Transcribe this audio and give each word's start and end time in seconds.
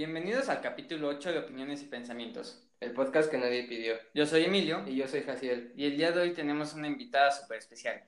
Bienvenidos 0.00 0.48
al 0.48 0.62
capítulo 0.62 1.08
8 1.08 1.30
de 1.30 1.38
Opiniones 1.40 1.82
y 1.82 1.84
Pensamientos. 1.84 2.66
El 2.80 2.92
podcast 2.92 3.30
que 3.30 3.36
nadie 3.36 3.64
pidió. 3.64 3.96
Yo 4.14 4.24
soy 4.24 4.44
Emilio 4.44 4.82
Y 4.88 4.96
yo 4.96 5.06
soy 5.06 5.20
Jaciel. 5.20 5.74
y 5.76 5.84
el 5.84 5.98
día 5.98 6.10
de 6.10 6.22
hoy 6.22 6.32
tenemos 6.32 6.72
una 6.72 6.86
invitada 6.86 7.30
súper 7.30 7.58
especial. 7.58 8.02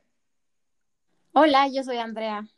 Hola, 1.32 1.68
yo 1.68 1.84
soy 1.84 1.98
Andrea. 1.98 2.48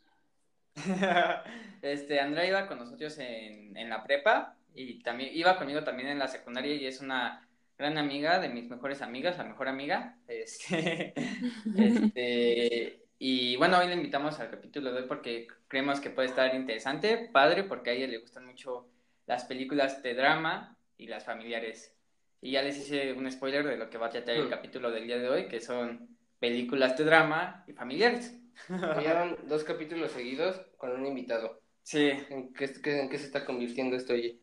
este, 1.81 2.21
Andrea 2.21 2.47
iba 2.47 2.67
con 2.69 2.79
nosotros 2.79 3.17
en, 3.17 3.75
en 3.75 3.89
la 3.89 4.05
prepa 4.05 4.55
y 4.73 5.03
también 5.03 5.31
iba 5.33 5.57
conmigo 5.57 5.83
también 5.83 6.07
en 6.07 6.19
la 6.19 6.29
secundaria 6.29 6.73
y 6.73 6.85
es 6.85 7.01
una 7.01 7.45
gran 7.77 7.97
amiga 7.97 8.39
de 8.39 8.47
mis 8.47 8.69
mejores 8.69 9.01
amigas, 9.01 9.37
la 9.37 9.43
mejor 9.43 9.67
amiga. 9.67 10.17
Este, 10.29 11.13
este, 11.77 13.01
y 13.19 13.57
bueno, 13.57 13.79
hoy 13.79 13.87
le 13.87 13.95
invitamos 13.95 14.39
al 14.39 14.49
capítulo 14.49 14.93
de 14.93 15.01
hoy 15.01 15.07
porque 15.09 15.47
creemos 15.67 15.99
que 15.99 16.09
puede 16.09 16.29
estar 16.29 16.55
interesante, 16.55 17.29
padre, 17.33 17.65
porque 17.65 17.89
a 17.89 17.93
ella 17.93 18.07
le 18.07 18.19
gustan 18.19 18.45
mucho 18.45 18.94
las 19.27 19.45
películas 19.45 20.01
de 20.03 20.13
drama 20.13 20.77
y 20.97 21.07
las 21.07 21.23
familiares. 21.25 21.95
Y 22.41 22.51
ya 22.51 22.61
les 22.61 22.77
hice 22.77 23.13
un 23.13 23.29
spoiler 23.31 23.65
de 23.65 23.77
lo 23.77 23.89
que 23.89 23.97
va 23.97 24.07
a 24.07 24.09
tratar 24.09 24.35
el 24.35 24.47
Hmm. 24.47 24.49
capítulo 24.49 24.91
del 24.91 25.07
día 25.07 25.17
de 25.17 25.29
hoy, 25.29 25.47
que 25.47 25.61
son 25.61 26.15
películas 26.39 26.97
de 26.97 27.03
drama 27.05 27.63
y 27.67 27.73
familiares. 27.73 28.37
Ya 28.69 29.13
van 29.13 29.37
dos 29.47 29.63
capítulos 29.63 30.11
seguidos 30.11 30.61
con 30.77 30.91
un 30.91 31.05
invitado. 31.05 31.61
Sí, 31.83 32.09
¿En 32.29 32.53
qué, 32.53 32.65
en 32.85 33.09
qué 33.09 33.17
se 33.17 33.25
está 33.25 33.45
convirtiendo 33.45 33.95
esto, 33.95 34.13
oye? 34.13 34.39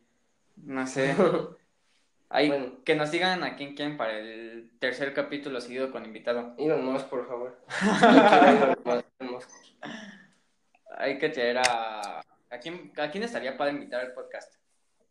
no 0.57 0.85
sé. 0.85 1.15
Ahí, 2.29 2.47
Bueno. 2.47 2.83
Que 2.83 2.95
nos 2.95 3.11
digan 3.11 3.43
a 3.43 3.55
quién 3.55 3.75
quieren 3.75 3.95
para 3.95 4.17
el 4.17 4.71
tercer 4.79 5.13
capítulo 5.13 5.61
seguido 5.61 5.91
con 5.91 6.03
invitado. 6.05 6.55
Elon 6.57 6.83
Musk, 6.83 7.07
por 7.07 7.27
favor. 7.27 7.59
Hay 10.97 11.17
que 11.17 11.29
traer 11.29 11.57
a... 11.59 12.19
¿A 12.49 12.59
quién, 12.59 12.91
¿A 12.97 13.09
quién 13.09 13.23
estaría 13.23 13.57
para 13.57 13.71
invitar 13.71 14.01
al 14.01 14.13
podcast? 14.13 14.53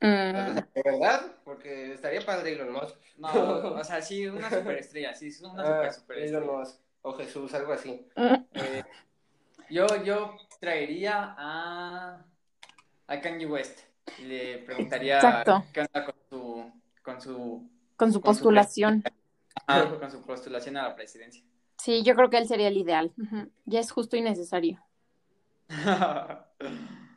Mm, 0.03 0.55
¿De 0.75 0.83
verdad? 0.85 1.33
Porque 1.45 1.93
estaría 1.95 2.21
padre 2.25 2.53
Elon 2.55 2.73
Musk. 2.73 2.97
No, 3.19 3.29
o 3.81 3.85
sea, 3.85 4.03
sí, 4.03 4.27
una 4.27 4.51
superestrella, 4.51 5.15
sí, 5.15 5.29
es 5.29 5.41
una 5.43 5.53
Ah, 5.87 5.93
super 5.93 6.19
Elon 6.19 6.43
superestrella. 6.43 6.53
Musk. 6.53 6.81
O 7.03 7.13
Jesús, 7.15 7.55
algo 7.55 7.73
así. 7.73 8.07
Eh, 8.55 8.85
yo, 9.71 9.87
yo 10.05 10.37
traería 10.61 11.35
a, 11.37 12.25
a 13.09 13.21
Kanye 13.21 13.47
West. 13.47 13.81
y 14.19 14.23
Le 14.25 14.59
preguntaría 14.59 15.17
Exacto. 15.17 15.65
qué 15.73 15.81
onda 15.81 16.05
con 16.05 16.15
su, 16.31 16.73
con 17.03 17.21
su, 17.21 17.33
con 17.33 17.63
su 17.63 17.71
Con 17.97 18.13
su 18.13 18.21
postulación. 18.21 19.03
ah, 19.67 19.97
con 19.99 20.11
su 20.11 20.23
postulación 20.23 20.77
a 20.77 20.83
la 20.89 20.95
presidencia. 20.97 21.43
Sí, 21.79 22.05
yo 22.05 22.15
creo 22.15 22.31
que 22.31 22.39
él 22.39 22.47
sería 22.47 22.69
el 22.69 22.77
ideal. 22.77 23.13
Ya 23.65 23.81
es 23.81 23.91
justo 23.91 24.17
y 24.17 24.21
necesario. 24.21 24.81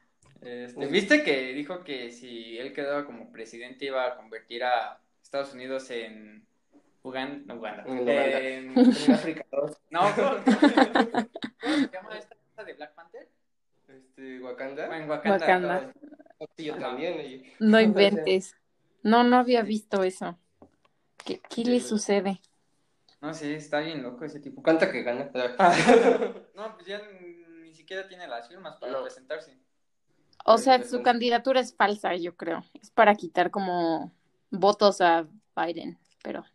Este, 0.45 0.85
¿Viste 0.87 1.23
que 1.23 1.53
dijo 1.53 1.83
que 1.83 2.11
si 2.11 2.57
él 2.57 2.71
quedaba 2.71 3.03
como 3.05 3.31
presidente 3.31 3.85
iba 3.85 4.05
a 4.05 4.15
convertir 4.15 4.63
a 4.63 4.99
Estados 5.23 5.53
Unidos 5.53 5.89
en 5.89 6.45
Uganda? 7.01 7.53
No, 7.53 7.59
Uganda. 7.59 7.83
En 7.87 7.99
Uganda. 7.99 8.39
En- 8.39 8.77
En 9.07 9.11
África 9.11 9.45
2. 9.51 9.77
no, 9.89 10.01
¿cómo, 10.15 10.29
cómo 11.61 11.75
se 11.75 11.89
llama 11.91 12.17
esta 12.17 12.35
esta 12.35 12.63
de 12.63 12.73
Black 12.73 12.93
Panther? 12.93 13.27
Este, 13.87 14.39
Wakanda. 14.39 14.97
En 14.97 15.09
Wakanda. 15.09 15.37
Wakanda. 15.39 15.93
Sí, 16.55 16.65
yo 16.65 16.75
también. 16.77 17.17
oye. 17.19 17.53
No 17.59 17.81
inventes. 17.81 18.55
No, 19.01 19.23
no 19.23 19.37
había 19.37 19.63
visto 19.63 20.03
eso. 20.03 20.37
¿Qué, 21.25 21.41
qué 21.49 21.63
le 21.65 21.79
sucede? 21.79 22.39
No, 23.19 23.33
sí, 23.33 23.51
está 23.53 23.79
bien 23.79 24.03
loco 24.03 24.25
ese 24.25 24.39
tipo. 24.39 24.61
¿Cuánta 24.61 24.91
que 24.91 25.01
gana? 25.01 25.31
No, 26.55 26.75
pues 26.75 26.85
ya 26.85 27.01
ni 27.63 27.73
siquiera 27.73 28.07
tiene 28.07 28.27
las 28.27 28.47
firmas 28.47 28.75
para 28.77 28.91
No. 28.93 29.01
presentarse. 29.01 29.57
O 30.47 30.59
sea, 30.59 30.83
su 30.83 31.01
candidatura 31.01 31.59
es 31.59 31.75
falsa, 31.75 32.15
yo 32.15 32.35
creo. 32.35 32.63
Es 32.79 32.91
para 32.91 33.15
quitar 33.15 33.49
como 33.49 34.11
votos 34.51 35.01
a 35.01 35.27
Biden, 35.55 35.97
pero 36.23 36.45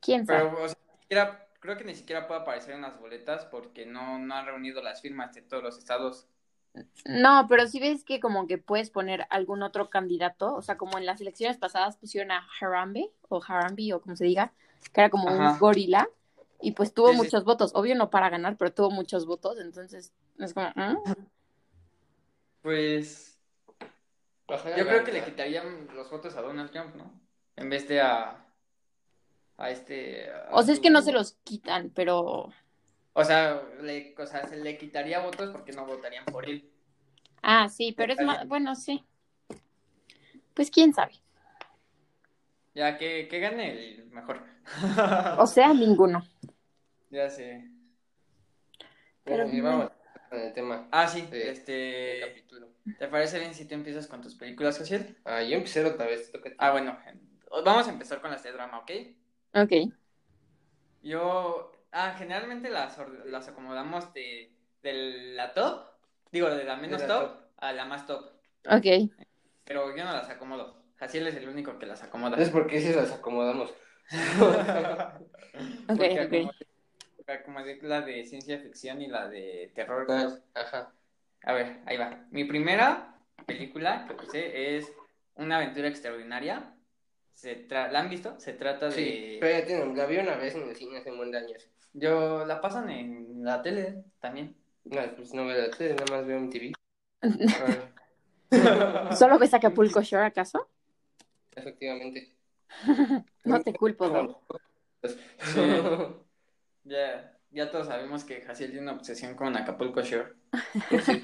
quién 0.00 0.24
sabe. 0.24 0.48
Pero, 0.48 0.62
o 0.64 0.68
sea, 0.68 0.78
ni 0.94 1.00
siquiera- 1.00 1.48
creo 1.58 1.76
que 1.76 1.84
ni 1.84 1.94
siquiera 1.96 2.28
puede 2.28 2.40
aparecer 2.42 2.76
en 2.76 2.82
las 2.82 2.98
boletas 3.00 3.44
porque 3.46 3.86
no, 3.86 4.18
no 4.20 4.34
han 4.34 4.46
reunido 4.46 4.80
las 4.82 5.02
firmas 5.02 5.34
de 5.34 5.42
todos 5.42 5.62
los 5.64 5.78
estados. 5.78 6.28
No, 7.04 7.46
pero 7.48 7.66
si 7.66 7.80
ves 7.80 8.04
que 8.04 8.20
como 8.20 8.46
que 8.46 8.56
puedes 8.56 8.90
poner 8.90 9.26
algún 9.30 9.64
otro 9.64 9.90
candidato, 9.90 10.54
o 10.54 10.62
sea, 10.62 10.76
como 10.76 10.96
en 10.96 11.06
las 11.06 11.20
elecciones 11.20 11.58
pasadas 11.58 11.96
pusieron 11.96 12.30
a 12.30 12.46
Harambe 12.60 13.10
o 13.28 13.42
Harambe 13.42 13.92
o 13.94 14.00
como 14.00 14.14
se 14.14 14.24
diga, 14.26 14.52
que 14.92 15.00
era 15.00 15.10
como 15.10 15.28
Ajá. 15.28 15.54
un 15.54 15.58
gorila 15.58 16.08
y 16.62 16.70
pues 16.72 16.94
tuvo 16.94 17.08
Sí, 17.08 17.14
sí. 17.14 17.22
muchos 17.24 17.44
votos, 17.44 17.72
obvio 17.74 17.96
no 17.96 18.10
para 18.10 18.30
ganar, 18.30 18.56
pero 18.56 18.72
tuvo 18.72 18.92
muchos 18.92 19.26
votos, 19.26 19.58
entonces 19.58 20.12
es 20.38 20.54
como, 20.54 20.68
¿mm? 20.76 20.98
Pues 22.62 23.40
yo 24.76 24.86
creo 24.86 25.04
que 25.04 25.12
le 25.12 25.24
quitarían 25.24 25.88
los 25.94 26.10
votos 26.10 26.34
a 26.36 26.42
Donald 26.42 26.70
Trump, 26.70 26.94
¿no? 26.96 27.12
En 27.56 27.70
vez 27.70 27.86
de 27.86 28.00
a, 28.00 28.44
a 29.56 29.70
este... 29.70 30.28
a 30.30 30.48
o 30.50 30.62
sea, 30.62 30.74
es 30.74 30.80
que 30.80 30.90
no 30.90 31.02
se 31.02 31.12
los 31.12 31.34
quitan, 31.44 31.90
pero 31.94 32.52
O 33.12 33.24
sea, 33.24 33.62
le, 33.80 34.14
o 34.18 34.26
sea, 34.26 34.46
se 34.48 34.56
le 34.56 34.76
quitaría 34.76 35.20
votos 35.20 35.50
porque 35.50 35.72
no 35.72 35.86
votarían 35.86 36.24
por 36.24 36.48
él. 36.48 36.68
ah, 37.42 37.68
sí, 37.68 37.92
pero 37.92 38.12
es 38.12 38.20
más, 38.20 38.46
bueno, 38.48 38.74
sí. 38.74 39.04
Pues 40.54 40.70
quién 40.70 40.92
sabe. 40.92 41.14
Ya 42.74 42.96
que, 42.98 43.28
que 43.28 43.40
gane 43.40 43.72
el 43.72 44.06
mejor. 44.10 44.42
O 45.38 45.46
sea, 45.46 45.72
ninguno. 45.74 46.24
ya 47.10 47.30
sé. 47.30 47.70
Pero 49.24 49.44
vamos 49.62 49.90
con 50.30 50.40
el 50.40 50.52
tema 50.54 50.88
Ah, 50.92 51.08
sí, 51.08 51.28
este... 51.32 52.20
capítulo. 52.20 52.68
¿Te 52.98 53.08
parece 53.08 53.38
bien 53.38 53.54
si 53.54 53.66
tú 53.66 53.74
empiezas 53.74 54.06
con 54.06 54.22
tus 54.22 54.34
películas, 54.36 54.78
Josiel? 54.78 55.16
Ah, 55.24 55.42
yo 55.42 55.56
empecé 55.56 55.84
otra 55.84 56.06
vez. 56.06 56.30
toca 56.32 56.48
a 56.48 56.52
ti. 56.52 56.58
Ah, 56.58 56.70
bueno, 56.72 56.98
vamos 57.64 57.86
a 57.88 57.90
empezar 57.90 58.20
con 58.20 58.30
las 58.30 58.42
de 58.42 58.52
drama, 58.52 58.78
¿ok? 58.78 58.90
Ok. 59.54 59.92
Yo, 61.02 61.72
ah, 61.92 62.14
generalmente 62.18 62.70
las, 62.70 62.96
las 63.26 63.48
acomodamos 63.48 64.12
de, 64.12 64.52
de 64.82 64.92
la 65.34 65.52
top, 65.54 65.86
digo, 66.30 66.50
de 66.50 66.64
la 66.64 66.76
menos 66.76 67.02
la 67.02 67.08
top, 67.08 67.30
top. 67.30 67.40
a 67.56 67.72
la 67.72 67.84
más 67.86 68.06
top, 68.06 68.30
Ok. 68.66 69.10
pero 69.64 69.94
yo 69.96 70.04
no 70.04 70.12
las 70.12 70.28
acomodo. 70.28 70.82
Jaciel 70.96 71.26
es 71.26 71.34
el 71.36 71.48
único 71.48 71.78
que 71.78 71.86
las 71.86 72.02
acomoda. 72.02 72.36
Es 72.36 72.50
porque 72.50 72.80
si 72.80 72.92
las 72.92 73.12
acomodamos. 73.12 73.72
Ok, 75.88 75.98
Porque 75.98 76.20
ok. 76.26 76.69
Acomodé- 77.32 77.76
acomodé 77.76 77.78
la 77.82 78.00
de 78.02 78.24
ciencia 78.24 78.58
ficción 78.58 79.00
y 79.02 79.08
la 79.08 79.28
de 79.28 79.70
terror. 79.74 80.06
creo. 80.06 80.38
Ajá. 80.54 80.92
A 81.44 81.52
ver, 81.52 81.80
ahí 81.86 81.96
va. 81.96 82.26
Mi 82.30 82.44
primera 82.44 83.14
película 83.46 84.04
que 84.08 84.14
puse 84.14 84.76
es 84.76 84.92
Una 85.36 85.56
aventura 85.56 85.88
extraordinaria. 85.88 86.74
Se 87.32 87.66
tra- 87.66 87.90
¿La 87.90 88.00
han 88.00 88.10
visto? 88.10 88.38
Se 88.38 88.52
trata 88.52 88.86
de... 88.86 88.92
Sí, 88.92 89.36
pero 89.40 89.58
ya 89.58 89.64
tienen, 89.64 89.96
la 89.96 90.04
vi 90.04 90.18
una 90.18 90.36
vez 90.36 90.54
en 90.54 90.68
el 90.68 90.76
cine 90.76 90.98
hace 90.98 91.10
un 91.10 91.30
de 91.30 91.38
años. 91.38 91.66
Yo 91.94 92.44
la 92.44 92.60
pasan 92.60 92.90
en 92.90 93.42
la 93.42 93.62
tele 93.62 94.04
también. 94.20 94.54
No, 94.84 95.00
pues 95.16 95.32
no 95.32 95.46
veo 95.46 95.66
la 95.66 95.70
tele, 95.74 95.94
nada 95.94 96.04
más 96.18 96.26
veo 96.26 96.36
en 96.36 96.50
TV. 96.50 96.72
¿Solo 99.16 99.38
ves 99.38 99.54
Acapulco 99.54 100.02
Shore 100.02 100.26
acaso? 100.26 100.68
Efectivamente. 101.54 102.34
No 103.44 103.62
te 103.62 103.72
culpo, 103.72 104.08
Doc. 104.08 104.60
Ya, 106.90 107.38
ya 107.52 107.70
todos 107.70 107.86
sabemos 107.86 108.24
que 108.24 108.40
Jaciel 108.40 108.72
tiene 108.72 108.82
una 108.82 108.98
obsesión 108.98 109.36
con 109.36 109.56
Acapulco 109.56 110.02
Shore. 110.02 110.34
Sí. 111.04 111.22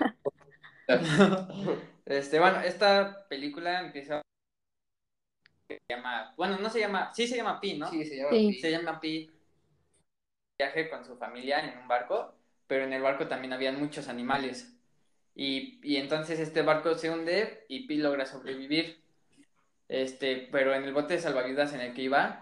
Este, 2.07 2.39
bueno, 2.39 2.61
esta 2.61 3.27
película 3.29 3.81
empieza 3.81 4.23
se 5.67 5.81
llama, 5.89 6.33
bueno, 6.37 6.57
no 6.59 6.71
se 6.71 6.79
llama, 6.79 7.13
sí 7.13 7.27
se 7.27 7.37
llama 7.37 7.61
Pi, 7.61 7.77
¿no? 7.77 7.91
Sí, 7.91 8.05
se 8.05 8.17
llama 8.17 8.31
Sí. 8.31 8.49
Pi. 8.53 8.61
Se 8.61 8.71
llama 8.71 9.01
Pi. 9.01 9.31
Viaje 10.57 10.89
con 10.89 11.05
su 11.05 11.17
familia 11.17 11.59
en 11.59 11.77
un 11.81 11.89
barco, 11.89 12.37
pero 12.69 12.85
en 12.85 12.93
el 12.93 13.03
barco 13.03 13.27
también 13.27 13.53
habían 13.53 13.81
muchos 13.81 14.07
animales. 14.07 14.79
Y, 15.35 15.81
y 15.83 15.97
entonces 15.97 16.39
este 16.39 16.63
barco 16.63 16.95
se 16.95 17.11
hunde 17.11 17.65
y 17.67 17.89
Pi 17.89 17.97
logra 17.97 18.25
sobrevivir. 18.25 19.03
Este, 19.89 20.49
pero 20.53 20.73
en 20.73 20.85
el 20.85 20.95
bote 20.95 21.15
de 21.15 21.21
salvavidas 21.21 21.75
en 21.75 21.81
el 21.81 21.93
que 21.93 22.03
iba, 22.03 22.41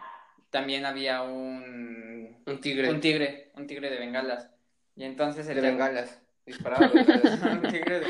también 0.51 0.85
había 0.85 1.23
un, 1.23 2.14
Un 2.47 2.61
tigre. 2.61 2.91
un 2.91 3.01
tigre, 3.01 3.51
un 3.55 3.67
tigre 3.67 3.91
de 3.91 3.99
bengalas. 3.99 4.51
Y 4.97 5.05
entonces 5.05 5.47
el 5.49 5.57
de 5.57 5.61
bengalas. 5.63 6.21
Disparaba 6.47 6.89
bengalas. 6.89 7.43
un 7.43 7.63
tigre 7.63 8.01
de... 8.01 8.07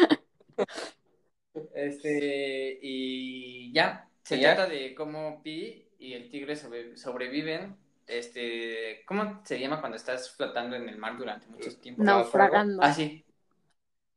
Este, 1.75 2.79
y 2.83 3.73
ya, 3.73 4.09
se 4.23 4.39
trata 4.39 4.67
de 4.67 4.95
cómo 4.95 5.43
Pi 5.43 5.89
y 5.99 6.15
el 6.15 6.29
tigre 6.29 6.57
sobre- 6.57 6.97
sobreviven. 6.97 7.77
Este, 8.07 9.03
¿cómo 9.07 9.41
se 9.45 9.59
llama 9.59 9.81
cuando 9.81 9.97
estás 9.97 10.31
flotando 10.37 10.77
en 10.77 10.89
el 10.89 10.99
mar 10.99 11.17
durante 11.17 11.47
mucho 11.47 11.75
tiempo? 11.79 12.03
Naufragando. 12.03 12.83
Ah, 12.83 12.93
sí. 12.93 13.25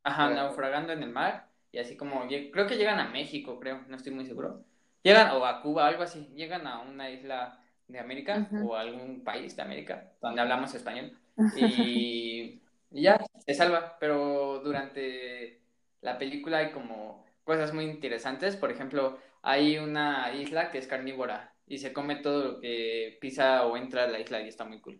Ajá, 0.03 0.25
Bueno. 0.25 0.43
naufragando 0.43 0.93
en 0.93 1.03
el 1.03 1.09
mar. 1.09 1.47
Y 1.71 1.79
así 1.79 1.95
como, 1.95 2.27
creo 2.27 2.67
que 2.67 2.77
llegan 2.77 2.99
a 2.99 3.09
México, 3.09 3.59
creo, 3.59 3.83
no 3.87 3.95
estoy 3.95 4.13
muy 4.13 4.25
seguro. 4.25 4.63
Llegan, 5.03 5.31
o 5.31 5.45
a 5.45 5.61
Cuba, 5.61 5.87
algo 5.87 6.03
así. 6.03 6.27
Llegan 6.35 6.65
a 6.65 6.79
una 6.79 7.09
isla 7.09 7.61
de 7.87 7.99
América 7.99 8.49
o 8.65 8.75
algún 8.75 9.23
país 9.23 9.55
de 9.55 9.61
América 9.61 10.11
donde 10.21 10.41
hablamos 10.41 10.73
español. 10.73 11.17
Y, 11.55 12.59
y 12.91 13.01
ya, 13.03 13.23
se 13.45 13.53
salva. 13.53 13.97
Pero 13.99 14.59
durante 14.63 15.61
la 16.01 16.17
película 16.17 16.59
hay 16.59 16.71
como 16.71 17.25
cosas 17.43 17.73
muy 17.73 17.85
interesantes. 17.85 18.55
Por 18.55 18.71
ejemplo, 18.71 19.19
hay 19.41 19.77
una 19.77 20.33
isla 20.33 20.71
que 20.71 20.79
es 20.79 20.87
carnívora 20.87 21.53
y 21.67 21.77
se 21.77 21.93
come 21.93 22.15
todo 22.17 22.43
lo 22.43 22.59
que 22.59 23.17
pisa 23.21 23.65
o 23.65 23.77
entra 23.77 24.05
a 24.05 24.07
la 24.07 24.19
isla 24.19 24.41
y 24.41 24.47
está 24.47 24.65
muy 24.65 24.79
cool. 24.81 24.99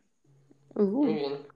Muy 0.76 1.14
bien. 1.14 1.48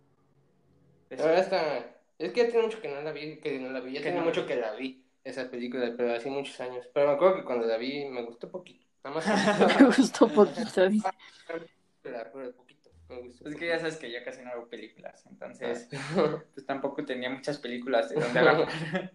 Verdad 1.10 1.40
está... 1.40 1.96
Es 2.18 2.32
que 2.32 2.42
ya 2.42 2.50
tiene 2.50 2.64
mucho 2.64 2.82
que 2.82 2.88
no 2.88 3.02
la 3.02 3.12
vi, 3.12 3.38
que 3.38 3.60
no 3.60 3.72
la 3.72 3.80
vi. 3.80 3.94
Ya 3.94 4.02
tiene 4.02 4.20
no. 4.20 4.26
mucho 4.26 4.46
que 4.46 4.56
la 4.56 4.74
vi, 4.74 5.04
esa 5.24 5.50
película, 5.50 5.94
pero 5.98 6.14
hace 6.14 6.30
muchos 6.30 6.60
años. 6.62 6.88
Pero 6.94 7.08
me 7.08 7.14
acuerdo 7.14 7.38
que 7.38 7.44
cuando 7.44 7.66
la 7.66 7.78
vi 7.78 8.06
me 8.06 8.24
gustó 8.24 8.50
poquito. 8.50 8.86
Nada 9.04 9.16
más 9.16 9.80
me 9.80 9.86
gustó 9.88 10.28
poquito. 10.28 10.88
dice. 10.90 11.10
pero, 11.48 11.66
pero 12.04 12.54
poquito. 12.54 12.90
Me 13.10 13.20
gustó 13.22 13.50
Es 13.50 13.56
que 13.56 13.68
ya 13.68 13.80
sabes 13.80 13.98
que 13.98 14.12
yo 14.12 14.20
casi 14.24 14.42
no 14.44 14.52
hago 14.52 14.68
películas, 14.68 15.26
entonces 15.26 15.90
poquito. 15.92 16.46
pues 16.54 16.66
tampoco 16.66 17.04
tenía 17.06 17.30
muchas 17.30 17.58
películas 17.58 18.10
de 18.10 18.20
donde 18.20 18.40
agarrar. 18.40 18.68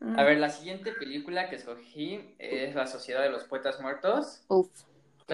A 0.00 0.24
ver, 0.24 0.38
la 0.38 0.50
siguiente 0.50 0.92
película 0.92 1.48
que 1.48 1.56
escogí 1.56 2.34
es 2.38 2.74
La 2.74 2.86
Sociedad 2.86 3.22
de 3.22 3.30
los 3.30 3.44
Poetas 3.44 3.80
Muertos. 3.80 4.44
Uf. 4.48 4.68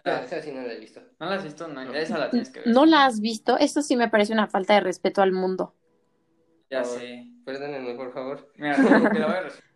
Ah, 0.05 0.22
esa 0.25 0.40
sí 0.40 0.52
no 0.52 0.62
la 0.62 0.72
he 0.72 0.78
visto. 0.78 1.02
¿No 1.19 1.26
la 1.26 1.34
has 1.34 1.44
visto? 1.44 1.69
No, 1.69 1.93
esa 1.93 2.19
la 2.19 2.31
tienes 2.31 2.50
que 2.50 2.60
ver. 2.60 2.69
¿No 2.69 2.87
la 2.87 3.05
has 3.05 3.20
visto? 3.20 3.58
Eso 3.58 3.82
sí 3.82 3.96
me 3.96 4.08
parece 4.08 4.32
una 4.32 4.46
falta 4.46 4.75
de 4.75 4.81
respeto 4.81 5.20
al 5.20 5.32
mundo. 5.32 5.75
Ya 6.70 6.84
sé. 6.84 7.26
Perdónenme, 7.44 7.94
por 7.94 8.12
favor. 8.12 8.50
Mira, 8.56 8.76
te 8.76 9.19
la 9.19 9.26
voy 9.26 9.37
a 9.37 9.40
resumir. 9.43 9.71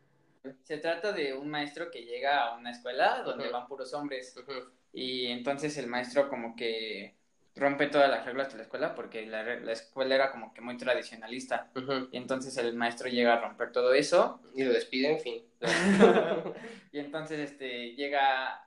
Se 0.65 0.79
trata 0.79 1.13
de 1.13 1.35
un 1.35 1.49
maestro 1.49 1.91
que 1.91 2.05
llega 2.05 2.45
a 2.45 2.57
una 2.57 2.71
escuela 2.71 3.23
donde 3.23 3.49
van 3.49 3.67
puros 3.67 3.93
hombres. 3.95 4.35
Y 4.93 5.27
entonces 5.27 5.77
el 5.79 5.87
maestro 5.87 6.29
como 6.29 6.57
que 6.57 7.15
rompe 7.55 7.87
todas 7.87 8.11
las 8.11 8.25
reglas 8.27 8.51
de 8.51 8.59
la 8.59 8.63
escuela 8.65 8.95
porque 8.95 9.27
la, 9.27 9.43
la 9.43 9.73
escuela 9.73 10.15
era 10.15 10.31
como 10.31 10.53
que 10.53 10.61
muy 10.61 10.77
tradicionalista. 10.77 11.71
Y 12.13 12.17
entonces 12.17 12.57
el 12.59 12.75
maestro 12.75 13.09
llega 13.09 13.35
a 13.35 13.41
romper 13.41 13.73
todo 13.73 13.95
eso. 13.95 14.41
Y 14.55 14.65
lo 14.65 14.73
despide, 14.73 15.13
en 15.13 15.21
fin. 15.21 15.43
y 16.93 16.99
entonces 16.99 17.51
este 17.51 17.95
llega 17.95 18.63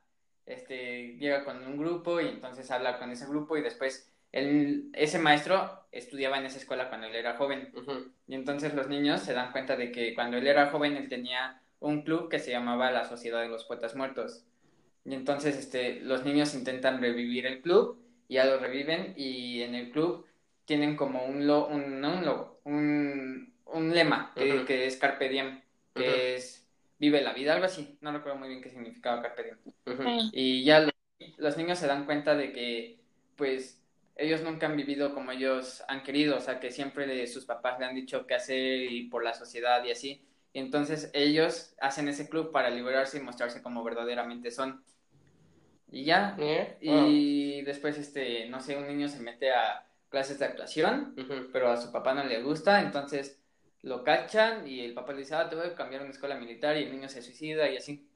este 0.45 1.15
llega 1.19 1.45
con 1.45 1.63
un 1.63 1.77
grupo 1.77 2.19
y 2.19 2.27
entonces 2.27 2.69
habla 2.71 2.97
con 2.97 3.11
ese 3.11 3.27
grupo 3.27 3.55
y 3.55 3.61
después 3.61 4.11
él, 4.31 4.89
ese 4.93 5.19
maestro 5.19 5.87
estudiaba 5.91 6.37
en 6.37 6.45
esa 6.45 6.57
escuela 6.57 6.89
cuando 6.89 7.07
él 7.07 7.15
era 7.15 7.35
joven. 7.37 7.71
Y 8.27 8.35
entonces 8.35 8.73
los 8.73 8.87
niños 8.87 9.21
se 9.21 9.33
dan 9.33 9.51
cuenta 9.51 9.75
de 9.75 9.91
que 9.91 10.13
cuando 10.13 10.37
él 10.37 10.47
era 10.47 10.69
joven 10.71 10.97
él 10.97 11.09
tenía 11.09 11.61
un 11.79 12.03
club 12.03 12.29
que 12.29 12.39
se 12.39 12.51
llamaba 12.51 12.91
la 12.91 13.05
Sociedad 13.05 13.41
de 13.41 13.49
los 13.49 13.65
Poetas 13.65 13.95
Muertos. 13.95 14.45
Y 15.05 15.13
entonces 15.13 15.57
este 15.57 16.01
los 16.01 16.25
niños 16.25 16.53
intentan 16.53 17.01
revivir 17.01 17.45
el 17.45 17.61
club 17.61 17.99
y 18.27 18.35
ya 18.35 18.45
lo 18.45 18.59
reviven 18.59 19.13
y 19.17 19.61
en 19.61 19.75
el 19.75 19.91
club 19.91 20.25
tienen 20.65 20.95
como 20.95 21.25
un 21.25 21.47
lo, 21.47 21.67
un, 21.67 21.99
no 22.01 22.17
un 22.19 22.25
logo, 22.25 22.61
un, 22.65 23.53
un 23.65 23.93
lema 23.93 24.33
que, 24.35 24.65
es 24.67 24.97
Carpe 24.97 25.29
Diem, 25.29 25.61
que 25.95 26.35
es 26.35 26.67
vive 26.99 27.21
la 27.21 27.33
vida, 27.33 27.53
algo 27.53 27.65
así, 27.65 27.97
no 28.01 28.11
recuerdo 28.11 28.37
muy 28.37 28.49
bien 28.49 28.61
qué 28.61 28.69
significaba 28.69 29.21
Carpe 29.21 29.43
Diem. 29.43 29.57
Y 30.31 30.63
ya 30.63 30.81
lo- 30.81 30.91
los 31.37 31.57
niños 31.57 31.79
se 31.79 31.87
dan 31.87 32.05
cuenta 32.05 32.35
de 32.35 32.51
que, 32.53 32.99
pues, 33.35 33.81
ellos 34.15 34.41
nunca 34.41 34.65
han 34.67 34.75
vivido 34.77 35.13
como 35.13 35.31
ellos 35.31 35.83
han 35.87 36.03
querido, 36.03 36.37
o 36.37 36.41
sea, 36.41 36.59
que 36.59 36.71
siempre 36.71 37.07
le- 37.07 37.27
sus 37.27 37.45
papás 37.45 37.79
le 37.79 37.85
han 37.85 37.95
dicho 37.95 38.27
qué 38.27 38.35
hacer 38.35 38.91
y 38.91 39.09
por 39.09 39.23
la 39.23 39.33
sociedad 39.33 39.83
y 39.85 39.91
así. 39.91 40.21
Y 40.53 40.59
entonces 40.59 41.11
ellos 41.13 41.75
hacen 41.79 42.07
ese 42.07 42.27
club 42.27 42.51
para 42.51 42.69
liberarse 42.69 43.17
y 43.17 43.21
mostrarse 43.21 43.61
como 43.61 43.83
verdaderamente 43.83 44.51
son. 44.51 44.83
Y 45.91 46.03
ya. 46.05 46.35
Mira. 46.37 46.77
Y 46.81 47.61
después, 47.63 47.97
este, 47.97 48.47
no 48.49 48.59
sé, 48.59 48.77
un 48.77 48.87
niño 48.87 49.07
se 49.07 49.19
mete 49.19 49.51
a 49.51 49.85
clases 50.09 50.39
de 50.39 50.45
actuación, 50.45 51.15
pero 51.53 51.69
a 51.71 51.77
su 51.77 51.91
papá 51.91 52.13
no 52.13 52.23
le 52.23 52.41
gusta, 52.41 52.81
entonces 52.81 53.39
lo 53.81 54.03
cachan 54.03 54.67
y 54.67 54.81
el 54.81 54.93
papá 54.93 55.13
le 55.13 55.19
dice, 55.19 55.35
ah, 55.35 55.47
te 55.47 55.55
voy 55.55 55.67
a 55.67 55.75
cambiar 55.75 56.01
a 56.01 56.05
una 56.05 56.13
escuela 56.13 56.35
militar 56.35 56.75
y 56.77 56.83
el 56.83 56.91
niño 56.91 57.07
se 57.07 57.21
suicida 57.21 57.69
y 57.69 57.77
así. 57.77 58.09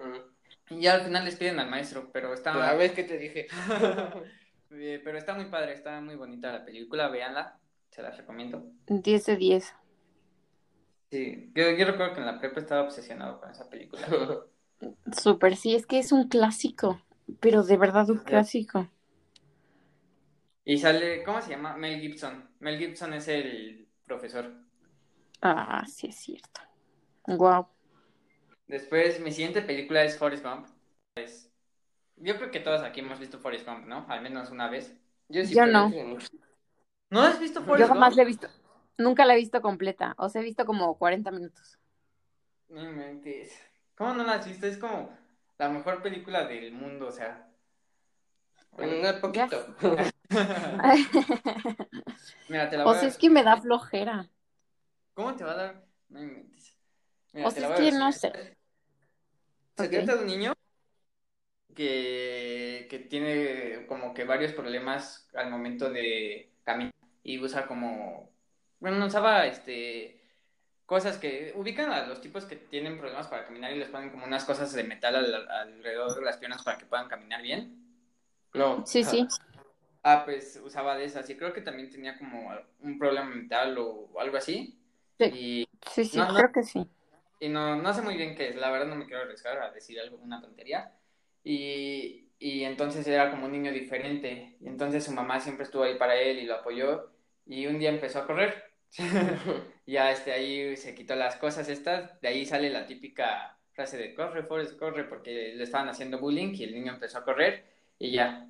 Y 0.69 0.81
ya 0.81 0.95
al 0.95 1.01
final 1.01 1.23
les 1.23 1.35
piden 1.35 1.59
al 1.59 1.69
maestro, 1.69 2.09
pero 2.11 2.33
está... 2.33 2.69
A 2.69 2.73
ver 2.73 2.93
qué 2.93 3.03
te 3.03 3.17
dije. 3.17 3.47
Eh, 4.75 4.99
Pero 5.03 5.19
está 5.19 5.35
muy 5.35 5.45
padre, 5.45 5.73
está 5.73 6.01
muy 6.01 6.15
bonita 6.15 6.51
la 6.51 6.65
película, 6.65 7.07
véanla, 7.07 7.59
se 7.91 8.01
las 8.01 8.17
recomiendo. 8.17 8.65
10 8.87 9.25
de 9.27 9.35
10. 9.35 9.75
Sí, 11.13 11.51
yo, 11.55 11.69
yo 11.71 11.85
recuerdo 11.85 12.13
que 12.15 12.19
en 12.21 12.25
la 12.25 12.39
prepa 12.39 12.59
estaba 12.59 12.83
obsesionado 12.83 13.39
con 13.39 13.51
esa 13.51 13.69
película. 13.69 14.07
Súper, 15.17 15.55
sí, 15.55 15.75
es 15.75 15.85
que 15.85 15.99
es 15.99 16.11
un 16.11 16.27
clásico. 16.27 16.99
Pero 17.39 17.63
de 17.63 17.77
verdad 17.77 18.09
un 18.09 18.17
clásico. 18.17 18.87
Y 20.65 20.77
sale, 20.77 21.23
¿cómo 21.23 21.41
se 21.41 21.51
llama? 21.51 21.75
Mel 21.77 21.99
Gibson. 21.99 22.49
Mel 22.59 22.77
Gibson 22.77 23.13
es 23.13 23.27
el 23.27 23.87
profesor. 24.05 24.51
Ah, 25.41 25.83
sí 25.87 26.07
es 26.07 26.15
cierto. 26.15 26.61
Wow. 27.27 27.67
Después, 28.67 29.19
mi 29.19 29.31
siguiente 29.31 29.61
película 29.61 30.03
es 30.03 30.17
Forrest 30.17 30.43
Gump. 30.45 30.67
Es- 31.15 31.49
Yo 32.17 32.37
creo 32.37 32.51
que 32.51 32.59
todos 32.61 32.81
aquí 32.83 33.01
hemos 33.01 33.19
visto 33.19 33.39
Forrest 33.39 33.67
Gump, 33.67 33.85
¿no? 33.87 34.05
Al 34.09 34.21
menos 34.21 34.51
una 34.51 34.69
vez. 34.69 34.95
Yo 35.29 35.45
sí, 35.45 35.55
Yo 35.55 35.65
no. 35.65 35.91
¿No 37.09 37.21
has 37.21 37.39
visto 37.39 37.61
Yo 37.61 37.67
Forrest 37.67 37.87
jamás 37.87 38.15
Gump? 38.15 38.17
la 38.17 38.23
he 38.23 38.25
visto. 38.25 38.47
Nunca 38.97 39.25
la 39.25 39.33
he 39.35 39.37
visto 39.37 39.61
completa. 39.61 40.15
O 40.17 40.29
sea, 40.29 40.41
he 40.41 40.45
visto 40.45 40.65
como 40.65 40.97
40 40.97 41.31
minutos. 41.31 41.79
No 42.67 42.81
inventes. 42.83 43.57
¿Cómo 43.95 44.13
no 44.15 44.23
la 44.25 44.33
has 44.33 44.45
visto? 44.47 44.67
Es 44.67 44.77
como 44.77 45.17
la 45.57 45.69
mejor 45.69 46.01
película 46.01 46.45
del 46.45 46.73
mundo, 46.73 47.07
o 47.07 47.11
sea. 47.11 47.49
Un 48.77 49.19
poquito. 49.21 49.57
Mira, 52.47 52.69
te 52.69 52.77
la 52.77 52.85
o 52.85 52.89
voy 52.89 52.97
a... 52.97 52.99
sea, 52.99 53.09
es 53.09 53.17
que 53.17 53.29
me 53.29 53.43
da 53.43 53.57
flojera. 53.57 54.29
¿Cómo 55.13 55.35
te 55.35 55.43
va 55.43 55.51
a 55.53 55.55
dar? 55.55 55.85
No 56.09 56.21
inventes. 56.21 56.77
Mira, 57.33 57.47
O 57.47 57.51
sea, 57.51 57.63
es 57.63 57.71
que 57.71 57.91
no 57.91 58.11
sé. 58.11 58.31
Se 59.77 59.87
Ok. 59.87 59.93
trata 59.93 60.15
de 60.15 60.21
un 60.21 60.27
niño 60.27 60.53
que, 61.75 62.87
que 62.89 62.99
tiene 62.99 63.85
como 63.87 64.13
que 64.13 64.23
varios 64.25 64.53
problemas 64.53 65.27
al 65.33 65.49
momento 65.49 65.89
de 65.89 66.53
caminar 66.63 66.93
y 67.23 67.39
usa 67.39 67.67
como, 67.67 68.32
bueno, 68.83 69.05
usaba 69.05 69.45
este 69.45 70.19
cosas 70.85 71.17
que 71.17 71.53
ubican 71.55 71.89
a 71.91 72.05
los 72.05 72.19
tipos 72.19 72.43
que 72.45 72.57
tienen 72.57 72.97
problemas 72.97 73.27
para 73.27 73.45
caminar 73.45 73.71
y 73.71 73.79
les 73.79 73.87
ponen 73.87 74.09
como 74.09 74.25
unas 74.25 74.43
cosas 74.43 74.73
de 74.73 74.83
metal 74.83 75.15
al- 75.15 75.49
alrededor 75.49 76.13
de 76.13 76.21
las 76.21 76.35
piernas 76.37 76.61
para 76.63 76.77
que 76.77 76.85
puedan 76.85 77.07
caminar 77.07 77.41
bien. 77.41 77.79
No. 78.53 78.85
Sí, 78.85 79.03
sí. 79.05 79.25
Ah, 80.03 80.23
pues 80.25 80.61
usaba 80.63 80.97
de 80.97 81.05
esas 81.05 81.29
y 81.29 81.37
creo 81.37 81.53
que 81.53 81.61
también 81.61 81.89
tenía 81.89 82.17
como 82.17 82.51
un 82.81 82.99
problema 82.99 83.29
mental 83.29 83.77
o 83.79 84.19
algo 84.19 84.35
así. 84.35 84.77
Sí. 85.17 85.25
Y 85.25 85.69
Sí, 85.89 86.03
sí, 86.03 86.17
No, 86.17 86.27
no. 86.27 86.35
creo 86.35 86.51
que 86.51 86.63
sí. 86.63 86.85
y 87.39 87.47
no, 87.47 87.77
no 87.77 87.93
sé 87.93 88.01
muy 88.01 88.15
bien 88.17 88.35
qué 88.35 88.49
es, 88.49 88.55
la 88.57 88.69
verdad 88.69 88.87
no 88.87 88.95
me 88.95 89.05
quiero 89.05 89.21
arriesgar 89.23 89.59
a 89.61 89.71
decir 89.71 89.97
algo, 89.99 90.17
una 90.17 90.41
tontería. 90.41 90.91
Y, 91.45 92.27
y 92.39 92.65
entonces 92.65 93.07
era 93.07 93.31
como 93.31 93.45
un 93.45 93.53
niño 93.53 93.71
diferente. 93.71 94.57
Y 94.59 94.67
entonces 94.67 95.05
su 95.05 95.13
mamá 95.13 95.39
siempre 95.39 95.63
estuvo 95.63 95.83
ahí 95.83 95.95
para 95.97 96.15
él 96.17 96.39
y 96.39 96.45
lo 96.45 96.55
apoyó. 96.55 97.09
Y 97.45 97.65
un 97.67 97.79
día 97.79 97.89
empezó 97.89 98.19
a 98.19 98.27
correr. 98.27 98.72
ya 99.85 100.11
este, 100.11 100.31
ahí 100.31 100.77
se 100.77 100.95
quitó 100.95 101.15
las 101.15 101.35
cosas 101.37 101.69
estas. 101.69 102.19
De 102.21 102.27
ahí 102.27 102.45
sale 102.45 102.69
la 102.69 102.85
típica 102.85 103.57
frase 103.73 103.97
de 103.97 104.13
corre, 104.13 104.43
Forrest, 104.43 104.77
corre, 104.77 105.03
porque 105.05 105.53
le 105.55 105.63
estaban 105.63 105.89
haciendo 105.89 106.19
bullying 106.19 106.53
y 106.55 106.63
el 106.63 106.73
niño 106.75 106.93
empezó 106.93 107.19
a 107.19 107.23
correr. 107.25 107.65
Y 107.99 108.11
ya. 108.11 108.47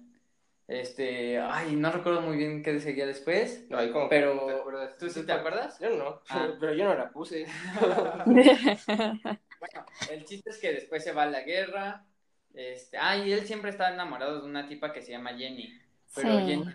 Este, 0.68 1.40
ay, 1.40 1.76
no 1.76 1.92
recuerdo 1.92 2.22
muy 2.22 2.38
bien 2.38 2.64
qué 2.64 2.80
seguía 2.80 3.06
después. 3.06 3.66
No, 3.70 3.78
ahí 3.78 3.92
como 3.92 4.10
que 4.10 4.16
Pero, 4.16 4.36
no 4.36 4.46
te 4.46 4.54
acuerdas. 4.54 4.98
¿tú 4.98 5.10
sí 5.10 5.26
te 5.26 5.32
acuerdas? 5.34 5.80
Yo 5.80 5.90
no, 5.92 6.22
Ah. 6.30 6.48
pero 6.60 6.74
yo 6.74 6.86
no 6.86 6.96
la 6.96 7.10
puse. 7.12 7.46
Bueno, 9.60 9.86
el 10.12 10.26
chiste 10.26 10.50
es 10.50 10.58
que 10.58 10.74
después 10.74 11.04
se 11.04 11.14
va 11.14 11.24
a 11.24 11.28
la 11.28 11.42
guerra. 11.42 12.06
Este, 12.54 12.98
ah, 12.98 13.16
y 13.18 13.32
él 13.32 13.46
siempre 13.48 13.72
está 13.72 13.94
enamorado 13.94 14.42
de 14.42 14.46
una 14.48 14.68
tipa 14.68 14.92
que 14.92 15.02
se 15.02 15.12
llama 15.12 15.34
Jenny. 15.38 15.74
Pero, 16.14 16.40
Sí. 16.40 16.46
Jenny, 16.46 16.66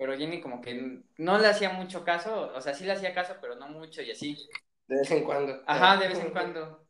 pero 0.00 0.16
Jenny 0.16 0.40
como 0.40 0.62
que 0.62 1.02
no 1.18 1.38
le 1.38 1.46
hacía 1.46 1.68
mucho 1.74 2.02
caso, 2.02 2.50
o 2.54 2.60
sea, 2.62 2.72
sí 2.72 2.84
le 2.84 2.92
hacía 2.92 3.12
caso, 3.12 3.36
pero 3.38 3.56
no 3.56 3.68
mucho 3.68 4.00
y 4.00 4.10
así. 4.10 4.34
De 4.86 4.96
vez 4.96 5.10
en 5.10 5.24
cuando. 5.24 5.62
Ajá, 5.66 5.98
de 5.98 6.08
vez 6.08 6.18
en 6.20 6.30
cuando. 6.30 6.86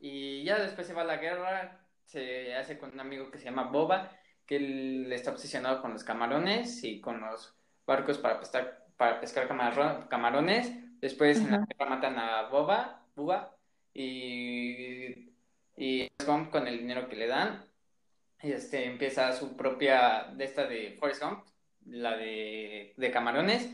Y 0.00 0.42
ya 0.42 0.58
después 0.58 0.88
se 0.88 0.92
va 0.92 1.02
a 1.02 1.04
la 1.04 1.18
guerra, 1.18 1.86
se 2.04 2.52
hace 2.56 2.78
con 2.78 2.92
un 2.92 2.98
amigo 2.98 3.30
que 3.30 3.38
se 3.38 3.44
llama 3.44 3.70
Boba, 3.70 4.10
que 4.44 4.56
él 4.56 5.12
está 5.12 5.30
obsesionado 5.30 5.80
con 5.80 5.92
los 5.92 6.02
camarones 6.02 6.82
y 6.82 7.00
con 7.00 7.20
los 7.20 7.54
barcos 7.86 8.18
para 8.18 8.40
pescar, 8.40 8.86
para 8.96 9.20
pescar 9.20 9.46
camarones. 9.46 10.72
Después 11.00 11.38
en 11.38 11.52
la 11.52 11.58
guerra 11.58 11.90
matan 11.90 12.18
a 12.18 12.48
Boba, 12.48 13.04
Bubba, 13.14 13.56
y, 13.92 15.32
y 15.76 16.10
con 16.50 16.66
el 16.66 16.76
dinero 16.76 17.08
que 17.08 17.14
le 17.14 17.28
dan. 17.28 17.64
Y 18.42 18.50
este 18.50 18.84
empieza 18.84 19.32
su 19.32 19.56
propia, 19.56 20.32
de 20.34 20.44
esta 20.44 20.66
de 20.66 20.96
Forrest 20.98 21.22
Gump, 21.22 21.53
la 21.86 22.16
de, 22.16 22.94
de 22.96 23.10
camarones. 23.10 23.70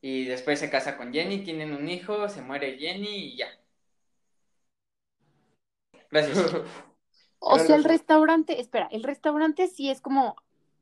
Y 0.00 0.24
después 0.26 0.58
se 0.60 0.70
casa 0.70 0.96
con 0.96 1.12
Jenny, 1.12 1.44
tienen 1.44 1.72
un 1.74 1.88
hijo, 1.88 2.28
se 2.28 2.42
muere 2.42 2.78
Jenny 2.78 3.08
y 3.34 3.36
ya. 3.38 3.48
Gracias. 6.10 6.38
O 7.40 7.58
sea, 7.58 7.76
el 7.76 7.84
restaurante, 7.84 8.58
espera, 8.58 8.88
el 8.90 9.02
restaurante 9.02 9.66
sí 9.68 9.90
es 9.90 10.00
como 10.00 10.36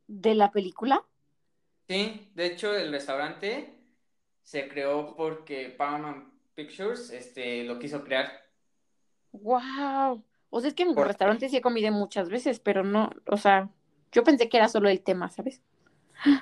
de 0.07 0.37
la 0.37 0.53
película. 0.53 1.05
Sí, 1.89 2.31
de 2.35 2.47
hecho 2.47 2.75
el 2.75 2.91
restaurante 2.93 3.75
se 4.43 4.69
creó 4.69 5.15
porque 5.17 5.71
Paramount 5.71 6.33
Pictures 6.55 7.11
este, 7.11 7.65
lo 7.65 7.79
quiso 7.79 8.05
crear. 8.05 8.31
Wow. 9.33 10.25
O 10.51 10.61
sea, 10.61 10.69
es 10.69 10.75
que 10.75 10.83
en 10.83 10.95
Por- 10.95 11.07
restaurantes 11.07 11.51
sí 11.51 11.59
he 11.59 11.61
comido 11.61 11.93
muchas 11.93 12.29
veces, 12.29 12.59
pero 12.61 12.83
no, 12.85 13.11
o 13.27 13.37
sea, 13.37 13.71
yo 14.13 14.25
pensé 14.25 14.49
que 14.49 14.57
era 14.57 14.69
solo 14.69 14.89
el 14.89 15.03
tema, 15.03 15.29
¿sabes? 15.31 15.63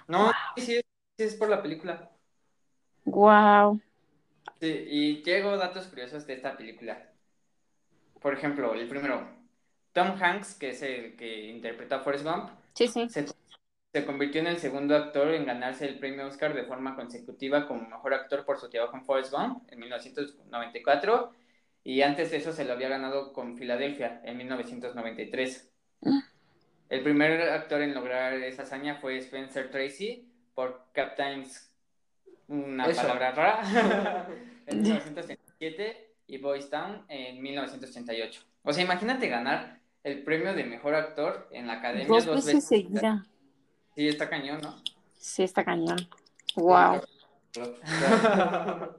No, 0.09 0.33
sí, 0.57 0.63
sí, 0.65 0.81
sí, 1.17 1.25
es 1.25 1.35
por 1.37 1.49
la 1.49 1.63
película. 1.63 2.11
Wow. 3.07 3.81
Sí, 4.61 4.85
y 4.89 5.23
tengo 5.25 5.57
datos 5.57 5.87
curiosos 5.89 6.25
de 6.27 6.35
esta 6.35 6.57
película. 6.57 7.13
Por 8.21 8.35
ejemplo, 8.35 8.75
el 8.75 8.89
primero, 8.89 9.29
Tom 9.93 10.17
Hanks, 10.21 10.55
que 10.55 10.71
es 10.71 10.83
el 10.83 11.17
que 11.17 11.47
interpreta 11.51 11.97
a 11.97 12.01
Forrest 12.01 12.25
Gump, 12.25 12.51
Sí, 12.75 12.89
sí. 12.89 13.09
se, 13.09 13.27
se 13.93 14.07
convirtió 14.07 14.41
en 14.41 14.49
el 14.49 14.59
segundo 14.59 14.97
actor 14.97 15.29
en 15.35 15.47
ganarse 15.47 15.87
el 15.89 15.99
premio 15.99 16.27
Oscar 16.27 16.55
de 16.55 16.65
forma 16.65 16.97
consecutiva 16.97 17.67
como 17.69 17.89
mejor 17.89 18.15
actor 18.15 18.45
por 18.45 18.59
su 18.59 18.69
trabajo 18.71 18.97
en 18.97 19.05
Forrest 19.05 19.33
Gump 19.33 19.65
en 19.73 19.79
1994 19.81 21.33
y 21.85 22.03
antes 22.03 22.31
de 22.31 22.39
eso 22.39 22.53
se 22.53 22.65
lo 22.65 22.73
había 22.75 22.89
ganado 22.89 23.33
con 23.33 23.57
Filadelfia 23.57 24.21
en 24.25 24.37
1993. 24.39 25.71
Mm. 26.03 26.19
El 26.89 27.03
primer 27.03 27.41
actor 27.51 27.83
en 27.83 27.95
lograr 27.95 28.33
esa 28.35 28.63
hazaña 28.63 28.97
fue 28.97 29.19
Spencer 29.19 29.71
Tracy 29.71 30.27
por 30.55 30.87
Captain's, 30.93 31.71
una 32.49 32.87
Eso. 32.87 33.03
palabra 33.03 33.33
rara, 33.33 34.27
en 34.67 34.83
1937 34.83 36.15
y 36.29 36.39
Boys 36.39 36.71
Town 36.71 37.05
en 37.09 37.43
1988. 37.43 38.43
O 38.63 38.73
sea, 38.73 38.83
imagínate 38.85 39.29
ganar 39.29 39.79
el 40.03 40.23
premio 40.23 40.55
de 40.55 40.65
mejor 40.65 40.95
actor 40.95 41.49
en 41.53 41.67
la 41.67 41.75
academia 41.75 42.07
Dos 42.07 42.25
dos 42.25 42.37
veces 42.37 42.55
veces. 42.55 42.69
seguida. 42.69 43.27
Sí, 43.95 44.09
está 44.09 44.29
cañón, 44.31 44.61
¿no? 44.63 44.83
Sí, 45.17 45.43
está 45.43 45.65
cañón. 45.65 45.99
Wow. 46.57 47.03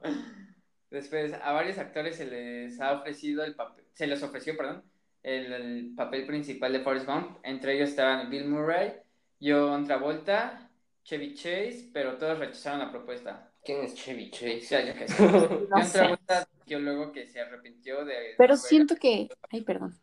Después, 0.90 1.32
a 1.32 1.52
varios 1.52 1.78
actores 1.78 2.16
se 2.16 2.26
les 2.26 2.80
ha 2.80 2.92
ofrecido 2.92 3.44
el 3.44 3.54
papel, 3.54 3.84
se 3.92 4.06
les 4.06 4.22
ofreció, 4.22 4.56
perdón, 4.56 4.82
el, 5.22 5.52
el 5.52 5.94
papel 5.96 6.26
principal 6.26 6.72
de 6.72 6.80
Forrest 6.80 7.06
Gump. 7.06 7.38
Entre 7.42 7.74
ellos 7.74 7.90
estaban 7.90 8.30
Bill 8.30 8.48
Murray, 8.48 8.92
John 9.40 9.84
Travolta, 9.84 10.70
Chevy 11.04 11.34
Chase, 11.34 11.90
pero 11.92 12.16
todos 12.18 12.38
rechazaron 12.38 12.80
la 12.80 12.90
propuesta. 12.90 13.52
¿Quién 13.64 13.82
es 13.84 13.94
Chevy 13.94 14.30
Chase? 14.30 14.86
yo 14.86 15.06
sé. 15.06 15.22
No 15.68 15.76
John. 15.76 15.92
Travolta 15.92 16.48
dijo 16.66 16.80
luego 16.80 17.12
que 17.12 17.26
se 17.26 17.40
arrepintió 17.40 18.04
de... 18.04 18.34
Pero 18.38 18.56
siento 18.56 18.96
que, 18.96 19.28
ay, 19.50 19.62
perdón. 19.62 19.98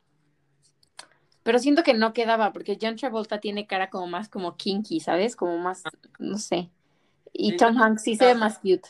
Pero 1.43 1.59
siento 1.59 1.81
que 1.81 1.93
no 1.93 2.11
quedaba, 2.13 2.51
porque 2.51 2.77
John 2.79 2.97
Travolta 2.97 3.39
tiene 3.39 3.67
cara 3.67 3.89
como 3.89 4.05
más 4.07 4.27
como 4.27 4.57
kinky, 4.57 4.99
¿sabes? 4.99 5.35
Como 5.35 5.57
más, 5.57 5.81
no 6.19 6.37
sé. 6.37 6.69
Y 7.31 7.51
Sí, 7.51 7.57
Tom 7.57 7.81
Hanks 7.81 8.03
sí 8.03 8.15
se 8.15 8.25
ve 8.25 8.35
más 8.35 8.57
cute. 8.59 8.89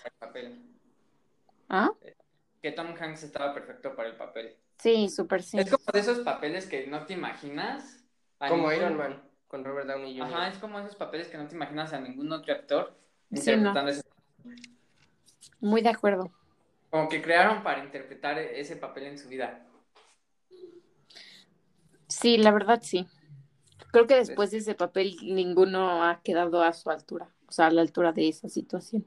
¿Ah? 1.69 1.91
Que 2.61 2.71
Tom 2.71 2.95
Hanks 2.99 3.23
estaba 3.23 3.53
perfecto 3.53 3.95
para 3.95 4.09
el 4.09 4.15
papel. 4.15 4.55
Sí, 4.77 5.09
súper 5.09 5.43
sí. 5.43 5.57
Es 5.59 5.69
como 5.71 5.83
de 5.91 5.99
esos 5.99 6.19
papeles 6.19 6.65
que 6.67 6.87
no 6.87 7.05
te 7.05 7.13
imaginas. 7.13 8.03
Como 8.37 8.69
ningún- 8.69 8.73
Iron 8.75 8.97
Man, 8.97 9.23
con 9.47 9.63
Robert 9.65 9.87
Downey 9.87 10.17
Jr. 10.19 10.33
Ajá, 10.35 10.47
es 10.49 10.57
como 10.59 10.79
esos 10.79 10.95
papeles 10.95 11.27
que 11.27 11.37
no 11.37 11.47
te 11.47 11.55
imaginas 11.55 11.93
a 11.93 11.99
ningún 11.99 12.31
otro 12.31 12.53
actor 12.53 12.95
Sí, 13.31 13.39
interpretando 13.39 13.91
ese. 13.91 14.01
Muy 15.59 15.81
de 15.81 15.89
acuerdo. 15.89 16.31
Como 16.91 17.09
que 17.09 17.21
crearon 17.21 17.63
para 17.63 17.83
interpretar 17.83 18.37
ese 18.37 18.75
papel 18.75 19.05
en 19.05 19.17
su 19.17 19.27
vida. 19.27 19.65
Sí, 22.07 22.37
la 22.37 22.51
verdad 22.51 22.79
sí. 22.83 23.07
Creo 23.91 24.07
que 24.07 24.15
después 24.15 24.51
de 24.51 24.57
ese 24.57 24.75
papel 24.75 25.17
ninguno 25.23 26.03
ha 26.03 26.21
quedado 26.21 26.61
a 26.61 26.71
su 26.73 26.89
altura, 26.89 27.29
o 27.47 27.51
sea, 27.51 27.67
a 27.67 27.71
la 27.71 27.81
altura 27.81 28.11
de 28.13 28.29
esa 28.29 28.47
situación. 28.49 29.05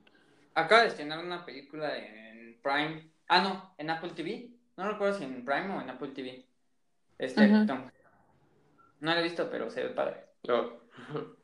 Acaba 0.55 0.83
de 0.83 0.89
estrenar 0.89 1.25
una 1.25 1.45
película 1.45 1.97
en 1.97 2.59
Prime. 2.63 3.11
Ah, 3.29 3.41
no, 3.43 3.75
en 3.79 3.91
Apple 3.91 4.11
TV. 4.11 4.51
No 4.81 4.89
recuerdo 4.91 5.19
si 5.19 5.25
en 5.25 5.45
Prime 5.45 5.75
o 5.77 5.81
en 5.83 5.91
Apple 5.91 6.09
TV. 6.09 6.47
Este. 7.19 7.47
Tom. 7.67 7.83
No 9.01 9.13
lo 9.15 9.21
he 9.21 9.23
visto, 9.23 9.51
pero 9.51 9.71
se 9.71 9.83
ve 9.85 9.91
padre. 9.91 10.25
No. 10.49 10.81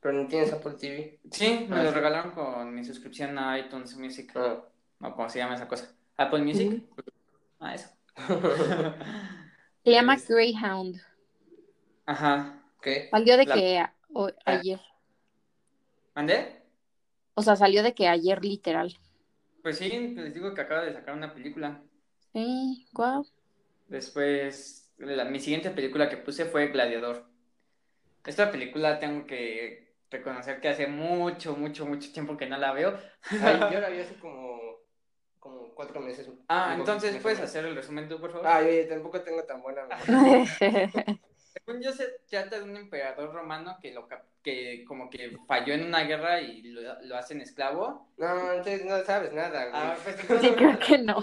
Pero 0.00 0.20
no 0.22 0.28
tienes 0.28 0.52
Apple 0.52 0.72
TV. 0.72 1.18
Sí, 1.30 1.66
me 1.70 1.76
Ah, 1.76 1.82
lo 1.84 1.88
sí. 1.88 1.94
regalaron 1.94 2.32
con 2.32 2.74
mi 2.74 2.84
suscripción 2.84 3.38
a 3.38 3.58
iTunes 3.58 3.96
Music. 3.96 4.30
Ah. 4.34 4.62
O 5.00 5.14
como 5.14 5.30
se 5.30 5.38
llama 5.38 5.54
esa 5.54 5.66
cosa. 5.66 5.94
Apple 6.18 6.40
Music. 6.42 6.82
Ah, 7.58 7.74
eso. 7.74 7.88
Se 9.82 9.90
llama 9.90 10.14
Es- 10.16 10.28
Greyhound. 10.28 11.00
Ajá. 12.04 12.60
¿Qué? 12.82 13.08
Salió 13.10 13.36
de 13.38 13.46
La- 13.46 13.54
que 13.54 13.78
a- 13.78 13.94
o- 14.12 14.30
ayer. 14.44 14.80
¿Mandé? 16.14 16.60
O 17.34 17.40
sea, 17.42 17.56
salió 17.56 17.82
de 17.82 17.94
que 17.94 18.06
ayer 18.08 18.44
literal. 18.44 18.94
Pues 19.62 19.78
sí, 19.78 19.88
les 20.14 20.34
digo 20.34 20.52
que 20.52 20.60
acaba 20.60 20.82
de 20.82 20.92
sacar 20.92 21.14
una 21.14 21.32
película. 21.32 21.80
Sí, 22.34 22.86
wow. 22.92 23.24
Después, 23.88 24.92
la- 24.98 25.24
mi 25.24 25.40
siguiente 25.40 25.70
película 25.70 26.08
que 26.10 26.16
puse 26.18 26.44
fue 26.46 26.68
Gladiador. 26.68 27.24
Esta 28.26 28.50
película 28.50 28.98
tengo 28.98 29.26
que 29.26 29.94
reconocer 30.10 30.60
que 30.60 30.68
hace 30.68 30.86
mucho, 30.86 31.56
mucho, 31.56 31.86
mucho 31.86 32.12
tiempo 32.12 32.36
que 32.36 32.46
no 32.46 32.56
la 32.56 32.72
veo. 32.72 32.98
Ay, 33.42 33.60
yo 33.72 33.80
la 33.80 33.88
vi 33.90 34.00
hace 34.00 34.16
como, 34.18 34.58
como 35.38 35.74
cuatro 35.74 36.00
meses. 36.00 36.28
Ah, 36.48 36.74
entonces 36.78 37.16
puedes 37.22 37.40
hacer 37.40 37.64
el 37.66 37.76
resumen 37.76 38.08
tú, 38.08 38.20
por 38.20 38.32
favor. 38.32 38.46
Ay, 38.48 38.66
oye, 38.66 38.84
tampoco 38.84 39.22
tengo 39.22 39.44
tan 39.44 39.62
buena 39.62 39.86
memoria. 40.08 40.44
Según 40.46 41.80
yo, 41.80 41.92
se 41.92 42.08
trata 42.28 42.58
de 42.58 42.64
un 42.64 42.76
emperador 42.76 43.32
romano 43.32 43.78
que, 43.80 43.92
lo, 43.92 44.08
que 44.42 44.84
como 44.88 45.08
que 45.08 45.36
falló 45.46 45.74
en 45.74 45.84
una 45.84 46.02
guerra 46.02 46.40
y 46.40 46.62
lo, 46.62 47.00
lo 47.02 47.16
hacen 47.16 47.40
esclavo. 47.40 48.08
No, 48.16 48.52
entonces 48.52 48.84
no 48.84 49.04
sabes 49.04 49.32
nada, 49.32 49.66
güey. 49.66 49.72
Ah, 49.74 49.96
pues, 50.02 50.16
Sí, 50.42 50.50
creo 50.56 50.78
que 50.80 50.98
no. 50.98 51.22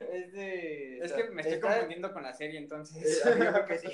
Es 0.00 0.32
de... 0.32 0.98
es 0.98 1.12
que 1.12 1.24
me 1.30 1.42
estoy 1.42 1.54
está- 1.56 1.68
confundiendo 1.68 2.12
con 2.12 2.22
la 2.22 2.32
serie, 2.32 2.58
entonces. 2.58 3.24
Eh, 3.24 3.30
yo 3.38 3.52
creo 3.52 3.66
que 3.66 3.78
sí. 3.78 3.88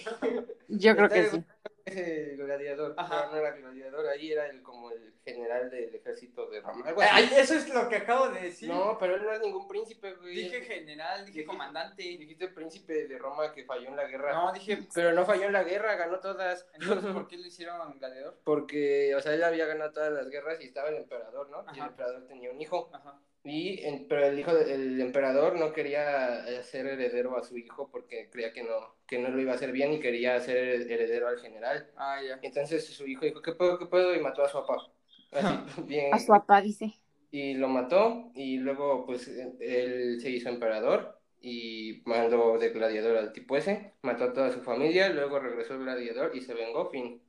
Yo 0.68 0.97
creo 0.97 1.09
que 1.09 1.23
de- 1.23 1.44
Ese 1.85 2.37
gladiador, 2.37 2.95
Ajá. 2.97 3.29
pero 3.31 3.33
no 3.33 3.37
era 3.39 3.57
gladiador, 3.57 4.07
ahí 4.09 4.33
era 4.33 4.47
el, 4.47 4.62
como 4.62 4.91
el 4.91 5.12
general 5.25 5.71
del 5.71 5.95
ejército 5.95 6.49
de 6.51 6.61
Roma. 6.61 6.85
Ay, 7.11 7.31
eso 7.37 7.55
es 7.55 7.73
lo 7.73 7.89
que 7.89 7.97
acabo 7.97 8.29
de 8.31 8.41
decir. 8.43 8.69
No, 8.69 8.97
pero 8.99 9.15
él 9.17 9.23
no 9.23 9.33
es 9.33 9.41
ningún 9.41 9.69
príncipe, 9.69 10.15
güey. 10.15 10.35
Dije 10.35 10.62
general, 10.62 11.25
dije 11.27 11.41
Dije- 11.41 11.47
comandante. 11.47 12.03
Dijiste 12.03 12.49
príncipe 12.49 13.07
de 13.07 13.19
Roma 13.19 13.53
que 13.53 13.65
falló 13.65 13.89
en 13.89 13.97
la 13.97 14.07
guerra. 14.07 14.33
No, 14.33 14.53
dije. 14.53 14.79
Pero 14.95 15.12
no 15.12 15.25
falló 15.25 15.45
en 15.45 15.53
la 15.53 15.65
guerra, 15.65 15.95
ganó 15.97 16.19
todas. 16.21 16.67
Entonces, 16.75 17.12
¿por 17.12 17.29
qué 17.29 17.37
lo 17.39 17.47
hicieron 17.47 17.99
gladiador? 17.99 18.39
Porque, 18.45 19.15
o 19.15 19.21
sea, 19.21 19.35
él 19.35 19.43
había 19.45 19.67
ganado 19.67 19.93
todas 19.93 20.12
las 20.12 20.29
guerras 20.29 20.61
y 20.61 20.65
estaba 20.65 20.89
el 20.89 20.97
emperador, 20.97 21.49
¿no? 21.51 21.65
Y 21.75 21.79
el 21.81 21.87
emperador 21.87 22.27
tenía 22.27 22.51
un 22.51 22.61
hijo. 22.61 22.91
Ajá. 22.93 23.19
Y, 23.45 23.85
en- 23.85 24.07
pero 24.07 24.25
el 24.27 24.39
hijo 24.39 24.55
del 24.55 25.01
emperador 25.01 25.57
no 25.57 25.73
quería 25.73 26.45
ser 26.62 26.87
heredero 26.87 27.37
a 27.37 27.43
su 27.43 27.59
hijo 27.59 27.89
porque 27.91 28.29
creía 28.31 28.53
que 28.53 28.62
no, 28.62 28.95
que 29.12 29.19
no 29.19 29.28
lo 29.28 29.38
iba 29.42 29.52
a 29.52 29.57
hacer 29.57 29.73
bien 29.73 29.92
y 29.92 30.00
quería 30.00 30.40
ser 30.40 30.57
heredero 30.90 31.28
al 31.28 31.38
general. 31.38 31.87
Ah, 31.99 32.19
ya. 32.26 32.38
Entonces 32.40 32.87
su 32.87 33.07
hijo 33.07 33.26
dijo, 33.26 33.42
¿qué 33.42 33.52
puedo, 33.52 33.78
qué 33.78 33.85
puedo? 33.85 34.14
Y 34.14 34.21
mató 34.21 34.42
a 34.42 34.49
su 34.49 34.57
papá. 34.59 34.87
Así, 35.33 35.54
bien. 35.87 36.14
A 36.14 36.19
su 36.19 36.28
papá 36.28 36.62
dice. 36.62 36.95
Y 37.31 37.52
lo 37.54 37.69
mató 37.69 38.31
y 38.35 38.57
luego 38.57 39.04
pues 39.04 39.28
él 39.28 40.19
se 40.19 40.31
hizo 40.31 40.49
emperador 40.49 41.21
y 41.42 42.00
mandó 42.07 42.57
de 42.57 42.71
gladiador 42.71 43.19
al 43.19 43.35
tipo 43.35 43.54
ese, 43.54 43.92
mató 44.00 44.25
a 44.25 44.33
toda 44.33 44.50
su 44.50 44.62
familia, 44.62 45.11
luego 45.11 45.38
regresó 45.40 45.75
el 45.75 45.81
gladiador 45.81 46.35
y 46.35 46.40
se 46.40 46.54
vengó, 46.54 46.88
fin. 46.88 47.21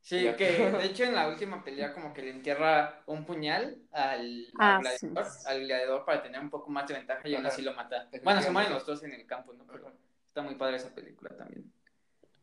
Sí, 0.00 0.24
Ya. 0.24 0.34
que 0.36 0.44
de 0.80 0.84
hecho 0.86 1.04
en 1.04 1.14
la 1.14 1.28
última 1.28 1.62
pelea 1.62 1.92
como 1.92 2.12
que 2.12 2.22
le 2.22 2.30
entierra 2.30 3.02
un 3.06 3.24
puñal 3.24 3.78
al, 3.92 4.46
Ah, 4.58 4.76
al 4.78 4.82
gladiador, 4.82 5.24
sí. 5.26 5.44
al 5.46 5.60
gladiador 5.60 6.04
para 6.04 6.20
tener 6.24 6.40
un 6.40 6.50
poco 6.50 6.68
más 6.70 6.88
de 6.88 6.94
ventaja 6.94 7.28
y 7.28 7.36
aún 7.36 7.46
así 7.46 7.62
lo 7.62 7.74
mata. 7.74 8.08
Bueno, 8.24 8.42
se 8.42 8.50
mueren 8.50 8.72
los 8.72 8.84
dos 8.84 9.04
en 9.04 9.12
el 9.12 9.24
campo, 9.26 9.52
¿no? 9.52 9.64
Pero 9.70 9.92
está 10.32 10.40
muy 10.40 10.54
padre 10.54 10.76
esa 10.78 10.94
película 10.94 11.36
también. 11.36 11.70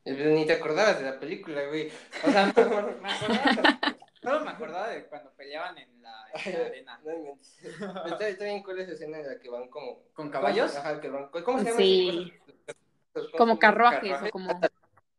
Ni 0.06 0.46
te 0.46 0.54
acordabas 0.54 1.00
de 1.00 1.06
la 1.06 1.20
película, 1.20 1.66
güey. 1.68 1.92
O 2.24 2.32
sea, 2.32 2.46
me, 2.56 2.64
me 3.02 3.12
acordaba, 3.12 3.80
solo 4.22 4.46
me 4.46 4.52
acordaba 4.52 4.90
de 4.90 5.06
cuando 5.08 5.32
peleaban 5.34 5.76
en 5.80 6.02
la, 6.02 6.28
en 6.46 6.54
la 6.60 6.66
arena. 6.68 7.02
No 7.04 7.14
inventes. 7.14 7.58
Está, 8.06 8.28
está 8.30 8.46
bien 8.46 8.62
cool 8.64 8.80
esa 8.80 8.92
escena 8.94 9.18
en 9.20 9.28
la 9.28 9.40
que 9.40 9.50
van 9.50 9.68
como... 9.70 10.04
¿Con 10.14 10.30
caballos? 10.30 10.76
Ajá, 10.76 11.02
que 11.02 11.10
van... 11.10 11.30
¿Cómo 11.30 11.60
se 11.60 11.66
llama? 11.66 11.78
Sí. 11.78 12.34
Como 13.38 13.58
carruajes 13.58 14.12
carruajes. 14.12 14.30
o 14.30 14.32
como. 14.32 14.62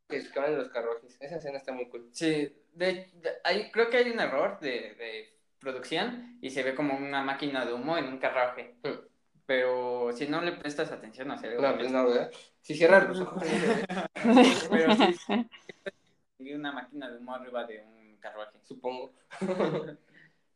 Que 0.09 0.23
van 0.37 0.53
en 0.53 0.59
los 0.59 0.69
carruajes. 0.69 1.17
Esa 1.21 1.37
escena 1.37 1.59
está 1.59 1.73
muy 1.73 1.89
cool. 1.89 2.09
Sí, 2.12 2.57
de, 2.73 3.11
de- 3.15 3.33
hay, 3.45 3.71
creo 3.73 3.91
que 3.91 3.97
hay 3.99 4.11
un 4.11 4.21
error 4.21 4.59
de, 4.61 4.95
de 4.95 5.39
producción 5.59 6.39
y 6.41 6.50
se 6.50 6.62
ve 6.62 6.75
como 6.75 6.97
una 6.97 7.23
máquina 7.23 7.65
de 7.67 7.73
humo 7.73 7.99
en 7.99 8.07
un 8.07 8.19
carruaje. 8.19 8.77
Hmm. 8.83 9.10
Pero 9.50 10.12
si 10.12 10.28
no 10.28 10.40
le 10.42 10.52
prestas 10.52 10.92
atención, 10.92 11.26
no 11.26 11.37
se 11.37 11.49
ve. 11.49 11.57
No, 11.61 11.75
pues 11.76 11.90
no, 11.90 12.07
¿verdad? 12.07 12.30
Si 12.61 12.73
cierras 12.76 13.09
los 13.09 13.19
ojos... 13.19 13.42
Pero 14.71 14.95
sí, 14.95 15.35
una 16.54 16.71
máquina 16.71 17.11
de 17.11 17.19
humo 17.19 17.35
arriba 17.35 17.64
de 17.64 17.83
un 17.83 18.16
carruaje. 18.19 18.61
Supongo. 18.62 19.12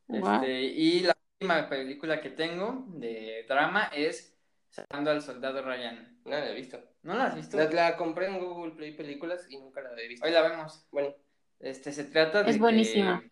Wow. 0.07 0.35
Este, 0.35 0.61
y 0.61 0.99
la 0.99 1.17
última 1.33 1.67
película 1.67 2.21
que 2.21 2.29
tengo 2.29 2.85
de 2.89 3.43
drama 3.49 3.85
es 3.85 4.37
Salvando 4.69 5.09
al 5.09 5.23
Soldado 5.23 5.63
Ryan. 5.63 6.21
No 6.23 6.31
la 6.31 6.51
he 6.51 6.53
visto. 6.53 6.79
¿No 7.01 7.15
la 7.15 7.25
has 7.25 7.35
visto? 7.35 7.57
La, 7.57 7.65
la 7.71 7.97
compré 7.97 8.27
en 8.27 8.39
Google 8.39 8.75
Play 8.75 8.95
Películas 8.95 9.47
y 9.49 9.57
nunca 9.57 9.81
la 9.81 9.99
he 9.99 10.07
visto. 10.07 10.23
Hoy 10.23 10.31
la 10.31 10.43
vemos. 10.47 10.85
Bueno, 10.91 11.15
Este, 11.59 11.91
se 11.91 12.03
trata 12.03 12.43
de 12.43 12.51
Es 12.51 12.59
buenísima. 12.59 13.23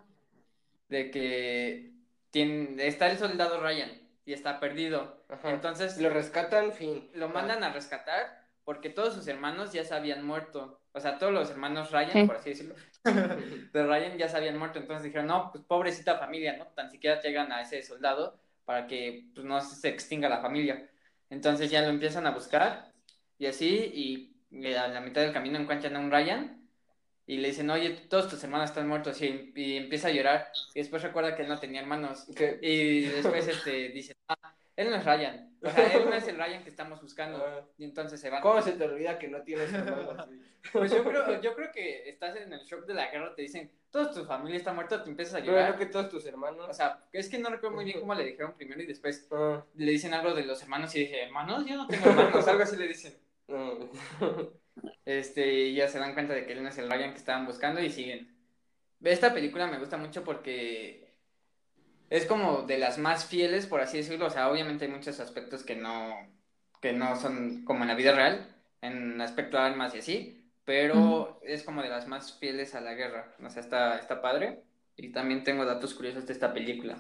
que, 0.90 0.98
de 0.98 1.12
que 1.12 1.94
tiene, 2.32 2.88
está 2.88 3.12
el 3.12 3.20
soldado 3.20 3.62
Ryan 3.62 4.03
y 4.26 4.34
está 4.34 4.60
perdido. 4.60 5.24
ajá. 5.30 5.50
Entonces 5.52 5.98
lo 6.00 6.10
rescatan, 6.10 6.72
fin. 6.74 7.10
lo 7.14 7.30
mandan 7.30 7.64
a 7.64 7.72
rescatar 7.74 8.42
porque 8.64 8.90
todos 8.90 9.14
sus 9.14 9.28
hermanos 9.28 9.74
ya 9.74 9.84
se 9.84 9.94
habían 9.94 10.26
muerto. 10.26 10.80
O 10.94 11.00
sea, 11.00 11.18
todos 11.18 11.34
los 11.34 11.50
hermanos 11.50 11.92
Ryan, 11.92 12.12
Sí. 12.12 12.24
por 12.26 12.36
así 12.38 12.50
decirlo, 12.52 12.76
de 13.74 13.84
Ryan 13.86 14.18
ya 14.18 14.30
se 14.30 14.38
habían 14.38 14.58
muerto. 14.58 14.80
Entonces 14.80 15.04
dijeron, 15.04 15.28
no, 15.28 15.52
pues 15.52 15.64
pobrecita 15.66 16.18
familia, 16.18 16.56
¿no? 16.58 16.68
Tan 16.68 16.90
siquiera 16.90 17.20
traigan 17.20 17.52
a 17.52 17.62
ese 17.62 17.82
soldado 17.84 18.40
para 18.66 18.88
que 18.88 19.26
pues, 19.34 19.46
no 19.46 19.60
se 19.60 19.90
extinga 19.90 20.30
la 20.30 20.40
familia. 20.40 20.90
Entonces 21.30 21.70
ya 21.72 21.82
lo 21.82 21.90
empiezan 21.90 22.26
a 22.28 22.32
buscar 22.32 22.92
y 23.38 23.48
así, 23.48 23.76
y, 23.94 24.38
y 24.52 24.74
a 24.74 24.88
la 24.88 25.02
mitad 25.02 25.22
del 25.22 25.34
camino 25.34 25.60
encuentran 25.60 25.96
a 25.96 26.00
un 26.00 26.12
Ryan 26.12 26.63
y 27.26 27.38
le 27.38 27.48
dicen, 27.50 27.70
oye, 27.70 27.90
todos 28.10 28.30
tus 28.30 28.44
hermanos 28.44 28.70
están 28.70 28.88
muertos 28.88 29.22
y, 29.22 29.52
y 29.56 29.78
empieza 29.78 30.10
a 30.10 30.12
llorar 30.12 30.48
y 30.74 30.80
después 30.80 31.02
recuerda 31.04 31.36
que 31.36 31.44
él 31.44 31.48
no 31.50 31.60
tenía 31.60 31.82
hermanos 31.82 32.26
¿Qué? 32.36 32.60
y 32.62 33.02
después 33.06 33.48
este, 33.48 33.90
dice, 33.90 34.14
ah, 34.28 34.56
él 34.76 34.90
no 34.90 34.96
es 34.98 35.06
Ryan, 35.06 35.56
o 35.62 35.70
sea, 35.70 35.94
él 35.94 36.06
no 36.10 36.14
es 36.16 36.28
el 36.28 36.36
Ryan 36.38 36.64
que 36.64 36.70
estamos 36.70 37.02
buscando 37.02 37.38
Ah. 37.46 37.66
y 37.78 37.84
entonces 37.86 38.20
se 38.20 38.30
van. 38.30 38.42
¿Cómo 38.42 38.62
se 38.62 38.72
te 38.74 38.84
olvida 38.84 39.18
que 39.20 39.28
no 39.28 39.42
tienes 39.44 39.72
hermanos? 39.74 40.28
Pues 40.72 40.94
yo 40.94 41.04
creo, 41.04 41.42
yo 41.42 41.56
creo 41.56 41.72
que 41.74 42.08
estás 42.10 42.38
en 42.38 42.54
el 42.54 42.62
shock 42.62 42.86
de 42.86 42.94
la 42.94 43.12
guerra, 43.12 43.36
te 43.36 43.42
dicen, 43.42 43.70
toda 43.92 44.10
tu 44.14 44.24
familia 44.24 44.56
está 44.58 44.72
muerta, 44.72 45.04
te 45.04 45.10
empiezas 45.10 45.36
a 45.36 45.38
Pero 45.40 45.52
llorar. 45.52 45.72
no 45.72 45.78
que 45.78 45.88
todos 45.88 46.08
tus 46.10 46.26
hermanos. 46.26 46.66
O 46.70 46.74
sea, 46.74 47.04
es 47.12 47.28
que 47.28 47.38
no 47.38 47.50
recuerdo 47.50 47.76
muy 47.76 47.84
bien 47.84 48.00
cómo 48.00 48.16
le 48.16 48.24
dijeron 48.24 48.54
primero 48.56 48.82
y 48.82 48.86
después 48.86 49.28
Ah, 49.30 49.62
le 49.76 49.92
dicen 49.92 50.14
algo 50.14 50.34
de 50.34 50.46
los 50.46 50.62
hermanos 50.64 50.96
y 50.96 51.00
dije, 51.00 51.22
hermanos, 51.24 51.66
yo 51.66 51.76
no 51.76 51.86
tengo 51.86 52.10
hermanos, 52.10 52.48
algo 52.48 52.64
así 52.64 52.78
le 52.78 52.88
dicen. 52.88 53.14
Este, 55.06 55.74
ya 55.74 55.88
se 55.88 56.00
dan 56.00 56.14
cuenta 56.14 56.34
de 56.34 56.46
que 56.46 56.54
él 56.54 56.64
no 56.64 56.70
es 56.70 56.78
el 56.78 56.90
Ryan 56.90 57.12
que 57.12 57.20
estaban 57.20 57.46
buscando 57.46 57.82
y 57.82 57.90
siguen. 57.90 58.34
Esta 59.04 59.34
película 59.34 59.68
me 59.68 59.80
gusta 59.80 59.98
mucho 59.98 60.24
porque 60.24 61.14
es 62.10 62.26
como 62.26 62.64
de 62.64 62.78
las 62.78 62.98
más 62.98 63.26
fieles, 63.26 63.66
por 63.66 63.82
así 63.82 63.98
decirlo. 63.98 64.28
O 64.28 64.30
sea, 64.30 64.50
obviamente 64.50 64.86
hay 64.86 64.92
muchos 64.92 65.20
aspectos 65.20 65.64
que 65.64 65.76
no, 65.76 66.16
que 66.82 66.94
no 66.94 67.16
son 67.16 67.66
como 67.66 67.84
en 67.84 67.90
la 67.90 67.96
vida 67.96 68.14
real, 68.14 68.56
en 68.82 69.20
aspecto 69.20 69.58
de 69.58 69.64
armas 69.64 69.94
y 69.96 70.00
así, 70.00 70.52
pero 70.66 71.40
es 71.44 71.64
como 71.64 71.82
de 71.82 71.90
las 71.90 72.08
más 72.08 72.40
fieles 72.40 72.76
a 72.76 72.82
la 72.82 72.94
guerra. 72.94 73.36
O 73.44 73.50
sea, 73.50 73.62
está, 73.62 73.98
está 73.98 74.22
padre. 74.22 74.64
Y 74.96 75.12
también 75.12 75.44
tengo 75.44 75.66
datos 75.66 75.94
curiosos 75.96 76.26
de 76.28 76.34
esta 76.34 76.54
película. 76.54 76.98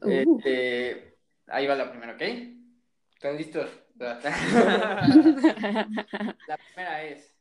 Uh. 0.00 0.10
Este, 0.10 1.16
ahí 1.46 1.66
va 1.66 1.76
la 1.76 1.90
primera, 1.90 2.14
¿ok? 2.14 2.22
¿Están 3.14 3.36
listos? 3.36 3.70
La 6.46 6.56
primera 6.58 7.02
es 7.04 7.34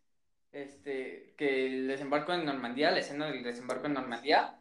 este, 0.52 1.34
que 1.38 1.66
el 1.68 1.88
desembarco 1.88 2.34
en 2.34 2.46
Normandía, 2.46 2.92
la 2.92 3.00
escena 3.00 3.28
del 3.28 3.44
desembarco 3.44 3.88
en 3.88 3.94
Normandía, 3.94 4.60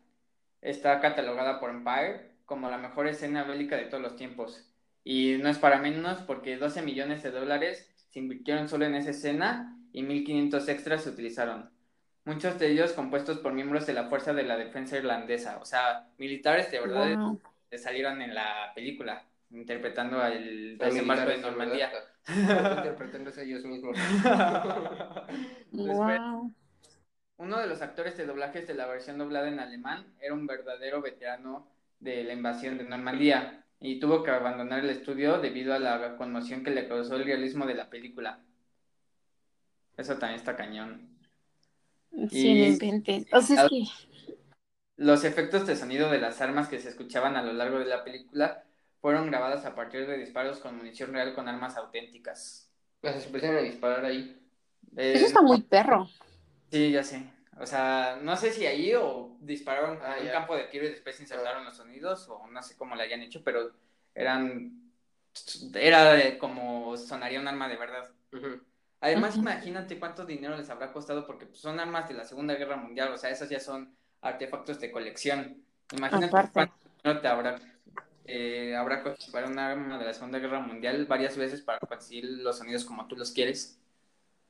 está 0.60 1.00
catalogada 1.00 1.60
por 1.60 1.70
Empire 1.70 2.32
como 2.46 2.70
la 2.70 2.78
mejor 2.78 3.06
escena 3.08 3.44
bélica 3.44 3.76
de 3.76 3.84
todos 3.86 4.02
los 4.02 4.16
tiempos. 4.16 4.68
Y 5.04 5.36
no 5.38 5.48
es 5.48 5.58
para 5.58 5.78
menos 5.78 6.20
porque 6.22 6.56
12 6.56 6.82
millones 6.82 7.22
de 7.22 7.30
dólares 7.30 7.90
se 8.10 8.18
invirtieron 8.20 8.68
solo 8.68 8.84
en 8.86 8.94
esa 8.94 9.10
escena 9.10 9.76
y 9.92 10.02
1.500 10.02 10.68
extras 10.68 11.02
se 11.04 11.10
utilizaron. 11.10 11.70
Muchos 12.24 12.58
de 12.58 12.70
ellos 12.70 12.92
compuestos 12.92 13.38
por 13.38 13.52
miembros 13.52 13.86
de 13.86 13.94
la 13.94 14.08
Fuerza 14.08 14.32
de 14.32 14.44
la 14.44 14.56
Defensa 14.56 14.96
Irlandesa, 14.96 15.58
o 15.58 15.64
sea, 15.64 16.08
militares 16.18 16.70
de 16.70 16.80
verdad 16.80 17.18
Wow. 17.18 17.40
que 17.70 17.78
salieron 17.78 18.22
en 18.22 18.34
la 18.34 18.72
película, 18.74 19.26
interpretando 19.52 20.20
al 20.20 20.78
desembarco 20.78 21.30
de 21.30 21.38
Normandía. 21.38 21.90
Interpretándose 22.28 23.44
ellos 23.44 23.64
mismos. 23.64 23.96
Wow. 25.72 26.54
Uno 27.38 27.58
de 27.58 27.66
los 27.66 27.80
actores 27.80 28.16
de 28.16 28.26
doblajes 28.26 28.66
de 28.66 28.74
la 28.74 28.86
versión 28.86 29.18
doblada 29.18 29.48
en 29.48 29.58
alemán 29.58 30.14
era 30.20 30.34
un 30.34 30.46
verdadero 30.46 31.00
veterano 31.00 31.66
de 31.98 32.24
la 32.24 32.34
invasión 32.34 32.78
de 32.78 32.84
Normandía 32.84 33.64
y 33.80 33.98
tuvo 33.98 34.22
que 34.22 34.30
abandonar 34.30 34.80
el 34.80 34.90
estudio 34.90 35.38
debido 35.38 35.74
a 35.74 35.78
la 35.78 36.16
conmoción 36.16 36.62
que 36.62 36.70
le 36.70 36.86
causó 36.86 37.16
el 37.16 37.24
realismo 37.24 37.66
de 37.66 37.74
la 37.74 37.88
película. 37.88 38.40
Eso 39.96 40.18
también 40.18 40.38
está 40.38 40.54
cañón. 40.56 41.18
Sí, 42.30 42.78
Y-. 42.80 43.26
O 43.32 43.40
sea, 43.40 43.64
es 43.64 43.70
que. 43.70 43.84
Los 44.96 45.24
efectos 45.24 45.66
de 45.66 45.74
sonido 45.74 46.10
de 46.10 46.20
las 46.20 46.40
armas 46.40 46.68
que 46.68 46.78
se 46.78 46.90
escuchaban 46.90 47.34
a 47.36 47.42
lo 47.42 47.52
largo 47.54 47.78
de 47.78 47.86
la 47.86 48.04
película 48.04 48.64
fueron 49.02 49.26
grabadas 49.30 49.66
a 49.66 49.74
partir 49.74 50.06
de 50.06 50.16
disparos 50.16 50.60
con 50.60 50.78
munición 50.78 51.12
real 51.12 51.34
con 51.34 51.46
armas 51.48 51.76
auténticas. 51.76 52.72
Las 53.02 53.26
empiezan 53.26 53.56
a 53.56 53.60
disparar 53.60 54.04
ahí. 54.06 54.40
Eh, 54.96 55.12
Eso 55.16 55.26
está 55.26 55.42
muy 55.42 55.60
perro. 55.60 56.08
Sí, 56.70 56.90
ya 56.92 57.02
sé. 57.04 57.30
O 57.60 57.66
sea, 57.66 58.18
no 58.22 58.34
sé 58.36 58.50
si 58.52 58.64
ahí 58.64 58.94
o 58.94 59.36
dispararon 59.40 59.98
Ah, 60.02 60.14
en 60.16 60.20
un 60.20 60.26
ya. 60.28 60.32
campo 60.32 60.56
de 60.56 60.64
tiro 60.64 60.86
y 60.86 60.90
después 60.90 61.20
insertaron 61.20 61.64
los 61.66 61.76
sonidos 61.76 62.26
o 62.30 62.46
no 62.46 62.62
sé 62.62 62.76
cómo 62.76 62.96
lo 62.96 63.02
hayan 63.02 63.20
hecho, 63.20 63.42
pero 63.44 63.72
eran... 64.14 64.80
Era 65.74 66.12
de 66.14 66.38
como 66.38 66.96
sonaría 66.96 67.40
un 67.40 67.48
arma 67.48 67.68
de 67.68 67.76
verdad. 67.76 68.10
Además, 69.00 69.36
imagínate 69.36 69.98
cuánto 69.98 70.24
dinero 70.24 70.56
les 70.56 70.70
habrá 70.70 70.92
costado 70.92 71.26
porque 71.26 71.46
pues, 71.46 71.58
son 71.60 71.80
armas 71.80 72.08
de 72.08 72.14
la 72.14 72.24
Segunda 72.24 72.54
Guerra 72.54 72.76
Mundial, 72.76 73.12
o 73.12 73.16
sea, 73.18 73.30
esos 73.30 73.48
ya 73.48 73.58
son 73.58 73.96
artefactos 74.20 74.78
de 74.78 74.92
colección. 74.92 75.64
Imagínate 75.92 76.26
Aparte. 76.26 76.52
cuánto 76.52 76.74
dinero 77.02 77.20
te 77.20 77.28
habrá, 77.28 77.58
eh, 78.24 78.74
habrá 78.76 79.02
para 79.32 79.46
un 79.48 79.58
arma 79.58 79.98
de 79.98 80.04
la 80.04 80.14
Segunda 80.14 80.38
Guerra 80.38 80.60
Mundial 80.60 81.06
varias 81.06 81.36
veces 81.36 81.62
para 81.62 81.78
conseguir 81.80 82.24
los 82.24 82.58
sonidos 82.58 82.84
como 82.84 83.06
tú 83.08 83.16
los 83.16 83.32
quieres. 83.32 83.78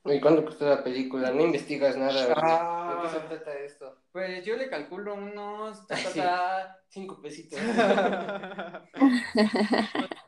¿Y 0.04 0.20
cuánto 0.20 0.44
costó 0.44 0.68
la 0.68 0.82
película? 0.82 1.30
No 1.30 1.42
investigas 1.42 1.96
nada. 1.96 2.34
Ah. 2.36 2.96
¿De 2.96 3.02
qué 3.02 3.08
se 3.14 3.20
trata 3.28 3.54
esto? 3.60 3.98
Pues 4.10 4.44
yo 4.44 4.56
le 4.56 4.68
calculo 4.68 5.14
unos... 5.14 5.86
ta, 5.86 5.94
ta, 5.94 6.10
sí. 6.10 6.18
ta, 6.18 6.78
Cinco 6.88 7.22
pesitos. 7.22 7.58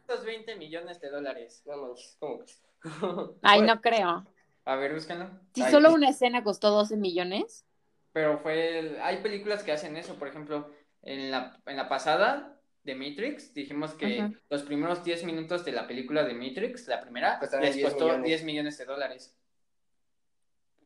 220 0.06 0.56
millones 0.56 1.00
de 1.00 1.10
dólares. 1.10 1.62
Manches, 1.66 2.16
¿cómo 2.20 2.38
que? 2.44 2.52
Ay, 3.42 3.62
no 3.62 3.80
creo. 3.80 4.24
A 4.64 4.76
ver, 4.76 4.94
búscalo. 4.94 5.28
Si 5.54 5.62
Ay, 5.62 5.72
solo 5.72 5.92
una 5.92 6.08
escena 6.08 6.44
costó 6.44 6.70
12 6.70 6.96
millones. 6.96 7.66
Pero 8.12 8.38
fue... 8.38 8.78
el- 8.78 9.00
Hay 9.02 9.22
películas 9.22 9.64
que 9.64 9.72
hacen 9.72 9.96
eso, 9.96 10.14
por 10.14 10.28
ejemplo, 10.28 10.70
en 11.02 11.32
la, 11.32 11.60
en 11.66 11.76
la 11.76 11.88
pasada 11.88 12.53
de 12.84 12.94
Matrix, 12.94 13.54
dijimos 13.54 13.94
que 13.94 14.30
los 14.50 14.62
primeros 14.62 15.02
10 15.02 15.24
minutos 15.24 15.64
de 15.64 15.72
la 15.72 15.86
película 15.86 16.22
de 16.22 16.34
Matrix, 16.34 16.86
la 16.86 17.00
primera, 17.00 17.38
Costaron 17.38 17.64
les 17.64 17.74
10 17.76 17.88
costó 17.88 18.04
millones. 18.04 18.26
10 18.26 18.44
millones 18.44 18.78
de 18.78 18.84
dólares. 18.84 19.36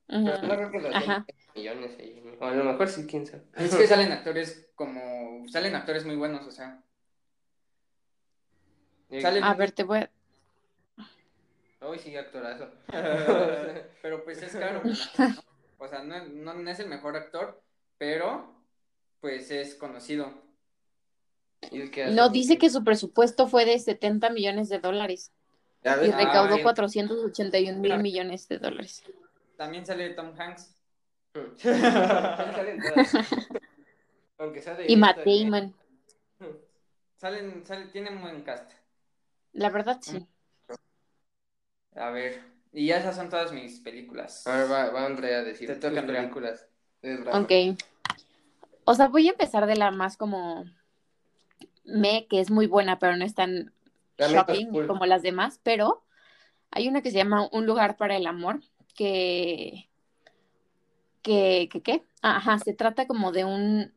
Ujú. 0.09 0.25
Pero 0.25 0.43
no 0.43 0.57
creo 0.57 0.71
que 0.71 0.81
los 0.81 0.95
Ajá. 0.95 1.27
20 1.27 1.35
millones 1.57 1.99
ahí. 1.99 2.23
¿no? 2.25 2.33
O 2.39 2.45
a 2.45 2.55
lo 2.55 2.65
mejor 2.65 2.89
sí, 2.89 3.07
quién 3.07 3.27
sabe. 3.27 3.43
Es 3.57 3.75
que 3.75 3.87
salen 3.87 4.13
actores 4.13 4.71
como... 4.75 5.47
Salen 5.49 5.75
actores 5.75 6.07
muy 6.07 6.17
buenos, 6.17 6.47
o 6.47 6.51
sea... 6.51 6.83
A 9.43 9.55
ver, 9.55 9.73
te 9.73 9.83
voy 9.83 9.99
a... 9.99 10.11
Hoy 11.81 11.99
sí, 11.99 12.17
actorazo. 12.17 12.71
pero 14.03 14.25
pues 14.25 14.43
es 14.43 14.53
caro. 14.53 14.83
O 15.81 15.87
sea, 15.87 16.03
no, 16.03 16.27
no, 16.27 16.55
no 16.55 16.71
es 16.71 16.81
el 16.81 16.89
mejor 16.89 17.15
actor, 17.15 17.63
pero 17.99 18.53
pues 19.21 19.49
es 19.53 19.77
conocido. 19.77 20.29
¿Y 20.29 20.33
el 20.33 20.35
que 20.35 21.39
hace? 21.39 21.48
No, 22.13 22.29
dice 22.29 22.59
que 22.59 22.71
su 22.71 22.85
presupuesto 22.85 23.47
fue 23.49 23.65
de 23.65 23.79
70 23.79 24.31
millones 24.31 24.69
de 24.69 24.79
dólares 24.79 25.33
y 25.83 25.89
ver, 25.89 26.15
recaudó 26.15 26.55
Ay. 26.57 26.63
481 26.63 27.79
mil 27.79 27.99
millones 27.99 28.49
de 28.49 28.59
dólares. 28.59 29.03
También 29.57 29.85
sale 29.85 30.11
Tom 30.11 30.33
Hanks. 30.39 30.75
Salen 31.57 32.81
todas. 32.81 33.13
Aunque 34.39 34.63
sea 34.63 34.75
de 34.75 34.91
Y 34.91 34.97
Matt 34.97 35.19
Damon. 35.25 35.75
Salen, 37.17 37.67
salen, 37.67 37.91
tienen 37.91 38.21
buen 38.21 38.43
cast. 38.43 38.71
La 39.53 39.71
verdad, 39.71 39.99
sí. 40.01 40.25
A 41.97 42.11
ver, 42.11 42.41
y 42.73 42.87
ya 42.87 42.99
esas 42.99 43.17
son 43.17 43.29
todas 43.29 43.53
mis 43.53 43.81
películas. 43.81 44.47
A 44.47 44.59
ver, 44.59 44.71
va, 44.71 44.91
va 44.91 45.07
Andrea 45.07 45.39
a 45.39 45.43
decir 45.43 45.67
Te 45.67 45.75
toca, 45.75 45.89
tus 45.91 45.99
Andrea. 45.99 46.21
películas. 46.21 46.69
Ok. 47.33 47.51
O 48.85 48.95
sea, 48.95 49.09
voy 49.09 49.27
a 49.29 49.33
empezar 49.33 49.67
de 49.67 49.77
la 49.77 49.91
más 49.91 50.17
como 50.17 50.65
me, 51.89 52.27
que 52.27 52.41
es 52.41 52.51
muy 52.51 52.67
buena, 52.67 52.99
pero 52.99 53.17
no 53.17 53.25
es 53.25 53.35
tan 53.35 53.73
shocking 54.19 54.71
cool. 54.71 54.87
como 54.87 55.07
las 55.07 55.23
demás, 55.23 55.61
pero 55.63 56.05
hay 56.71 56.89
una 56.89 57.03
que 57.03 57.11
se 57.11 57.17
llama 57.17 57.49
Un 57.51 57.67
lugar 57.67 57.97
para 57.97 58.17
el 58.17 58.27
amor, 58.27 58.61
que, 58.95 59.89
que, 61.23 61.69
que, 61.73 61.83
¿qué? 61.83 62.05
Ah, 62.23 62.37
Ajá, 62.37 62.59
se 62.59 62.75
trata 62.75 63.07
como 63.07 63.33
de 63.33 63.45
un, 63.45 63.93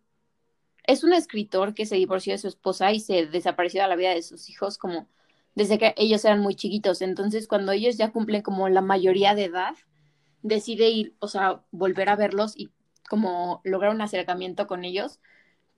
es 0.86 1.04
un 1.04 1.14
escritor 1.14 1.74
que 1.74 1.86
se 1.86 1.96
divorció 1.96 2.34
de 2.34 2.40
su 2.40 2.48
esposa 2.48 2.92
y 2.92 3.00
se 3.00 3.26
desapareció 3.26 3.82
de 3.82 3.90
la 3.90 3.96
vida 3.96 4.12
de 4.14 4.22
sus 4.22 4.50
hijos 4.50 4.78
como 4.78 5.08
desde 5.54 5.78
que 5.78 5.94
ellos 5.98 6.24
eran 6.24 6.40
muy 6.40 6.56
chiquitos. 6.56 7.02
Entonces, 7.02 7.48
cuando 7.48 7.72
ellos 7.74 7.98
ya 7.98 8.12
cumplen 8.12 8.42
como 8.42 8.70
la 8.70 8.82
mayoría 8.82 9.36
de 9.36 9.46
edad, 9.46 9.76
decide 10.44 10.90
ir, 10.90 11.16
o 11.20 11.28
sea, 11.28 11.62
volver 11.72 12.10
a 12.10 12.16
verlos 12.16 12.54
y 12.56 12.70
como 13.10 13.60
lograr 13.66 13.94
un 13.94 14.02
acercamiento 14.02 14.68
con 14.68 14.86
ellos, 14.86 15.20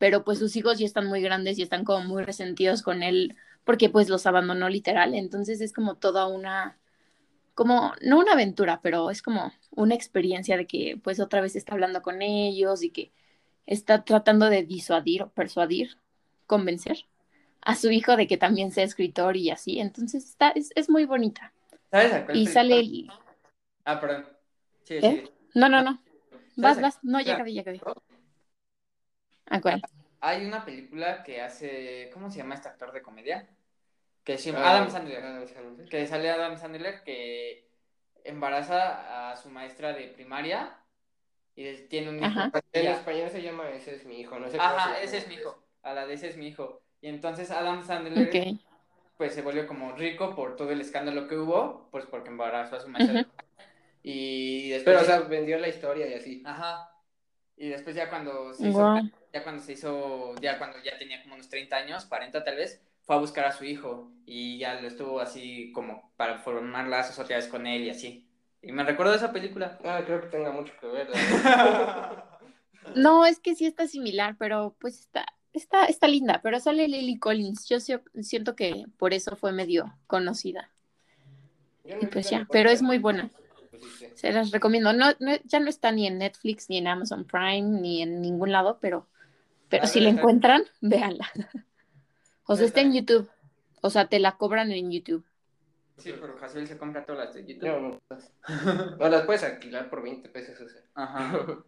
pero 0.04 0.26
pues 0.26 0.38
sus 0.38 0.58
hijos 0.58 0.80
ya 0.80 0.86
están 0.86 1.08
muy 1.08 1.22
grandes 1.22 1.58
y 1.58 1.62
están 1.62 1.86
como 1.86 2.04
muy 2.04 2.24
resentidos 2.24 2.82
con 2.82 3.04
él 3.04 3.38
porque 3.64 3.90
pues 3.90 4.10
los 4.10 4.26
abandonó 4.26 4.68
literal, 4.68 5.14
entonces 5.14 5.62
es 5.62 5.72
como 5.72 5.96
toda 5.96 6.28
una, 6.28 6.78
como, 7.54 7.94
no 8.02 8.20
una 8.20 8.34
aventura, 8.34 8.82
pero 8.84 9.12
es 9.12 9.22
como 9.22 9.54
una 9.72 9.96
experiencia 9.96 10.58
de 10.58 10.68
que 10.68 11.00
pues 11.02 11.22
otra 11.22 11.40
vez 11.40 11.56
está 11.56 11.72
hablando 11.72 12.02
con 12.02 12.22
ellos 12.22 12.84
y 12.84 12.90
que 12.90 13.14
está 13.66 14.04
tratando 14.04 14.48
de 14.50 14.64
disuadir 14.64 15.24
o 15.24 15.30
persuadir, 15.30 15.96
convencer 16.48 17.06
a 17.62 17.78
su 17.78 17.90
hijo 17.90 18.18
de 18.18 18.28
que 18.28 18.36
también 18.36 18.74
sea 18.74 18.84
escritor 18.84 19.38
y 19.38 19.52
así, 19.52 19.80
entonces 19.80 20.26
está, 20.26 20.50
es, 20.50 20.72
es 20.76 20.90
muy 20.90 21.06
bonita. 21.06 21.54
¿Sabes 21.92 22.12
a 22.12 22.26
cuál 22.26 22.38
Y 22.38 22.48
sale 22.48 22.80
el... 22.82 23.10
Ah, 23.86 24.02
perdón. 24.02 24.26
Sí, 24.84 24.96
¿Eh? 24.96 25.24
sí. 25.24 25.32
No, 25.56 25.70
no, 25.70 25.82
no. 25.82 26.04
Vas, 26.58 26.76
¿Sabes 26.76 26.78
a- 26.78 26.82
vas. 26.82 27.00
No, 27.04 27.22
ya 27.22 27.36
acabé, 27.36 27.54
ya 27.54 27.62
acabé. 27.62 27.80
¿A 29.48 29.62
cuál? 29.62 29.82
Hay 30.22 30.46
una 30.46 30.64
película 30.64 31.24
que 31.24 31.42
hace. 31.42 32.10
¿Cómo 32.14 32.30
se 32.30 32.38
llama 32.38 32.56
este 32.56 32.70
actor 32.70 32.92
de 32.92 33.02
comedia? 33.02 33.48
Que 34.24 34.38
se 34.38 34.52
llama 34.52 34.66
Ah, 34.66 34.78
Adam 34.78 34.90
Sandler. 34.90 35.24
Adam 35.24 35.48
Sandler. 35.48 35.90
Que 35.90 36.08
sale 36.08 36.30
Adam 36.30 36.58
Sandler 36.58 37.04
que 37.04 37.68
embaraza 38.24 39.32
a 39.32 39.36
su 39.36 39.50
maestra 39.50 39.92
de 39.94 40.08
primaria 40.08 40.78
y 41.56 41.74
tiene 41.88 42.10
un 42.10 42.18
hijo. 42.20 42.26
Ajá. 42.26 42.52
En 42.72 42.88
español 42.88 43.30
se 43.30 43.42
llama 43.42 43.70
Ese 43.70 43.96
es 43.96 44.06
mi 44.06 44.22
hijo, 44.22 44.40
no 44.40 44.50
sé 44.50 44.58
Ajá, 44.60 45.00
ese 45.02 45.18
es 45.18 45.28
mi 45.28 45.36
hijo. 45.36 45.62
A 45.82 45.94
la 45.94 46.08
de 46.08 46.14
ese 46.14 46.30
es 46.30 46.38
mi 46.38 46.48
hijo. 46.48 46.82
Y 47.02 47.10
entonces 47.10 47.52
Adam 47.52 47.84
Sandler 47.84 48.58
pues 49.18 49.36
se 49.36 49.42
volvió 49.42 49.68
como 49.68 49.92
rico 49.92 50.34
por 50.36 50.56
todo 50.56 50.72
el 50.72 50.82
escándalo 50.82 51.28
que 51.28 51.38
hubo, 51.38 51.90
pues 51.92 52.06
porque 52.06 52.30
embarazó 52.30 52.78
a 52.78 52.80
su 52.80 52.88
maestra. 52.90 53.28
Y 54.02 54.70
después 54.70 54.98
Pero, 54.98 55.02
o 55.02 55.06
sea, 55.06 55.28
vendió 55.28 55.60
la 55.60 55.68
historia 55.68 56.08
y 56.08 56.14
así. 56.14 56.44
Ajá. 56.46 56.90
Y 57.56 57.70
después 57.70 57.96
ya 57.96 58.10
cuando 58.10 58.54
se 58.54 58.70
hizo. 58.70 58.96
Ya 59.34 59.44
cuando 59.44 59.64
se 59.64 59.74
hizo, 59.74 60.36
ya 60.36 60.60
cuando 60.60 60.78
ya 60.84 60.98
tenía 60.98 61.22
como 61.24 61.36
unos 61.36 61.50
30 61.50 61.76
años, 61.76 62.06
40 62.06 62.44
tal 62.44 62.56
vez, 62.56 62.82
fue 63.02 63.16
a 63.16 63.20
buscar 63.20 63.46
a 63.46 63.52
su 63.52 63.66
hijo 63.66 64.12
y 64.26 64.60
ya 64.60 64.80
lo 64.80 64.88
estuvo 64.88 65.20
así 65.20 65.72
como 65.74 66.12
para 66.16 66.38
formar 66.38 66.88
lazos 66.88 67.18
otra 67.20 67.38
vez 67.38 67.48
con 67.48 67.66
él 67.68 67.84
y 67.84 67.90
así. 67.90 68.28
Y 68.62 68.72
me 68.72 68.84
recuerdo 68.84 69.12
de 69.12 69.18
esa 69.18 69.34
película. 69.34 69.78
Ah, 69.84 70.02
creo 70.06 70.22
que 70.22 70.28
tenga 70.28 70.52
mucho 70.52 70.74
que 70.80 70.88
ver. 70.88 71.08
No, 72.96 73.26
es 73.26 73.40
que 73.40 73.56
sí 73.56 73.66
está 73.66 73.88
similar, 73.88 74.36
pero 74.38 74.76
pues 74.78 75.00
está, 75.00 75.26
está, 75.54 75.86
está 75.86 76.06
linda. 76.06 76.42
Pero 76.44 76.60
sale 76.60 76.90
Lily 76.90 77.18
Collins. 77.18 77.68
Yo 77.70 77.78
siento 77.80 78.58
que 78.58 78.86
por 78.98 79.14
eso 79.14 79.38
fue 79.38 79.54
medio 79.54 79.96
conocida. 80.06 80.70
No 81.86 81.96
Y 82.02 82.08
pues 82.08 82.30
ya, 82.30 82.46
pero 82.52 82.70
es 82.70 82.82
muy 82.82 82.98
buena. 82.98 83.30
pues 83.70 83.84
sí, 83.84 83.90
sí. 84.00 84.08
Se 84.16 84.34
las 84.34 84.52
recomiendo. 84.52 84.92
No, 84.92 85.14
no, 85.20 85.32
ya 85.46 85.62
no 85.62 85.70
está 85.70 85.94
ni 85.94 86.08
en 86.08 86.18
Netflix, 86.18 86.70
ni 86.70 86.78
en 86.78 86.88
Amazon 86.88 87.24
Prime, 87.26 87.80
ni 87.80 88.02
en 88.02 88.22
ningún 88.22 88.52
lado, 88.52 88.80
pero, 88.82 89.08
pero 89.78 89.88
si 89.88 90.00
la 90.02 90.10
encuentran, 90.10 90.64
véanla. 90.82 91.32
O 92.46 92.56
sea, 92.56 92.66
está 92.66 92.82
en. 92.82 92.94
YouTube. 92.94 93.30
O 93.82 93.90
sea, 93.90 94.08
te 94.08 94.20
la 94.20 94.38
cobran 94.38 94.72
en 94.72 94.92
YouTube. 94.92 95.26
Sí, 95.98 96.14
pero 96.20 96.38
Jaciel 96.38 96.68
se 96.68 96.78
compra 96.78 97.06
todas 97.06 97.26
las 97.26 97.34
de 97.36 97.46
YouTube. 97.46 97.68
No, 97.68 97.80
no. 97.80 98.98
No, 98.98 99.10
las 99.10 99.26
puedes 99.26 99.44
alquilar 99.44 99.90
por 99.90 100.04
20 100.04 100.30
pesos. 100.30 100.60
O 100.62 100.70
sea. 100.70 100.82
Ajá. 100.96 101.46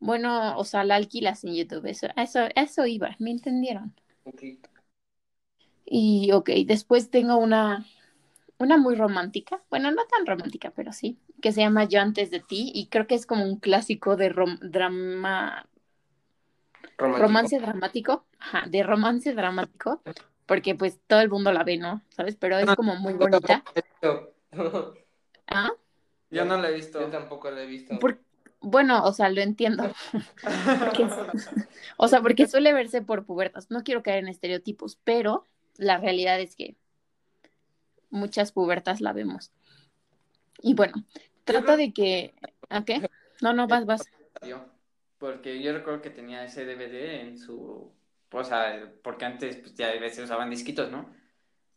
Bueno, 0.00 0.58
o 0.58 0.64
sea, 0.64 0.84
la 0.84 0.96
alquilas 0.96 1.44
en 1.44 1.54
YouTube. 1.54 1.86
Eso, 1.86 2.08
eso, 2.16 2.40
eso 2.54 2.84
iba, 2.84 3.16
¿me 3.20 3.30
entendieron? 3.30 3.94
Ok. 4.24 4.42
Y 5.86 6.30
ok, 6.32 6.50
después 6.66 7.08
tengo 7.10 7.36
una, 7.38 7.86
una 8.58 8.76
muy 8.76 8.96
romántica, 8.96 9.62
bueno, 9.70 9.90
no 9.92 10.04
tan 10.04 10.26
romántica, 10.26 10.72
pero 10.76 10.92
sí, 10.92 11.16
que 11.40 11.52
se 11.52 11.62
llama 11.62 11.84
Yo 11.84 12.02
antes 12.02 12.30
de 12.30 12.40
ti 12.40 12.70
y 12.74 12.88
creo 12.88 13.06
que 13.06 13.14
es 13.14 13.24
como 13.24 13.44
un 13.44 13.58
clásico 13.58 14.16
de 14.16 14.30
rom- 14.30 14.58
drama, 14.60 15.66
Romántico. 16.96 17.26
romance 17.26 17.58
dramático, 17.60 18.24
ajá, 18.38 18.64
de 18.68 18.82
romance 18.82 19.34
dramático, 19.34 20.02
porque 20.46 20.74
pues 20.74 20.98
todo 21.06 21.20
el 21.20 21.28
mundo 21.30 21.52
la 21.52 21.64
ve, 21.64 21.76
¿no? 21.76 22.02
¿Sabes? 22.10 22.36
Pero 22.36 22.58
es 22.58 22.66
como 22.76 22.96
muy 22.96 23.14
bonita. 23.14 23.64
Yo 24.02 24.30
¿Ah? 25.48 25.70
Yo 26.30 26.44
no 26.44 26.56
la 26.56 26.70
he 26.70 26.74
visto. 26.74 26.98
tampoco 27.10 27.50
la 27.50 27.62
he 27.62 27.66
visto. 27.66 27.98
Por- 27.98 28.20
bueno, 28.60 29.04
o 29.04 29.12
sea, 29.12 29.28
lo 29.28 29.40
entiendo. 29.42 29.92
Porque- 30.80 31.06
o 31.98 32.08
sea, 32.08 32.20
porque 32.22 32.46
suele 32.46 32.72
verse 32.72 33.02
por 33.02 33.24
pubertas. 33.26 33.70
No 33.70 33.82
quiero 33.84 34.02
caer 34.02 34.20
en 34.20 34.28
estereotipos, 34.28 34.98
pero 35.04 35.44
la 35.76 35.98
realidad 35.98 36.40
es 36.40 36.56
que 36.56 36.76
muchas 38.10 38.52
pubertas 38.52 39.00
la 39.02 39.12
vemos. 39.12 39.52
Y 40.62 40.74
bueno, 40.74 40.94
trata 41.44 41.64
creo- 41.64 41.76
de 41.76 41.92
que... 41.92 42.34
¿A 42.70 42.84
qué? 42.84 43.10
No, 43.42 43.52
no, 43.52 43.66
vas, 43.68 43.84
vas. 43.84 44.02
Yo, 44.46 44.64
porque 45.24 45.62
yo 45.62 45.72
recuerdo 45.72 46.02
que 46.02 46.10
tenía 46.10 46.44
ese 46.44 46.66
DVD 46.66 47.22
en 47.22 47.38
su... 47.38 47.90
O 48.30 48.44
sea, 48.44 48.92
porque 49.02 49.24
antes 49.24 49.56
pues, 49.56 49.74
ya 49.74 49.88
a 49.88 49.98
veces 49.98 50.24
usaban 50.24 50.50
disquitos, 50.50 50.90
¿no? 50.90 51.08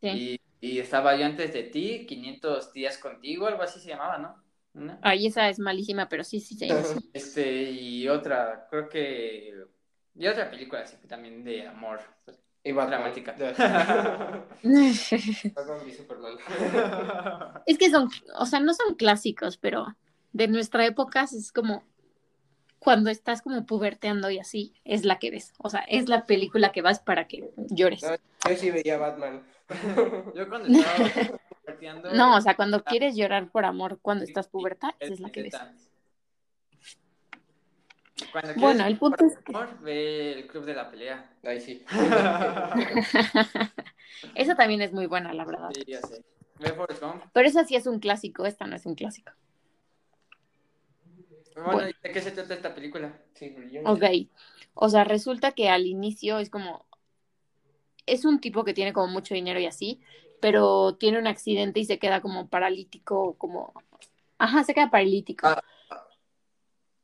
Sí. 0.01 0.39
Y, 0.59 0.69
y 0.73 0.79
estaba 0.79 1.15
yo 1.15 1.25
antes 1.25 1.53
de 1.53 1.63
ti, 1.63 2.05
500 2.05 2.73
días 2.73 2.97
contigo, 2.97 3.47
algo 3.47 3.61
así 3.61 3.79
se 3.79 3.87
llamaba, 3.87 4.17
¿no? 4.17 4.43
Una. 4.73 4.99
Ay, 5.01 5.27
esa 5.27 5.47
es 5.47 5.59
malísima, 5.59 6.09
pero 6.09 6.25
sí, 6.25 6.41
sí, 6.41 6.55
sí. 6.55 6.67
sí. 6.67 7.09
Este, 7.13 7.71
y 7.71 8.09
otra, 8.09 8.67
creo 8.69 8.89
que... 8.89 9.53
Y 10.15 10.27
otra 10.27 10.51
película 10.51 10.81
así 10.81 10.97
también 11.07 11.45
de 11.45 11.67
amor. 11.67 12.01
Y. 12.63 12.73
Dramática. 12.73 13.33
Es 17.65 17.77
que 17.77 17.89
son, 17.89 18.09
o 18.35 18.45
sea, 18.45 18.59
no 18.59 18.73
son 18.73 18.95
clásicos, 18.95 19.55
pero 19.55 19.95
de 20.33 20.49
nuestra 20.49 20.85
época 20.85 21.23
es 21.23 21.53
como 21.53 21.85
cuando 22.79 23.09
estás 23.09 23.41
como 23.41 23.65
puberteando 23.65 24.29
y 24.29 24.39
así, 24.39 24.73
es 24.85 25.05
la 25.05 25.19
que 25.19 25.31
ves. 25.31 25.53
O 25.57 25.69
sea, 25.69 25.81
es 25.81 26.09
la 26.09 26.25
película 26.25 26.71
que 26.71 26.81
vas 26.81 26.99
para 26.99 27.27
que 27.27 27.49
llores. 27.55 28.03
No, 28.03 28.15
yo 28.49 28.57
sí 28.57 28.71
veía 28.71 28.97
Batman. 28.97 29.43
Yo 30.33 30.47
cuando 30.47 30.69
estaba 30.69 31.37
compartiendo... 31.49 32.13
No, 32.13 32.37
o 32.37 32.41
sea, 32.41 32.55
cuando 32.55 32.85
quieres 32.85 33.17
llorar 33.17 33.49
por 33.49 33.65
amor 33.65 33.99
cuando 34.01 34.23
estás 34.23 34.47
puberta, 34.47 34.95
esa 34.97 35.13
es 35.13 35.19
la 35.19 35.29
que 35.29 35.41
ves. 35.41 35.57
Cuando 38.31 38.53
quieres 38.53 38.61
Bueno, 38.61 38.85
el 38.85 38.97
punto 38.97 39.25
es 39.25 39.37
que 39.39 39.53
amor, 39.53 39.77
ve 39.81 40.39
el 40.39 40.47
club 40.47 40.63
de 40.63 40.73
la 40.73 40.89
pelea. 40.89 41.29
Ahí 41.43 41.59
sí. 41.59 41.83
esa 44.35 44.55
también 44.55 44.81
es 44.81 44.93
muy 44.93 45.05
buena, 45.05 45.33
la 45.33 45.43
verdad. 45.43 45.67
Sí, 45.73 45.83
ya 45.85 45.99
sé. 45.99 46.23
Ve 46.59 46.71
Forrest 46.71 47.03
Gump. 47.03 47.21
Pero 47.33 47.49
esa 47.49 47.65
sí 47.65 47.75
es 47.75 47.87
un 47.87 47.99
clásico, 47.99 48.45
esta 48.45 48.67
no 48.67 48.77
es 48.77 48.85
un 48.85 48.95
clásico. 48.95 49.33
Bueno, 51.65 51.73
Bueno. 51.73 51.91
¿de 52.01 52.11
qué 52.11 52.21
se 52.21 52.31
trata 52.31 52.53
esta 52.53 52.73
película? 52.73 53.19
Sí, 53.33 53.55
yo 53.71 53.81
no 53.81 53.93
Ok, 53.93 54.03
o 54.73 54.89
sea, 54.89 55.03
resulta 55.03 55.51
que 55.51 55.69
al 55.69 55.85
inicio 55.85 56.39
es 56.39 56.49
como, 56.49 56.85
es 58.05 58.25
un 58.25 58.39
tipo 58.39 58.63
que 58.63 58.73
tiene 58.73 58.93
como 58.93 59.07
mucho 59.07 59.33
dinero 59.33 59.59
y 59.59 59.65
así, 59.65 59.99
pero 60.39 60.95
tiene 60.95 61.19
un 61.19 61.27
accidente 61.27 61.79
y 61.79 61.85
se 61.85 61.99
queda 61.99 62.21
como 62.21 62.47
paralítico, 62.47 63.35
como, 63.37 63.73
ajá, 64.37 64.63
se 64.63 64.73
queda 64.73 64.89
paralítico. 64.89 65.47
Ah. 65.47 65.61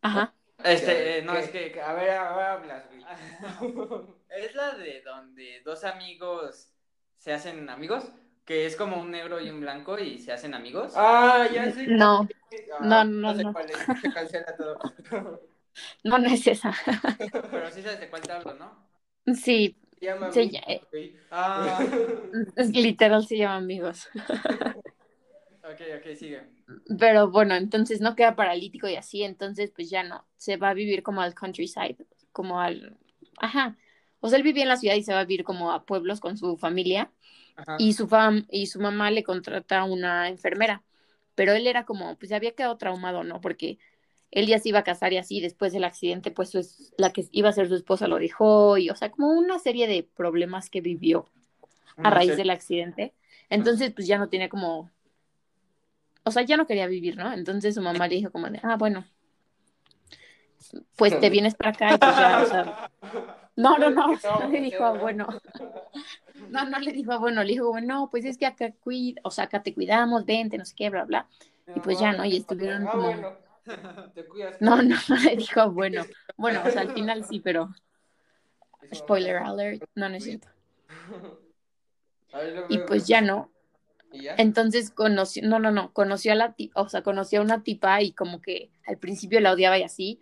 Ajá, 0.02 0.34
Este, 0.63 1.20
eh, 1.20 1.22
no, 1.24 1.34
¿Qué? 1.34 1.39
es 1.39 1.50
que... 1.50 1.82
A 1.82 1.94
ver, 1.94 2.12
ahora 2.12 2.54
hablas, 2.54 2.86
güey. 2.89 3.04
Es 4.30 4.56
la 4.56 4.76
de 4.76 5.02
donde 5.02 5.62
dos 5.63 5.84
amigos 5.84 6.72
se 7.18 7.32
hacen 7.34 7.70
amigos, 7.70 8.12
que 8.46 8.66
es 8.66 8.76
como 8.76 9.00
un 9.00 9.12
negro 9.12 9.40
y 9.42 9.50
un 9.50 9.62
blanco 9.62 9.98
y 10.00 10.20
se 10.20 10.32
hacen 10.34 10.54
amigos. 10.54 10.94
Ah, 10.96 11.48
ya 11.54 11.72
sé. 11.72 11.86
no, 11.88 12.28
Ah, 12.72 12.80
No, 12.80 13.04
no, 13.04 13.34
sé 13.34 13.44
no. 13.44 13.52
cuál 13.52 13.70
es. 13.72 13.92
Se 14.00 14.12
cancela 14.12 14.56
todo. 14.58 14.78
no, 16.04 16.18
no 16.18 16.28
es 16.30 16.48
esa. 16.48 16.74
Pero 17.52 17.72
sí 17.72 17.82
sabes 17.82 18.00
de 18.00 18.10
cuál 18.10 18.22
te 18.26 18.32
hablo, 18.32 18.54
¿no? 18.56 18.90
Sí, 19.36 19.78
Se 20.00 20.06
llama 20.06 20.28
Se 20.30 20.42
Amigo, 20.42 20.60
ll- 20.68 20.68
eh. 20.68 20.88
güey. 20.92 21.16
Ah, 21.32 21.90
es 22.56 22.70
literal 22.72 23.26
se 23.28 23.38
llama 23.38 23.58
amigos. 23.58 24.08
ok, 25.64 25.82
ok, 25.98 26.16
sigue. 26.16 26.42
Pero 27.00 27.30
bueno, 27.30 27.56
entonces 27.56 28.02
no 28.02 28.16
queda 28.16 28.36
paralítico 28.36 28.88
y 28.88 28.96
así, 28.96 29.24
entonces 29.24 29.72
pues 29.76 29.90
ya 29.90 30.04
no, 30.04 30.26
se 30.38 30.58
va 30.58 30.70
a 30.70 30.74
vivir 30.74 31.04
como 31.04 31.22
al 31.22 31.34
countryside, 31.36 31.98
como 32.32 32.60
al, 32.62 32.98
ajá, 33.40 33.78
o 34.20 34.30
sea, 34.30 34.38
él 34.38 34.44
vivía 34.44 34.64
en 34.64 34.70
la 34.70 34.78
ciudad 34.78 34.96
y 34.96 35.04
se 35.04 35.14
va 35.14 35.20
a 35.22 35.26
vivir 35.26 35.44
como 35.44 35.72
a 35.72 35.86
pueblos 35.86 36.20
con 36.20 36.38
su 36.38 36.58
familia 36.58 37.12
Ajá. 37.56 37.76
y 37.80 37.94
su 37.94 38.08
fam 38.08 38.46
y 38.50 38.66
su 38.68 38.80
mamá 38.80 39.12
le 39.12 39.24
contrata 39.24 39.84
una 39.84 40.28
enfermera, 40.30 40.82
pero 41.36 41.54
él 41.54 41.68
era 41.68 41.86
como, 41.86 42.16
pues 42.18 42.32
había 42.32 42.52
quedado 42.52 42.78
traumado, 42.78 43.24
¿no? 43.24 43.42
Porque 43.42 43.78
él 44.32 44.48
ya 44.48 44.58
se 44.60 44.70
iba 44.70 44.80
a 44.80 44.84
casar 44.84 45.13
y 45.13 45.18
así, 45.18 45.39
después 45.42 45.72
del 45.74 45.84
accidente, 45.84 46.32
pues 46.32 46.50
su 46.50 46.60
es- 46.60 46.94
la 46.98 47.12
que 47.13 47.26
iba 47.32 47.50
a 47.50 47.54
ser 47.54 47.68
su 47.68 47.76
esposa 47.76 48.08
lo 48.08 48.18
dejó 48.18 48.78
y, 48.80 48.89
o 48.89 48.96
sea, 48.96 49.12
como 49.12 49.30
una 49.32 49.60
serie 49.60 49.88
de 49.88 50.04
problemas 50.04 50.70
que 50.72 50.82
vivió 50.82 51.30
a 51.98 52.10
raíz 52.10 52.30
serie- 52.30 52.38
del 52.38 52.50
accidente. 52.50 53.13
Entonces, 53.50 53.92
pues 53.94 54.08
ya 54.08 54.18
no 54.18 54.30
tenía 54.30 54.50
como, 54.50 54.89
o 56.24 56.32
sea, 56.32 56.42
ya 56.44 56.58
no 56.58 56.66
quería 56.66 56.88
vivir, 56.88 57.16
¿no? 57.18 57.32
Entonces 57.32 57.76
su 57.76 57.82
mamá 57.82 58.08
le 58.08 58.16
dijo 58.16 58.32
como 58.32 58.50
de, 58.50 58.60
ah, 58.63 58.76
bueno, 58.78 59.06
pues 60.96 61.20
te 61.20 61.30
vienes 61.30 61.54
para 61.56 61.70
acá 61.72 61.94
y 61.94 61.98
pues 62.00 62.16
ya, 62.18 62.42
o 62.42 62.46
sea, 62.48 62.89
no, 63.56 63.78
no, 63.78 63.89
no, 63.92 64.08
no 64.39 64.48
le 64.50 64.62
dijo, 64.62 64.84
ah, 64.84 64.94
bueno, 64.94 65.28
no, 66.50 66.66
no 66.70 66.80
le 66.80 66.92
dijo, 66.92 67.12
ah, 67.12 67.18
bueno, 67.18 67.44
le 67.44 67.54
dijo, 67.54 67.70
bueno, 67.70 68.08
pues 68.12 68.26
es 68.26 68.38
que 68.38 68.46
acá 68.46 68.72
cuida, 68.82 69.20
o 69.24 69.32
sea, 69.32 69.46
acá 69.46 69.64
te 69.64 69.74
cuidamos, 69.74 70.26
vente, 70.26 70.58
no 70.58 70.66
sé 70.66 70.74
qué, 70.76 70.90
bla, 70.90 71.06
bla. 71.06 71.28
Y 71.76 71.80
pues 71.80 72.00
ya, 72.00 72.14
¿no? 72.14 72.26
Y 72.26 72.38
estuvieron 72.38 72.88
Ah, 72.88 72.92
como- 72.92 73.04
bueno. 73.12 73.38
Te 74.14 74.26
cuidas. 74.26 74.58
No, 74.62 74.82
no, 74.82 74.96
no 75.08 75.16
le 75.18 75.36
dijo, 75.38 75.62
ah, 75.62 75.66
bueno, 75.68 76.06
bueno, 76.38 76.62
o 76.66 76.70
sea, 76.70 76.82
al 76.82 76.92
final 76.94 77.24
sí, 77.26 77.40
pero 77.40 77.70
spoiler 78.94 79.38
alert, 79.38 79.84
no, 79.96 80.10
no 80.10 80.16
es 80.16 80.24
cierto. 80.24 80.48
Y 82.70 82.80
pues 82.80 83.06
ya 83.08 83.22
no. 83.22 83.52
Entonces 84.38 84.90
conoció, 84.90 85.48
no, 85.48 85.60
no, 85.60 85.70
no, 85.72 85.94
conoció 85.94 86.32
a 86.32 86.36
la 86.36 86.54
tipa, 86.54 86.82
o 86.82 86.90
sea, 86.90 87.04
conoció 87.04 87.40
a 87.40 87.44
una 87.44 87.62
tipa 87.64 88.02
y 88.02 88.12
como 88.12 88.42
que 88.42 88.72
al 88.88 88.98
principio 88.98 89.40
la 89.40 89.52
odiaba 89.52 89.78
y 89.78 89.84
así. 89.84 90.20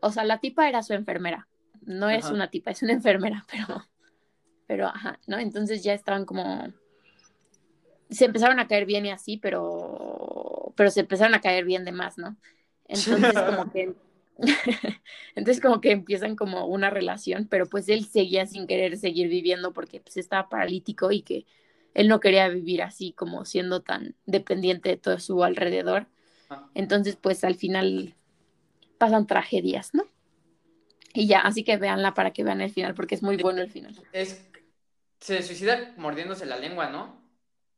O 0.00 0.10
sea, 0.10 0.24
la 0.24 0.38
tipa 0.38 0.68
era 0.68 0.82
su 0.82 0.94
enfermera. 0.94 1.46
No 1.82 2.10
es 2.10 2.24
Ajá. 2.26 2.34
una 2.34 2.50
tipa, 2.50 2.70
es 2.72 2.82
una 2.82 2.92
enfermera, 2.92 3.44
pero, 3.50 3.84
pero, 4.72 4.86
ajá, 4.86 5.20
¿no? 5.26 5.38
Entonces 5.38 5.84
ya 5.84 5.92
estaban 5.92 6.24
como, 6.24 6.66
se 8.08 8.24
empezaron 8.24 8.58
a 8.58 8.66
caer 8.68 8.86
bien 8.86 9.04
y 9.04 9.10
así, 9.10 9.36
pero, 9.36 10.72
pero 10.76 10.90
se 10.90 11.00
empezaron 11.00 11.34
a 11.34 11.42
caer 11.42 11.66
bien 11.66 11.84
de 11.84 11.92
más, 11.92 12.16
¿no? 12.16 12.38
Entonces 12.88 13.34
como 13.46 13.70
que, 13.70 13.92
entonces 15.36 15.60
como 15.60 15.82
que 15.82 15.90
empiezan 15.90 16.36
como 16.36 16.64
una 16.64 16.88
relación, 16.88 17.48
pero 17.50 17.66
pues 17.66 17.90
él 17.90 18.06
seguía 18.06 18.46
sin 18.46 18.66
querer 18.66 18.96
seguir 18.96 19.28
viviendo 19.28 19.74
porque 19.74 20.00
pues 20.00 20.16
estaba 20.16 20.48
paralítico 20.48 21.12
y 21.12 21.20
que 21.20 21.44
él 21.92 22.08
no 22.08 22.18
quería 22.18 22.48
vivir 22.48 22.80
así 22.80 23.12
como 23.12 23.44
siendo 23.44 23.82
tan 23.82 24.14
dependiente 24.24 24.88
de 24.88 24.96
todo 24.96 25.18
su 25.18 25.44
alrededor. 25.44 26.06
Ah. 26.48 26.70
Entonces 26.74 27.16
pues 27.16 27.44
al 27.44 27.56
final 27.56 28.14
pasan 28.96 29.26
tragedias, 29.26 29.92
¿no? 29.92 30.04
Y 31.12 31.26
ya, 31.26 31.40
así 31.40 31.62
que 31.62 31.76
véanla 31.76 32.14
para 32.14 32.30
que 32.30 32.42
vean 32.42 32.62
el 32.62 32.70
final 32.70 32.94
porque 32.94 33.16
es 33.16 33.22
muy 33.22 33.36
bueno 33.36 33.60
el 33.60 33.70
final. 33.70 33.94
Es, 34.14 34.48
se 35.22 35.40
suicida 35.42 35.94
mordiéndose 35.96 36.46
la 36.46 36.56
lengua, 36.56 36.90
¿no? 36.90 37.22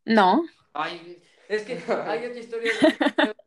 No, 0.06 0.44
Ay, 0.72 1.22
es 1.48 1.62
que 1.62 1.74
hay 2.08 2.26
otra 2.26 2.40
historia 2.40 2.72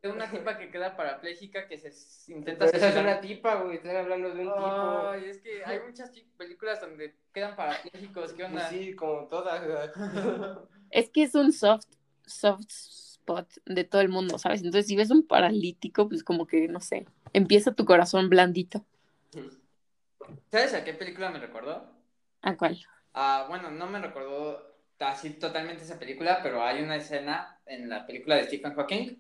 de, 0.02 0.10
una 0.10 0.30
tipa 0.30 0.58
que 0.58 0.70
queda 0.70 0.96
parapléjica 0.96 1.68
que 1.68 1.78
se 1.78 2.32
intenta 2.32 2.66
Pero 2.66 2.78
esa 2.78 2.90
es 2.90 2.96
una 2.96 3.20
tipa, 3.20 3.56
güey. 3.56 3.78
Están 3.78 3.98
hablando 3.98 4.34
de 4.34 4.48
un 4.48 4.56
tipo. 4.56 5.10
Ay, 5.10 5.26
es 5.26 5.40
que 5.40 5.66
hay 5.66 5.80
muchas 5.82 6.12
películas 6.38 6.80
donde 6.80 7.16
quedan 7.34 7.56
parapléjicos, 7.56 8.32
¿qué 8.32 8.44
Pues 8.44 8.50
onda? 8.50 8.70
sí, 8.70 8.96
como 8.96 9.28
todas. 9.28 9.92
es 10.92 11.10
que 11.10 11.24
es 11.24 11.36
un 11.36 11.52
soft, 11.52 11.88
soft 12.26 12.70
spot 12.70 13.50
de 13.66 13.84
todo 13.84 14.02
el 14.02 14.10
mundo, 14.10 14.38
¿sabes? 14.38 14.62
Entonces 14.62 14.88
si 14.88 14.96
ves 14.96 15.10
un 15.10 15.26
paralítico, 15.26 16.08
pues 16.08 16.24
como 16.24 16.46
que, 16.46 16.68
no 16.68 16.80
sé, 16.80 17.08
empieza 17.34 17.74
tu 17.74 17.84
corazón 17.84 18.30
blandito. 18.30 18.86
¿Sabes 20.50 20.74
a 20.76 20.84
qué 20.84 20.94
película 20.94 21.30
me 21.30 21.40
recordó? 21.40 21.92
¿A 22.42 22.56
cuál? 22.56 22.80
Ah, 23.20 23.46
bueno, 23.50 23.72
no 23.72 23.88
me 23.88 24.00
recordó 24.00 24.76
así 25.00 25.32
totalmente 25.32 25.84
esa 25.84 25.98
película, 25.98 26.40
pero 26.44 26.64
hay 26.64 26.84
una 26.84 26.98
escena 26.98 27.60
en 27.66 27.90
la 27.90 28.06
película 28.06 28.36
de 28.36 28.44
Stephen 28.44 28.76
Hawking 28.76 29.16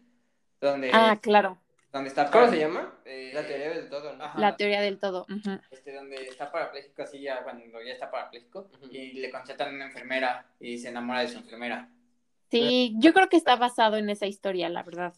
donde, 0.62 0.92
Ah, 0.94 1.20
claro, 1.22 1.58
donde 1.92 2.10
está 2.10 2.30
¿Cómo 2.30 2.48
se 2.48 2.60
llama? 2.60 2.94
eh, 3.06 3.32
La 3.34 3.46
teoría 3.46 3.70
del 3.70 3.90
todo, 3.90 4.16
¿no? 4.16 4.24
ajá, 4.24 4.40
la 4.40 4.56
teoría 4.56 4.82
del 4.82 5.00
todo. 5.00 5.26
este, 5.72 5.94
donde 5.94 6.16
está 6.28 6.52
parapléjico 6.52 7.02
así 7.02 7.22
ya 7.22 7.44
cuando 7.44 7.82
ya 7.82 7.94
está 7.94 8.10
parapléjico 8.12 8.70
y 8.92 9.14
le 9.14 9.32
contratan 9.32 9.74
una 9.76 9.86
enfermera 9.86 10.46
y 10.60 10.78
se 10.78 10.90
enamora 10.90 11.22
de 11.22 11.28
su 11.30 11.38
enfermera 11.40 11.90
Sí, 12.50 12.96
yo 13.00 13.14
creo 13.14 13.28
que 13.30 13.36
está 13.38 13.56
basado 13.58 13.98
en 13.98 14.10
esa 14.10 14.26
historia, 14.26 14.70
la 14.70 14.84
verdad. 14.84 15.14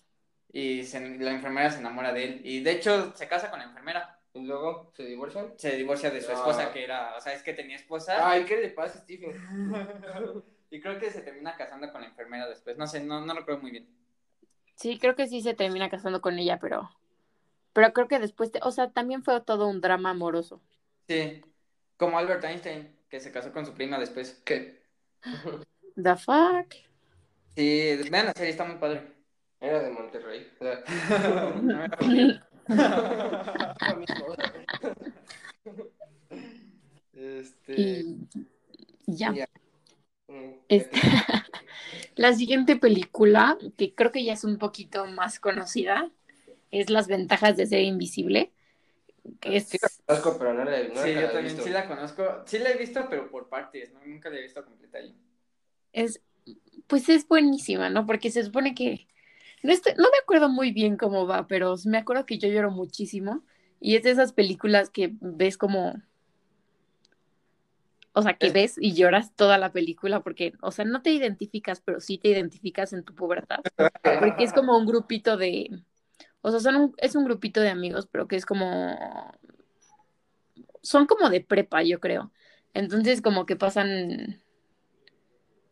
y 0.51 0.83
se- 0.83 1.17
la 1.19 1.31
enfermera 1.31 1.69
se 1.71 1.79
enamora 1.79 2.11
de 2.13 2.23
él 2.23 2.41
y 2.43 2.61
de 2.63 2.71
hecho 2.71 3.15
se 3.15 3.27
casa 3.27 3.49
con 3.49 3.59
la 3.59 3.65
enfermera 3.65 4.18
Y 4.33 4.45
luego 4.45 4.91
se 4.95 5.03
divorcian. 5.05 5.53
se 5.57 5.75
divorcia 5.75 6.11
de 6.11 6.21
su 6.21 6.29
Ah. 6.31 6.33
esposa 6.35 6.71
que 6.71 6.83
era 6.83 7.15
o 7.17 7.21
sea 7.21 7.33
es 7.33 7.41
que 7.43 7.53
tenía 7.53 7.75
esposa 7.75 8.29
Ay, 8.29 8.45
¿qué 8.45 8.57
le 8.57 8.69
pasa 8.69 8.99
a 8.99 9.01
Stephen? 9.01 9.31
y 10.71 10.79
creo 10.79 10.99
que 10.99 11.09
se 11.09 11.21
termina 11.21 11.55
casando 11.57 11.91
con 11.91 12.01
la 12.01 12.07
enfermera 12.07 12.47
después 12.47 12.77
no 12.77 12.85
sé 12.87 12.99
no 13.03 13.25
no 13.25 13.33
recuerdo 13.33 13.61
muy 13.61 13.71
bien 13.71 13.87
Sí, 14.75 14.97
creo 14.99 15.15
que 15.15 15.27
sí 15.27 15.41
se 15.41 15.53
termina 15.55 15.89
casando 15.89 16.21
con 16.21 16.39
ella, 16.39 16.57
pero, 16.57 16.89
pero 17.73 17.91
creo 17.91 18.07
que 18.07 18.17
después, 18.19 18.49
te- 18.49 18.61
o 18.63 18.71
sea, 18.71 18.89
también 18.91 19.23
fue 19.23 19.41
todo 19.41 19.67
un 19.67 19.81
drama 19.81 20.11
amoroso. 20.11 20.61
sí 21.07 21.41
como 21.97 22.17
Albert 22.19 22.43
Einstein 22.45 22.95
que 23.09 23.19
se 23.19 23.31
casó 23.31 23.51
con 23.51 23.65
su 23.65 23.73
prima 23.73 23.97
después 23.99 24.41
¿Qué? 24.45 24.83
The 26.01 26.15
fuck. 26.15 26.73
sí 27.55 27.97
vean 28.09 28.27
la 28.27 28.33
serie 28.33 28.51
está 28.51 28.63
muy 28.63 28.77
padre 28.77 29.01
Era 29.59 29.81
de 29.81 29.89
Monterrey. 29.89 30.49
O 30.59 30.63
sea, 30.63 31.29
lo 31.29 32.07
mismo. 32.07 32.39
Este. 37.13 37.73
Y 37.81 38.27
ya. 39.07 39.33
Ya. 39.33 39.49
Este, 40.67 40.99
la 42.15 42.33
siguiente 42.33 42.75
película, 42.75 43.57
que 43.77 43.95
creo 43.95 44.11
que 44.11 44.23
ya 44.23 44.33
es 44.33 44.43
un 44.43 44.57
poquito 44.57 45.05
más 45.07 45.39
conocida, 45.39 46.11
es 46.71 46.89
Las 46.89 47.07
ventajas 47.07 47.57
de 47.57 47.65
ser 47.65 47.81
invisible. 47.81 48.51
Que 49.39 49.57
es, 49.57 49.67
Sí 49.67 49.77
la 49.81 49.89
conozco, 50.05 50.37
pero 50.37 50.53
no 50.53 50.63
la, 50.65 50.83
no 50.87 51.01
sí, 51.01 51.13
la 51.13 51.21
yo 51.21 51.31
también 51.31 51.45
visto. 51.45 51.63
sí 51.63 51.69
la 51.69 51.87
conozco. 51.87 52.43
Sí 52.45 52.59
la 52.59 52.69
he 52.71 52.77
visto, 52.77 53.07
pero 53.09 53.29
por 53.29 53.49
partes, 53.49 53.91
¿no? 53.93 54.05
Nunca 54.05 54.29
la 54.29 54.37
he 54.37 54.41
visto 54.41 54.63
completa 54.63 55.01
yo. 55.01 55.13
es, 55.93 56.21
pues 56.87 57.09
es 57.09 57.27
buenísima, 57.27 57.89
¿no? 57.89 58.05
Porque 58.05 58.31
se 58.31 58.43
supone 58.43 58.73
que, 58.75 59.07
no, 59.63 59.71
estoy- 59.73 59.93
no 59.97 60.03
me 60.03 60.17
acuerdo 60.21 60.49
muy 60.49 60.71
bien 60.71 60.97
cómo 60.97 61.27
va, 61.27 61.47
pero 61.47 61.75
me 61.85 61.97
acuerdo 61.97 62.25
que 62.25 62.37
yo 62.37 62.47
lloro 62.49 62.71
muchísimo. 62.71 63.43
Y 63.81 63.95
es 63.95 64.03
de 64.03 64.11
esas 64.11 64.33
películas 64.33 64.89
que 64.89 65.13
ves 65.21 65.57
como, 65.57 65.95
o 68.13 68.21
sea, 68.21 68.33
que 68.33 68.47
Es- 68.47 68.53
ves 68.53 68.75
y 68.79 68.93
lloras 68.93 69.33
toda 69.35 69.57
la 69.57 69.71
película 69.71 70.21
porque, 70.21 70.53
o 70.61 70.71
sea, 70.71 70.83
no 70.85 71.01
te 71.01 71.11
identificas, 71.11 71.81
pero 71.81 71.99
sí 71.99 72.17
te 72.17 72.29
identificas 72.29 72.91
en 72.93 73.03
tu 73.03 73.13
pubertad. 73.15 73.59
Porque 73.75 74.43
es 74.43 74.53
como 74.53 74.77
un 74.77 74.85
grupito 74.85 75.37
de, 75.37 75.69
o 76.41 76.51
sea, 76.51 76.59
son 76.59 76.75
un- 76.75 76.95
es 76.97 77.15
un 77.15 77.23
grupito 77.25 77.61
de 77.61 77.69
amigos, 77.69 78.07
pero 78.11 78.27
que 78.27 78.35
es 78.35 78.45
como, 78.45 78.97
son 80.81 81.05
como 81.05 81.29
de 81.29 81.41
prepa, 81.41 81.83
yo 81.83 81.99
creo. 81.99 82.31
Entonces 82.73 83.21
como 83.21 83.45
que 83.45 83.55
pasan, 83.55 84.41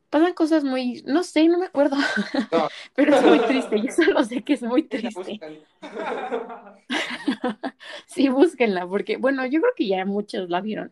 pasan 0.09 0.33
cosas 0.33 0.63
muy, 0.63 1.03
no 1.05 1.23
sé, 1.23 1.47
no 1.47 1.57
me 1.57 1.65
acuerdo, 1.65 1.95
No. 2.51 2.67
pero 2.95 3.15
es 3.15 3.23
muy 3.23 3.39
triste, 3.39 3.81
yo 3.81 3.91
solo 3.91 4.23
sé 4.23 4.43
que 4.43 4.53
es 4.53 4.63
muy 4.63 4.83
triste. 4.83 5.39
Sí, 8.07 8.29
búsquenla, 8.29 8.87
porque, 8.87 9.17
bueno, 9.17 9.45
yo 9.45 9.61
creo 9.61 9.73
que 9.75 9.87
ya 9.87 10.03
muchos 10.05 10.49
la 10.49 10.61
vieron, 10.61 10.91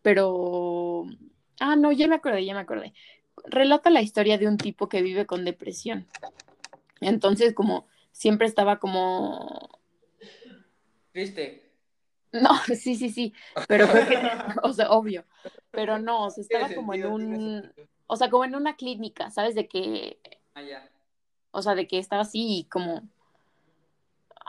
pero, 0.00 1.04
ah, 1.60 1.76
no, 1.76 1.92
ya 1.92 2.08
me 2.08 2.14
acordé, 2.14 2.44
ya 2.44 2.54
me 2.54 2.60
acordé. 2.60 2.94
Relata 3.44 3.90
la 3.90 4.00
historia 4.02 4.38
de 4.38 4.46
un 4.46 4.56
tipo 4.56 4.88
que 4.88 5.02
vive 5.02 5.26
con 5.26 5.44
depresión. 5.44 6.06
Entonces, 7.00 7.52
como 7.54 7.86
siempre 8.12 8.46
estaba 8.46 8.78
como 8.78 9.68
Triste. 11.12 11.70
No, 12.32 12.56
sí, 12.64 12.96
sí, 12.96 13.10
sí, 13.10 13.34
pero 13.68 13.86
creo 13.86 14.08
que, 14.08 14.18
o 14.62 14.72
sea, 14.72 14.90
obvio, 14.90 15.26
pero 15.70 15.98
no, 15.98 16.26
o 16.26 16.30
sea, 16.30 16.42
estaba 16.42 16.74
como 16.74 16.94
en 16.94 17.06
un. 17.06 17.72
O 18.12 18.16
sea, 18.16 18.30
como 18.30 18.44
en 18.44 18.54
una 18.54 18.76
clínica, 18.76 19.30
¿sabes? 19.30 19.54
De 19.54 19.66
que, 19.68 20.18
Ah, 20.54 20.62
ya. 20.62 20.88
o 21.50 21.62
sea, 21.62 21.74
de 21.74 21.86
que 21.86 21.98
estaba 21.98 22.22
así 22.22 22.58
y 22.60 22.64
como, 22.64 23.02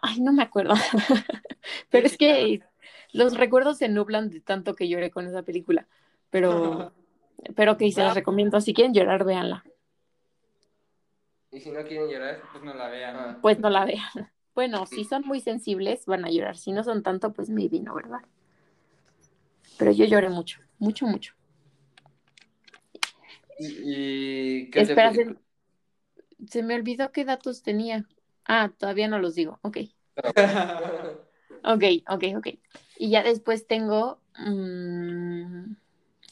ay, 0.01 0.19
no 0.21 0.33
me 0.33 0.43
acuerdo, 0.43 0.73
pero 1.89 2.05
es 2.07 2.17
que 2.17 2.61
los 3.13 3.37
recuerdos 3.37 3.77
se 3.77 3.87
nublan 3.89 4.29
de 4.29 4.41
tanto 4.41 4.75
que 4.75 4.87
lloré 4.89 5.11
con 5.11 5.27
esa 5.27 5.43
película, 5.43 5.87
pero, 6.29 6.91
pero 7.55 7.77
que 7.77 7.91
se 7.91 8.03
las 8.03 8.15
recomiendo, 8.15 8.59
si 8.61 8.73
quieren 8.73 8.93
llorar, 8.93 9.23
véanla, 9.23 9.63
Y 11.51 11.59
si 11.59 11.69
no 11.71 11.83
quieren 11.83 12.09
llorar, 12.09 12.41
Pues 12.51 12.63
no 12.63 12.73
la 12.73 12.89
vean. 12.89 13.15
ah, 13.15 13.37
pues 13.41 13.59
no 13.59 13.69
la 13.69 13.85
vean. 13.85 14.01
Bueno, 14.55 14.85
si 14.85 15.03
son 15.03 15.23
muy 15.25 15.39
sensibles, 15.41 16.05
van 16.05 16.25
a 16.25 16.29
llorar, 16.29 16.57
si 16.57 16.71
no 16.73 16.83
son 16.83 17.01
tanto, 17.01 17.33
pues 17.33 17.49
maybe 17.49 17.79
no, 17.79 17.95
¿verdad? 17.95 18.19
Pero 19.79 19.91
yo 19.91 20.05
lloré 20.05 20.29
mucho, 20.29 20.59
mucho, 20.77 21.07
mucho. 21.07 21.33
¿Y 23.69 24.69
qué 24.69 24.81
Espera, 24.81 25.13
se, 25.13 25.35
se 26.47 26.63
me 26.63 26.75
olvidó 26.75 27.11
qué 27.11 27.25
datos 27.25 27.63
tenía. 27.63 28.05
Ah, 28.45 28.71
todavía 28.77 29.07
no 29.07 29.19
los 29.19 29.35
digo. 29.35 29.59
Ok, 29.61 29.77
ok, 31.63 31.83
ok, 32.07 32.23
ok. 32.37 32.47
Y 32.97 33.09
ya 33.09 33.23
después 33.23 33.67
tengo 33.67 34.19
mm, 34.37 35.75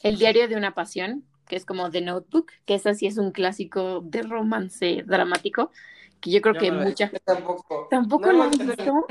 El 0.02 0.18
diario 0.18 0.48
de 0.48 0.56
una 0.56 0.74
pasión, 0.74 1.24
que 1.48 1.56
es 1.56 1.64
como 1.64 1.90
The 1.90 2.00
Notebook, 2.00 2.52
que 2.64 2.74
esa 2.74 2.94
sí 2.94 3.06
es 3.06 3.18
un 3.18 3.32
clásico 3.32 4.00
de 4.02 4.22
romance 4.22 5.02
dramático, 5.06 5.70
que 6.20 6.30
yo 6.30 6.40
creo 6.40 6.54
que 6.54 6.70
no 6.70 6.80
mucha... 6.82 7.10
Tampoco. 7.24 7.88
¿Tampoco 7.90 8.32
lo 8.32 8.50
visto? 8.50 9.06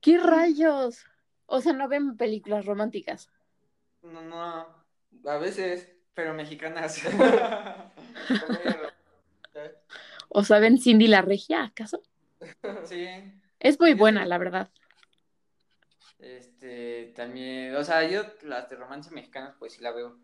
¿Qué 0.00 0.18
rayos? 0.18 1.04
O 1.46 1.60
sea, 1.60 1.72
no 1.72 1.88
ven 1.88 2.16
películas 2.16 2.66
románticas. 2.66 3.30
No, 4.02 4.22
no. 4.22 4.66
A 5.26 5.38
veces. 5.38 5.93
Pero 6.14 6.34
mexicanas. 6.34 7.02
O 10.28 10.42
sea, 10.44 10.58
ven 10.58 10.78
Cindy 10.78 11.06
la 11.06 11.22
Regia, 11.22 11.64
¿acaso? 11.64 12.02
sí. 12.84 13.06
Es 13.60 13.80
muy 13.80 13.94
Sí, 13.94 13.94
buena, 13.94 14.22
sí. 14.22 14.26
la 14.26 14.38
verdad. 14.38 14.70
Este, 16.18 17.12
también, 17.16 17.74
o 17.76 17.84
sea, 17.84 18.08
yo 18.08 18.22
las 18.42 18.68
de 18.68 18.76
romance 18.76 19.10
mexicanas, 19.10 19.54
pues 19.58 19.74
sí 19.74 19.82
la 19.82 19.92
veo. 19.92 20.18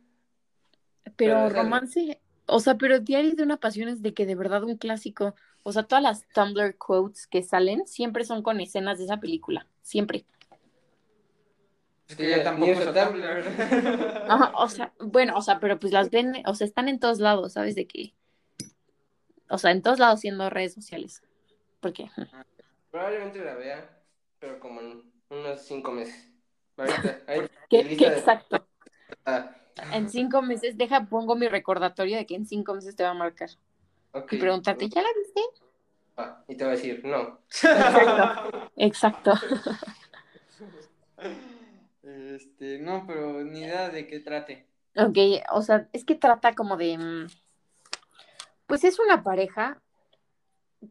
Pero 1.16 1.48
romance, 1.48 2.20
o 2.46 2.60
sea, 2.60 2.76
pero 2.76 3.00
Diario 3.00 3.34
de 3.34 3.42
una 3.42 3.56
pasión 3.58 3.88
es 3.88 4.02
de 4.02 4.14
que 4.14 4.26
de 4.26 4.34
verdad 4.34 4.64
un 4.64 4.76
clásico. 4.76 5.34
O 5.62 5.72
sea, 5.72 5.82
todas 5.84 6.02
las 6.02 6.26
Tumblr 6.28 6.76
quotes 6.78 7.26
que 7.26 7.42
salen 7.42 7.86
siempre 7.86 8.24
son 8.24 8.42
con 8.42 8.60
escenas 8.60 8.98
de 8.98 9.04
esa 9.04 9.18
película. 9.18 9.66
Siempre. 9.82 10.26
Es 12.10 12.16
que 12.16 12.36
ni 12.36 12.42
tampoco 12.42 12.72
uso 12.72 12.92
Tumblr. 12.92 14.24
Ajá, 14.28 14.52
o 14.56 14.68
sea, 14.68 14.92
bueno, 14.98 15.36
o 15.36 15.42
sea, 15.42 15.60
pero 15.60 15.78
pues 15.78 15.92
las 15.92 16.10
ven, 16.10 16.42
o 16.44 16.54
sea, 16.56 16.66
están 16.66 16.88
en 16.88 16.98
todos 16.98 17.20
lados, 17.20 17.52
¿sabes? 17.52 17.76
De 17.76 17.86
que. 17.86 18.14
O 19.48 19.58
sea, 19.58 19.70
en 19.70 19.80
todos 19.80 20.00
lados 20.00 20.18
siendo 20.20 20.50
redes 20.50 20.74
sociales. 20.74 21.22
Porque. 21.78 22.10
Probablemente 22.90 23.44
la 23.44 23.54
vea, 23.54 23.88
pero 24.40 24.58
como 24.58 24.80
en 24.80 25.04
unos 25.30 25.62
cinco 25.62 25.92
meses. 25.92 26.28
Ahorita, 26.76 27.20
ahí, 27.28 27.42
¿Qué, 27.68 27.96
qué 27.96 28.10
de- 28.10 28.18
exacto? 28.18 28.66
ah, 29.26 29.54
En 29.92 30.08
cinco 30.10 30.42
meses, 30.42 30.76
deja, 30.76 31.04
pongo 31.06 31.36
mi 31.36 31.46
recordatorio 31.46 32.16
de 32.16 32.26
que 32.26 32.34
en 32.34 32.46
cinco 32.46 32.74
meses 32.74 32.96
te 32.96 33.04
va 33.04 33.10
a 33.10 33.14
marcar. 33.14 33.50
Y 34.32 34.36
preguntarte, 34.36 34.88
¿ya 34.88 35.02
la 35.02 35.08
viste? 35.16 35.40
Ah, 36.16 36.42
y 36.48 36.56
te 36.56 36.64
va 36.64 36.72
a 36.72 36.74
decir, 36.74 37.04
no. 37.04 37.38
Exacto. 38.76 39.32
Este, 42.02 42.78
no, 42.78 43.06
pero 43.06 43.42
ni 43.42 43.60
idea 43.60 43.88
de 43.88 44.06
qué 44.06 44.20
trate. 44.20 44.66
Ok, 44.96 45.18
o 45.52 45.62
sea, 45.62 45.88
es 45.92 46.04
que 46.04 46.14
trata 46.14 46.54
como 46.54 46.76
de... 46.76 46.96
mm, 46.98 47.26
Pues 48.66 48.84
es 48.84 48.98
una 48.98 49.22
pareja 49.22 49.82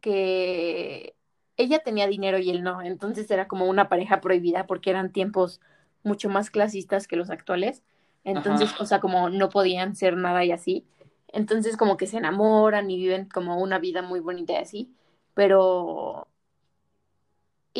que 0.01 1.15
ella 1.57 1.79
tenía 1.79 2.07
dinero 2.07 2.37
y 2.39 2.49
él 2.49 2.63
no, 2.63 2.81
entonces 2.81 3.29
era 3.31 3.47
como 3.47 3.65
una 3.67 3.89
pareja 3.89 4.21
prohibida 4.21 4.67
porque 4.67 4.89
eran 4.91 5.11
tiempos 5.11 5.61
mucho 6.03 6.29
más 6.29 6.49
clasistas 6.51 7.07
que 7.07 7.17
los 7.17 7.29
actuales. 7.29 7.83
Entonces, 8.23 8.69
Ajá. 8.71 8.83
o 8.83 8.85
sea, 8.85 8.99
como 8.99 9.29
no 9.29 9.49
podían 9.49 9.95
ser 9.95 10.15
nada 10.17 10.45
y 10.45 10.51
así. 10.51 10.85
Entonces, 11.29 11.77
como 11.77 11.97
que 11.97 12.07
se 12.07 12.17
enamoran 12.17 12.89
y 12.91 12.97
viven 12.97 13.27
como 13.29 13.57
una 13.61 13.79
vida 13.79 14.01
muy 14.01 14.19
bonita 14.21 14.53
y 14.53 14.57
así. 14.57 14.93
Pero 15.33 16.27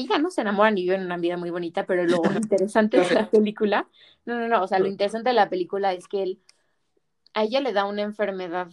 ella 0.02 0.18
no 0.18 0.30
se 0.32 0.42
enamoran 0.42 0.78
y 0.78 0.84
viven 0.84 1.06
una 1.06 1.18
vida 1.18 1.38
muy 1.38 1.50
bonita, 1.50 1.86
pero 1.86 2.06
lo 2.06 2.22
interesante 2.36 3.00
de 3.00 3.14
la 3.14 3.30
película, 3.30 3.88
no, 4.26 4.40
no, 4.40 4.48
no, 4.48 4.64
o 4.64 4.68
sea, 4.68 4.80
lo 4.80 4.88
interesante 4.88 5.30
de 5.30 5.36
la 5.36 5.50
película 5.50 5.94
es 5.94 6.08
que 6.08 6.24
él, 6.24 6.42
a 7.34 7.44
ella 7.44 7.62
le 7.62 7.74
da 7.74 7.86
una 7.86 8.02
enfermedad 8.02 8.68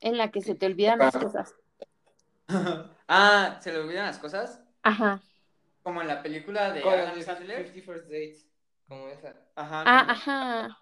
en 0.00 0.16
la 0.16 0.30
que 0.30 0.40
se 0.40 0.54
te 0.54 0.66
olvidan 0.66 0.98
las 0.98 1.16
cosas. 1.16 1.54
ah, 3.08 3.58
¿se 3.60 3.72
le 3.72 3.78
olvidan 3.78 4.06
las 4.06 4.18
cosas? 4.18 4.62
Ajá. 4.82 5.20
Como 5.82 6.00
en 6.02 6.08
la 6.08 6.22
película 6.22 6.72
de 6.72 6.82
Adam 6.82 7.20
Sandler. 7.22 7.66
50 7.68 7.92
First 7.92 8.04
Dates. 8.04 8.46
Como 8.88 9.08
esa. 9.08 9.34
Ajá. 9.54 9.82
Ah, 9.86 10.00
como- 10.00 10.12
ajá. 10.12 10.78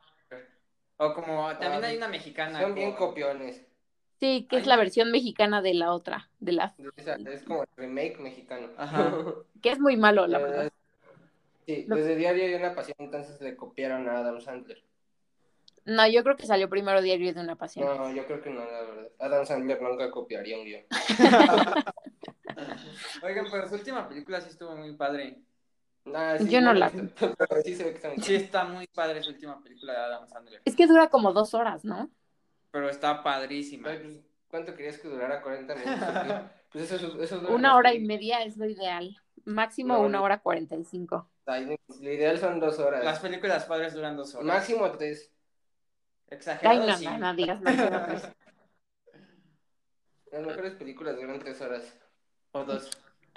O 1.00 1.14
como 1.14 1.48
también 1.56 1.84
Ah, 1.84 1.86
hay 1.86 1.96
una 1.96 2.08
mexicana. 2.08 2.60
Son 2.60 2.74
bien 2.74 2.94
copiones. 2.94 3.64
Sí, 4.20 4.46
que 4.50 4.56
es 4.56 4.66
la 4.66 4.76
versión 4.76 5.12
mexicana 5.12 5.62
de 5.62 5.74
la 5.74 5.92
otra, 5.92 6.28
de 6.40 6.52
la 6.52 6.74
esa- 6.96 7.14
Es 7.14 7.42
como 7.44 7.62
el 7.62 7.68
remake 7.76 8.18
mexicano. 8.18 8.68
Ajá. 8.76 9.12
que 9.62 9.70
es 9.70 9.78
muy 9.78 9.96
malo, 9.96 10.26
la 10.26 10.38
verdad. 10.38 10.72
Sí, 11.66 11.84
Lo- 11.86 11.96
desde 11.96 12.16
Diario 12.16 12.48
de 12.48 12.56
una 12.56 12.74
Pasión 12.74 12.96
entonces 12.98 13.40
le 13.40 13.56
copiaron 13.56 14.08
a 14.08 14.18
Adam 14.18 14.40
Sandler. 14.40 14.82
No, 15.84 16.06
yo 16.06 16.22
creo 16.22 16.36
que 16.36 16.46
salió 16.46 16.68
primero 16.68 17.00
Diario 17.00 17.32
de 17.32 17.40
una 17.40 17.56
pasión. 17.56 17.86
No, 17.86 18.12
yo 18.12 18.26
creo 18.26 18.42
que 18.42 18.50
no, 18.50 18.60
la 18.60 18.82
verdad. 18.82 19.08
Adam 19.20 19.46
Sandler 19.46 19.80
nunca 19.80 20.10
copiaría 20.10 20.58
un 20.58 20.64
guion. 20.66 20.82
Oigan, 23.22 23.46
pero 23.50 23.68
su 23.68 23.74
última 23.76 24.08
película 24.08 24.40
sí 24.40 24.50
estuvo 24.50 24.74
muy 24.76 24.94
padre. 24.96 25.38
Ah, 26.14 26.36
sí, 26.38 26.48
Yo 26.48 26.60
no 26.60 26.74
la 26.74 26.90
sí 27.64 27.74
se 27.74 27.84
ve 27.84 27.90
que 27.90 27.96
está 27.96 28.08
muy 28.10 28.22
Sí, 28.22 28.34
está 28.34 28.64
muy 28.64 28.86
padre 28.88 29.22
su 29.22 29.30
última 29.30 29.62
película 29.62 29.92
de 29.94 29.98
Adam 29.98 30.28
Sandler. 30.28 30.60
Es 30.64 30.76
que 30.76 30.86
dura 30.86 31.08
como 31.08 31.32
dos 31.32 31.54
horas, 31.54 31.84
¿no? 31.84 32.10
Pero 32.70 32.88
está 32.88 33.22
padrísima. 33.22 33.90
Ay, 33.90 33.98
pues, 33.98 34.20
¿Cuánto 34.48 34.74
querías 34.74 34.98
que 34.98 35.08
durara? 35.08 35.42
¿40 35.42 35.74
minutos? 35.76 36.42
Pues 36.70 36.92
eso, 36.92 37.22
eso 37.22 37.40
Una 37.48 37.76
hora 37.76 37.94
y 37.94 38.00
media 38.00 38.42
es 38.42 38.58
lo 38.58 38.66
ideal. 38.66 39.16
Máximo 39.46 39.94
No, 39.94 40.00
una 40.02 40.20
hora 40.20 40.40
cuarenta 40.40 40.76
y 40.76 40.84
cinco. 40.84 41.30
Ay, 41.46 41.78
Lo 42.02 42.12
ideal 42.12 42.38
son 42.38 42.60
dos 42.60 42.78
horas. 42.78 43.02
Las 43.02 43.20
películas 43.20 43.64
padres 43.64 43.94
duran 43.94 44.18
dos 44.18 44.34
horas. 44.34 44.46
Máximo 44.46 44.90
tres. 44.92 45.32
Ay, 46.30 46.36
Exagerado, 46.36 46.86
no, 46.86 46.96
sí. 46.98 47.04
no, 47.06 47.18
no 47.18 47.34
digas 47.34 47.62
máximo 47.62 48.02
tres. 48.06 48.28
Las 50.30 50.46
mejores 50.46 50.74
películas 50.74 51.16
duran 51.16 51.38
tres 51.38 51.58
horas. 51.62 51.96
O 52.52 52.64
dos. 52.64 52.90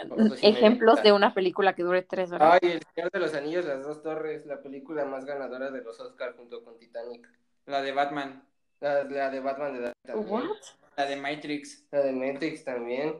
O 0.09 0.15
dos 0.15 0.43
y 0.43 0.47
media. 0.47 0.49
Ejemplos 0.49 1.01
de 1.01 1.13
una 1.13 1.33
película 1.33 1.73
que 1.73 1.83
dure 1.83 2.01
tres 2.01 2.33
horas. 2.33 2.59
Ay, 2.61 2.71
El 2.71 2.81
Señor 2.93 3.11
de 3.11 3.19
los 3.19 3.33
Anillos, 3.33 3.63
Las 3.63 3.81
Dos 3.83 4.03
Torres, 4.03 4.45
la 4.45 4.61
película 4.61 5.05
más 5.05 5.23
ganadora 5.23 5.71
de 5.71 5.81
los 5.81 5.97
Oscars 6.01 6.35
junto 6.35 6.65
con 6.65 6.77
Titanic. 6.77 7.29
La 7.65 7.81
de 7.81 7.93
Batman. 7.93 8.43
La, 8.81 9.03
la 9.05 9.29
de 9.29 9.39
Batman 9.39 9.73
de 9.73 9.79
Dark 9.81 9.93
también. 10.05 10.29
What? 10.29 10.57
La 10.97 11.05
de 11.05 11.15
Matrix. 11.15 11.85
La 11.91 12.01
de 12.01 12.11
Matrix 12.11 12.63
también. 12.65 13.15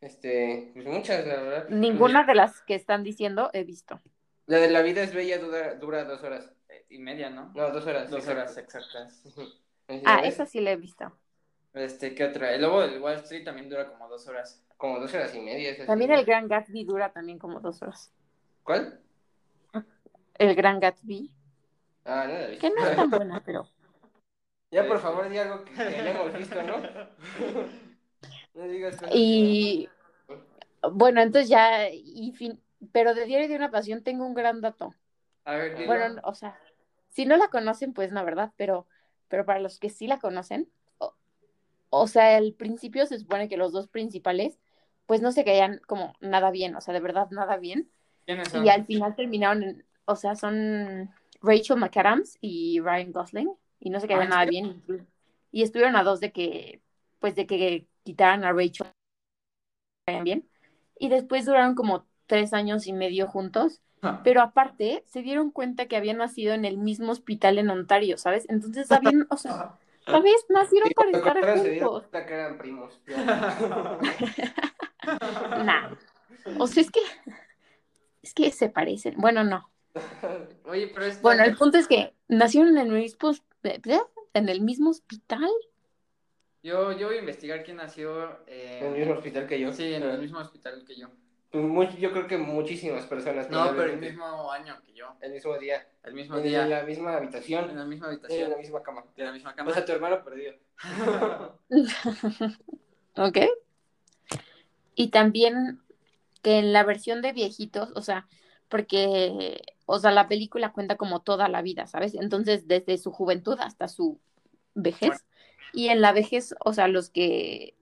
Este, 0.00 0.70
pues 0.74 0.84
muchas, 0.86 1.26
la 1.26 1.36
verdad. 1.36 1.68
Ninguna 1.70 2.24
de 2.24 2.34
las 2.34 2.60
que 2.62 2.74
están 2.74 3.02
diciendo 3.02 3.48
he 3.54 3.64
visto. 3.64 4.00
La 4.46 4.58
de 4.58 4.68
La 4.70 4.82
vida 4.82 5.02
es 5.02 5.14
bella 5.14 5.38
dura, 5.38 5.74
dura 5.76 6.04
dos 6.04 6.22
horas. 6.22 6.52
eh, 6.68 6.84
Y 6.90 6.98
media, 6.98 7.30
¿no? 7.30 7.50
No, 7.54 7.70
dos 7.70 7.86
horas. 7.86 8.10
Dos 8.10 8.20
exacto. 8.20 8.40
horas 8.42 8.58
exactas. 8.58 9.22
Ujú. 9.24 9.42
¿Ya 9.88 10.00
Ah, 10.04 10.20
ves? 10.22 10.34
esa 10.34 10.44
sí 10.46 10.60
la 10.60 10.72
he 10.72 10.76
visto. 10.76 11.10
Este, 11.72 12.14
¿qué 12.14 12.24
otra? 12.24 12.52
El 12.54 12.62
Lobo 12.62 12.82
del 12.82 13.00
Wall 13.00 13.14
Street 13.16 13.44
también 13.44 13.68
dura 13.70 13.88
como 13.88 14.08
dos 14.08 14.26
horas. 14.28 14.62
Como 14.76 14.98
dos 15.00 15.12
horas 15.14 15.34
y 15.34 15.40
media. 15.40 15.70
esa 15.70 15.82
sí. 15.82 15.86
También 15.86 16.12
el 16.12 16.24
Gran 16.24 16.46
Gatsby 16.48 16.84
dura 16.84 17.12
también 17.12 17.38
como 17.38 17.60
dos 17.60 17.80
horas. 17.82 18.12
¿Cuál? 18.62 19.00
El 20.36 20.54
Gran 20.56 20.80
Gatsby, 20.80 21.30
Ah, 22.04 22.26
no 22.28 22.34
la 22.38 22.46
vi. 22.48 22.58
que 22.58 22.68
no 22.70 22.84
es 22.84 22.96
tan 22.96 23.08
buena, 23.10 23.42
pero 23.44 23.68
Ya, 24.74 24.86
por 24.88 24.98
favor, 24.98 25.28
di 25.28 25.38
algo 25.38 25.64
que, 25.64 25.72
que 25.72 25.96
hayamos 26.00 26.36
visto, 26.36 26.60
¿no? 26.62 26.76
no 28.54 28.62
digas 28.68 28.96
que 28.96 29.16
y 29.16 29.88
bueno, 30.92 31.22
entonces 31.22 31.48
ya 31.48 31.88
y 31.90 32.32
fin, 32.32 32.60
pero 32.92 33.14
de 33.14 33.24
Diario 33.24 33.48
de 33.48 33.56
una 33.56 33.70
Pasión 33.70 34.02
tengo 34.02 34.26
un 34.26 34.34
gran 34.34 34.60
dato. 34.60 34.94
A 35.44 35.54
ver, 35.56 35.74
dilo. 35.76 35.86
Bueno, 35.86 36.20
o 36.24 36.34
sea, 36.34 36.58
si 37.08 37.24
no 37.24 37.36
la 37.36 37.48
conocen, 37.48 37.92
pues 37.92 38.12
no, 38.12 38.24
¿verdad? 38.24 38.52
Pero, 38.56 38.86
pero 39.28 39.44
para 39.46 39.60
los 39.60 39.78
que 39.78 39.90
sí 39.90 40.06
la 40.06 40.18
conocen, 40.18 40.68
o, 40.98 41.14
o 41.90 42.06
sea, 42.06 42.36
al 42.36 42.52
principio 42.54 43.06
se 43.06 43.18
supone 43.18 43.48
que 43.48 43.56
los 43.56 43.72
dos 43.72 43.88
principales, 43.88 44.58
pues 45.06 45.22
no 45.22 45.32
se 45.32 45.44
caían 45.44 45.80
como 45.86 46.14
nada 46.20 46.50
bien, 46.50 46.74
o 46.76 46.80
sea, 46.80 46.94
de 46.94 47.00
verdad 47.00 47.28
nada 47.30 47.56
bien. 47.56 47.90
¿Quiénes 48.26 48.48
son? 48.48 48.64
Y 48.64 48.68
al 48.68 48.84
final 48.84 49.14
terminaron, 49.16 49.62
en- 49.62 49.86
o 50.06 50.16
sea, 50.16 50.34
son 50.36 51.10
Rachel 51.42 51.76
McAdams 51.78 52.38
y 52.40 52.80
Ryan 52.80 53.12
Gosling, 53.12 53.50
y 53.84 53.90
no 53.90 54.00
se 54.00 54.06
Ah, 54.06 54.08
caían 54.08 54.22
¿en 54.24 54.28
nada 54.30 54.44
bien. 54.46 54.82
Y 55.52 55.62
estuvieron 55.62 55.94
a 55.94 56.02
dos 56.02 56.18
de 56.18 56.32
que, 56.32 56.82
pues 57.20 57.36
de 57.36 57.46
que 57.46 57.86
quitaran 58.02 58.42
a 58.44 58.52
Rachel 58.52 58.88
bien. 60.22 60.48
Y 60.98 61.08
después 61.08 61.46
duraron 61.46 61.74
como 61.74 62.06
tres 62.26 62.52
años 62.52 62.86
y 62.86 62.92
medio 62.92 63.26
juntos. 63.28 63.80
Pero 64.22 64.42
aparte, 64.42 65.02
se 65.06 65.22
dieron 65.22 65.50
cuenta 65.50 65.86
que 65.86 65.96
habían 65.96 66.18
nacido 66.18 66.52
en 66.52 66.66
el 66.66 66.76
mismo 66.76 67.10
hospital 67.10 67.56
en 67.58 67.70
Ontario, 67.70 68.18
¿sabes? 68.18 68.44
Entonces 68.50 68.92
habían, 68.92 69.26
o 69.30 69.38
sea, 69.38 69.78
¿sabes? 70.04 70.44
Nacieron 70.50 70.88
Sí, 70.88 70.94
para 70.94 71.10
estar 71.10 71.58
se 71.58 71.80
juntos. 71.80 72.06
que 72.10 72.34
eran 72.34 72.58
primos. 72.58 73.00
Nah. 75.64 75.94
O 76.58 76.66
sea, 76.66 76.82
es 76.82 76.90
que, 76.90 77.00
es 78.22 78.34
que 78.34 78.50
se 78.50 78.68
parecen. 78.68 79.14
Bueno, 79.16 79.44
no. 79.44 79.70
Oye, 80.66 80.90
pero 80.92 81.06
esta... 81.06 81.22
Bueno, 81.22 81.44
el 81.44 81.56
punto 81.56 81.78
es 81.78 81.88
que 81.88 82.14
nacieron 82.28 82.76
en 82.76 82.86
el 82.86 82.92
mismo, 82.92 83.32
en 84.34 84.48
el 84.48 84.60
mismo 84.60 84.90
hospital. 84.90 85.50
yo, 86.62 86.92
yo 86.92 87.08
voy 87.08 87.16
a 87.16 87.20
investigar 87.20 87.62
quién 87.64 87.76
nació 87.78 88.38
En 88.46 88.86
el 88.86 88.98
mismo 88.98 89.14
hospital 89.14 89.46
que 89.46 89.60
yo. 89.60 89.72
Sí, 89.72 89.94
en 89.94 90.02
el 90.02 90.18
mismo 90.20 90.38
hospital 90.38 90.84
que 90.86 90.96
yo. 90.96 91.08
Pues 91.50 91.96
yo 91.98 92.10
creo 92.10 92.26
que 92.26 92.36
muchísimas 92.36 93.06
personas. 93.06 93.48
No, 93.48 93.70
pero 93.76 93.92
el 93.92 93.98
mismo 94.00 94.50
año 94.50 94.80
que 94.84 94.92
yo. 94.92 95.06
El 95.20 95.32
mismo 95.32 95.56
día. 95.56 95.86
El 96.02 96.12
mismo 96.14 96.36
En 96.38 96.42
día. 96.42 96.66
la 96.66 96.82
misma 96.82 97.12
En 97.12 97.16
habitación. 97.18 97.76
la 97.76 97.84
misma 97.84 98.06
En 98.08 98.12
la 98.12 98.18
habitación. 98.26 98.58
misma 98.58 98.82
cama. 98.82 99.04
De 99.16 99.24
la 99.24 99.32
misma 99.32 99.52
O 99.52 99.54
cama. 99.54 99.72
sea, 99.72 99.84
tu 99.84 99.92
hermano 99.92 100.24
perdido. 100.24 100.54
¿Ok? 103.16 103.38
Y 104.96 105.08
también 105.08 105.80
que 106.42 106.58
en 106.58 106.72
la 106.72 106.82
versión 106.84 107.22
de 107.22 107.32
viejitos, 107.32 107.92
o 107.94 108.02
sea, 108.02 108.26
porque, 108.68 109.62
o 109.86 109.98
sea, 109.98 110.10
la 110.10 110.28
película 110.28 110.72
cuenta 110.72 110.96
como 110.96 111.20
toda 111.20 111.48
la 111.48 111.62
vida, 111.62 111.86
¿sabes? 111.86 112.14
Entonces, 112.14 112.66
desde 112.66 112.98
su 112.98 113.12
juventud 113.12 113.58
hasta 113.60 113.88
su 113.88 114.18
vejez. 114.74 115.24
Y 115.72 115.88
en 115.88 116.00
la 116.00 116.12
vejez, 116.12 116.54
o 116.64 116.72
sea, 116.72 116.88
los 116.88 117.10
que 117.10 117.74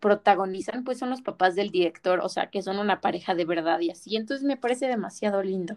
protagonizan, 0.00 0.84
pues 0.84 0.98
son 0.98 1.10
los 1.10 1.22
papás 1.22 1.54
del 1.54 1.70
director, 1.70 2.20
o 2.20 2.28
sea, 2.28 2.50
que 2.50 2.62
son 2.62 2.78
una 2.78 3.00
pareja 3.00 3.34
de 3.34 3.44
verdad 3.44 3.80
y 3.80 3.90
así. 3.90 4.16
Entonces 4.16 4.44
me 4.44 4.56
parece 4.56 4.86
demasiado 4.86 5.42
lindo. 5.42 5.76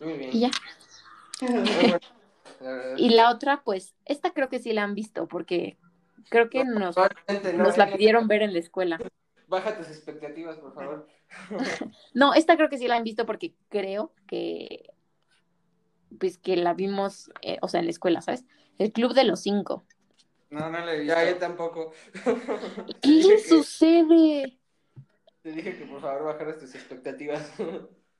Muy 0.00 0.14
bien. 0.14 0.30
Y 0.32 0.40
ya. 0.40 0.50
Y 2.96 3.10
la 3.10 3.30
otra, 3.30 3.62
pues, 3.62 3.94
esta 4.06 4.32
creo 4.32 4.48
que 4.48 4.58
sí 4.58 4.72
la 4.72 4.84
han 4.84 4.94
visto, 4.94 5.26
porque 5.26 5.76
creo 6.30 6.48
que 6.48 6.64
nos, 6.64 6.96
no, 6.96 7.08
nos 7.56 7.76
la 7.76 7.92
pidieron 7.92 8.26
ver 8.26 8.42
en 8.42 8.54
la 8.54 8.58
escuela. 8.58 8.98
Baja 9.48 9.76
tus 9.76 9.88
expectativas, 9.88 10.56
por 10.56 10.72
favor. 10.72 11.06
No, 12.14 12.34
esta 12.34 12.56
creo 12.56 12.68
que 12.68 12.78
sí 12.78 12.88
la 12.88 12.96
han 12.96 13.04
visto 13.04 13.26
porque 13.26 13.54
creo 13.68 14.12
que 14.26 14.90
pues 16.18 16.38
que 16.38 16.56
la 16.56 16.74
vimos, 16.74 17.28
eh, 17.42 17.58
o 17.60 17.68
sea, 17.68 17.80
en 17.80 17.86
la 17.86 17.90
escuela, 17.90 18.20
¿sabes? 18.20 18.44
El 18.78 18.92
Club 18.92 19.14
de 19.14 19.24
los 19.24 19.40
Cinco. 19.42 19.84
No, 20.50 20.70
no 20.70 20.84
le 20.84 20.92
he 20.94 20.98
visto. 21.00 21.14
Ya, 21.14 21.28
yo 21.28 21.36
tampoco. 21.38 21.92
¿Qué 22.22 22.92
que- 23.02 23.38
sucede? 23.48 24.58
Te 25.42 25.52
dije 25.52 25.76
que 25.76 25.84
por 25.86 26.00
favor 26.00 26.24
bajaras 26.24 26.58
tus 26.58 26.74
expectativas. 26.74 27.50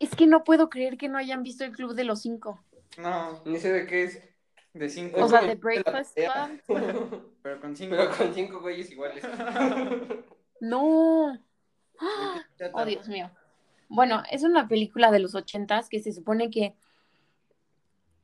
Es 0.00 0.14
que 0.16 0.26
no 0.26 0.42
puedo 0.44 0.68
creer 0.68 0.96
que 0.98 1.08
no 1.08 1.16
hayan 1.18 1.42
visto 1.44 1.64
el 1.64 1.70
Club 1.72 1.94
de 1.94 2.04
los 2.04 2.20
Cinco. 2.22 2.62
No, 2.98 3.40
Ni 3.44 3.58
sé 3.60 3.72
de 3.72 3.86
qué 3.86 4.04
es. 4.04 4.20
de 4.74 4.88
cinco. 4.88 5.24
O 5.24 5.28
sea, 5.28 5.42
de 5.42 5.54
Breakfast. 5.54 6.18
Club. 6.66 7.32
Pero 7.42 7.60
con 7.60 7.76
cinco. 7.76 7.94
Pero 7.96 8.10
con 8.16 8.34
cinco 8.34 8.60
güeyes 8.60 8.90
iguales. 8.90 9.24
No. 10.60 11.38
¡Ah! 12.00 12.40
Oh, 12.72 12.84
Dios 12.84 13.08
mío. 13.08 13.30
Bueno, 13.88 14.22
es 14.30 14.42
una 14.42 14.68
película 14.68 15.10
de 15.10 15.18
los 15.18 15.34
ochentas 15.34 15.88
que 15.88 16.00
se 16.00 16.12
supone 16.12 16.50
que 16.50 16.74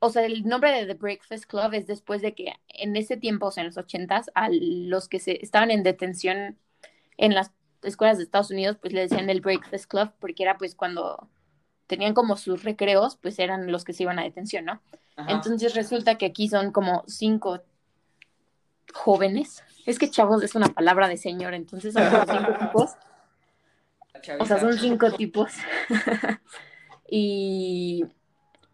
o 0.03 0.09
sea, 0.09 0.25
el 0.25 0.43
nombre 0.45 0.71
de 0.71 0.87
The 0.87 0.95
Breakfast 0.95 1.45
Club 1.45 1.73
es 1.73 1.85
después 1.85 2.23
de 2.23 2.33
que 2.33 2.55
en 2.69 2.95
ese 2.95 3.17
tiempo, 3.17 3.45
o 3.45 3.51
sea, 3.51 3.61
en 3.61 3.67
los 3.67 3.77
ochentas, 3.77 4.31
a 4.33 4.49
los 4.49 5.07
que 5.07 5.19
se 5.19 5.37
estaban 5.43 5.69
en 5.69 5.83
detención 5.83 6.57
en 7.17 7.35
las 7.35 7.51
escuelas 7.83 8.17
de 8.17 8.23
Estados 8.23 8.49
Unidos, 8.49 8.77
pues 8.81 8.93
le 8.93 9.01
decían 9.01 9.29
el 9.29 9.41
Breakfast 9.41 9.85
Club, 9.85 10.11
porque 10.19 10.41
era 10.41 10.57
pues 10.57 10.73
cuando 10.73 11.29
tenían 11.85 12.15
como 12.15 12.35
sus 12.35 12.63
recreos, 12.63 13.15
pues 13.17 13.37
eran 13.37 13.71
los 13.71 13.83
que 13.85 13.93
se 13.93 14.01
iban 14.01 14.17
a 14.17 14.23
detención, 14.23 14.65
¿no? 14.65 14.81
Ajá. 15.17 15.33
Entonces 15.33 15.75
resulta 15.75 16.17
que 16.17 16.25
aquí 16.25 16.49
son 16.49 16.71
como 16.71 17.03
cinco 17.05 17.61
jóvenes. 18.91 19.63
Es 19.85 19.99
que 19.99 20.09
chavos 20.09 20.41
es 20.41 20.55
una 20.55 20.69
palabra 20.69 21.09
de 21.09 21.17
señor, 21.17 21.53
entonces 21.53 21.93
son 21.93 22.09
como 22.09 22.25
cinco 22.25 22.53
tipos. 22.59 22.91
O 24.39 24.45
sea, 24.45 24.59
son 24.59 24.77
cinco 24.77 25.11
tipos. 25.13 25.51
y. 27.09 28.05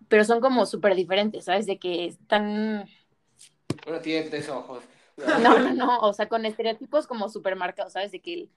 Pero 0.07 0.23
son 0.23 0.39
como 0.39 0.65
súper 0.65 0.95
diferentes, 0.95 1.45
¿sabes? 1.45 1.65
De 1.65 1.79
que 1.79 2.05
están. 2.05 2.87
Uno 3.87 3.99
tiene 3.99 4.29
tres 4.29 4.49
ojos. 4.49 4.83
No, 5.41 5.57
no, 5.57 5.73
no. 5.73 5.99
O 6.01 6.13
sea, 6.13 6.29
con 6.29 6.45
estereotipos 6.45 7.07
como 7.07 7.27
súper 7.27 7.55
marcados, 7.55 7.93
¿sabes? 7.93 8.11
De 8.11 8.21
que 8.21 8.33
el, 8.35 8.51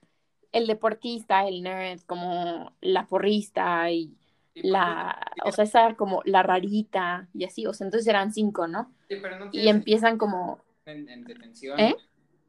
el 0.51 0.67
deportista, 0.67 1.47
el 1.47 1.63
nerd, 1.63 2.01
como 2.05 2.75
la 2.81 3.07
porrista 3.07 3.89
y 3.89 4.15
la. 4.53 5.19
O 5.43 5.51
sea, 5.51 5.63
esa 5.63 5.95
como 5.95 6.21
la 6.23 6.43
rarita 6.43 7.27
y 7.33 7.45
así. 7.45 7.65
O 7.65 7.73
sea, 7.73 7.85
entonces 7.85 8.07
eran 8.07 8.31
cinco, 8.31 8.67
¿no? 8.67 8.93
Sí, 9.09 9.15
pero 9.19 9.39
no 9.39 9.49
Y 9.51 9.69
empiezan 9.69 10.19
como. 10.19 10.59
en 10.85 11.23
detención. 11.23 11.79
¿Eh? 11.79 11.95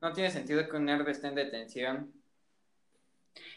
No 0.03 0.13
tiene 0.13 0.31
sentido 0.31 0.69
que 0.69 0.77
un 0.77 0.85
nerd 0.85 1.09
esté 1.09 1.29
en 1.29 1.37
detención. 1.37 2.13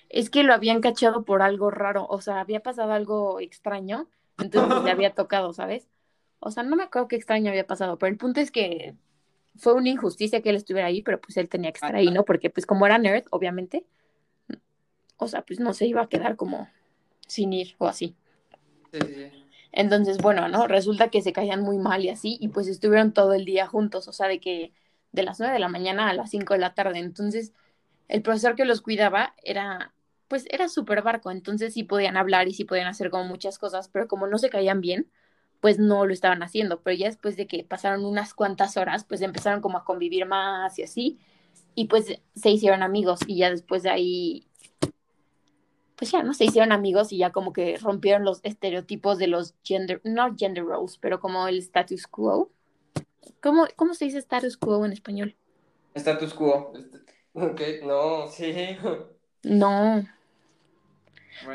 Es 0.09 0.29
que 0.29 0.43
lo 0.43 0.53
habían 0.53 0.81
cachado 0.81 1.23
por 1.23 1.41
algo 1.41 1.71
raro, 1.71 2.05
o 2.07 2.21
sea, 2.21 2.39
había 2.39 2.61
pasado 2.61 2.91
algo 2.91 3.39
extraño, 3.39 4.07
entonces 4.37 4.71
pues, 4.71 4.83
le 4.83 4.91
había 4.91 5.13
tocado, 5.15 5.53
¿sabes? 5.53 5.87
O 6.39 6.51
sea, 6.51 6.63
no 6.63 6.75
me 6.75 6.83
acuerdo 6.83 7.07
qué 7.07 7.15
extraño 7.15 7.49
había 7.49 7.67
pasado, 7.67 7.97
pero 7.97 8.11
el 8.11 8.17
punto 8.17 8.39
es 8.39 8.51
que 8.51 8.95
fue 9.57 9.73
una 9.73 9.89
injusticia 9.89 10.41
que 10.41 10.49
él 10.49 10.57
estuviera 10.57 10.87
ahí, 10.87 11.01
pero 11.01 11.19
pues 11.19 11.37
él 11.37 11.49
tenía 11.49 11.71
que 11.71 11.77
estar 11.77 11.95
ahí, 11.95 12.11
¿no? 12.11 12.25
Porque 12.25 12.49
pues 12.49 12.65
como 12.65 12.85
era 12.85 12.97
nerd, 12.97 13.25
obviamente, 13.31 13.85
o 15.17 15.27
sea, 15.27 15.41
pues 15.41 15.59
no 15.59 15.73
se 15.73 15.87
iba 15.87 16.01
a 16.01 16.09
quedar 16.09 16.35
como 16.35 16.67
sin 17.27 17.53
ir 17.53 17.75
o 17.77 17.87
así. 17.87 18.15
Sí, 18.91 18.99
sí, 19.01 19.13
sí. 19.13 19.45
Entonces, 19.75 20.19
bueno, 20.19 20.47
¿no? 20.47 20.67
Resulta 20.67 21.09
que 21.09 21.21
se 21.21 21.33
caían 21.33 21.61
muy 21.61 21.77
mal 21.77 22.03
y 22.05 22.09
así, 22.09 22.37
y 22.39 22.47
pues 22.47 22.67
estuvieron 22.67 23.11
todo 23.11 23.33
el 23.33 23.43
día 23.43 23.67
juntos, 23.67 24.07
o 24.07 24.13
sea, 24.13 24.27
de 24.27 24.39
que 24.39 24.71
de 25.11 25.23
las 25.23 25.39
nueve 25.39 25.53
de 25.53 25.59
la 25.59 25.67
mañana 25.67 26.09
a 26.09 26.13
las 26.13 26.29
cinco 26.29 26.53
de 26.53 26.61
la 26.61 26.73
tarde. 26.73 26.99
Entonces, 26.99 27.51
el 28.07 28.21
profesor 28.21 28.55
que 28.55 28.63
los 28.63 28.81
cuidaba 28.81 29.35
era, 29.43 29.93
pues 30.27 30.45
era 30.49 30.69
súper 30.69 31.01
barco, 31.01 31.31
entonces 31.31 31.73
sí 31.73 31.83
podían 31.83 32.17
hablar 32.17 32.47
y 32.47 32.53
sí 32.53 32.65
podían 32.65 32.87
hacer 32.87 33.09
como 33.09 33.25
muchas 33.25 33.59
cosas, 33.59 33.89
pero 33.89 34.07
como 34.07 34.27
no 34.27 34.37
se 34.37 34.49
caían 34.49 34.81
bien, 34.81 35.09
pues 35.61 35.79
no 35.79 36.05
lo 36.05 36.13
estaban 36.13 36.43
haciendo. 36.43 36.81
Pero 36.81 36.97
ya 36.97 37.07
después 37.07 37.37
de 37.37 37.47
que 37.47 37.63
pasaron 37.63 38.05
unas 38.05 38.33
cuantas 38.33 38.77
horas, 38.77 39.05
pues 39.05 39.21
empezaron 39.21 39.61
como 39.61 39.77
a 39.77 39.85
convivir 39.85 40.25
más 40.25 40.77
y 40.79 40.83
así, 40.83 41.19
y 41.75 41.87
pues 41.87 42.19
se 42.35 42.49
hicieron 42.49 42.83
amigos, 42.83 43.19
y 43.27 43.37
ya 43.37 43.49
después 43.49 43.83
de 43.83 43.89
ahí 43.89 44.47
pues 45.95 46.11
ya, 46.11 46.23
¿no? 46.23 46.33
Se 46.33 46.45
hicieron 46.45 46.71
amigos 46.71 47.11
y 47.11 47.17
ya 47.17 47.31
como 47.31 47.53
que 47.53 47.77
rompieron 47.77 48.25
los 48.25 48.41
estereotipos 48.43 49.17
de 49.17 49.27
los 49.27 49.55
gender, 49.63 50.01
no 50.03 50.35
gender 50.35 50.65
roles, 50.65 50.97
pero 50.97 51.19
como 51.19 51.47
el 51.47 51.59
status 51.59 52.07
quo. 52.07 52.51
¿Cómo, 53.41 53.65
cómo 53.75 53.93
se 53.93 54.05
dice 54.05 54.17
status 54.17 54.57
quo 54.57 54.85
en 54.85 54.91
español? 54.91 55.35
Status 55.93 56.33
quo. 56.33 56.73
Ok, 57.33 57.61
no. 57.83 58.27
Sí. 58.31 58.77
No. 59.45 60.03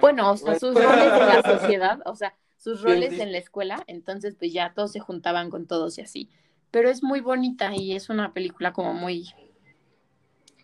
Bueno, 0.00 0.30
o 0.30 0.36
sea, 0.36 0.58
sus 0.58 0.74
roles 0.74 1.12
en 1.12 1.26
la 1.26 1.42
sociedad, 1.42 2.00
o 2.04 2.14
sea, 2.14 2.34
sus 2.56 2.82
roles 2.82 3.18
en 3.18 3.32
la 3.32 3.38
escuela, 3.38 3.82
entonces 3.88 4.36
pues 4.38 4.52
ya 4.52 4.72
todos 4.74 4.92
se 4.92 5.00
juntaban 5.00 5.50
con 5.50 5.66
todos 5.66 5.98
y 5.98 6.02
así. 6.02 6.30
Pero 6.70 6.88
es 6.88 7.02
muy 7.02 7.20
bonita 7.20 7.74
y 7.74 7.96
es 7.96 8.08
una 8.08 8.32
película 8.32 8.72
como 8.72 8.94
muy... 8.94 9.34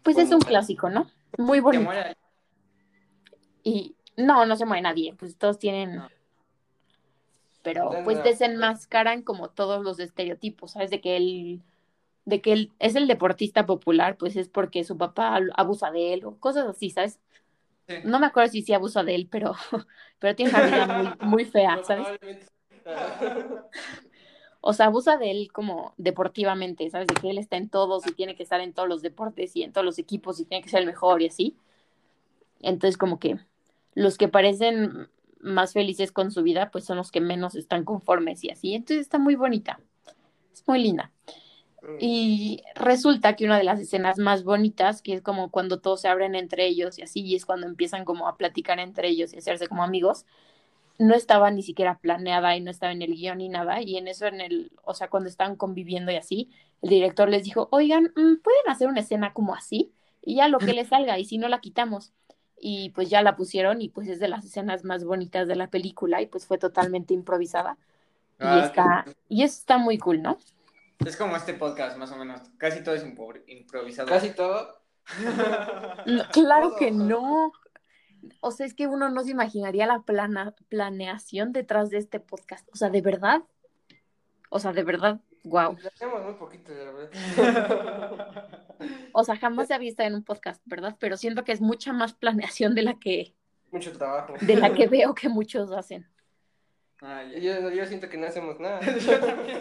Pues 0.05 0.19
es 0.19 0.31
un 0.31 0.41
clásico, 0.41 0.89
¿no? 0.89 1.11
Muy 1.37 1.59
bonita. 1.59 2.17
Y 3.65 3.97
no, 4.17 4.47
no 4.47 4.55
se 4.55 4.65
muere 4.65 4.83
nadie, 4.83 5.13
pues 5.19 5.37
todos 5.37 5.59
tienen... 5.59 5.97
No. 5.97 6.09
Pero 7.65 7.91
pues 8.05 8.23
desenmascaran 8.23 9.23
como 9.23 9.49
todos 9.49 9.83
los 9.83 9.99
estereotipos, 9.99 10.71
¿sabes? 10.71 10.91
De 10.91 11.01
que 11.01 11.17
él, 11.17 11.63
de 12.27 12.43
que 12.43 12.53
él 12.53 12.73
es 12.79 12.97
el 12.97 13.07
deportista 13.07 13.65
popular, 13.65 14.19
pues 14.19 14.37
es 14.37 14.49
porque 14.49 14.85
su 14.85 14.99
papá 14.99 15.41
abusa 15.55 15.91
de 15.91 16.13
él 16.13 16.25
o 16.27 16.37
cosas 16.37 16.67
así, 16.69 16.91
¿sabes? 16.91 17.19
Sí. 17.89 17.95
No 18.05 18.19
me 18.19 18.27
acuerdo 18.27 18.51
si 18.51 18.63
sí 18.63 18.75
abusa 18.75 19.05
de 19.05 19.15
él, 19.15 19.29
pero, 19.31 19.55
pero 20.19 20.37
tiene 20.37 20.51
una 20.51 20.67
vida 20.67 20.87
muy, 20.87 21.29
muy 21.29 21.45
fea, 21.45 21.81
¿sabes? 21.85 22.07
Probablemente. 22.07 22.47
O 24.69 24.73
sea, 24.73 24.87
abusa 24.87 25.17
de 25.17 25.31
él 25.31 25.53
como 25.53 25.95
deportivamente, 25.97 26.91
¿sabes? 26.91 27.07
De 27.07 27.15
que 27.15 27.31
él 27.31 27.39
está 27.39 27.57
en 27.57 27.69
todos 27.69 28.05
y 28.05 28.13
tiene 28.13 28.35
que 28.35 28.43
estar 28.43 28.61
en 28.61 28.73
todos 28.73 28.89
los 28.89 29.01
deportes 29.01 29.55
y 29.55 29.63
en 29.63 29.73
todos 29.73 29.85
los 29.85 29.97
equipos 29.97 30.41
y 30.41 30.45
tiene 30.45 30.65
que 30.65 30.69
ser 30.69 30.81
el 30.81 30.87
mejor 30.87 31.23
y 31.23 31.29
así. 31.29 31.57
Entonces, 32.63 32.99
como 32.99 33.21
que 33.21 33.39
los 33.95 34.19
que 34.19 34.27
parecen 34.27 35.09
más 35.39 35.73
felices 35.73 36.11
con 36.11 36.33
su 36.33 36.43
vida, 36.43 36.73
pues 36.73 36.85
son 36.85 36.97
los 36.97 37.13
que 37.13 37.21
menos 37.21 37.55
están 37.55 37.85
conformes 37.85 38.43
y 38.43 38.51
así. 38.51 38.75
Entonces 38.75 39.03
está 39.03 39.19
muy 39.19 39.37
bonita. 39.37 39.79
Es 40.53 40.67
muy 40.67 40.83
linda. 40.83 41.13
Y 41.99 42.63
resulta 42.75 43.37
que 43.37 43.47
una 43.47 43.59
de 43.59 43.65
las 43.65 43.81
escenas 43.81 44.19
más 44.19 44.45
bonitas, 44.45 45.03
que 45.03 45.15
es 45.15 45.23
como 45.23 45.51
cuando 45.51 45.81
todos 45.81 46.03
se 46.03 46.09
abren 46.09 46.35
entre 46.35 46.67
ellos 46.67 46.99
y 46.99 47.03
así, 47.03 47.21
y 47.23 47.35
es 47.37 47.47
cuando 47.47 47.67
empiezan 47.67 48.05
como 48.05 48.29
a 48.29 48.37
platicar 48.37 48.79
entre 48.81 49.09
ellos 49.09 49.33
y 49.33 49.39
hacerse 49.39 49.69
como 49.69 49.83
amigos, 49.85 50.27
no 50.99 51.15
estaba 51.15 51.51
ni 51.51 51.63
siquiera 51.63 51.99
planeada 51.99 52.57
y 52.57 52.61
no 52.61 52.71
estaba 52.71 52.93
en 52.93 53.03
el 53.03 53.15
guion 53.15 53.39
ni 53.39 53.49
nada. 53.49 53.83
Y 53.83 53.97
en 53.99 54.09
eso, 54.09 54.27
en 54.27 54.41
el, 54.41 54.73
o 54.85 54.95
sea, 54.95 55.09
cuando 55.09 55.29
estaban 55.29 55.57
conviviendo 55.57 56.11
y 56.13 56.17
así, 56.17 56.51
el 56.83 56.91
director 56.91 57.29
les 57.29 57.45
dijo, 57.45 57.69
oigan, 57.73 58.05
mm, 58.17 58.37
¿pueden 58.43 58.69
hacer 58.69 58.89
una 58.89 59.01
escena 59.01 59.33
como 59.35 59.55
así? 59.55 59.93
Y 60.23 60.37
ya 60.37 60.49
lo 60.49 60.63
que 60.63 60.73
les 60.75 60.89
salga, 60.89 61.19
y 61.19 61.25
si 61.25 61.39
no 61.39 61.49
la 61.49 61.61
quitamos. 61.61 62.13
Y 62.59 62.91
pues 62.91 63.11
ya 63.11 63.23
la 63.23 63.37
pusieron 63.37 63.83
y 63.83 63.91
pues 63.91 64.09
es 64.09 64.19
de 64.21 64.29
las 64.29 64.45
escenas 64.45 64.85
más 64.85 65.05
bonitas 65.05 65.47
de 65.49 65.57
la 65.57 65.69
película 65.71 66.23
y 66.23 66.27
pues 66.27 66.47
fue 66.47 66.59
totalmente 66.59 67.13
improvisada. 67.15 67.79
Y 68.41 68.47
Ah, 68.47 68.61
está, 68.61 69.09
y 69.29 69.43
eso 69.45 69.59
está 69.61 69.79
muy 69.79 69.99
cool, 69.99 70.23
¿no? 70.23 70.39
Es 71.05 71.17
como 71.17 71.37
este 71.37 71.55
podcast, 71.55 71.97
más 71.99 72.11
o 72.13 72.17
menos. 72.17 72.41
Casi 72.59 72.83
todo 72.83 72.95
es 72.95 73.05
impro- 73.05 73.43
improvisado. 73.47 74.09
Casi 74.09 74.31
todo. 74.31 74.81
No, 76.07 76.25
claro 76.33 76.71
Todo. 76.71 76.79
que 76.79 76.91
no. 76.91 77.53
O 78.41 78.51
sea, 78.51 78.67
es 78.67 78.75
que 78.75 78.89
uno 78.89 79.09
no 79.09 79.23
se 79.23 79.31
imaginaría 79.31 79.87
la 79.87 80.01
plana, 80.01 80.55
planeación 80.69 81.53
detrás 81.53 81.91
de 81.91 81.99
este 81.99 82.19
podcast. 82.19 82.69
O 82.73 82.77
sea, 82.77 82.91
de 82.91 83.03
verdad. 83.03 83.43
O 84.51 84.59
sea, 84.59 84.73
de 84.73 84.83
verdad, 84.83 85.21
wow. 85.45 85.77
Muy 86.25 86.35
poquito, 86.35 86.73
la 86.73 86.91
verdad. 86.91 88.49
O 89.13 89.23
sea, 89.25 89.37
jamás 89.37 89.69
se 89.69 89.75
había 89.75 89.91
estado 89.91 90.09
en 90.09 90.15
un 90.17 90.25
podcast, 90.25 90.61
¿verdad? 90.65 90.97
Pero 90.99 91.17
siento 91.17 91.45
que 91.45 91.53
es 91.53 91.61
mucha 91.61 91.93
más 91.93 92.13
planeación 92.15 92.75
de 92.75 92.83
la 92.83 92.99
que, 92.99 93.35
Mucho 93.71 93.93
trabajo. 93.93 94.35
de 94.41 94.57
la 94.57 94.75
que 94.75 94.89
veo 94.89 95.15
que 95.15 95.29
muchos 95.29 95.71
hacen. 95.73 96.09
Ah. 97.01 97.23
Yo, 97.25 97.71
yo 97.71 97.87
siento 97.87 98.09
que 98.09 98.17
no 98.19 98.27
hacemos 98.27 98.59
nada. 98.59 98.81
Yo 98.81 99.21
también. 99.25 99.59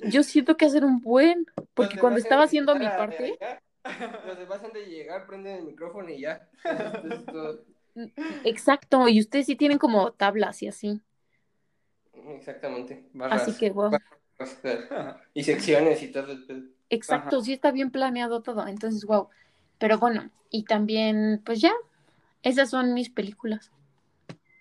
Yo 0.00 0.22
siento 0.22 0.56
que 0.56 0.66
hacer 0.66 0.84
un 0.84 1.00
buen, 1.00 1.46
porque 1.74 1.94
Los 1.96 2.00
cuando 2.00 2.18
estaba 2.18 2.44
haciendo 2.44 2.74
mi 2.76 2.88
parte, 2.88 3.38
Los 4.26 4.38
demás 4.38 4.62
han 4.62 4.72
de 4.72 4.84
llegar, 4.84 5.26
prenden 5.26 5.56
el 5.56 5.64
micrófono 5.64 6.10
y 6.10 6.20
ya. 6.20 6.48
Todo. 7.26 7.64
exacto, 8.44 9.08
y 9.08 9.20
ustedes 9.20 9.46
sí 9.46 9.56
tienen 9.56 9.78
como 9.78 10.12
tablas 10.12 10.62
y 10.62 10.68
así. 10.68 11.00
Exactamente. 12.36 13.04
Barras. 13.12 13.42
Así 13.42 13.58
que, 13.58 13.70
wow. 13.70 13.90
Y 15.34 15.42
secciones 15.42 16.02
y 16.02 16.08
todo. 16.08 16.36
Exacto, 16.90 17.36
Ajá. 17.36 17.44
sí 17.44 17.52
está 17.52 17.70
bien 17.70 17.90
planeado 17.90 18.42
todo, 18.42 18.66
entonces, 18.66 19.04
wow. 19.04 19.28
Pero 19.78 19.98
bueno, 19.98 20.30
y 20.50 20.64
también, 20.64 21.42
pues 21.44 21.60
ya, 21.60 21.72
esas 22.42 22.70
son 22.70 22.94
mis 22.94 23.10
películas. 23.10 23.70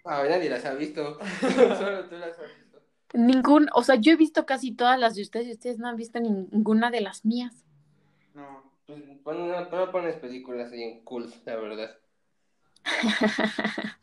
Ah, 0.05 0.23
nadie 0.27 0.49
las 0.49 0.65
ha 0.65 0.73
visto. 0.73 1.19
Solo 1.41 2.05
tú 2.05 2.15
las 2.15 2.39
has 2.39 2.55
visto. 2.55 2.66
Ningún, 3.13 3.69
o 3.73 3.83
sea, 3.83 3.95
yo 3.95 4.11
he 4.11 4.15
visto 4.15 4.45
casi 4.45 4.71
todas 4.73 4.99
las 4.99 5.15
de 5.15 5.21
ustedes 5.21 5.47
y 5.47 5.51
ustedes 5.51 5.77
no 5.79 5.87
han 5.87 5.95
visto 5.95 6.19
ninguna 6.19 6.91
de 6.91 7.01
las 7.01 7.23
mías. 7.25 7.63
No. 8.33 8.63
Pues 8.85 9.01
pon 9.23 9.41
una- 9.41 9.69
pero 9.69 9.91
pones 9.91 10.15
películas 10.15 10.71
bien 10.71 11.01
cool, 11.03 11.33
la 11.45 11.55
verdad. 11.55 11.97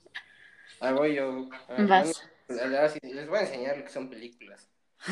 Ah, 0.80 0.92
voy 0.92 1.14
yo. 1.14 1.48
Ah, 1.68 1.86
Vas. 1.88 2.28
bueno, 2.48 2.62
ahora 2.62 2.88
sí, 2.90 2.98
les 3.02 3.26
voy 3.26 3.38
a 3.38 3.42
enseñar 3.42 3.78
lo 3.78 3.84
que 3.84 3.90
son 3.90 4.10
películas. 4.10 4.68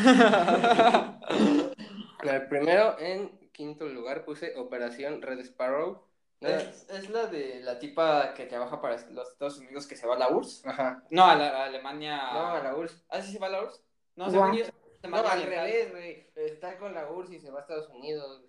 El 2.23 2.47
primero, 2.49 2.99
en 2.99 3.31
quinto 3.53 3.87
lugar, 3.89 4.25
puse 4.25 4.55
Operación 4.57 5.23
Red 5.23 5.39
Sparrow. 5.41 6.03
No, 6.43 6.49
Es, 6.49 6.87
es 6.91 7.11
la 7.11 7.27
de 7.27 7.61
la 7.61 7.79
tipa 7.79 8.35
que 8.35 8.47
trabaja 8.47 8.81
para 8.81 8.97
los 9.11 9.29
Estados 9.31 9.59
Unidos 9.59 9.87
que 9.87 9.97
se 9.97 10.07
va 10.07 10.17
a 10.17 10.19
la 10.19 10.29
URSS. 10.29 10.67
Ajá. 10.67 11.05
No, 11.11 11.25
a, 11.25 11.37
la, 11.37 11.49
a 11.49 11.65
Alemania. 11.67 12.17
No, 12.33 12.47
a 12.49 12.63
la 12.63 12.75
URSS. 12.77 13.05
¿Ah, 13.09 13.23
sí 13.23 13.33
se 13.33 13.39
va 13.39 13.47
a 13.47 13.51
la 13.51 13.63
URSS? 13.63 13.83
No, 14.17 14.33
yo, 14.33 14.63
es 14.63 14.73
No, 15.09 15.17
al 15.17 15.43
revés, 15.43 15.91
güey. 15.91 16.27
Está 16.35 16.77
con 16.79 16.95
la 16.95 17.11
URSS 17.11 17.33
y 17.33 17.39
se 17.41 17.51
va 17.51 17.61
a 17.61 17.63
Estados 17.63 17.89
Unidos. 17.91 18.45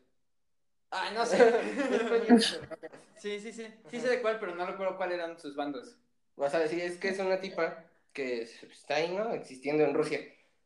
Ay, 0.89 1.13
no 1.15 1.25
sé. 1.25 1.37
sí, 3.17 3.39
sí, 3.39 3.51
sí. 3.53 3.67
Sí 3.89 3.99
sé 3.99 4.09
de 4.09 4.21
cuál, 4.21 4.39
pero 4.39 4.55
no 4.55 4.65
recuerdo 4.65 4.97
cuáles 4.97 5.15
eran 5.15 5.39
sus 5.39 5.55
bandos. 5.55 5.97
Vas 6.35 6.53
a 6.55 6.59
decir, 6.59 6.79
es 6.81 6.97
que 6.97 7.09
es 7.09 7.19
una 7.19 7.39
tipa 7.39 7.85
que 8.11 8.41
está 8.41 8.95
ahí, 8.95 9.13
¿no? 9.13 9.33
Existiendo 9.33 9.83
en 9.83 9.93
Rusia. 9.93 10.19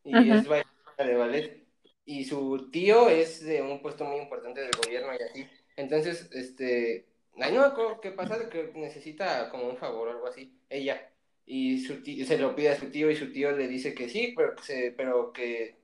Y 0.03 0.15
Ajá. 0.15 0.35
es 0.35 0.47
bailarina 0.47 0.73
de 0.97 1.15
ballet. 1.15 1.67
Y 2.05 2.23
su 2.23 2.69
tío 2.71 3.09
es 3.09 3.43
de 3.45 3.61
un 3.61 3.81
puesto 3.81 4.05
muy 4.05 4.19
importante 4.19 4.61
del 4.61 4.71
gobierno 4.71 5.13
y 5.13 5.21
así. 5.23 5.49
Entonces, 5.75 6.29
este, 6.31 7.05
ay, 7.39 7.53
no 7.53 7.61
me 7.61 7.67
acuerdo 7.67 7.99
qué 8.01 8.11
pasa, 8.11 8.49
que 8.49 8.71
necesita 8.75 9.49
como 9.49 9.67
un 9.69 9.77
favor 9.77 10.07
o 10.07 10.11
algo 10.11 10.27
así, 10.27 10.59
ella. 10.69 11.11
Y 11.45 11.79
su 11.85 12.03
tío, 12.03 12.25
se 12.25 12.37
lo 12.37 12.55
pide 12.55 12.69
a 12.71 12.75
su 12.79 12.91
tío 12.91 13.09
y 13.09 13.15
su 13.15 13.31
tío 13.31 13.51
le 13.51 13.67
dice 13.67 13.93
que 13.93 14.09
sí, 14.09 14.33
pero 14.35 14.55
que, 14.55 14.63
se- 14.63 14.91
pero 14.97 15.31
que 15.31 15.77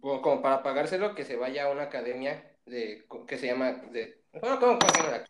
como 0.00 0.42
para 0.42 0.62
pagárselo, 0.62 1.14
que 1.14 1.24
se 1.24 1.36
vaya 1.36 1.64
a 1.64 1.70
una 1.72 1.84
academia 1.84 2.54
de, 2.66 3.06
que 3.26 3.38
se 3.38 3.46
llama, 3.46 3.72
de, 3.90 4.20
bueno, 4.32 4.60
¿cómo, 4.60 4.78
cómo 4.78 4.92
se 4.92 4.98
llama 4.98 5.10
la 5.18 5.26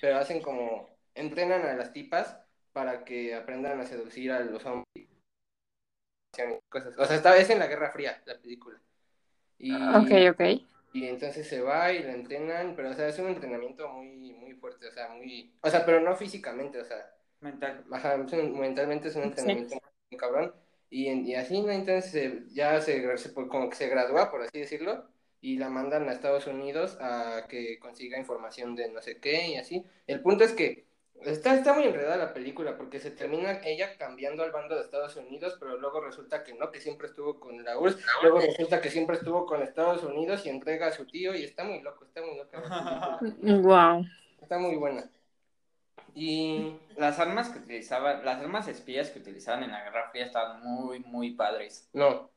Pero 0.00 0.18
hacen 0.18 0.42
como, 0.42 0.88
entrenan 1.14 1.62
a 1.62 1.74
las 1.74 1.92
tipas 1.92 2.38
para 2.72 3.04
que 3.04 3.34
aprendan 3.34 3.80
a 3.80 3.86
seducir 3.86 4.30
a 4.30 4.40
los 4.40 4.64
hombres. 4.66 4.84
Cosas. 6.68 6.96
O 6.98 7.04
sea, 7.04 7.16
esta 7.16 7.32
vez 7.32 7.50
en 7.50 7.58
la 7.58 7.66
Guerra 7.66 7.90
Fría, 7.90 8.22
la 8.26 8.38
película. 8.38 8.78
Y, 9.58 9.72
Ok, 9.72 10.10
ok. 10.30 10.77
Y 10.92 11.06
entonces 11.06 11.48
se 11.48 11.60
va 11.60 11.92
y 11.92 12.02
la 12.02 12.12
entrenan, 12.14 12.74
pero 12.76 12.90
o 12.90 12.94
sea, 12.94 13.08
es 13.08 13.18
un 13.18 13.28
entrenamiento 13.28 13.88
muy, 13.88 14.32
muy 14.34 14.54
fuerte, 14.54 14.88
o 14.88 14.92
sea, 14.92 15.08
muy, 15.10 15.54
o 15.62 15.70
sea, 15.70 15.84
pero 15.86 16.00
no 16.00 16.16
físicamente, 16.16 16.80
o 16.80 16.84
sea, 16.84 17.14
Mental. 17.40 17.84
Ajá, 17.92 18.16
es 18.16 18.32
un- 18.32 18.58
mentalmente 18.58 19.08
es 19.08 19.16
un 19.16 19.22
entrenamiento 19.24 19.76
muy 20.10 20.18
cabrón. 20.18 20.52
Y, 20.90 21.08
y 21.10 21.34
así, 21.36 21.60
¿no? 21.62 21.70
Entonces 21.70 22.14
eh, 22.16 22.42
ya 22.48 22.80
se, 22.80 23.00
gra- 23.04 23.16
se- 23.16 23.32
como 23.34 23.68
que 23.70 23.76
se 23.76 23.88
gradúa, 23.88 24.30
por 24.30 24.42
así 24.42 24.58
decirlo, 24.58 25.06
y 25.40 25.56
la 25.58 25.68
mandan 25.70 26.08
a 26.08 26.12
Estados 26.12 26.46
Unidos 26.48 26.98
a 27.00 27.46
que 27.48 27.78
consiga 27.78 28.18
información 28.18 28.74
de 28.74 28.90
no 28.90 29.00
sé 29.02 29.20
qué 29.20 29.48
y 29.48 29.56
así. 29.56 29.84
El 30.08 30.20
punto 30.22 30.42
es 30.44 30.52
que 30.52 30.87
está, 31.24 31.54
está 31.54 31.72
muy 31.74 31.84
enredada 31.84 32.16
la 32.16 32.34
película 32.34 32.76
porque 32.76 33.00
se 33.00 33.10
termina 33.10 33.60
ella 33.64 33.96
cambiando 33.96 34.42
al 34.42 34.52
bando 34.52 34.74
de 34.74 34.82
Estados 34.82 35.16
Unidos, 35.16 35.56
pero 35.58 35.76
luego 35.78 36.00
resulta 36.00 36.44
que 36.44 36.54
no, 36.54 36.70
que 36.70 36.80
siempre 36.80 37.08
estuvo 37.08 37.38
con 37.40 37.62
la 37.64 37.78
URSS, 37.78 38.04
luego 38.22 38.40
resulta 38.40 38.80
que 38.80 38.90
siempre 38.90 39.16
estuvo 39.16 39.46
con 39.46 39.62
Estados 39.62 40.02
Unidos 40.04 40.44
y 40.46 40.50
entrega 40.50 40.88
a 40.88 40.92
su 40.92 41.06
tío 41.06 41.34
y 41.34 41.44
está 41.44 41.64
muy 41.64 41.80
loco, 41.82 42.04
está 42.04 42.22
muy 42.22 42.36
loca. 42.36 43.18
Wow. 43.40 44.06
Está 44.40 44.58
muy 44.58 44.76
buena. 44.76 45.04
Y 46.14 46.74
Las 46.96 47.18
armas 47.18 47.50
que 47.50 47.58
utilizaban, 47.58 48.24
las 48.24 48.40
armas 48.40 48.66
espías 48.66 49.10
que 49.10 49.18
utilizaban 49.18 49.62
en 49.62 49.72
la 49.72 49.84
Guerra 49.84 50.08
Fría 50.10 50.24
estaban 50.24 50.62
muy, 50.62 51.00
muy 51.00 51.32
padres. 51.32 51.88
no, 51.92 52.30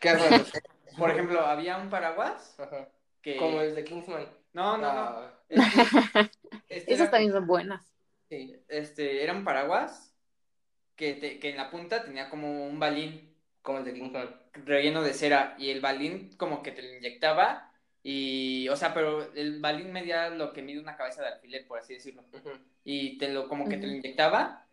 ¿qué 0.00 0.08
armas? 0.08 0.50
Por 0.98 1.10
ejemplo, 1.10 1.40
había 1.40 1.76
un 1.76 1.90
paraguas 1.90 2.58
Ajá. 2.58 2.88
que... 3.20 3.36
Como 3.36 3.60
el 3.60 3.74
de 3.74 3.84
Kingsman. 3.84 4.26
No, 4.52 4.78
no, 4.78 4.92
no. 4.94 5.00
Ah, 5.00 5.32
Este, 5.48 5.58
este 6.68 6.94
Esas 6.94 7.10
también 7.10 7.32
son 7.32 7.46
buenas. 7.46 7.93
Sí. 8.28 8.56
este, 8.68 9.22
era 9.22 9.32
un 9.32 9.44
paraguas 9.44 10.14
que, 10.96 11.14
te- 11.14 11.38
que 11.40 11.50
en 11.50 11.56
la 11.56 11.70
punta 11.70 12.04
tenía 12.04 12.30
como 12.30 12.66
un 12.66 12.78
balín 12.78 13.34
Como 13.62 13.78
el 13.78 13.84
de 13.84 14.28
relleno 14.64 15.02
de 15.02 15.14
cera 15.14 15.56
y 15.58 15.70
el 15.70 15.80
balín 15.80 16.36
como 16.36 16.62
que 16.62 16.72
te 16.72 16.82
lo 16.82 16.96
inyectaba 16.96 17.72
y, 18.02 18.68
o 18.68 18.76
sea, 18.76 18.92
pero 18.92 19.32
el 19.34 19.60
balín 19.60 19.92
medía 19.92 20.28
lo 20.30 20.52
que 20.52 20.62
mide 20.62 20.78
una 20.80 20.96
cabeza 20.96 21.22
de 21.22 21.28
alfiler, 21.28 21.66
por 21.66 21.78
así 21.78 21.94
decirlo. 21.94 22.22
Y 22.84 23.16
te 23.18 23.32
lo, 23.32 23.48
como 23.48 23.68
que 23.68 23.78
te 23.78 23.86
lo 23.86 23.94
inyectaba 23.94 24.66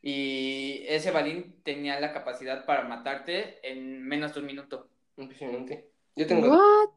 y 0.00 0.84
ese 0.88 1.10
balín 1.10 1.62
tenía 1.62 2.00
la 2.00 2.12
capacidad 2.12 2.64
para 2.64 2.84
matarte 2.84 3.58
en 3.68 4.02
menos 4.02 4.32
de 4.34 4.40
un 4.40 4.46
minuto. 4.46 4.88
Impresionante. 5.16 5.90
Yo 6.16 6.26
tengo. 6.26 6.48
What? 6.48 6.90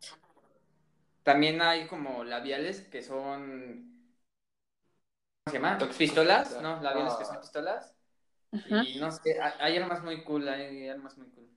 También 1.23 1.61
hay 1.61 1.87
como 1.87 2.23
labiales 2.23 2.81
que 2.81 3.01
son... 3.01 4.00
¿Cómo 5.43 5.51
se 5.53 5.59
llama? 5.59 5.77
¿Pistolas? 5.97 6.61
No, 6.61 6.81
labiales 6.81 7.13
Ah. 7.13 7.17
que 7.19 7.25
son 7.25 7.39
pistolas. 7.41 7.95
Ajá. 8.51 8.83
Y 8.83 8.99
no 8.99 9.11
sé, 9.11 9.41
hay- 9.41 9.53
hay 9.59 9.77
armas 9.77 10.03
muy 10.03 10.23
cool, 10.23 10.47
hay 10.47 10.87
armas 10.89 11.17
muy 11.17 11.27
cool 11.29 11.47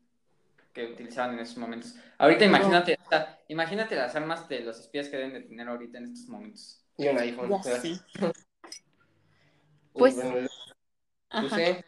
que 0.72 0.87
utilizaban 0.87 1.35
en 1.35 1.41
esos 1.41 1.59
momentos. 1.59 1.95
Ahorita 2.18 2.45
imagínate, 2.45 2.99
o 3.05 3.09
sea, 3.09 3.39
imagínate 3.49 3.95
las 3.95 4.14
armas 4.16 4.49
de 4.49 4.61
los 4.61 4.78
espías 4.80 5.09
que 5.09 5.16
deben 5.16 5.35
de 5.35 5.41
tener 5.43 5.68
ahorita 5.68 5.99
en 5.99 6.05
estos 6.05 6.28
momentos. 6.28 6.82
Y 6.97 7.09
un 7.09 7.18
iPhone. 7.18 7.51
Ya. 7.62 7.76
Y 7.85 8.01
Pues- 9.93 10.16
bueno, 10.16 10.49
Ajá. 11.30 11.43
puse 11.43 11.85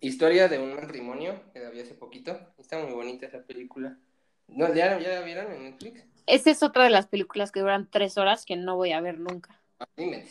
Historia 0.00 0.48
de 0.48 0.58
un 0.58 0.74
matrimonio 0.74 1.40
que 1.52 1.60
la 1.60 1.70
vi 1.70 1.78
hace 1.80 1.94
poquito. 1.94 2.36
Está 2.58 2.76
muy 2.78 2.92
bonita 2.92 3.26
esa 3.26 3.40
película. 3.44 3.96
¿No, 4.48 4.66
¿Ya, 4.74 4.98
ya 4.98 5.10
la 5.10 5.20
vieron 5.20 5.52
en 5.52 5.62
Netflix? 5.64 6.04
Esa 6.26 6.50
es 6.50 6.62
otra 6.64 6.82
de 6.84 6.90
las 6.90 7.06
películas 7.06 7.52
que 7.52 7.60
duran 7.60 7.88
tres 7.88 8.18
horas 8.18 8.44
que 8.44 8.56
no 8.56 8.74
voy 8.76 8.90
a 8.92 9.00
ver 9.00 9.20
nunca. 9.20 9.60
Ah, 9.78 9.86
dime. 9.96 10.26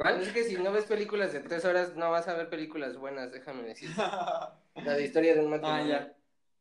¿Cuál? 0.00 0.22
Es 0.22 0.32
que 0.32 0.44
si 0.44 0.56
no 0.56 0.72
ves 0.72 0.86
películas 0.86 1.34
de 1.34 1.40
tres 1.40 1.66
horas, 1.66 1.94
no 1.94 2.10
vas 2.10 2.26
a 2.26 2.34
ver 2.34 2.48
películas 2.48 2.96
buenas, 2.96 3.32
déjame 3.32 3.64
decir. 3.64 3.90
La 4.74 4.94
de 4.94 5.04
Historia 5.04 5.34
de 5.34 5.40
un 5.40 5.52
ah, 5.52 5.58
matrimonio. 5.58 5.88
ya. 5.88 6.16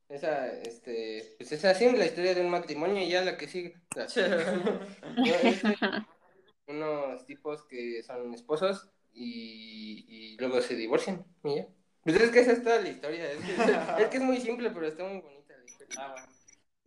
Esa, 0.09 0.47
este, 0.47 1.35
pues 1.37 1.51
es 1.51 1.63
así, 1.63 1.87
la 1.91 2.07
historia 2.07 2.33
de 2.33 2.41
un 2.41 2.49
matrimonio 2.49 3.03
y 3.03 3.09
ya 3.09 3.21
la 3.21 3.37
que 3.37 3.47
sigue. 3.47 3.75
No, 3.95 4.03
es 4.03 4.17
unos 6.67 7.25
tipos 7.27 7.63
que 7.65 8.01
son 8.01 8.33
esposos 8.33 8.89
y, 9.13 10.05
y 10.07 10.35
luego 10.37 10.61
se 10.61 10.75
divorcian 10.75 11.23
y 11.43 11.57
ya. 11.57 11.67
Pues 12.03 12.19
es 12.19 12.31
que 12.31 12.39
esa 12.39 12.53
es 12.53 12.63
toda 12.63 12.81
la 12.81 12.89
historia. 12.89 13.31
Es 13.31 13.37
que 13.37 13.53
es, 14.03 14.09
que 14.09 14.17
es 14.17 14.23
muy 14.23 14.41
simple, 14.41 14.71
pero 14.71 14.87
está 14.87 15.03
muy 15.03 15.21
bonita 15.21 15.55
la 15.55 15.65
historia. 15.65 15.95
Ah, 15.99 16.13
bueno. 16.13 16.38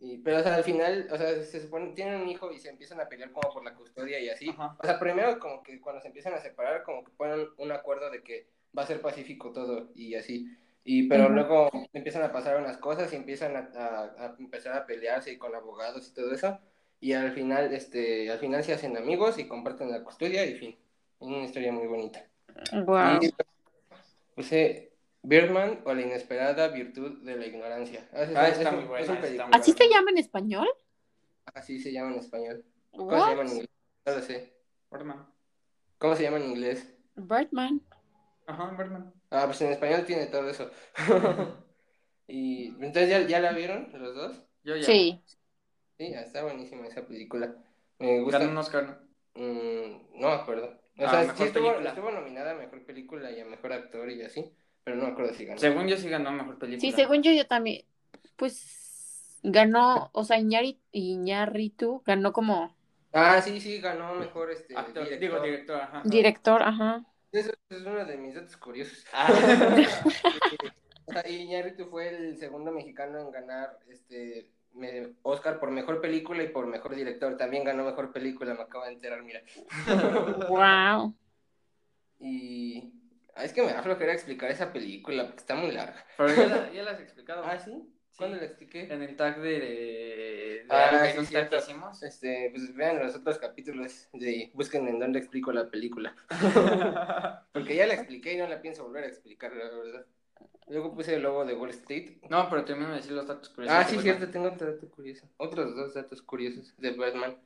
Y, 0.05 0.17
pero, 0.17 0.39
o 0.39 0.43
sea, 0.43 0.55
al 0.55 0.65
final, 0.65 1.07
o 1.09 1.17
sea, 1.17 1.41
se 1.41 1.61
supone, 1.61 1.93
tienen 1.93 2.19
un 2.19 2.27
hijo 2.27 2.51
y 2.51 2.59
se 2.59 2.67
empiezan 2.69 2.99
a 2.99 3.07
pelear 3.07 3.31
como 3.31 3.53
por 3.53 3.63
la 3.63 3.73
custodia 3.73 4.19
y 4.19 4.27
así. 4.27 4.49
Ajá. 4.49 4.75
O 4.77 4.85
sea, 4.85 4.99
primero 4.99 5.39
como 5.39 5.63
que 5.63 5.79
cuando 5.79 6.01
se 6.01 6.07
empiezan 6.09 6.33
a 6.33 6.41
separar, 6.41 6.83
como 6.83 7.05
que 7.05 7.11
ponen 7.11 7.47
un 7.57 7.71
acuerdo 7.71 8.11
de 8.11 8.21
que 8.21 8.47
va 8.77 8.83
a 8.83 8.85
ser 8.85 8.99
pacífico 8.99 9.53
todo 9.53 9.91
y 9.95 10.15
así. 10.15 10.45
Y, 10.83 11.07
pero 11.07 11.29
luego 11.29 11.69
empiezan 11.93 12.23
a 12.23 12.33
pasar 12.33 12.57
unas 12.57 12.77
cosas 12.77 13.13
y 13.13 13.15
empiezan 13.15 13.55
a, 13.55 13.69
a- 13.73 14.25
a 14.25 14.35
empezar 14.37 14.73
a 14.75 14.85
pelearse 14.85 15.31
y 15.31 15.37
con 15.37 15.55
abogados 15.55 16.05
y 16.09 16.13
todo 16.13 16.33
eso. 16.33 16.59
Y 16.99 17.13
al 17.13 17.31
final, 17.31 17.73
este, 17.73 18.29
al 18.29 18.39
final 18.39 18.61
se 18.65 18.73
hacen 18.73 18.97
amigos 18.97 19.39
y 19.39 19.47
comparten 19.47 19.89
la 19.89 20.03
custodia 20.03 20.45
y 20.45 20.55
fin. 20.55 20.71
Es 21.21 21.27
una 21.27 21.45
historia 21.45 21.71
muy 21.71 21.87
bonita. 21.87 22.27
Wow. 22.85 23.19
Y 23.21 23.31
puse 24.35 24.92
Birdman 25.23 25.81
o 25.85 25.93
la 25.93 26.01
inesperada 26.01 26.67
virtud 26.67 27.23
de 27.23 27.35
la 27.37 27.45
ignorancia. 27.45 28.07
Ah, 28.13 28.17
Ah, 28.35 28.49
es- 28.49 28.57
está 28.57 28.69
es 28.69 28.71
muy 28.75 28.83
un- 28.83 28.87
buena, 28.89 29.03
es 29.03 29.09
un 29.09 29.15
está 29.15 29.21
película. 29.27 29.47
muy 29.47 29.55
¿Así 29.59 29.71
se 29.73 29.89
llama 29.89 30.11
en 30.11 30.17
español? 30.17 30.67
Así 31.53 31.79
se 31.79 31.91
llama 31.93 32.11
en 32.13 32.19
español. 32.19 32.65
¿Cómo 32.91 33.11
se 33.11 33.29
llama 33.29 33.41
en 33.43 33.47
inglés? 33.49 33.69
No 34.05 34.13
lo 34.15 34.21
sé. 34.21 34.53
Birdman. 34.91 35.27
¿Cómo 35.97 36.15
se 36.15 36.23
llama 36.23 36.37
en 36.37 36.43
inglés? 36.43 36.93
Birdman. 37.15 37.81
Ajá, 38.45 38.75
Birdman. 38.77 39.13
Ah, 39.29 39.43
pues 39.45 39.61
en 39.61 39.71
español 39.71 40.05
tiene 40.05 40.25
todo 40.27 40.49
eso. 40.49 40.69
y 42.27 42.67
entonces 42.83 43.09
ya, 43.09 43.21
ya 43.21 43.39
la 43.39 43.53
vieron 43.53 43.89
los 43.93 44.15
dos. 44.15 44.43
Yo 44.63 44.75
ya. 44.75 44.83
Sí. 44.83 45.21
Sí, 45.97 46.13
ah, 46.15 46.21
está 46.21 46.43
buenísima 46.43 46.85
esa 46.87 47.05
película. 47.07 47.55
Me 47.99 48.19
gusta. 48.21 48.39
Ganó 48.39 48.51
un 48.51 48.57
Oscar. 48.57 49.07
¿no? 49.35 49.41
Mm, 49.41 50.19
no 50.19 50.27
me 50.27 50.33
acuerdo. 50.33 50.65
O 50.97 51.05
Ah, 51.05 51.09
sea, 51.23 51.35
sí 51.35 51.43
estuvo, 51.43 51.71
estuvo 51.79 52.11
nominada 52.11 52.51
a 52.51 52.55
mejor 52.55 52.85
película 52.85 53.31
y 53.31 53.39
a 53.39 53.45
mejor 53.45 53.73
actor 53.73 54.09
y 54.11 54.21
así, 54.21 54.53
pero 54.83 54.97
no 54.97 55.03
me 55.03 55.11
acuerdo 55.11 55.33
si 55.33 55.45
ganó. 55.45 55.59
Según 55.59 55.87
yo 55.87 55.97
sí 55.97 56.09
ganó 56.09 56.31
mejor 56.31 56.57
película. 56.59 56.81
Sí, 56.81 56.91
según 56.91 57.23
yo, 57.23 57.31
yo 57.31 57.47
también. 57.47 57.83
Pues 58.35 59.39
ganó, 59.43 60.09
o 60.13 60.23
sea, 60.23 60.39
Iñari- 60.39 60.79
Iñárritu 60.91 62.01
ganó 62.05 62.33
como 62.33 62.75
Ah, 63.11 63.41
sí, 63.41 63.59
sí, 63.61 63.79
ganó 63.79 64.15
mejor 64.15 64.51
este 64.51 64.75
Actor, 64.75 65.03
director. 65.03 65.19
digo 65.19 65.39
director, 65.41 65.81
ajá. 65.81 66.01
director, 66.05 66.63
ajá. 66.63 67.05
Eso 67.31 67.51
es 67.69 67.81
uno 67.81 68.05
de 68.05 68.17
mis 68.17 68.35
datos 68.35 68.57
curiosos. 68.57 69.05
Ah. 69.13 69.27
O 71.05 71.11
sea, 71.11 71.29
Iñárritu 71.29 71.87
fue 71.87 72.07
el 72.07 72.37
segundo 72.37 72.71
mexicano 72.71 73.19
en 73.19 73.29
ganar 73.31 73.77
este 73.89 74.49
Oscar 75.21 75.59
por 75.59 75.69
mejor 75.69 75.99
película 75.99 76.41
y 76.43 76.47
por 76.47 76.65
mejor 76.65 76.95
director. 76.95 77.35
También 77.35 77.65
ganó 77.65 77.83
mejor 77.83 78.13
película, 78.13 78.53
me 78.53 78.61
acabo 78.61 78.85
de 78.85 78.93
enterar, 78.93 79.21
mira. 79.21 79.41
Wow. 80.49 81.13
Y 82.21 82.89
ah, 83.35 83.43
es 83.43 83.53
que 83.53 83.61
me 83.61 83.73
da 83.73 83.83
flojera 83.83 84.13
explicar 84.13 84.51
esa 84.51 84.71
película 84.71 85.25
porque 85.25 85.39
está 85.39 85.55
muy 85.55 85.71
larga. 85.71 86.05
Pero 86.17 86.35
ya 86.35 86.47
la, 86.47 86.71
ya 86.73 86.83
la 86.83 86.91
has 86.91 86.99
explicado. 86.99 87.43
Ah, 87.43 87.59
¿sí? 87.59 87.71
¿Cuándo 88.17 88.37
la 88.37 88.45
expliqué? 88.45 88.93
En 88.93 89.01
el 89.01 89.15
tag 89.15 89.41
de... 89.41 89.59
de, 89.59 90.65
Ah, 90.69 91.07
sí, 91.25 91.33
tag 91.33 91.49
que 91.49 91.57
hicimos. 91.57 92.03
Este, 92.03 92.49
pues 92.51 92.73
vean 92.75 92.99
los 92.99 93.15
otros 93.15 93.39
capítulos 93.39 94.07
de 94.13 94.51
busquen 94.53 94.87
en 94.87 94.99
dónde 94.99 95.19
explico 95.19 95.51
la 95.51 95.69
película. 95.69 96.15
Porque 97.53 97.75
ya 97.75 97.87
la 97.87 97.95
expliqué 97.95 98.33
y 98.33 98.37
no 98.37 98.47
la 98.47 98.61
pienso 98.61 98.83
volver 98.83 99.05
a 99.05 99.07
explicar, 99.07 99.51
la 99.55 99.65
verdad. 99.69 100.05
Luego 100.67 100.93
puse 100.93 101.15
el 101.15 101.23
logo 101.23 101.43
de 101.43 101.55
Wall 101.55 101.71
Street. 101.71 102.17
no, 102.29 102.49
pero 102.49 102.63
termino 102.63 102.89
de 102.89 102.97
decir 102.97 103.11
los 103.11 103.27
datos 103.27 103.49
curiosos. 103.49 103.77
Ah, 103.77 103.83
sí, 103.83 103.99
cierto, 103.99 104.29
tengo 104.29 104.49
otro 104.49 104.71
dato 104.71 104.89
curioso. 104.89 105.27
Otros 105.37 105.75
dos 105.75 105.93
datos 105.93 106.21
curiosos 106.21 106.73
de 106.77 106.91
Batman. 106.91 107.37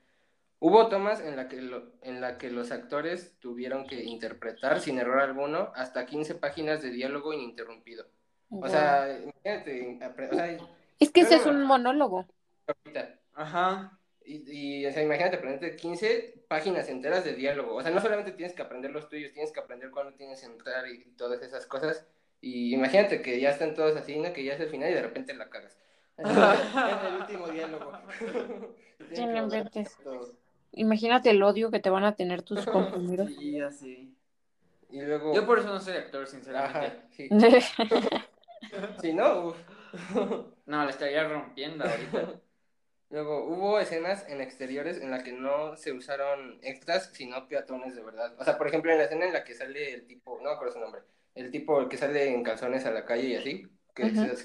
Hubo 0.60 0.88
tomas 0.88 1.20
en 1.22 1.36
la 1.36 1.48
que 1.48 1.62
lo- 1.62 1.92
en 2.02 2.20
la 2.20 2.38
que 2.38 2.50
los 2.50 2.72
actores 2.72 3.38
tuvieron 3.40 3.86
que 3.86 4.04
interpretar 4.04 4.80
sin 4.80 4.98
error 4.98 5.20
alguno 5.20 5.72
hasta 5.76 6.06
15 6.06 6.36
páginas 6.36 6.82
de 6.82 6.90
diálogo 6.90 7.32
ininterrumpido. 7.34 8.08
O 8.50 8.68
sea, 8.68 9.20
imagínate, 9.20 10.00
o 10.32 10.36
sea, 10.36 10.58
es 11.00 11.12
que 11.12 11.22
ese 11.22 11.36
es 11.36 11.46
un 11.46 11.64
monólogo. 11.64 12.26
ahorita, 12.68 13.20
Ajá. 13.34 14.00
Y, 14.26 14.82
y, 14.82 14.86
o 14.86 14.92
sea, 14.92 15.04
imagínate 15.04 15.38
aprenderte 15.38 15.76
15 15.78 16.44
páginas 16.50 16.90
enteras 16.90 17.24
de 17.24 17.34
diálogo. 17.34 17.76
O 17.76 17.82
sea, 17.82 17.92
no 17.92 18.02
solamente 18.02 18.32
tienes 18.32 18.54
que 18.56 18.62
aprender 18.62 18.92
los 18.92 19.08
tuyos, 19.08 19.32
tienes 19.32 19.52
que 19.54 19.60
aprender 19.60 19.90
cuándo 19.92 20.14
tienes 20.16 20.42
que 20.42 20.48
entrar 20.48 20.86
y 20.88 21.06
todas 21.18 21.42
esas 21.44 21.66
cosas. 21.66 22.06
Y 22.42 22.74
imagínate 22.74 23.22
que 23.22 23.40
ya 23.40 23.52
están 23.52 23.74
todos 23.74 23.96
así, 23.96 24.18
¿no? 24.20 24.34
Que 24.34 24.44
ya 24.44 24.54
es 24.56 24.60
el 24.60 24.70
final 24.70 24.90
y 24.92 24.96
de 24.96 25.02
repente 25.02 25.34
la 25.34 25.50
cagas. 25.50 25.78
en 26.18 26.28
el 26.28 27.22
último 27.22 27.48
diálogo. 27.48 27.92
Imagínate 30.74 31.30
el 31.32 31.42
odio 31.44 31.72
que 31.72 31.80
te 31.80 31.90
van 31.90 32.04
a 32.04 32.16
tener 32.16 32.42
tus 32.44 32.66
compañeros. 32.66 33.32
Sí, 33.38 33.60
así. 33.60 34.16
Y 34.90 35.02
luego. 35.02 35.34
Yo 35.34 35.46
por 35.46 35.60
eso 35.60 35.68
no 35.68 35.80
soy 35.80 35.96
actor, 35.96 36.22
Ajá, 36.24 36.32
sinceramente. 36.32 37.02
sí. 37.12 37.30
Si 39.02 39.14
no, 39.14 39.48
uf. 39.48 39.58
No, 40.66 40.84
la 40.84 40.90
estaría 40.90 41.28
rompiendo 41.28 41.86
ahorita. 41.86 42.42
Luego, 43.10 43.46
hubo 43.46 43.80
escenas 43.80 44.28
en 44.28 44.42
exteriores 44.42 45.00
en 45.00 45.12
las 45.12 45.24
que 45.24 45.32
no 45.32 45.78
se 45.78 45.94
usaron 45.94 46.60
extras, 46.62 47.10
sino 47.14 47.48
peatones 47.48 47.96
de 47.96 48.04
verdad. 48.04 48.36
O 48.38 48.44
sea, 48.44 48.58
por 48.58 48.68
ejemplo, 48.68 48.92
en 48.92 48.98
la 48.98 49.06
escena 49.06 49.26
en 49.26 49.34
la 49.34 49.46
que 49.46 49.54
sale 49.54 49.94
el 49.94 50.06
tipo, 50.06 50.38
no 50.42 50.50
me 50.50 50.56
acuerdo 50.56 50.74
su 50.74 50.80
nombre, 50.80 51.02
el 51.36 51.50
tipo 51.52 51.88
que 51.88 51.96
sale 51.96 52.34
en 52.34 52.44
calzones 52.44 52.86
a 52.86 52.92
la 52.92 53.06
calle 53.06 53.28
y 53.30 53.36
así, 53.36 53.68
que 53.96 54.04
el 54.04 54.38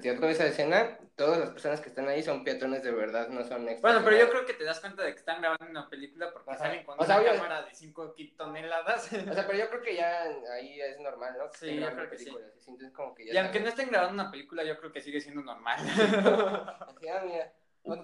teatro 0.00 0.26
de 0.26 0.32
esa 0.32 0.46
escena, 0.46 0.98
todas 1.16 1.38
las 1.38 1.50
personas 1.50 1.80
que 1.80 1.88
están 1.88 2.08
ahí 2.08 2.22
son 2.22 2.44
peatones 2.44 2.82
de 2.82 2.92
verdad, 2.92 3.28
no 3.28 3.42
son 3.44 3.62
extras. 3.68 3.80
Bueno, 3.82 4.00
pero 4.04 4.16
yo 4.18 4.30
creo 4.30 4.46
que 4.46 4.54
te 4.54 4.64
das 4.64 4.80
cuenta 4.80 5.02
de 5.02 5.12
que 5.12 5.18
están 5.18 5.40
grabando 5.40 5.66
una 5.68 5.88
película 5.88 6.30
porque 6.32 6.50
Ajá. 6.50 6.58
salen 6.60 6.84
con 6.84 6.98
O 7.00 7.04
sea, 7.04 7.16
una 7.20 7.30
obvio- 7.30 7.40
cámara 7.40 7.62
de 7.62 7.74
5 7.74 8.14
toneladas. 8.36 9.12
O 9.12 9.34
sea, 9.34 9.46
pero 9.46 9.58
yo 9.58 9.68
creo 9.70 9.82
que 9.82 9.96
ya 9.96 10.22
ahí 10.54 10.80
es 10.80 10.98
normal, 11.00 11.34
¿no? 11.38 11.50
Que 11.50 11.58
Sí, 11.58 11.66
estén 11.66 11.80
yo 11.80 11.86
grabando 11.86 11.98
creo 12.00 12.10
que 12.10 12.18
sí. 12.18 12.24
películas, 12.26 12.52
así, 12.56 12.70
entonces 12.70 12.96
como 12.96 13.14
que 13.14 13.26
ya 13.26 13.34
Y 13.34 13.36
aunque 13.38 13.60
no 13.60 13.68
estén 13.68 13.88
grabando 13.88 14.14
una 14.22 14.30
película, 14.30 14.64
yo 14.64 14.78
creo 14.78 14.92
que 14.92 15.00
sigue 15.00 15.20
siendo 15.20 15.42
normal. 15.42 15.78
Así, 16.88 17.08
ah, 17.08 17.22
mira, 17.24 17.52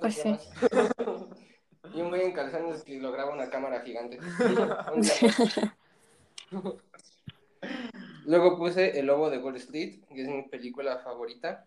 Pues 0.00 0.14
sí. 0.14 0.38
y 1.94 2.00
un 2.00 2.08
güey 2.08 2.22
en 2.22 2.32
calzones 2.32 2.82
que 2.84 2.98
lo 3.00 3.12
graba 3.12 3.32
una 3.32 3.50
cámara 3.50 3.80
gigante. 3.82 4.18
Luego 8.24 8.56
puse 8.56 8.98
El 8.98 9.06
Lobo 9.06 9.30
de 9.30 9.38
Wall 9.38 9.56
Street, 9.56 10.00
que 10.08 10.22
es 10.22 10.28
mi 10.28 10.42
película 10.44 10.98
favorita. 10.98 11.66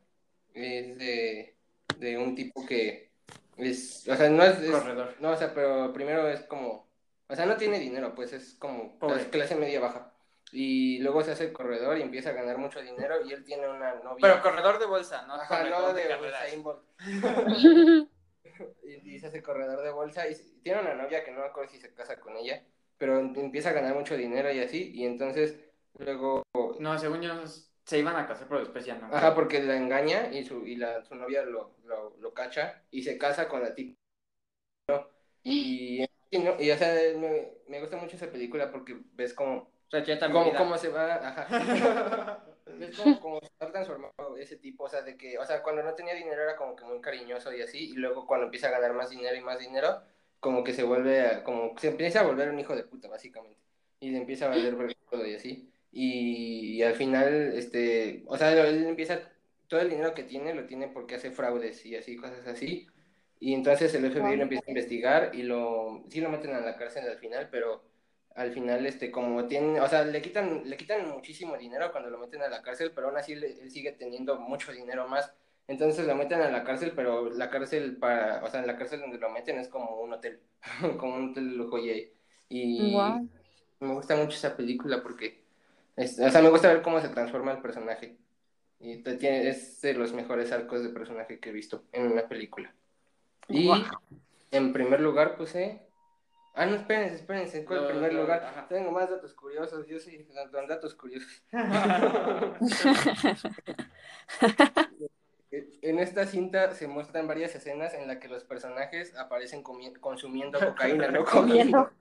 Es 0.56 0.98
de, 0.98 1.56
de 2.00 2.18
un 2.18 2.34
tipo 2.36 2.66
que 2.66 3.12
es, 3.58 4.08
o 4.08 4.16
sea, 4.16 4.30
no 4.30 4.44
es, 4.44 4.60
es- 4.60 4.72
Corredor. 4.72 5.14
no, 5.20 5.32
o 5.32 5.36
sea, 5.38 5.54
pero 5.54 5.94
primero 5.94 6.28
es 6.30 6.42
como, 6.42 6.88
o 7.28 7.36
sea, 7.36 7.46
no 7.46 7.58
tiene 7.58 7.80
dinero, 7.80 8.16
pues 8.16 8.34
es 8.34 8.56
como 8.56 8.98
Pobre. 9.00 9.30
clase, 9.30 9.56
media 9.56 9.80
baja. 9.80 10.12
Y 10.52 11.00
luego 11.00 11.24
se 11.24 11.32
hace 11.32 11.52
corredor 11.52 11.98
y 11.98 12.02
empieza 12.04 12.30
a 12.30 12.34
ganar 12.34 12.58
mucho 12.58 12.82
dinero 12.82 13.16
y 13.26 13.34
él 13.34 13.44
tiene 13.44 13.68
una 13.68 13.96
novia. 13.96 14.20
Pero 14.22 14.42
corredor 14.42 14.80
de 14.80 14.86
bolsa, 14.86 15.26
¿no? 15.28 15.34
Ajá, 15.36 15.64
no 15.70 15.94
de 15.94 16.58
Bolt. 16.58 16.84
y, 18.86 19.16
y 19.16 19.20
se 19.20 19.28
hace 19.28 19.42
corredor 19.44 19.84
de 19.84 19.92
bolsa 19.92 20.28
y 20.30 20.36
tiene 20.64 20.82
una 20.82 20.94
novia 20.94 21.24
que 21.24 21.32
no 21.32 21.40
me 21.40 21.48
acuerdo 21.48 21.72
si 21.72 21.80
se 21.80 21.94
casa 21.94 22.20
con 22.20 22.38
ella, 22.38 22.64
pero 22.98 23.20
empieza 23.20 23.70
a 23.70 23.74
ganar 23.74 23.96
mucho 23.96 24.16
dinero 24.16 24.52
y 24.52 24.60
así, 24.60 24.92
y 24.94 25.06
entonces 25.06 25.58
luego, 25.98 26.44
No, 26.80 26.98
según 26.98 27.22
yo, 27.22 27.34
se 27.86 28.00
iban 28.00 28.16
a 28.16 28.28
casar, 28.28 28.48
pero 28.48 28.60
después 28.62 28.86
ya 28.86 28.96
no. 28.96 29.08
ajá, 29.16 29.36
porque 29.36 29.62
la 29.64 29.78
engaña 29.78 30.32
y 30.32 30.44
su, 30.44 30.66
y 30.66 30.76
la, 30.76 31.04
su 31.06 31.16
novia 31.16 31.44
lo, 31.44 31.76
lo, 31.86 32.16
lo 32.18 32.34
cacha 32.34 32.84
y 32.92 33.04
se 33.04 33.18
casa 33.18 33.48
con 33.48 33.62
la 33.64 33.74
tipa. 33.76 33.96
¿no? 34.88 35.08
Y, 35.44 36.04
y, 36.32 36.40
no- 36.40 36.60
y, 36.62 36.72
o 36.72 36.78
sea, 36.78 36.94
me, 37.18 37.50
me 37.68 37.80
gusta 37.82 37.98
mucho 37.98 38.16
esa 38.16 38.32
película 38.32 38.72
porque 38.72 38.98
ves 39.14 39.34
cómo, 39.34 39.70
vida. 40.46 40.58
cómo 40.58 40.78
se 40.78 40.90
va, 40.90 41.16
ajá. 41.16 41.48
¿Ves 42.66 42.96
cómo, 42.98 43.20
cómo 43.20 43.40
se 43.42 43.48
ha 43.60 43.72
transformado 43.72 44.38
ese 44.38 44.58
tipo? 44.58 44.86
O 44.86 44.90
sea, 44.90 45.02
de 45.04 45.16
que, 45.18 45.38
o 45.38 45.46
sea, 45.46 45.62
cuando 45.64 45.84
no 45.84 45.94
tenía 45.94 46.14
dinero 46.16 46.42
era 46.42 46.56
como 46.56 46.76
que 46.76 46.84
muy 46.84 47.00
cariñoso 47.00 47.54
y 47.54 47.62
así, 47.62 47.92
y 47.92 47.94
luego 47.94 48.26
cuando 48.26 48.46
empieza 48.46 48.68
a 48.68 48.72
ganar 48.72 48.94
más 48.94 49.10
dinero 49.12 49.36
y 49.36 49.42
más 49.42 49.60
dinero, 49.60 50.02
como 50.40 50.64
que 50.64 50.74
se 50.74 50.84
vuelve, 50.84 51.22
a- 51.22 51.44
como 51.44 51.78
se 51.78 51.90
empieza 51.90 52.22
a 52.22 52.24
volver 52.24 52.50
un 52.50 52.60
hijo 52.60 52.76
de 52.76 52.84
puta, 52.84 53.08
básicamente. 53.08 53.60
Y 54.00 54.10
le 54.12 54.18
empieza 54.18 54.46
a 54.46 54.50
valer 54.50 54.76
todo 55.10 55.26
y 55.26 55.36
así. 55.36 55.72
Y, 55.98 56.78
y 56.78 56.84
al 56.84 56.96
final, 56.96 57.54
este, 57.56 58.24
o 58.28 58.38
sea, 58.38 58.52
él 58.68 58.86
empieza, 58.88 59.32
todo 59.68 59.80
el 59.82 59.90
dinero 59.90 60.14
que 60.14 60.24
tiene 60.24 60.54
lo 60.54 60.68
tiene 60.68 60.90
porque 60.90 61.16
hace 61.16 61.32
fraudes 61.32 61.86
y 61.86 61.96
así, 61.96 62.18
cosas 62.18 62.46
así. 62.48 62.88
Y 63.40 63.54
entonces 63.54 63.94
el 63.96 64.06
FBI 64.06 64.36
Wow. 64.36 64.38
lo 64.38 64.44
empieza 64.44 64.66
a 64.68 64.72
investigar 64.72 65.32
y 65.36 65.44
lo, 65.44 66.04
sí 66.10 66.22
lo 66.22 66.30
meten 66.30 66.52
a 66.56 66.62
la 66.62 66.78
cárcel 66.78 67.08
al 67.10 67.18
final, 67.20 67.50
pero 67.52 67.84
al 68.36 68.52
final, 68.52 68.86
este, 68.86 69.12
como 69.12 69.48
tiene, 69.48 69.80
o 69.82 69.88
sea, 69.88 70.04
le 70.04 70.22
quitan, 70.22 70.64
le 70.70 70.76
quitan 70.78 71.10
muchísimo 71.10 71.58
dinero 71.58 71.92
cuando 71.92 72.10
lo 72.10 72.18
meten 72.20 72.42
a 72.42 72.50
la 72.50 72.62
cárcel, 72.62 72.92
pero 72.94 73.08
aún 73.08 73.18
así 73.18 73.36
le- 73.36 73.62
él 73.62 73.72
sigue 73.72 73.94
teniendo 73.94 74.38
mucho 74.40 74.72
dinero 74.74 75.08
más. 75.08 75.34
Entonces 75.68 76.06
lo 76.06 76.16
meten 76.16 76.42
a 76.42 76.50
la 76.52 76.64
cárcel, 76.64 76.94
pero 76.96 77.30
la 77.32 77.50
cárcel 77.50 77.98
para, 77.98 78.44
o 78.44 78.50
sea, 78.50 78.60
en 78.62 78.68
la 78.68 78.78
cárcel 78.78 79.00
donde 79.02 79.18
lo 79.20 79.30
meten 79.30 79.58
es 79.60 79.70
como 79.70 80.02
un 80.02 80.14
hotel, 80.14 80.42
como 81.00 81.16
un 81.16 81.32
hotel 81.32 81.50
de 81.52 81.56
lujo 81.56 81.80
y. 81.80 82.12
Y 82.50 82.92
Guau. 82.92 83.28
me 83.80 83.94
gusta 83.96 84.16
mucho 84.16 84.38
esa 84.38 84.56
película 84.58 85.02
porque, 85.04 85.45
es- 85.96 86.20
o 86.20 86.30
sea, 86.30 86.42
me 86.42 86.50
gusta 86.50 86.70
ver 86.70 86.82
cómo 86.82 87.00
se 87.02 87.10
transforma 87.10 87.52
el 87.52 87.62
personaje. 87.62 88.18
Y 88.80 89.04
te 89.04 89.16
tiene, 89.16 89.48
es 89.50 89.82
de 89.82 89.94
los 89.94 90.14
mejores 90.14 90.52
arcos 90.52 90.84
de 90.84 90.90
personaje 90.90 91.40
que 91.40 91.50
he 91.50 91.54
visto 91.54 91.86
en 91.92 92.12
una 92.12 92.28
película. 92.28 92.74
Y 93.48 93.70
en 94.52 94.74
primer 94.74 95.02
lugar 95.02 95.38
puse... 95.38 95.82
Ah, 96.54 96.66
no, 96.66 96.76
espérense, 96.76 97.16
espérense, 97.16 97.66
¿cuál 97.66 97.88
primer 97.88 98.14
lugar? 98.14 98.44
ajá. 98.44 98.68
Tengo 98.70 98.92
más 98.92 99.10
datos 99.10 99.34
curiosos, 99.34 99.88
yo 99.88 100.00
soy 100.00 100.26
don 100.52 100.68
datos 100.68 100.96
curiosos. 100.96 101.44
En 105.82 106.00
esta 106.00 106.26
cinta 106.26 106.74
se 106.74 106.88
muestran 106.88 107.28
varias 107.28 107.56
escenas 107.56 107.94
en 107.94 108.08
las 108.08 108.18
que 108.18 108.28
los 108.28 108.44
personajes 108.44 109.16
aparecen 109.16 109.64
consumiendo 109.64 110.60
cocaína, 110.60 111.08
no 111.10 111.24
comiendo. 111.24 111.92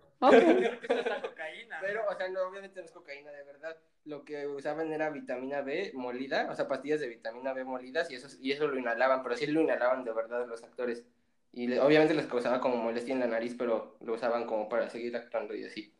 Pero, 1.80 2.02
o 2.08 2.14
sea, 2.16 2.28
no, 2.28 2.42
obviamente 2.48 2.80
no 2.80 2.86
es 2.86 2.92
cocaína 2.92 3.30
de 3.32 3.44
verdad. 3.44 3.76
Lo 4.04 4.24
que 4.24 4.46
usaban 4.46 4.92
era 4.92 5.10
vitamina 5.10 5.62
B 5.62 5.92
molida, 5.94 6.48
o 6.50 6.54
sea, 6.54 6.68
pastillas 6.68 7.00
de 7.00 7.08
vitamina 7.08 7.52
B 7.52 7.64
molidas 7.64 8.10
y 8.10 8.14
eso, 8.16 8.28
y 8.40 8.52
eso 8.52 8.66
lo 8.68 8.78
inhalaban, 8.78 9.22
pero 9.22 9.36
sí 9.36 9.46
lo 9.46 9.60
inhalaban 9.60 10.04
de 10.04 10.12
verdad 10.12 10.46
los 10.46 10.62
actores. 10.62 11.04
Y 11.52 11.68
le- 11.68 11.80
obviamente 11.80 12.14
les 12.14 12.26
causaba 12.26 12.60
como 12.60 12.76
molestia 12.76 13.14
en 13.14 13.20
la 13.20 13.26
nariz, 13.26 13.54
pero 13.56 13.96
lo 14.00 14.14
usaban 14.14 14.46
como 14.46 14.68
para 14.68 14.90
seguir 14.90 15.16
actuando 15.16 15.54
y 15.54 15.64
así. 15.64 15.94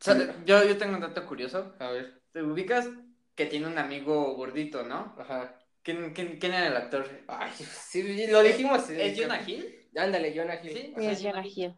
O 0.00 0.04
sea, 0.04 0.16
yo, 0.44 0.64
yo 0.64 0.76
tengo 0.76 0.94
un 0.94 1.00
dato 1.00 1.24
curioso. 1.26 1.74
A 1.78 1.90
ver, 1.90 2.20
Te 2.32 2.42
ubicas 2.42 2.88
que 3.34 3.46
tiene 3.46 3.66
un 3.68 3.78
amigo 3.78 4.34
gordito, 4.34 4.82
¿no? 4.82 5.14
ajá. 5.18 5.58
¿Quién, 5.82 6.14
quién, 6.14 6.38
quién 6.38 6.54
era 6.54 6.68
el 6.68 6.76
actor? 6.76 7.06
Ay, 7.28 7.50
sí, 7.52 8.26
lo 8.28 8.42
dijimos. 8.42 8.88
el 8.88 9.00
¿Es 9.00 9.20
Jonah 9.20 9.42
Hill? 9.46 9.88
Ándale, 9.96 10.34
Jonah 10.36 10.58
Hill. 10.62 10.72
Sí. 10.72 10.94
Es 10.96 11.22
Jonah 11.22 11.46
Hill. 11.46 11.74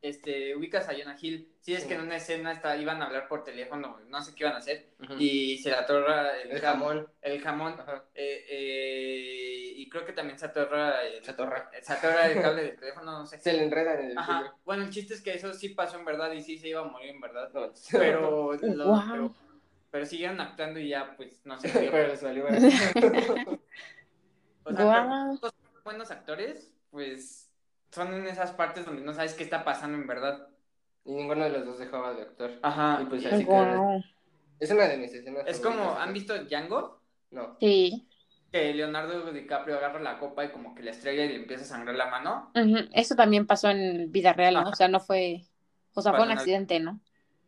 Este, 0.00 0.54
ubicas 0.54 0.88
a 0.88 0.92
Jonah 0.96 1.16
Hill. 1.20 1.52
Sí, 1.60 1.74
es 1.74 1.82
Sí. 1.82 1.88
que 1.88 1.94
en 1.94 2.02
una 2.02 2.16
escena 2.16 2.52
está, 2.52 2.76
iban 2.76 3.02
a 3.02 3.06
hablar 3.06 3.26
por 3.26 3.42
teléfono, 3.42 3.98
no 4.06 4.22
sé 4.22 4.32
qué 4.34 4.44
iban 4.44 4.54
a 4.54 4.58
hacer, 4.58 4.90
y 5.18 5.58
se 5.58 5.70
le 5.70 5.76
atorra 5.76 6.40
el, 6.40 6.52
el 6.52 6.58
jam- 6.60 6.72
jamón. 6.74 7.08
El 7.20 7.40
jamón. 7.42 7.74
Eh, 8.14 8.46
eh, 8.48 9.72
y 9.76 9.88
creo 9.88 10.04
que 10.04 10.12
también 10.12 10.38
se 10.38 10.46
atorra 10.46 11.02
el, 11.04 11.24
Se 11.24 11.32
atorra. 11.32 11.70
se 11.82 11.92
atorra 11.92 12.26
el 12.30 12.40
cable 12.40 12.62
del 12.62 12.76
teléfono, 12.78 13.12
no 13.18 13.26
sé. 13.26 13.38
Se 13.40 13.52
le 13.52 13.64
enreda 13.64 13.94
en 14.00 14.10
el 14.12 14.18
Ajá. 14.18 14.54
Bueno, 14.64 14.84
el 14.84 14.90
chiste 14.90 15.14
es 15.14 15.20
que 15.20 15.34
eso 15.34 15.52
sí 15.52 15.70
pasó 15.70 15.98
en 15.98 16.04
verdad 16.04 16.30
y 16.32 16.42
sí 16.42 16.58
se 16.58 16.68
iba 16.68 16.80
a 16.80 16.84
morir 16.84 17.10
en 17.10 17.20
verdad. 17.20 17.50
No. 17.52 17.72
Pero, 17.92 18.52
lo- 18.52 19.02
pero, 19.10 19.34
pero 19.90 20.06
siguieron 20.06 20.40
actuando 20.40 20.78
y 20.80 20.88
ya, 20.90 21.14
pues, 21.16 21.44
no 21.44 21.58
se 21.58 21.68
murió. 21.72 21.90
Pero 22.20 22.44
ver. 22.44 22.60
O 24.64 24.72
sea, 24.72 25.38
pero 25.40 25.52
buenos 25.82 26.10
actores, 26.10 26.74
pues, 26.90 27.47
son 27.90 28.12
en 28.14 28.26
esas 28.26 28.52
partes 28.52 28.84
donde 28.84 29.02
no 29.02 29.12
sabes 29.14 29.34
qué 29.34 29.42
está 29.44 29.64
pasando 29.64 29.96
en 29.98 30.06
verdad. 30.06 30.48
Y 31.04 31.14
ninguno 31.14 31.44
de 31.44 31.50
los 31.50 31.64
dos 31.64 31.78
dejaba 31.78 32.12
de 32.14 32.22
actuar. 32.22 32.58
Ajá. 32.62 33.00
Y 33.02 33.06
pues 33.06 33.24
así 33.26 33.44
Guau. 33.44 34.02
Es 34.60 34.70
una 34.70 34.88
de 34.88 34.96
mis 34.98 35.12
escenas. 35.14 35.44
es 35.46 35.60
como. 35.60 35.92
¿han 35.98 36.12
visto 36.12 36.34
Django? 36.44 37.00
No. 37.30 37.56
Sí. 37.60 38.06
Que 38.52 38.72
Leonardo 38.74 39.30
DiCaprio 39.32 39.76
agarra 39.76 40.00
la 40.00 40.18
copa 40.18 40.44
y 40.44 40.50
como 40.50 40.74
que 40.74 40.82
la 40.82 40.90
estrella 40.90 41.24
y 41.24 41.28
le 41.28 41.36
empieza 41.36 41.64
a 41.64 41.66
sangrar 41.68 41.94
la 41.94 42.06
mano. 42.06 42.50
Eso 42.92 43.14
también 43.14 43.46
pasó 43.46 43.68
en 43.70 44.10
vida 44.10 44.32
real, 44.32 44.54
¿no? 44.54 44.60
Ajá. 44.60 44.70
O 44.70 44.74
sea, 44.74 44.88
no 44.88 45.00
fue. 45.00 45.44
O 45.94 46.02
sea, 46.02 46.12
fue 46.14 46.24
un 46.24 46.30
accidente, 46.32 46.80
¿no? 46.80 47.00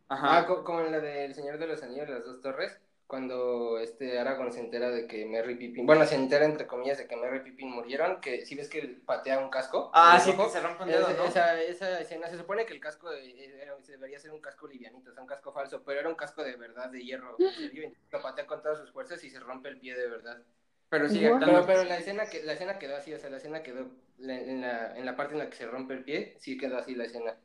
Ajá. 0.08 0.38
Ah, 0.38 0.46
co- 0.46 0.64
como 0.64 0.80
en 0.80 0.92
la 0.92 1.00
del 1.00 1.34
Señor 1.34 1.58
de 1.58 1.66
los 1.68 1.82
Anillos, 1.82 2.08
las 2.08 2.24
dos 2.24 2.40
torres, 2.40 2.80
cuando 3.10 3.80
este 3.80 4.20
Aragorn 4.20 4.52
se 4.52 4.60
entera 4.60 4.88
de 4.88 5.08
que 5.08 5.26
Merry 5.26 5.56
Pippin, 5.56 5.84
bueno, 5.84 6.06
se 6.06 6.14
entera 6.14 6.44
entre 6.44 6.68
comillas 6.68 6.96
de 6.96 7.08
que 7.08 7.16
Merry 7.16 7.40
Pippin 7.42 7.68
murieron, 7.68 8.20
que 8.20 8.46
si 8.46 8.54
ves 8.54 8.68
que 8.68 9.00
patea 9.04 9.40
un 9.40 9.50
casco. 9.50 9.90
Ah, 9.92 10.14
en 10.14 10.20
sí, 10.20 10.36
que 10.36 10.48
se 10.48 10.60
rompe 10.60 10.84
un 10.84 10.88
dedo, 10.90 11.08
esa, 11.08 11.16
¿no? 11.18 11.24
esa, 11.24 11.60
esa 11.60 12.00
escena, 12.00 12.28
se 12.28 12.38
supone 12.38 12.64
que 12.64 12.72
el 12.72 12.78
casco 12.78 13.12
eh, 13.12 13.60
era- 13.60 13.76
debería 13.84 14.20
ser 14.20 14.30
un 14.30 14.40
casco 14.40 14.68
livianito, 14.68 15.10
o 15.10 15.12
sea, 15.12 15.22
un 15.22 15.28
casco 15.28 15.52
falso, 15.52 15.82
pero 15.84 15.98
era 15.98 16.08
un 16.08 16.14
casco 16.14 16.44
de 16.44 16.54
verdad, 16.54 16.88
de 16.88 17.02
hierro, 17.04 17.34
en 17.40 17.50
serio, 17.52 17.88
y 17.88 18.12
lo 18.12 18.22
patea 18.22 18.46
con 18.46 18.62
todas 18.62 18.78
sus 18.78 18.92
fuerzas 18.92 19.24
y 19.24 19.30
se 19.30 19.40
rompe 19.40 19.70
el 19.70 19.80
pie 19.80 19.96
de 19.96 20.08
verdad. 20.08 20.40
Pero 20.88 21.06
actuando. 21.06 21.46
Pero, 21.46 21.66
pero 21.66 21.84
la 21.84 21.98
escena 21.98 22.26
que 22.26 22.44
la 22.44 22.52
escena 22.52 22.78
quedó 22.78 22.96
así, 22.96 23.12
o 23.12 23.18
sea, 23.18 23.28
la 23.30 23.38
escena 23.38 23.64
quedó 23.64 23.90
la- 24.18 24.38
en 24.40 24.60
la, 24.60 24.96
en 24.96 25.04
la 25.04 25.16
parte 25.16 25.32
en 25.32 25.40
la 25.40 25.50
que 25.50 25.56
se 25.56 25.66
rompe 25.66 25.94
el 25.94 26.04
pie, 26.04 26.36
sí 26.38 26.56
quedó 26.56 26.78
así 26.78 26.94
la 26.94 27.06
escena. 27.06 27.36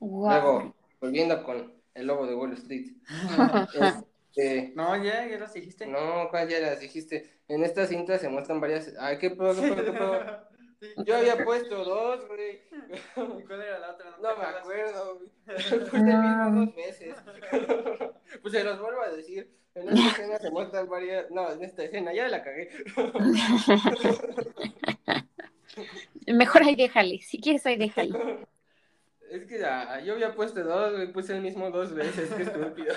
Luego, 0.00 0.74
volviendo 1.00 1.42
con 1.42 1.72
el 1.94 2.06
lobo 2.06 2.26
de 2.26 2.34
Wall 2.34 2.52
Street. 2.52 2.92
Este, 4.36 4.72
No, 4.74 4.96
ya, 4.96 5.26
ya 5.26 5.38
las 5.38 5.54
dijiste. 5.54 5.86
no, 5.86 6.28
¿cuál 6.30 6.48
ya 6.48 6.58
las 6.60 6.80
dijiste? 6.80 7.40
En 7.46 7.62
esta 7.62 7.86
cinta 7.86 8.18
se 8.18 8.28
muestran 8.28 8.60
varias. 8.60 8.92
Ay, 8.98 9.18
qué 9.18 9.30
pedo, 9.30 9.54
qué 9.54 9.62
pedo, 9.72 9.84
qué 9.84 9.92
pedo. 9.92 10.54
Sí. 10.80 10.92
Yo 11.06 11.16
había 11.16 11.42
puesto 11.42 11.82
dos, 11.82 12.26
güey. 12.26 12.60
¿Y 13.40 13.44
cuál 13.44 13.62
era 13.62 13.78
la 13.78 13.92
otra? 13.92 14.18
No 14.20 14.36
me 14.36 14.44
acuerdo, 14.44 15.18
güey. 15.18 15.30
Puse 15.80 15.96
el 15.96 16.18
mismo 16.18 16.50
dos 16.50 16.74
veces. 16.74 17.14
Pues 18.42 18.52
se 18.52 18.64
los 18.64 18.78
vuelvo 18.78 19.00
a 19.00 19.08
decir. 19.08 19.50
En 19.76 19.88
esta 19.88 20.08
escena 20.10 20.38
se 20.38 20.50
muestran 20.50 20.88
varias. 20.90 21.30
No, 21.30 21.50
en 21.50 21.62
esta 21.62 21.84
escena 21.84 22.12
ya 22.12 22.28
la 22.28 22.42
cagué. 22.42 22.68
Mejor 26.26 26.62
ahí 26.64 26.76
déjale. 26.76 27.20
Si 27.22 27.40
quieres, 27.40 27.64
ahí 27.64 27.76
déjale. 27.76 28.46
Es 29.30 29.46
que 29.46 29.58
ya, 29.58 30.00
yo 30.00 30.14
había 30.14 30.34
puesto 30.34 30.62
dos, 30.62 30.98
me 30.98 31.08
puse 31.08 31.34
el 31.34 31.42
mismo 31.42 31.70
dos 31.70 31.92
veces, 31.94 32.30
qué 32.30 32.42
estúpido. 32.42 32.94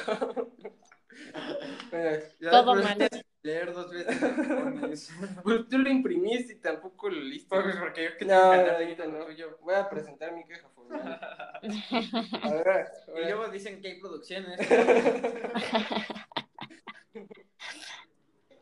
Bueno, 1.92 2.20
ya 2.40 2.52
Todo 2.52 2.76
mal. 2.76 3.10
Leer 3.44 3.74
dos 3.74 3.92
veces. 3.92 5.12
Pues 5.44 5.68
tú 5.70 5.78
lo 5.78 5.90
imprimiste 5.90 6.54
y 6.54 6.58
tampoco 6.58 7.10
lo 7.10 7.22
leíste. 7.22 7.48
Pues 7.50 7.76
porque 7.78 8.04
yo 8.04 8.18
que 8.18 8.26
No, 8.26 8.52
tengo 8.52 9.26
que 9.28 9.44
no. 9.44 9.58
Voy 9.62 9.76
a 9.76 9.90
presentar 9.90 10.34
mi 10.34 10.44
queja 10.46 10.68
formal. 10.70 11.20
A 12.44 12.54
ver, 12.54 12.88
Y 13.16 13.22
luego 13.22 13.48
dicen 13.48 13.82
que 13.82 13.90
hay 13.90 14.00
producciones. 14.00 14.60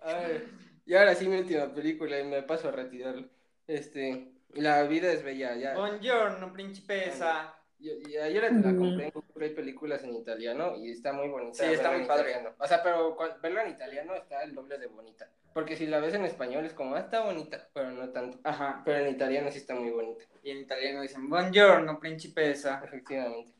A 0.02 0.14
ver, 0.14 0.48
y 0.86 0.94
ahora 0.94 1.16
sí 1.16 1.28
mi 1.28 1.38
última 1.38 1.74
película 1.74 2.20
y 2.20 2.24
me 2.24 2.44
paso 2.44 2.70
a 2.70 2.72
retirarlo. 2.72 3.28
Este, 3.68 4.32
La 4.54 4.84
vida 4.84 5.12
es 5.12 5.24
bella, 5.24 5.56
ya. 5.56 5.74
Buongiorno, 5.74 6.54
principesa. 6.54 7.55
Yo, 7.80 7.94
y 8.08 8.18
ayer 8.18 8.42
la 8.44 8.50
Mm. 8.52 8.78
compré 8.80 9.06
en 9.08 9.12
Google, 9.12 9.50
películas 9.52 10.04
en 10.04 10.16
italiano 10.16 10.76
y 10.78 10.92
está 10.92 11.12
muy 11.14 11.28
bonita. 11.28 11.64
Sí, 11.66 11.74
está 11.74 11.92
muy 11.92 12.06
padre. 12.06 12.32
italiano. 12.32 12.56
O 12.58 12.68
sea, 12.68 12.82
pero 12.82 13.16
cuando, 13.16 13.40
verla 13.42 13.64
en 13.64 13.72
italiano 13.72 14.16
está 14.16 14.44
el 14.44 14.54
doble 14.56 14.78
de 14.78 14.88
bonita. 14.88 15.30
Porque 15.54 15.76
si 15.78 15.86
la 15.88 16.00
ves 16.00 16.14
en 16.14 16.26
español 16.26 16.66
es 16.66 16.74
como, 16.74 16.96
ah, 16.96 17.00
está 17.00 17.22
bonita, 17.22 17.68
pero 17.74 17.92
no 17.92 18.10
tanto. 18.10 18.40
Ajá. 18.44 18.82
Pero 18.86 19.00
en 19.06 19.14
italiano 19.16 19.50
sí 19.52 19.58
está 19.60 19.74
muy 19.76 19.90
bonita, 19.92 20.24
Y 20.44 20.52
en 20.52 20.58
italiano 20.60 21.02
dicen 21.02 21.30
Buongiorno, 21.30 22.00
principesa. 22.00 22.82
efectivamente. 22.84 23.54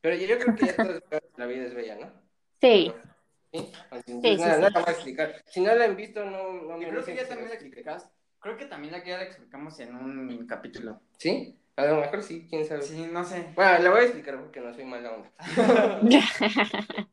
Pero 0.00 0.16
yo, 0.16 0.26
yo 0.26 0.38
creo 0.38 0.54
que 0.56 0.66
ya 0.66 0.76
todos 0.76 1.02
que 1.10 1.22
la 1.36 1.46
vida 1.46 1.64
es 1.64 1.74
bella, 1.74 1.96
¿no? 1.96 2.12
Sí. 2.60 2.92
¿Sí? 3.52 3.72
Entonces, 3.90 4.20
Sí, 4.22 4.36
nada, 4.36 4.54
sí. 4.56 4.60
nada 4.60 4.70
más 4.80 4.88
explicar. 4.90 5.42
Si 5.46 5.60
no 5.60 5.74
la 5.74 5.84
han 5.86 5.96
visto, 5.96 6.24
no, 6.24 6.52
no 6.52 6.76
Y 6.76 6.80
me 6.84 6.90
creo 6.90 7.04
que 7.04 7.14
ya 7.16 7.26
también 7.28 7.48
la 7.48 7.54
explicas. 7.54 8.10
Creo 8.40 8.56
que 8.56 8.66
también 8.66 8.94
aquí 8.94 9.08
ya 9.08 9.16
la 9.18 9.24
explicamos 9.24 9.78
en 9.80 9.94
un 9.96 10.46
capítulo. 10.46 11.00
¿Sí? 11.18 11.56
A 11.78 11.86
lo 11.86 12.00
mejor 12.00 12.22
sí, 12.24 12.44
quién 12.50 12.66
sabe. 12.66 12.82
Sí, 12.82 13.06
no 13.12 13.24
sé. 13.24 13.52
Bueno, 13.54 13.78
le 13.78 13.88
voy 13.88 14.00
a 14.00 14.02
explicar 14.02 14.36
porque 14.36 14.60
no 14.60 14.74
soy 14.74 14.84
mala 14.84 15.12
onda. 15.12 15.30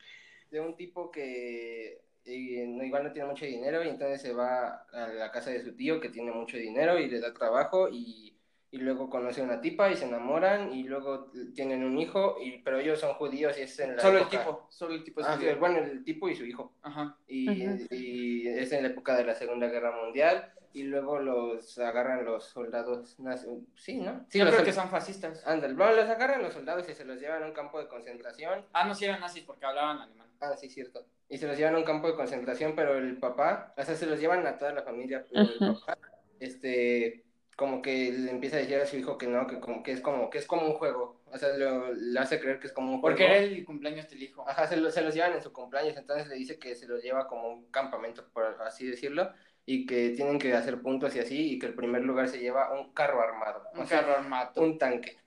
de 0.50 0.60
un 0.60 0.76
tipo 0.76 1.12
que 1.12 2.02
eh, 2.26 2.66
no- 2.68 2.84
igual 2.84 3.04
no 3.04 3.12
tiene 3.12 3.28
mucho 3.30 3.46
dinero 3.46 3.84
y 3.84 3.90
entonces 3.90 4.22
se 4.22 4.34
va 4.34 4.86
a 4.92 5.08
la 5.08 5.32
casa 5.32 5.52
de 5.52 5.62
su 5.62 5.76
tío 5.76 6.00
que 6.00 6.10
tiene 6.10 6.32
mucho 6.32 6.58
dinero 6.58 6.98
y 6.98 7.08
le 7.10 7.20
da 7.20 7.32
trabajo 7.32 7.90
y, 7.92 8.36
y 8.72 8.78
luego 8.80 9.08
conoce 9.08 9.42
a 9.42 9.44
una 9.44 9.62
tipa 9.62 9.92
y 9.92 9.96
se 9.96 10.06
enamoran 10.06 10.74
y 10.74 10.84
luego 10.84 11.32
tienen 11.54 11.84
un 11.84 12.00
hijo, 12.00 12.38
y, 12.42 12.60
pero 12.64 12.80
ellos 12.80 13.00
son 13.00 13.14
judíos 13.14 13.58
y 13.60 13.62
es 13.62 13.80
en 13.80 13.96
la 13.96 14.02
Solo 14.02 14.18
el 14.18 14.30
tipo. 14.30 14.68
Solo 14.72 14.96
el 14.96 15.04
tipo 15.04 15.22
es 15.22 15.28
Ah, 15.28 15.38
sí, 15.40 15.46
bueno, 15.60 15.78
el 15.78 16.04
tipo 16.04 16.28
y 16.28 16.36
su 16.36 16.44
hijo. 16.46 16.74
Ajá. 16.82 17.18
Y 17.28 18.48
es 18.48 18.72
en 18.72 18.82
la 18.82 18.90
época 18.90 19.16
de 19.16 19.26
la 19.26 19.36
Segunda 19.36 19.68
Guerra 19.68 19.92
Mundial 19.92 20.55
y 20.76 20.84
luego 20.84 21.20
los 21.20 21.78
agarran 21.80 22.26
los 22.26 22.44
soldados 22.46 23.18
nazi- 23.20 23.66
Sí, 23.76 24.00
¿no? 24.02 24.26
Sí, 24.30 24.40
Yo 24.40 24.46
los 24.46 24.54
creo 24.54 24.66
que 24.66 24.74
son 24.74 24.90
fascistas. 24.90 25.46
Ándale, 25.48 25.74
bueno, 25.74 25.94
los 25.96 26.10
agarran 26.10 26.42
los 26.42 26.54
soldados 26.54 26.88
y 26.90 26.94
se 26.94 27.06
los 27.06 27.20
llevan 27.20 27.44
a 27.44 27.46
un 27.46 27.54
campo 27.54 27.80
de 27.80 27.88
concentración 27.88 28.66
Ah, 28.74 28.86
no, 28.86 28.94
sí 28.94 29.06
eran 29.06 29.20
nazis 29.22 29.44
porque 29.44 29.66
hablaban 29.66 30.00
alemán. 30.00 30.28
Ah, 30.42 30.56
sí, 30.58 30.70
cierto. 30.70 31.06
Y 31.30 31.38
se 31.38 31.48
los 31.48 31.58
llevan 31.58 31.76
a 31.76 31.78
un 31.80 31.84
campo 31.86 32.08
de 32.08 32.16
concentración, 32.16 32.76
pero 32.76 32.98
el 32.98 33.18
papá, 33.18 33.74
o 33.78 33.84
sea, 33.84 33.96
se 33.96 34.06
los 34.06 34.20
llevan 34.20 34.46
a 34.46 34.58
toda 34.58 34.74
la 34.74 34.84
familia, 34.84 35.26
pero 35.32 35.44
el 35.50 35.74
papá, 35.74 35.98
este, 36.40 37.24
como 37.56 37.82
que 37.82 38.12
le 38.12 38.32
empieza 38.32 38.58
a 38.58 38.60
decir 38.60 38.76
a 38.76 38.86
su 38.86 38.98
hijo 38.98 39.18
que 39.18 39.28
no, 39.28 39.48
que 39.48 39.60
como 39.60 39.82
que 39.82 39.94
es 39.94 40.02
como, 40.02 40.30
que 40.30 40.38
es 40.40 40.46
como 40.46 40.68
un 40.68 40.74
juego. 40.74 41.22
O 41.32 41.38
sea, 41.38 41.56
lo- 41.58 41.92
le 41.94 42.20
hace 42.20 42.40
creer 42.40 42.60
que 42.60 42.68
es 42.68 42.74
como 42.74 42.94
un 42.94 43.00
juego. 43.02 43.14
Porque 43.16 43.26
era 43.26 43.38
el 43.38 43.66
cumpleaños 43.66 44.10
del 44.10 44.24
hijo. 44.24 44.48
Ajá, 44.48 44.68
se, 44.68 44.78
lo- 44.78 44.92
se 44.92 45.02
los 45.02 45.14
llevan 45.14 45.34
en 45.34 45.42
su 45.42 45.52
cumpleaños, 45.54 45.96
entonces 45.98 46.28
le 46.28 46.36
dice 46.36 46.60
que 46.60 46.76
se 46.76 46.88
los 46.88 47.02
lleva 47.02 47.28
como 47.28 47.48
un 47.50 47.72
campamento, 47.72 48.26
por 48.34 48.44
así 48.62 48.86
decirlo, 48.88 49.32
y 49.66 49.86
que 49.86 50.12
tienen 50.12 50.40
que 50.40 50.54
hacer 50.54 50.82
puntos 50.82 51.16
y 51.16 51.20
así, 51.20 51.54
y 51.54 51.60
que 51.60 51.68
el 51.68 51.74
primer 51.76 52.04
lugar 52.04 52.28
se 52.30 52.40
lleva 52.40 52.72
un 52.74 52.94
carro 52.94 53.22
armado, 53.22 53.64
Un 53.74 53.82
o 53.82 53.86
sea, 53.86 54.02
carro 54.02 54.18
armado. 54.18 54.62
un 54.62 54.78
tanque. 54.78 55.18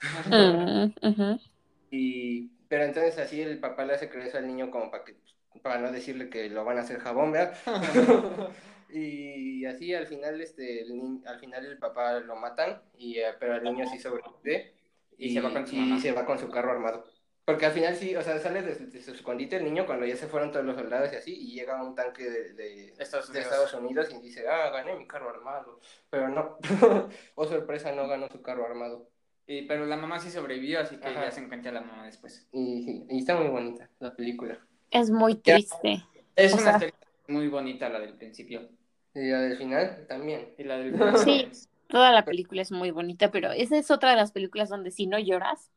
Y, 1.91 2.49
pero 2.68 2.84
entonces 2.84 3.18
así 3.18 3.41
el 3.41 3.59
papá 3.61 3.84
le 3.84 3.95
hace 3.95 4.09
creer 4.09 4.28
eso 4.28 4.39
al 4.39 4.47
niño 4.47 4.70
como 4.70 4.91
para 4.91 5.05
que, 5.05 5.16
para 5.62 5.78
no 5.78 5.91
decirle 5.91 6.28
que 6.28 6.49
lo 6.49 6.64
van 6.64 6.78
a 6.78 6.82
hacer 6.82 6.99
jabón, 7.01 7.32
¿verdad? 7.32 7.57
y 8.93 9.64
así 9.64 9.95
al 9.95 10.07
final, 10.07 10.41
este, 10.41 10.82
el 10.82 10.97
ni- 10.97 11.22
al 11.26 11.39
final 11.39 11.64
el 11.66 11.78
papá 11.78 12.20
lo 12.20 12.36
matan, 12.36 12.80
y, 12.99 13.18
eh, 13.18 13.34
pero 13.39 13.57
el 13.57 13.64
niño 13.64 13.86
sí 13.86 13.99
sobrevive 13.99 14.74
Y 15.18 15.32
se 15.34 15.41
va 15.41 15.53
con 15.53 15.66
su 15.66 15.74
y 15.76 15.99
se 16.01 16.12
va 16.12 16.24
con 16.24 16.39
su 16.39 16.49
carro 16.51 16.72
armado. 16.72 17.05
Porque 17.49 17.64
al 17.64 17.72
final 17.72 17.96
sí, 17.96 18.14
o 18.14 18.20
sea, 18.20 18.38
sale 18.38 18.61
de, 18.61 18.74
de 18.74 19.01
su 19.01 19.12
escondite 19.12 19.57
el 19.57 19.64
niño 19.64 19.86
cuando 19.86 20.05
ya 20.05 20.14
se 20.16 20.26
fueron 20.26 20.53
todos 20.53 20.66
los 20.66 20.76
soldados 20.76 21.11
y 21.14 21.16
así, 21.16 21.34
y 21.34 21.55
llega 21.55 21.82
un 21.82 21.94
tanque 21.94 22.28
de, 22.28 22.53
de, 22.53 22.88
Estados 22.99 23.32
de 23.32 23.38
Unidos. 23.38 23.53
Estados 23.55 23.72
Unidos 23.72 24.09
y 24.12 24.18
dice, 24.20 24.46
ah, 24.46 24.68
gané 24.68 24.94
mi 24.96 25.07
carro 25.07 25.30
armado. 25.30 25.80
Pero 26.11 26.28
no, 26.28 26.59
oh 27.36 27.46
sorpresa, 27.46 27.90
no 27.92 28.07
ganó 28.07 28.28
su 28.28 28.42
carro 28.42 28.66
armado. 28.66 29.09
Y, 29.46 29.62
pero 29.62 29.86
la 29.86 29.96
mamá 29.96 30.18
sí 30.18 30.30
sobrevivió, 30.30 30.80
así 30.80 30.99
que 30.99 31.09
Ajá. 31.09 31.24
ya 31.24 31.30
se 31.30 31.40
encuentra 31.40 31.72
la 31.72 31.80
mamá 31.80 32.05
después. 32.05 32.46
Y, 32.53 33.07
y 33.09 33.18
está 33.20 33.34
muy 33.34 33.49
bonita 33.49 33.88
la 33.99 34.14
película. 34.14 34.59
Es 34.90 35.09
muy 35.09 35.36
triste. 35.36 36.05
Es 36.36 36.53
O 36.53 36.57
una 36.57 36.64
sea- 36.64 36.72
historia 36.74 36.94
muy 37.28 37.49
bonita 37.49 37.88
la 37.88 38.01
del 38.01 38.12
principio. 38.12 38.68
Y 39.14 39.30
la 39.30 39.40
del 39.40 39.57
final 39.57 40.05
también. 40.07 40.53
Y 40.59 40.64
la 40.64 40.76
del 40.76 40.94
Sí, 41.24 41.49
toda 41.86 42.12
la 42.12 42.26
película 42.26 42.61
es 42.61 42.72
muy 42.72 42.90
bonita, 42.90 43.30
pero 43.30 43.53
esa 43.53 43.78
es 43.78 43.90
otra 43.90 44.11
de 44.11 44.16
las 44.16 44.32
películas 44.32 44.68
donde 44.68 44.90
si 44.90 45.07
no 45.07 45.18
lloras, 45.18 45.70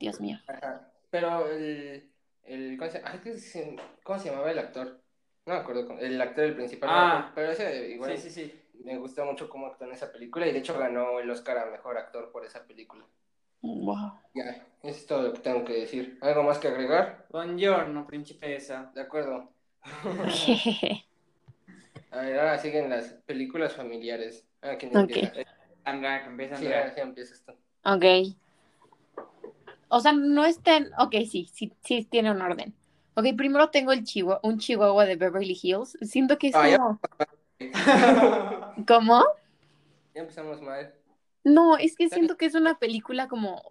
Dios 0.00 0.20
mío. 0.20 0.40
Ajá. 0.48 0.90
Pero 1.20 1.50
el, 1.50 2.10
el 2.44 2.76
¿cómo, 2.78 2.90
se, 2.90 3.00
ay, 3.04 3.20
¿qué 3.22 3.38
se- 3.38 3.76
cómo 4.04 4.18
se 4.18 4.28
llamaba 4.30 4.50
el 4.50 4.58
actor? 4.58 5.00
No 5.46 5.54
me 5.54 5.60
acuerdo, 5.60 5.86
con- 5.86 5.98
el 5.98 6.20
actor 6.20 6.44
el 6.44 6.54
principal. 6.54 6.88
Ah. 6.92 7.32
pero 7.34 7.52
ese 7.52 7.88
igual 7.90 8.16
Sí, 8.18 8.28
sí, 8.30 8.44
sí. 8.44 8.62
me 8.84 8.98
gustó 8.98 9.24
mucho 9.24 9.48
cómo 9.48 9.66
actuó 9.66 9.86
en 9.86 9.94
esa 9.94 10.12
película 10.12 10.46
y 10.46 10.52
de 10.52 10.58
hecho 10.58 10.78
ganó 10.78 11.18
el 11.20 11.30
Oscar 11.30 11.56
a 11.58 11.66
Mejor 11.70 11.96
Actor 11.96 12.30
por 12.32 12.44
esa 12.44 12.66
película. 12.66 13.04
Wow. 13.62 14.12
Ya, 14.34 14.66
eso 14.82 14.98
es 14.98 15.06
todo 15.06 15.22
lo 15.22 15.32
que 15.32 15.40
tengo 15.40 15.64
que 15.64 15.72
decir. 15.72 16.18
¿Algo 16.20 16.42
más 16.42 16.58
que 16.58 16.68
agregar? 16.68 17.26
Buongiorno, 17.30 18.06
principesa. 18.06 18.90
De 18.94 19.00
acuerdo. 19.00 19.50
A 22.10 22.20
ver, 22.20 22.38
ahora 22.38 22.58
siguen 22.58 22.88
las 22.90 23.14
películas 23.26 23.74
familiares. 23.74 24.46
Ah, 24.62 24.76
¿quién 24.78 24.90
Ok. 24.96 25.10
empieza? 25.10 25.32
Andrea, 25.84 26.22
que 26.22 26.28
empieza 26.30 26.56
Sí, 26.56 26.66
ahora 26.66 26.90
sí 26.94 27.00
empiezas 27.00 27.42
tú. 27.44 27.52
ok. 27.84 28.04
O 29.88 30.00
sea, 30.00 30.12
no 30.12 30.44
están. 30.44 30.90
Ok, 30.98 31.14
sí, 31.30 31.48
sí, 31.52 31.72
sí 31.84 32.06
tiene 32.10 32.30
un 32.30 32.42
orden. 32.42 32.74
Ok, 33.14 33.26
primero 33.36 33.70
tengo 33.70 33.92
el 33.92 34.04
chihuahua, 34.04 34.40
un 34.42 34.58
chihuahua 34.58 35.04
de 35.06 35.16
Beverly 35.16 35.58
Hills. 35.60 35.96
Siento 36.02 36.38
que 36.38 36.48
es 36.48 36.54
Ah, 36.54 36.68
ya. 36.68 36.76
como. 36.78 37.00
¿Cómo? 38.86 39.24
Ya 40.14 40.22
empezamos 40.22 40.60
mal. 40.60 40.92
No, 41.44 41.76
es 41.76 41.96
que 41.96 42.08
siento 42.08 42.36
que 42.36 42.46
es 42.46 42.54
una 42.54 42.78
película 42.78 43.28
como, 43.28 43.62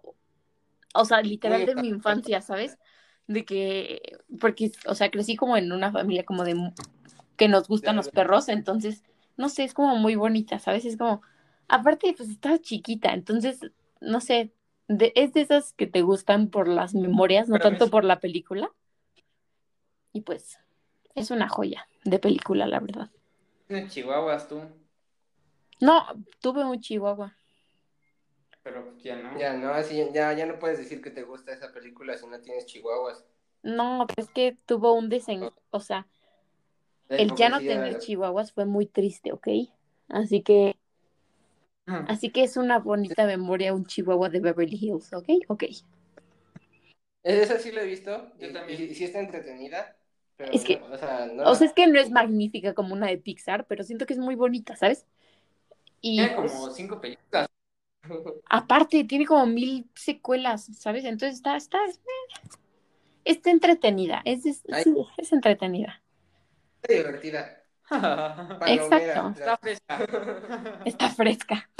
o 0.94 1.04
sea, 1.04 1.20
literal 1.20 1.66
de 1.66 1.74
mi 1.74 1.88
infancia, 1.88 2.40
¿sabes? 2.40 2.78
De 3.26 3.44
que, 3.44 4.00
porque, 4.40 4.72
o 4.86 4.94
sea, 4.94 5.10
crecí 5.10 5.36
como 5.36 5.56
en 5.58 5.70
una 5.72 5.92
familia 5.92 6.24
como 6.24 6.44
de 6.44 6.72
que 7.36 7.48
nos 7.48 7.68
gustan 7.68 7.96
los 7.96 8.08
perros, 8.08 8.48
entonces, 8.48 9.04
no 9.36 9.50
sé, 9.50 9.64
es 9.64 9.74
como 9.74 9.96
muy 9.96 10.14
bonita, 10.16 10.58
¿sabes? 10.58 10.86
Es 10.86 10.96
como, 10.96 11.20
aparte, 11.68 12.14
pues 12.16 12.30
estaba 12.30 12.58
chiquita, 12.58 13.12
entonces, 13.12 13.60
no 14.00 14.20
sé, 14.22 14.52
de, 14.88 15.12
es 15.16 15.32
de 15.32 15.40
esas 15.42 15.72
que 15.72 15.86
te 15.86 16.02
gustan 16.02 16.48
por 16.48 16.68
las 16.68 16.94
memorias, 16.94 17.48
no 17.48 17.58
Pero 17.58 17.70
tanto 17.70 17.84
es- 17.84 17.90
por 17.90 18.04
la 18.04 18.20
película. 18.20 18.70
Y 20.12 20.22
pues, 20.22 20.58
es 21.14 21.30
una 21.30 21.48
joya 21.48 21.88
de 22.04 22.18
película, 22.18 22.66
la 22.66 22.80
verdad. 22.80 23.10
Tienes 23.66 23.92
chihuahuas 23.92 24.48
tú, 24.48 24.62
No, 25.80 26.04
tuve 26.40 26.64
un 26.64 26.80
chihuahua. 26.80 27.36
pero 28.62 28.96
ya 28.98 29.16
no. 29.16 29.38
Ya, 29.38 29.52
no, 29.54 29.70
así, 29.70 29.96
ya, 30.12 30.32
ya 30.32 30.46
no 30.46 30.58
puedes 30.58 30.78
decir 30.78 31.00
que 31.00 31.10
te 31.10 31.22
gusta 31.22 31.52
esa 31.52 31.72
película 31.72 32.16
si 32.16 32.26
no 32.26 32.40
tienes 32.40 32.66
chihuahuas. 32.66 33.24
No, 33.62 34.06
es 34.16 34.28
que 34.30 34.56
tuvo 34.66 34.92
un 34.94 35.08
desen... 35.08 35.50
O 35.70 35.80
sea, 35.80 36.06
el 37.10 37.34
ya 37.34 37.48
no 37.48 37.60
tener 37.60 37.98
chihuahuas 37.98 38.52
fue 38.52 38.64
muy 38.64 38.86
triste, 38.86 39.32
¿ok? 39.32 39.48
Así 40.08 40.42
que, 40.42 40.76
así 42.08 42.30
que 42.30 42.42
es 42.44 42.56
una 42.56 42.78
bonita 42.78 43.26
memoria 43.26 43.74
un 43.74 43.86
chihuahua 43.86 44.28
de 44.28 44.40
Beverly 44.40 44.78
Hills, 44.80 45.12
¿ok? 45.12 45.28
Ok. 45.48 45.64
Esa 47.22 47.58
sí 47.58 47.72
la 47.72 47.82
he 47.82 47.86
visto. 47.86 48.32
Yo 48.38 48.48
y- 48.48 48.52
también. 48.52 48.82
Y, 48.90 48.94
sí 48.94 49.04
está 49.04 49.20
entretenida. 49.20 49.96
Pero 50.36 50.52
Es 50.52 50.64
que- 50.64 50.78
no, 50.78 50.94
o 50.94 50.98
sea, 50.98 51.26
no 51.26 51.50
O 51.50 51.54
sea, 51.54 51.66
es 51.66 51.72
que 51.72 51.86
no 51.86 51.98
es 51.98 52.10
magnífica 52.10 52.74
como 52.74 52.94
una 52.94 53.08
de 53.08 53.18
Pixar, 53.18 53.66
pero 53.66 53.82
siento 53.84 54.06
que 54.06 54.12
es 54.14 54.18
muy 54.18 54.34
bonita, 54.34 54.76
¿sabes? 54.76 55.06
Y 56.00 56.16
Tiene 56.18 56.34
pues, 56.36 56.52
como 56.52 56.70
cinco 56.70 57.00
películas. 57.00 57.46
aparte, 58.48 59.04
tiene 59.04 59.26
como 59.26 59.46
mil 59.46 59.88
secuelas, 59.94 60.66
¿sabes? 60.78 61.04
Entonces 61.04 61.36
está, 61.36 61.56
está, 61.56 61.78
está 63.24 63.50
entretenida, 63.50 64.22
es, 64.24 64.46
es- 64.46 64.62
es 65.18 65.32
entretenida. 65.32 66.02
Está 66.82 66.94
divertida. 66.94 67.65
Está. 68.66 68.98
Exacto. 68.98 69.58
fresca. 69.60 69.98
Está 70.84 71.08
fresca. 71.10 71.70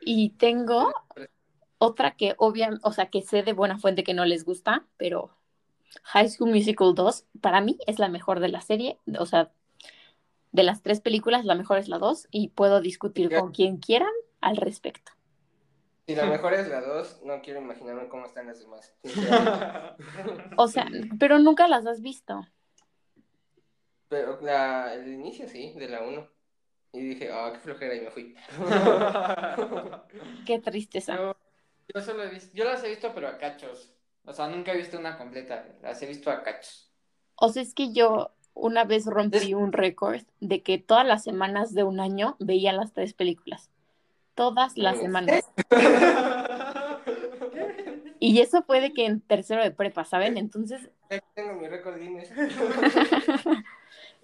Y 0.00 0.30
tengo 0.30 0.92
otra 1.78 2.12
que 2.12 2.34
obvia, 2.38 2.70
o 2.82 2.92
sea, 2.92 3.06
que 3.06 3.22
sé 3.22 3.42
de 3.42 3.52
buena 3.52 3.78
fuente 3.78 4.04
que 4.04 4.14
no 4.14 4.24
les 4.24 4.44
gusta, 4.44 4.84
pero 4.96 5.30
High 6.04 6.28
School 6.28 6.50
Musical 6.50 6.94
2 6.94 7.26
para 7.40 7.60
mí 7.60 7.78
es 7.86 7.98
la 7.98 8.08
mejor 8.08 8.40
de 8.40 8.48
la 8.48 8.60
serie, 8.60 8.98
o 9.18 9.26
sea, 9.26 9.50
de 10.52 10.62
las 10.62 10.82
tres 10.82 11.00
películas 11.00 11.44
la 11.44 11.54
mejor 11.54 11.78
es 11.78 11.88
la 11.88 11.98
2 11.98 12.28
y 12.30 12.48
puedo 12.48 12.80
discutir 12.80 13.34
con 13.34 13.52
quien 13.52 13.78
quieran, 13.78 14.12
al 14.40 14.56
respecto. 14.56 15.12
Si 16.06 16.14
la 16.14 16.24
mejor 16.24 16.54
es 16.54 16.68
la 16.68 16.80
2, 16.80 17.20
no 17.24 17.42
quiero 17.42 17.60
imaginarme 17.60 18.08
cómo 18.08 18.24
están 18.24 18.46
las 18.46 18.60
demás. 18.60 18.94
O 20.56 20.68
sea, 20.68 20.88
pero 21.18 21.38
nunca 21.38 21.68
las 21.68 21.86
has 21.86 22.00
visto. 22.00 22.46
Pero 24.08 24.40
la, 24.40 24.94
el 24.94 25.08
inicio 25.08 25.48
sí, 25.48 25.74
de 25.74 25.88
la 25.88 26.02
1. 26.02 26.28
Y 26.92 27.00
dije, 27.00 27.30
ah, 27.30 27.50
qué 27.52 27.60
flojera, 27.60 27.94
y 27.94 28.00
me 28.00 28.10
fui. 28.10 28.34
Qué 30.46 30.58
tristeza. 30.58 31.16
Yo, 31.16 31.36
yo 31.94 32.00
solo 32.00 32.24
he 32.24 32.30
visto, 32.30 32.56
yo 32.56 32.64
las 32.64 32.82
he 32.82 32.88
visto 32.88 33.12
pero 33.14 33.28
a 33.28 33.36
cachos. 33.36 33.92
O 34.24 34.32
sea, 34.32 34.48
nunca 34.48 34.72
he 34.72 34.76
visto 34.76 34.98
una 34.98 35.18
completa, 35.18 35.66
las 35.82 36.02
he 36.02 36.06
visto 36.06 36.30
a 36.30 36.42
cachos. 36.42 36.90
O 37.36 37.50
sea, 37.50 37.62
es 37.62 37.74
que 37.74 37.92
yo 37.92 38.32
una 38.54 38.84
vez 38.84 39.04
rompí 39.06 39.54
un 39.54 39.72
récord 39.72 40.22
de 40.40 40.62
que 40.62 40.78
todas 40.78 41.06
las 41.06 41.22
semanas 41.22 41.74
de 41.74 41.84
un 41.84 42.00
año 42.00 42.36
veía 42.38 42.72
las 42.72 42.92
tres 42.92 43.12
películas. 43.12 43.70
Todas 44.34 44.76
las 44.76 44.96
¿En 44.96 45.02
semanas. 45.02 45.44
Y 48.20 48.40
eso 48.40 48.62
fue 48.62 48.80
de 48.80 48.92
que 48.92 49.06
en 49.06 49.20
tercero 49.20 49.62
de 49.62 49.70
prepa, 49.70 50.04
¿saben? 50.04 50.38
Entonces, 50.38 50.90
tengo 51.34 51.54
mi 51.54 51.68
récord 51.68 51.98
Guinness. 51.98 52.32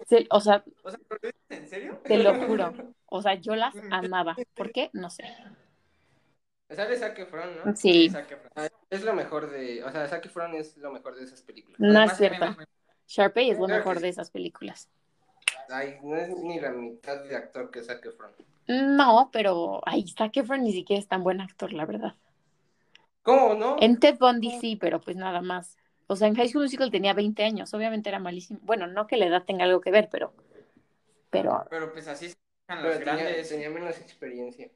se- 0.07 0.27
o 0.29 0.39
sea, 0.39 0.63
O 0.83 0.89
sea, 0.89 0.99
¿pero 1.07 1.19
lo 1.21 1.29
dices 1.29 1.61
¿en 1.61 1.67
serio? 1.69 1.99
te 2.07 2.17
lo 2.17 2.33
juro. 2.47 2.73
O 3.07 3.21
sea, 3.21 3.35
yo 3.35 3.55
las 3.55 3.75
amaba. 3.89 4.35
¿Por 4.55 4.71
qué? 4.71 4.89
No 4.93 5.09
sé. 5.09 5.23
Sale 6.69 6.97
Zac 6.97 7.17
Efron, 7.19 7.55
¿no? 7.65 7.75
Sí, 7.75 8.09
Efron. 8.09 8.51
Ah, 8.55 8.67
Es 8.89 9.03
lo 9.03 9.13
mejor 9.13 9.49
de... 9.49 9.83
O 9.83 9.91
sea, 9.91 10.07
Zac 10.07 10.25
Efron 10.25 10.55
es 10.55 10.77
lo 10.77 10.91
mejor 10.91 11.15
de 11.15 11.23
esas 11.23 11.41
películas. 11.41 11.79
no 11.79 12.01
es 12.01 12.11
cierto. 12.13 12.39
también 12.45 12.67
es 13.07 13.13
Sharpay 13.13 13.49
es 13.51 13.57
lo 13.59 13.65
Claro 13.67 13.79
mejor 13.79 13.99
de 13.99 14.09
esas 14.09 14.31
películas. 14.31 14.89
Ay, 15.69 15.99
no 16.03 16.15
es 16.15 16.29
ni 16.29 16.59
la 16.59 16.71
mitad 16.71 17.23
de 17.23 17.35
actor 17.35 17.69
que 17.71 17.83
Zac 17.83 18.03
Efron. 18.05 18.31
No, 18.67 19.29
pero 19.31 19.81
ay, 19.85 20.07
Zac 20.07 20.37
Efron 20.37 20.63
ni 20.63 20.71
siquiera 20.73 20.99
es 20.99 21.07
tan 21.07 21.23
buen 21.23 21.41
actor, 21.41 21.71
la 21.73 21.85
verdad. 21.85 22.15
¿Cómo 23.23 23.53
no? 23.55 23.75
En 23.81 23.99
Ted 23.99 24.17
Bundy 24.19 24.51
sí, 24.59 24.75
pero 24.75 25.01
pues 25.01 25.15
nada 25.17 25.41
más. 25.41 25.77
O 26.07 26.15
sea, 26.15 26.27
en 26.27 26.35
High 26.35 26.49
School 26.49 26.63
Musical 26.63 26.91
tenía 26.91 27.13
20 27.13 27.43
años, 27.43 27.73
obviamente 27.73 28.09
era 28.09 28.19
malísimo. 28.19 28.59
Bueno, 28.63 28.87
no 28.87 29.07
que 29.07 29.17
la 29.17 29.25
edad 29.25 29.43
tenga 29.43 29.63
algo 29.65 29.81
que 29.81 29.91
ver, 29.91 30.09
pero, 30.11 30.33
pero 31.29 31.65
Pero 31.69 31.91
pues 31.91 32.07
así 32.07 32.29
se 32.29 32.35
dejan 32.67 32.83
Pero 32.83 32.95
los 32.95 33.03
tenía, 33.03 33.23
grandes. 33.23 33.49
tenía 33.49 33.69
menos 33.69 33.97
experiencia. 33.99 34.69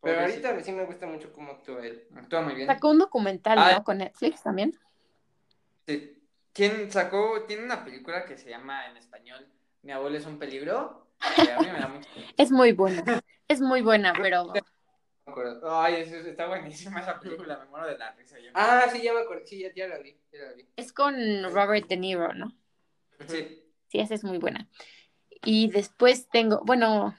Pero 0.00 0.18
Pobrecito. 0.18 0.48
ahorita 0.48 0.64
sí 0.64 0.72
me 0.72 0.84
gusta 0.84 1.06
mucho 1.06 1.32
cómo 1.32 1.52
actúa 1.52 1.84
él. 1.84 2.06
Actúa 2.14 2.42
muy 2.42 2.54
bien. 2.54 2.66
sacó 2.68 2.90
un 2.90 2.98
documental, 2.98 3.58
Ah. 3.58 3.72
¿no? 3.78 3.84
Con 3.84 3.98
Netflix 3.98 4.42
también. 4.42 4.78
Sí. 5.86 6.14
¿Quién 6.52 6.90
sacó? 6.90 7.42
Tiene 7.46 7.64
una 7.64 7.84
película 7.84 8.24
que 8.24 8.36
se 8.36 8.50
llama 8.50 8.86
en 8.86 8.96
español 8.96 9.46
Mi 9.82 9.92
abuelo 9.92 10.16
es 10.18 10.26
un 10.26 10.38
peligro. 10.38 11.06
Que 11.36 11.52
a 11.52 11.58
mí 11.58 11.66
me 11.72 11.78
da 11.80 11.88
mucho. 11.88 12.08
Es 12.36 12.50
muy 12.52 12.72
buena, 12.72 13.20
es 13.48 13.60
muy 13.60 13.82
buena, 13.82 14.12
pero 14.12 14.52
acuerdo. 15.30 15.80
Ay, 15.80 16.02
es- 16.02 16.12
está 16.12 16.46
buenísima 16.46 17.00
esa 17.00 17.18
película, 17.20 17.58
me 17.58 17.66
muero 17.66 17.86
de 17.86 17.98
la 17.98 18.12
risa 18.12 18.38
yo. 18.38 18.50
Ah, 18.54 18.86
sí, 18.92 19.02
ya 19.02 19.12
me 19.12 19.20
acuerdo. 19.20 19.46
Sí, 19.46 19.60
ya, 19.60 19.72
ya 19.74 19.88
la 19.88 19.98
vi. 19.98 20.16
Ya 20.32 20.40
la 20.40 20.52
vi. 20.52 20.66
es 20.76 20.92
con 20.92 21.14
Robert 21.52 21.88
De 21.88 21.96
Niro, 21.96 22.32
¿no? 22.34 22.52
Sí. 23.26 23.64
Sí, 23.88 24.00
esa 24.00 24.14
es 24.14 24.24
muy 24.24 24.38
buena. 24.38 24.68
Y 25.44 25.70
después 25.70 26.28
tengo, 26.28 26.62
bueno, 26.64 27.16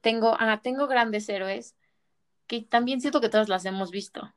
tengo, 0.00 0.36
ah, 0.38 0.60
tengo 0.62 0.86
grandes 0.86 1.28
héroes 1.28 1.76
que 2.46 2.62
también 2.62 3.00
siento 3.00 3.20
que 3.20 3.28
todas 3.28 3.48
las 3.48 3.64
hemos 3.64 3.90
visto. 3.90 4.32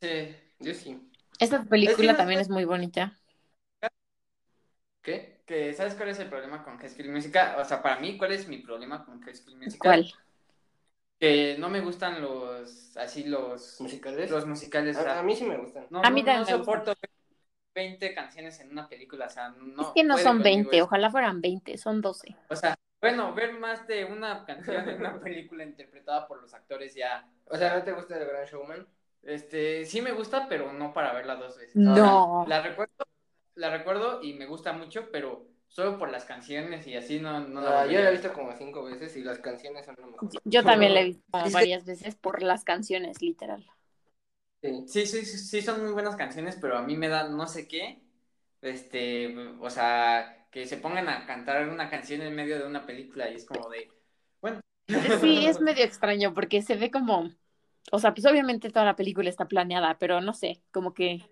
Sí. 0.00 0.36
Yo 0.60 0.74
sí. 0.74 1.00
Esta 1.38 1.62
película 1.64 2.16
también 2.16 2.40
es 2.40 2.48
muy 2.48 2.64
bonita. 2.64 3.16
¿Qué? 5.02 5.40
Que, 5.46 5.72
¿sabes 5.72 5.94
cuál 5.94 6.10
es 6.10 6.18
el 6.18 6.28
problema 6.28 6.62
con 6.62 6.76
High 6.78 6.90
School 6.90 7.08
Musical? 7.10 7.58
O 7.60 7.64
sea, 7.64 7.80
para 7.80 7.98
mí, 8.00 8.18
¿cuál 8.18 8.32
es 8.32 8.48
mi 8.48 8.58
problema 8.58 9.04
con 9.04 9.20
High 9.22 9.34
School 9.34 9.56
Musical? 9.56 9.78
¿Cuál? 9.78 10.14
Que 11.18 11.56
no 11.58 11.68
me 11.68 11.80
gustan 11.80 12.22
los, 12.22 12.96
así 12.96 13.24
los, 13.24 13.80
¿Musicales? 13.80 14.30
los 14.30 14.46
musicales. 14.46 14.96
o 14.96 15.02
sea, 15.02 15.16
A, 15.16 15.20
a 15.20 15.22
mí 15.22 15.34
sí 15.34 15.44
me 15.44 15.56
gustan. 15.56 15.86
no, 15.90 15.98
A 16.04 16.10
mí 16.10 16.20
no- 16.20 16.26
también 16.26 16.40
no 16.40 16.46
me 16.46 16.56
gustan. 16.58 16.84
soporto 16.84 16.94
20 17.74 18.14
canciones 18.14 18.58
en 18.60 18.70
una 18.72 18.88
película, 18.88 19.26
o 19.26 19.30
sea, 19.30 19.50
no. 19.50 19.82
es 19.82 19.88
que 19.94 20.04
no 20.04 20.16
son 20.18 20.38
conmigo 20.38 20.44
20, 20.44 20.76
eso. 20.76 20.84
ojalá 20.86 21.10
fueran 21.10 21.40
20, 21.40 21.76
son 21.78 22.00
12. 22.00 22.36
O 22.50 22.56
sea, 22.56 22.74
bueno, 23.00 23.34
ver 23.34 23.52
más 23.52 23.86
de 23.86 24.04
una 24.04 24.44
canción 24.44 24.88
en 24.88 25.00
una 25.00 25.20
película 25.20 25.64
interpretada 25.64 26.26
por 26.26 26.40
los 26.42 26.54
actores 26.54 26.94
ya. 26.94 27.28
O 27.46 27.56
sea, 27.56 27.76
¿no 27.76 27.82
te 27.84 27.92
gusta 27.92 28.16
el 28.18 28.26
Gran 28.26 28.46
Showman? 28.46 28.86
Este, 29.22 29.84
sí 29.86 30.00
me 30.00 30.12
gusta, 30.12 30.48
pero 30.48 30.72
no 30.72 30.92
para 30.92 31.12
verla 31.12 31.36
dos 31.36 31.56
veces. 31.56 31.76
No. 31.76 32.42
O 32.42 32.46
sea, 32.46 32.56
la 32.58 32.62
recuerdo, 32.62 33.04
la 33.54 33.70
recuerdo 33.70 34.22
y 34.22 34.34
me 34.34 34.46
gusta 34.46 34.72
mucho, 34.72 35.10
pero 35.12 35.46
solo 35.78 35.96
por 35.96 36.10
las 36.10 36.24
canciones 36.24 36.84
y 36.88 36.96
así 36.96 37.20
no, 37.20 37.38
no 37.38 37.60
Ah, 37.60 37.86
yo 37.86 38.00
la 38.00 38.08
he 38.08 38.12
visto 38.12 38.32
como 38.32 38.52
cinco 38.52 38.82
veces 38.82 39.16
y 39.16 39.22
las 39.22 39.38
canciones 39.38 39.86
son 39.86 39.94
lo 40.00 40.08
mejor. 40.08 40.28
Yo- 40.44 40.64
también 40.64 40.92
la 40.92 41.02
he 41.02 41.04
visto 41.04 41.22
varias 41.52 41.84
veces 41.84 42.16
por 42.16 42.42
las 42.42 42.64
canciones, 42.64 43.22
literal. 43.22 43.64
Sí. 44.60 44.82
Sí, 44.88 45.06
sí, 45.06 45.24
sí, 45.24 45.38
sí, 45.38 45.62
son 45.62 45.84
muy 45.84 45.92
buenas 45.92 46.16
canciones, 46.16 46.58
pero 46.60 46.76
a 46.76 46.82
mí 46.82 46.96
me 46.96 47.06
da 47.06 47.28
no 47.28 47.46
sé 47.46 47.68
qué. 47.68 48.02
Este, 48.60 49.38
o 49.60 49.70
sea, 49.70 50.48
que 50.50 50.66
se 50.66 50.78
pongan 50.78 51.08
a 51.08 51.24
cantar 51.26 51.68
una 51.68 51.88
canción 51.88 52.22
en 52.22 52.34
medio 52.34 52.58
de 52.58 52.66
una 52.66 52.84
película 52.84 53.30
y 53.30 53.36
es 53.36 53.44
como 53.44 53.70
de. 53.70 53.88
Bueno. 54.40 54.58
Sí, 55.20 55.46
es 55.46 55.60
medio 55.60 55.84
extraño 55.84 56.34
porque 56.34 56.60
se 56.60 56.74
ve 56.74 56.90
como, 56.90 57.30
o 57.92 57.98
sea, 58.00 58.14
pues 58.14 58.26
obviamente 58.26 58.70
toda 58.70 58.84
la 58.84 58.96
película 58.96 59.30
está 59.30 59.46
planeada, 59.46 59.96
pero 60.00 60.20
no 60.20 60.34
sé, 60.34 60.60
como 60.72 60.92
que, 60.92 61.22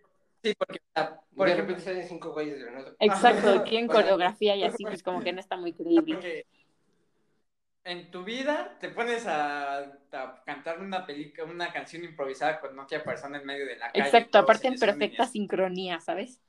Sí, 0.47 0.55
porque, 0.59 0.79
sea, 0.95 1.21
por 1.37 1.49
ejemplo, 1.49 1.75
repente 1.75 1.91
salen 1.91 2.09
cinco 2.09 2.33
güeyes 2.33 2.61
de 2.61 2.67
Renato. 2.67 2.97
exacto, 3.01 3.49
O 3.49 3.65
sea, 3.65 3.87
coreografía 3.89 4.57
y 4.57 4.65
así, 4.65 4.85
pues 4.85 5.03
como 5.03 5.23
que 5.23 5.33
no 5.33 5.41
está 5.41 5.57
muy 5.57 5.73
creíble. 5.73 6.15
porque 6.15 6.47
en 7.85 8.11
tu 8.11 8.25
vida 8.25 8.77
te 8.81 8.89
pones 8.89 9.27
a, 9.27 9.79
a 9.79 10.43
cantar 10.45 10.81
una 10.81 11.07
película, 11.07 11.45
una 11.45 11.73
canción 11.73 12.05
improvisada 12.05 12.61
con 12.61 12.77
otra 12.79 13.03
persona 13.05 13.39
en 13.39 13.47
medio 13.47 13.67
de 13.67 13.77
la 13.77 13.93
calle. 13.93 14.07
Exacto, 14.07 14.39
aparte 14.39 14.69
en 14.69 14.79
perfecta 14.79 15.27
sincronía, 15.27 16.01
¿sabes? 16.01 16.41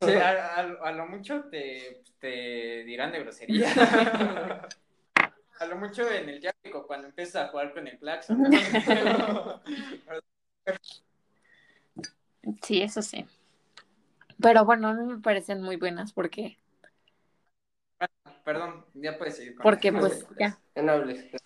Sí, 0.00 0.10
a, 0.14 0.56
a- 0.56 0.88
a 0.88 0.92
lo 0.92 1.06
mucho 1.06 1.44
te, 1.50 2.02
te 2.18 2.84
dirán 2.84 3.12
de 3.12 3.20
grosería. 3.20 3.68
a 5.60 5.66
lo 5.66 5.76
mucho 5.76 6.08
en 6.10 6.28
el 6.28 6.40
tráfico 6.40 6.86
cuando 6.86 7.08
empiezas 7.08 7.46
a 7.46 7.48
jugar 7.48 7.72
con 7.72 7.86
el 7.86 7.98
claxon. 7.98 8.42
Sí, 12.62 12.82
eso 12.82 13.02
sí. 13.02 13.24
Pero 14.40 14.64
bueno, 14.64 14.88
a 14.88 14.94
mí 14.94 15.04
me 15.04 15.20
parecen 15.20 15.62
muy 15.62 15.76
buenas 15.76 16.12
porque, 16.12 16.58
Perdón, 18.44 18.84
ya 18.94 19.16
puedes 19.16 19.36
seguir. 19.36 19.54
con 19.54 19.62
porque 19.62 19.92
pues 19.92 20.26
ya. 20.38 20.58
No. 20.74 20.96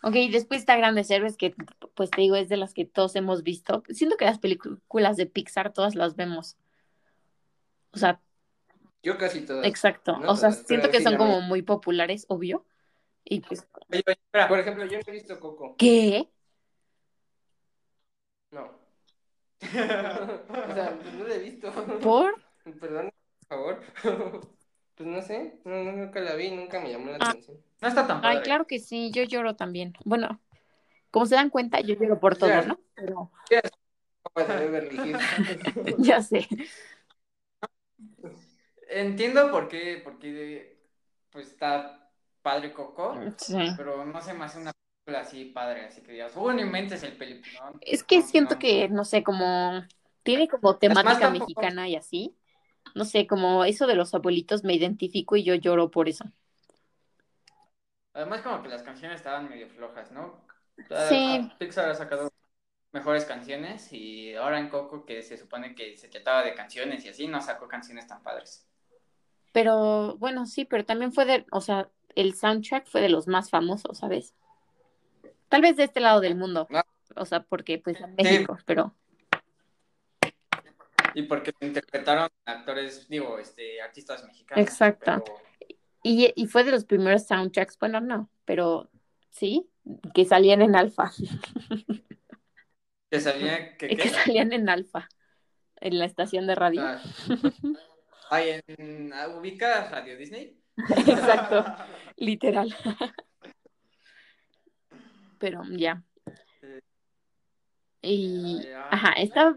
Ok, 0.03 0.15
después 0.31 0.61
está 0.61 0.77
Grandes 0.77 1.11
Héroes, 1.11 1.37
que 1.37 1.55
pues 1.95 2.11
te 2.11 2.23
digo, 2.23 2.37
es 2.37 2.49
de 2.49 2.57
las 2.57 2.73
que 2.73 2.87
todos 2.87 3.15
hemos 3.17 3.43
visto. 3.43 3.83
Siento 3.91 4.17
que 4.17 4.25
las 4.25 4.39
películas 4.39 5.17
de 5.19 5.27
Pixar 5.27 5.73
todas 5.75 5.95
las 5.95 6.17
vemos. 6.17 6.57
O 7.93 7.99
sea, 7.99 8.21
Yo 9.03 9.19
casi 9.19 9.45
todas. 9.45 9.67
exacto. 9.67 10.19
No 10.19 10.33
O 10.33 10.37
sea, 10.37 10.51
todas, 10.51 10.67
siento 10.67 10.91
que 10.91 10.99
sí 10.99 11.05
son 11.05 11.17
como 11.17 11.43
muy 11.43 11.61
populares, 11.63 12.25
obvio. 12.29 12.65
Y 13.25 13.41
pues, 13.41 13.67
Oye, 13.91 14.03
oye, 14.07 14.19
espera. 14.25 14.49
Por 14.49 14.59
ejemplo, 14.59 14.87
yo 14.87 14.99
no 14.99 15.05
he 15.07 15.13
visto 15.13 15.39
Coco. 15.39 15.75
¿qué? 15.77 16.29
No. 18.51 18.86
O 19.63 19.67
sea, 20.75 20.99
pues 21.01 21.15
no 21.15 21.25
la 21.27 21.35
he 21.35 21.39
visto. 21.39 21.73
¿Por? 22.01 22.41
Perdón, 22.81 23.11
por 23.41 23.49
favor. 23.49 23.81
pues 24.95 25.09
no 25.09 25.23
sé. 25.23 25.61
No, 25.65 25.83
no, 25.85 25.93
nunca 25.93 26.21
la 26.21 26.35
vi, 26.35 26.51
nunca 26.51 26.81
me 26.81 26.91
llamó 26.91 27.07
la 27.11 27.19
Ah. 27.21 27.31
atención. 27.31 27.59
No 27.81 27.89
está 27.89 28.07
tan 28.07 28.21
padre. 28.21 28.39
Ay, 28.39 28.43
claro 28.43 28.67
que 28.67 28.79
sí, 28.79 29.11
yo 29.13 29.23
lloro 29.25 29.55
también. 29.57 29.95
Bueno, 30.05 30.41
como 31.11 31.27
se 31.27 31.35
dan 31.35 31.51
cuenta, 31.51 31.81
yo 31.81 31.95
lloro 31.95 32.19
por 32.19 32.37
todo. 32.37 32.51
¿no? 32.63 32.81
Pero 32.95 33.31
ya 35.99 36.23
sé. 36.23 36.47
Entiendo 38.89 39.51
por 39.51 39.69
qué, 39.69 40.01
porque 40.03 40.81
pues 41.31 41.49
está 41.49 42.11
padre 42.43 42.73
Coco, 42.73 43.15
Sí. 43.37 43.57
pero 43.77 44.05
no 44.05 44.21
se 44.23 44.33
me 44.33 44.45
hace 44.45 44.59
una 44.59 44.73
así 45.15 45.47
padre, 45.47 45.87
así 45.87 46.03
que 46.03 46.13
digas, 46.13 46.33
uy, 46.37 46.55
no 46.55 46.61
inventes 46.63 47.03
el. 47.03 47.17
Es 47.81 48.05
que 48.05 48.23
No, 48.23 48.23
siento 48.23 48.57
no. 48.57 48.61
que, 48.61 48.89
no 48.89 49.05
sé, 49.05 49.23
como 49.23 49.85
tiene 50.23 50.49
como 50.49 50.77
temática 50.79 51.29
mexicana 51.29 51.89
y 51.89 51.97
así. 51.97 52.37
No 52.95 53.05
sé, 53.05 53.27
como 53.27 53.65
eso 53.65 53.87
de 53.87 53.95
los 53.97 54.15
abuelitos 54.15 54.65
me 54.65 54.75
identifico 54.75 55.37
y 55.37 55.45
yo 55.45 55.55
lloro 55.55 55.91
por 55.91 56.09
eso. 56.09 56.25
Además 58.15 58.43
como 58.43 58.63
que 58.63 58.69
las 58.69 58.83
canciones 58.83 59.19
estaban 59.19 59.49
medio 59.49 59.69
flojas, 59.69 60.11
¿no? 60.13 60.45
Ah, 60.91 61.11
Sí. 61.11 61.53
Pixar 61.59 61.89
ha 61.91 61.95
sacado 61.95 62.33
mejores 62.93 63.25
canciones 63.27 63.93
y 63.93 64.35
ahora 64.35 64.59
en 64.61 64.69
Coco 64.71 65.05
que 65.07 65.23
se 65.23 65.37
supone 65.39 65.75
que 65.75 65.97
se 65.99 66.09
trataba 66.09 66.45
de 66.45 66.55
canciones 66.55 67.05
y 67.05 67.11
así 67.11 67.29
no 67.29 67.41
sacó 67.43 67.69
canciones 67.69 68.07
tan 68.09 68.23
padres. 68.23 68.67
Pero 69.53 70.17
bueno, 70.19 70.47
sí, 70.47 70.65
pero 70.65 70.85
también 70.85 71.13
fue 71.13 71.25
de, 71.25 71.47
o 71.51 71.61
sea, 71.61 71.91
el 72.15 72.35
soundtrack 72.35 72.87
fue 72.87 73.01
de 73.01 73.09
los 73.09 73.27
más 73.29 73.51
famosos, 73.51 73.99
¿sabes? 73.99 74.35
Tal 75.49 75.63
vez 75.63 75.77
de 75.77 75.85
este 75.85 76.01
lado 76.01 76.21
del 76.21 76.35
mundo. 76.37 76.67
Ah. 76.73 76.85
O 77.15 77.25
sea, 77.25 77.41
porque 77.43 77.79
pues 77.79 78.01
en 78.01 78.15
México, 78.15 78.59
pero 78.67 78.95
Y 81.15 81.23
porque 81.23 81.53
interpretaron 81.61 82.29
actores, 82.45 83.09
digo, 83.09 83.39
este, 83.39 83.81
artistas 83.81 84.23
mexicanos. 84.25 84.63
Exacto. 84.63 85.23
pero- 85.25 85.41
y, 86.03 86.33
y 86.37 86.47
fue 86.47 86.63
de 86.63 86.71
los 86.73 86.85
primeros 86.85 87.27
soundtracks, 87.27 87.79
bueno, 87.79 88.01
no, 88.01 88.31
pero 88.45 88.91
sí, 89.31 89.69
que 90.15 90.25
salían 90.25 90.63
en 90.63 90.77
alfa. 90.77 91.11
Que 93.11 93.21
salía, 93.21 93.77
que, 93.77 93.89
que 93.97 94.09
salían 94.11 94.53
en 94.53 94.69
alfa. 94.69 95.09
En 95.81 95.99
la 95.99 96.05
estación 96.05 96.47
de 96.47 96.55
radio. 96.55 96.83
Ah, 96.83 97.01
Ay, 98.31 98.63
en, 98.67 99.13
ah, 99.13 99.29
¿ubicas 99.29 99.91
Radio 99.91 100.17
Disney? 100.17 100.61
Exacto. 100.91 101.65
Literal. 102.17 102.75
Pero 105.39 105.63
ya. 105.71 106.03
Y. 108.03 108.63
Ya. 108.63 108.89
Ajá, 108.91 109.13
está, 109.13 109.55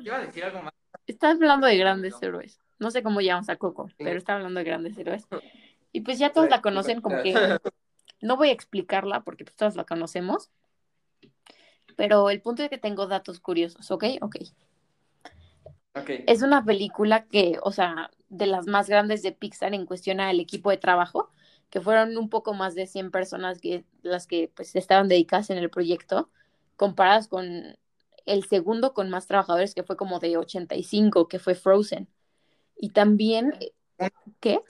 está 1.07 1.32
hablando 1.32 1.67
de 1.67 1.77
grandes 1.77 2.15
héroes. 2.21 2.59
No 2.80 2.91
sé 2.91 3.03
cómo 3.03 3.21
llamamos 3.21 3.49
a 3.49 3.57
Coco, 3.57 3.89
pero 3.97 4.17
está 4.17 4.36
hablando 4.36 4.59
de 4.59 4.63
grandes 4.63 4.97
héroes. 4.97 5.27
Y 5.91 6.01
pues 6.01 6.19
ya 6.19 6.32
todos 6.32 6.51
la 6.51 6.61
conocen, 6.61 7.01
como 7.01 7.23
que 7.23 7.34
no 8.21 8.38
voy 8.38 8.49
a 8.49 8.53
explicarla 8.53 9.21
porque 9.21 9.43
pues 9.43 9.55
todos 9.55 9.75
la 9.75 9.86
conocemos. 9.86 10.51
Pero 11.95 12.30
el 12.30 12.41
punto 12.41 12.61
es 12.61 12.69
que 12.69 12.77
tengo 12.77 13.07
datos 13.07 13.39
curiosos, 13.39 13.89
¿ok? 13.89 14.05
Ok. 14.21 14.36
Ok. 15.95 16.09
Es 16.27 16.43
una 16.43 16.63
película 16.63 17.25
que, 17.25 17.57
o 17.63 17.71
sea, 17.71 18.11
de 18.30 18.45
las 18.45 18.67
más 18.67 18.88
grandes 18.88 19.23
de 19.23 19.32
Pixar 19.32 19.73
en 19.73 19.88
cuestión 19.88 20.19
al 20.19 20.39
equipo 20.39 20.69
de 20.69 20.77
trabajo, 20.77 21.32
que 21.70 21.82
fueron 21.82 22.17
un 22.17 22.30
poco 22.30 22.53
más 22.53 22.76
de 22.76 22.88
100 22.88 23.11
personas 23.11 23.59
que, 23.59 23.86
las 24.01 24.28
que 24.28 24.51
pues 24.55 24.76
estaban 24.76 25.07
dedicadas 25.07 25.49
en 25.49 25.57
el 25.57 25.70
proyecto, 25.70 26.30
comparadas 26.76 27.28
con 27.28 27.78
el 28.26 28.43
segundo 28.45 28.93
con 28.93 29.09
más 29.09 29.28
trabajadores, 29.28 29.74
que 29.74 29.84
fue 29.84 29.97
como 29.97 30.20
de 30.20 30.38
85, 30.38 31.28
que 31.28 31.39
fue 31.39 31.55
Frozen. 31.55 32.07
Y 32.76 32.89
también, 32.89 33.53
¿qué? 34.39 34.61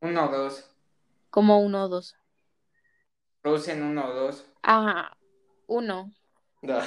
Uno 0.00 0.26
o 0.26 0.32
dos. 0.32 0.70
Como 1.30 1.60
uno 1.60 1.84
o 1.84 1.88
dos. 1.88 2.16
Frozen 3.42 3.82
uno 3.82 4.06
o 4.06 4.14
dos. 4.14 4.46
Ah, 4.62 5.16
uno, 5.66 6.12
no. 6.62 6.78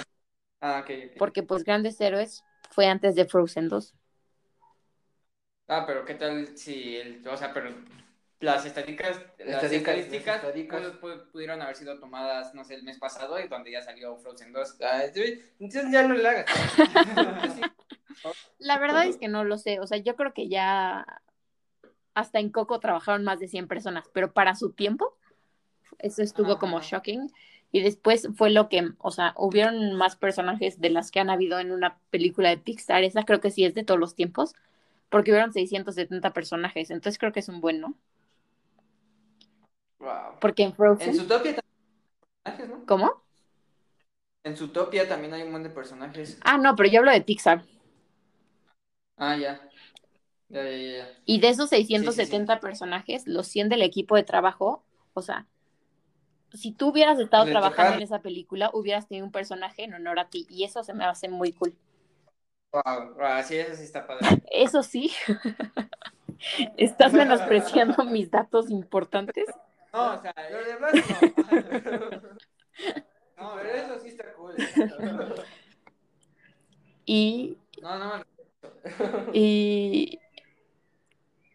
Ah, 0.62 0.82
ok, 0.84 0.92
ok. 1.08 1.18
porque 1.18 1.44
pues 1.44 1.64
Grandes 1.64 2.00
Héroes 2.00 2.44
fue 2.70 2.88
antes 2.88 3.16
de 3.16 3.26
Frozen 3.26 3.68
2. 3.68 3.96
Ah, 5.68 5.86
pero 5.88 6.06
¿qué 6.06 6.14
tal 6.16 6.58
si 6.58 6.98
el, 6.98 7.28
o 7.28 7.38
sea, 7.38 7.54
pero 7.54 7.74
las 8.42 8.66
estadísticas, 8.66 9.18
las 9.40 9.64
Estadísticas, 9.64 9.96
estadísticas, 9.98 10.26
las 10.26 10.36
estadísticas. 10.38 10.82
pu- 10.82 11.00
pu- 11.00 11.32
pudieron 11.32 11.62
haber 11.62 11.76
sido 11.76 12.00
tomadas, 12.00 12.54
no 12.54 12.64
sé, 12.64 12.74
el 12.76 12.84
mes 12.84 12.98
pasado 12.98 13.40
y 13.40 13.48
donde 13.48 13.72
ya 13.72 13.82
salió 13.82 14.18
Frozen 14.18 14.52
2. 14.52 14.78
Ah, 14.82 15.04
entonces 15.06 15.92
ya 15.92 16.04
no 16.08 16.16
le 16.16 16.28
hagas. 16.28 16.46
La 18.60 18.78
verdad 18.78 19.06
es 19.08 19.18
que 19.18 19.28
no 19.28 19.44
lo 19.44 19.58
sé, 19.58 19.80
o 19.80 19.88
sea, 19.88 19.98
yo 19.98 20.16
creo 20.16 20.34
que 20.34 20.48
ya 20.48 21.06
hasta 22.14 22.40
en 22.40 22.50
Coco 22.50 22.80
trabajaron 22.80 23.24
más 23.24 23.40
de 23.40 23.48
100 23.48 23.68
personas, 23.68 24.06
pero 24.14 24.34
para 24.34 24.56
su 24.56 24.72
tiempo, 24.72 25.18
eso 26.00 26.22
estuvo 26.22 26.60
como 26.60 26.82
shocking. 26.82 27.32
Y 27.72 27.82
después 27.82 28.28
fue 28.36 28.50
lo 28.50 28.68
que, 28.68 28.90
o 28.98 29.12
sea, 29.12 29.34
hubieron 29.38 29.96
más 29.96 30.18
personajes 30.18 30.82
de 30.82 30.90
las 30.90 31.10
que 31.10 31.22
han 31.22 31.30
habido 31.30 31.58
en 31.60 31.72
una 31.72 31.98
película 32.10 32.50
de 32.50 32.58
Pixar, 32.58 33.04
esa 33.04 33.24
creo 33.24 33.40
que 33.40 33.50
sí 33.50 33.64
es 33.64 33.74
de 33.74 33.86
todos 33.86 34.00
los 34.00 34.14
tiempos, 34.14 34.54
porque 35.10 35.32
hubieron 35.32 35.54
670 35.54 36.34
personajes, 36.34 36.92
entonces 36.92 37.18
creo 37.18 37.32
que 37.32 37.40
es 37.40 37.48
un 37.48 37.62
buen, 37.62 37.80
¿no? 37.80 37.96
Wow. 40.02 40.40
Porque 40.42 40.64
en 40.64 40.70
En 40.70 40.76
Frozen, 40.76 41.16
Zootopia 41.16 41.56
también 41.56 41.64
hay 42.44 42.54
personajes, 42.54 42.70
¿no? 42.70 42.86
¿cómo? 42.88 43.24
En 44.44 44.56
Zootopia 44.56 45.08
también 45.08 45.34
hay 45.34 45.42
un 45.44 45.52
montón 45.52 45.64
de 45.64 45.76
personajes. 45.76 46.38
Ah, 46.44 46.58
no, 46.58 46.76
pero 46.76 46.90
yo 46.90 47.00
hablo 47.00 47.12
de 47.12 47.22
Pixar. 47.22 47.64
Ah, 49.18 49.36
ya. 49.36 49.60
Ya, 50.50 50.64
ya, 50.64 50.78
ya. 50.98 51.08
Y 51.26 51.40
de 51.40 51.50
esos 51.50 51.70
Sí, 51.70 51.78
sí, 51.78 51.84
sí. 51.86 51.86
670 51.86 52.60
personajes, 52.60 53.28
los 53.28 53.48
100 53.48 53.70
del 53.70 53.82
equipo 53.82 54.16
de 54.16 54.24
trabajo, 54.24 54.84
o 55.14 55.22
sea, 55.22 55.48
si 56.54 56.72
tú 56.72 56.90
hubieras 56.90 57.20
estado 57.20 57.46
Le 57.46 57.52
trabajando 57.52 57.96
en 57.96 58.02
esa 58.02 58.20
película, 58.22 58.70
hubieras 58.74 59.08
tenido 59.08 59.26
un 59.26 59.32
personaje 59.32 59.84
en 59.84 59.94
honor 59.94 60.20
a 60.20 60.30
ti. 60.30 60.46
Y 60.50 60.64
eso 60.64 60.84
se 60.84 60.94
me 60.94 61.06
hace 61.06 61.30
muy 61.30 61.54
cool. 61.54 61.76
Wow, 62.74 63.16
wow, 63.18 63.44
sí, 63.44 63.58
eso 63.58 63.76
sí 63.76 63.84
está 63.84 64.08
padre. 64.08 64.42
Eso 64.52 64.84
sí, 64.84 65.12
estás 66.78 67.14
menospreciando 67.14 68.04
mis 68.06 68.32
datos 68.32 68.70
importantes. 68.70 69.46
No, 69.94 70.14
o 70.14 70.22
sea, 70.22 70.34
Lo 70.50 70.64
demás 70.64 70.94
no. 70.94 71.02
no, 73.38 73.56
Pero 73.56 73.70
eso 73.70 74.00
sí 74.00 74.10
está 74.10 74.34
cool. 74.34 74.56
Y, 77.06 77.58
No, 77.82 77.98
no, 77.98 78.26
y, 79.34 80.20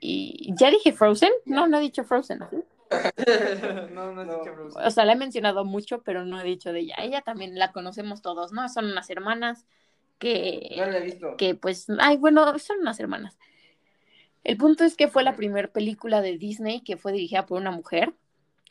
y 0.01 0.55
ya 0.57 0.70
dije 0.70 0.93
Frozen. 0.93 1.32
No, 1.45 1.66
no 1.66 1.78
he 1.78 1.80
dicho 1.80 2.05
Frozen. 2.05 2.41
¿sí? 2.51 2.57
no, 3.93 4.12
no, 4.12 4.24
No. 4.24 4.32
es 4.32 4.39
que 4.43 4.53
Frozen. 4.53 4.82
O 4.84 4.91
sea, 4.91 5.05
la 5.05 5.12
he 5.12 5.16
mencionado 5.16 5.64
mucho, 5.64 6.03
pero 6.03 6.24
no 6.24 6.41
he 6.41 6.45
dicho 6.45 6.72
de 6.72 6.80
ella. 6.80 6.97
Ella 6.99 7.22
también 7.22 7.59
la 7.59 7.72
conocemos 7.72 8.22
todos, 8.22 8.53
¿no? 8.53 8.68
Son 8.68 8.87
unas 8.87 9.09
hermanas 9.11 9.66
que... 10.18 10.74
No 10.76 10.87
la 10.87 10.99
he 10.99 11.03
visto. 11.03 11.37
que 11.37 11.55
pues, 11.55 11.87
ay, 11.99 12.16
bueno, 12.16 12.59
son 12.59 12.80
unas 12.80 13.01
hermanas. 13.01 13.39
El 14.45 14.57
punto 14.57 14.84
es 14.84 14.97
que 14.97 15.09
fue 15.09 15.24
la 15.24 15.34
primera 15.34 15.68
película 15.68 16.20
de 16.20 16.39
Disney 16.39 16.80
que 16.80 16.97
fue 16.97 17.12
dirigida 17.12 17.47
por 17.47 17.61
una 17.61 17.70
mujer. 17.72 18.14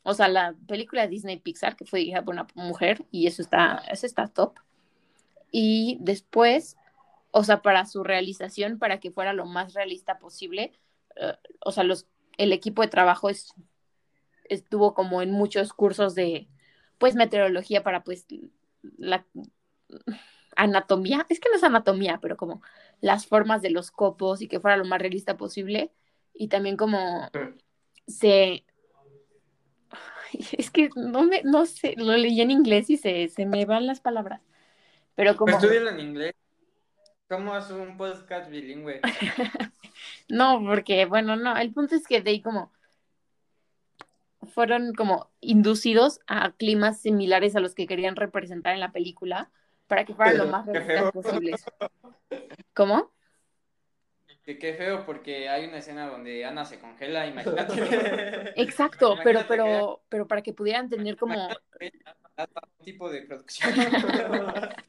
O 0.07 0.13
sea, 0.13 0.27
la 0.27 0.53
película 0.67 1.07
Disney 1.07 1.37
Pixar 1.37 1.75
que 1.75 1.83
fue 1.83 1.99
dirigida 1.99 2.23
por 2.23 2.35
una 2.35 2.45
mujer 2.53 3.03
y 3.09 3.25
eso 3.25 3.41
está, 3.41 3.83
eso 3.91 4.05
está 4.05 4.27
top. 4.27 4.53
Y 5.49 5.97
después, 5.99 6.77
o 7.31 7.43
sea, 7.43 7.63
para 7.63 7.85
su 7.85 8.03
realización, 8.03 8.77
para 8.77 8.99
que 8.99 9.09
fuera 9.09 9.33
lo 9.33 9.47
más 9.47 9.73
realista 9.73 10.19
posible, 10.19 10.73
eh, 11.15 11.33
o 11.59 11.71
sea, 11.71 11.83
los, 11.83 12.05
el 12.37 12.53
equipo 12.53 12.83
de 12.83 12.87
trabajo 12.87 13.29
es, 13.29 13.51
estuvo 14.43 14.93
como 14.93 15.23
en 15.23 15.31
muchos 15.31 15.73
cursos 15.73 16.13
de, 16.13 16.47
pues, 16.99 17.15
meteorología 17.15 17.81
para, 17.81 18.03
pues, 18.03 18.27
la 18.97 19.25
anatomía, 20.55 21.25
es 21.29 21.39
que 21.39 21.49
no 21.49 21.55
es 21.55 21.63
anatomía, 21.63 22.19
pero 22.21 22.37
como 22.37 22.61
las 23.01 23.25
formas 23.25 23.63
de 23.63 23.71
los 23.71 23.89
copos 23.89 24.43
y 24.43 24.47
que 24.47 24.59
fuera 24.59 24.77
lo 24.77 24.85
más 24.85 24.99
realista 24.99 25.35
posible. 25.35 25.91
Y 26.35 26.47
también 26.47 26.77
como 26.77 27.27
se... 28.05 28.65
Es 30.59 30.71
que 30.71 30.89
no 30.95 31.23
me, 31.23 31.41
no 31.43 31.65
sé, 31.65 31.95
lo 31.97 32.15
leí 32.15 32.39
en 32.41 32.51
inglés 32.51 32.89
y 32.89 32.97
se, 32.97 33.27
se 33.27 33.45
me 33.45 33.65
van 33.65 33.87
las 33.87 33.99
palabras. 33.99 34.41
Pero 35.15 35.35
como... 35.35 35.55
Estúdialo 35.55 35.89
en 35.89 35.99
inglés. 35.99 36.33
Somos 37.27 37.69
un 37.71 37.97
podcast 37.97 38.49
bilingüe. 38.49 39.01
No, 40.27 40.61
porque, 40.65 41.05
bueno, 41.05 41.35
no, 41.35 41.55
el 41.55 41.71
punto 41.71 41.95
es 41.95 42.07
que 42.07 42.21
de 42.21 42.31
ahí 42.31 42.41
como 42.41 42.71
fueron 44.53 44.93
como 44.93 45.31
inducidos 45.39 46.19
a 46.27 46.51
climas 46.51 46.99
similares 46.99 47.55
a 47.55 47.59
los 47.59 47.75
que 47.75 47.87
querían 47.87 48.15
representar 48.15 48.73
en 48.73 48.79
la 48.79 48.91
película 48.91 49.51
para 49.87 50.05
que 50.05 50.13
fueran 50.13 50.37
lo 50.37 50.47
más 50.47 50.65
realistas 50.65 51.11
posibles. 51.11 51.65
¿Cómo? 52.73 53.11
Que 54.45 54.59
qué 54.59 54.75
feo 54.75 55.05
porque 55.05 55.49
hay 55.49 55.65
una 55.65 55.77
escena 55.77 56.07
donde 56.07 56.45
Ana 56.45 56.65
se 56.65 56.79
congela, 56.79 57.25
imagínate. 57.25 57.73
Exacto, 58.55 59.15
pero, 59.23 59.39
Imagínate 59.39 59.47
pero, 59.47 60.01
pero 60.07 60.27
para 60.27 60.43
que 60.43 60.53
pudieran 60.53 60.87
tener 60.87 61.17
como, 61.17 61.47
un 61.47 62.85
tipo 62.85 63.09
de 63.09 63.21
producción. 63.23 63.73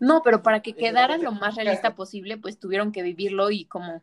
no, 0.00 0.22
pero 0.22 0.42
para 0.42 0.62
que 0.62 0.70
Eso 0.70 0.78
quedara 0.78 1.18
lo 1.18 1.32
más 1.32 1.56
realista 1.56 1.94
posible, 1.94 2.38
pues 2.38 2.58
tuvieron 2.58 2.92
que 2.92 3.02
vivirlo 3.02 3.50
y 3.50 3.66
como 3.66 4.02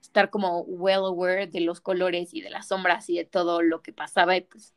estar 0.00 0.30
como 0.30 0.60
well 0.60 1.04
aware 1.06 1.48
de 1.48 1.60
los 1.60 1.80
colores 1.80 2.32
y 2.32 2.40
de 2.40 2.50
las 2.50 2.68
sombras 2.68 3.08
y 3.10 3.16
de 3.16 3.24
todo 3.24 3.62
lo 3.62 3.82
que 3.82 3.92
pasaba 3.92 4.36
y 4.36 4.42
pues 4.42 4.74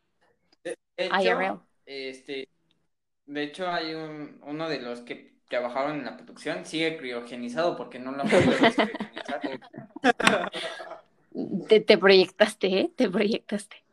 De 0.63 0.75
IRL. 0.97 1.45
hecho, 1.45 1.63
este, 1.85 2.49
de 3.25 3.43
hecho 3.43 3.67
hay 3.67 3.93
un, 3.93 4.41
uno 4.43 4.67
de 4.67 4.81
los 4.81 5.01
que 5.01 5.38
trabajaron 5.49 5.97
en 5.97 6.05
la 6.05 6.15
producción 6.15 6.65
sigue 6.65 6.97
criogenizado 6.97 7.75
porque 7.75 7.99
no 7.99 8.11
lo 8.11 8.21
han 8.21 8.29
podido 8.29 8.53
te, 11.67 11.79
te 11.81 11.97
proyectaste, 11.97 12.79
¿eh? 12.79 12.91
Te 12.95 13.09
proyectaste. 13.09 13.83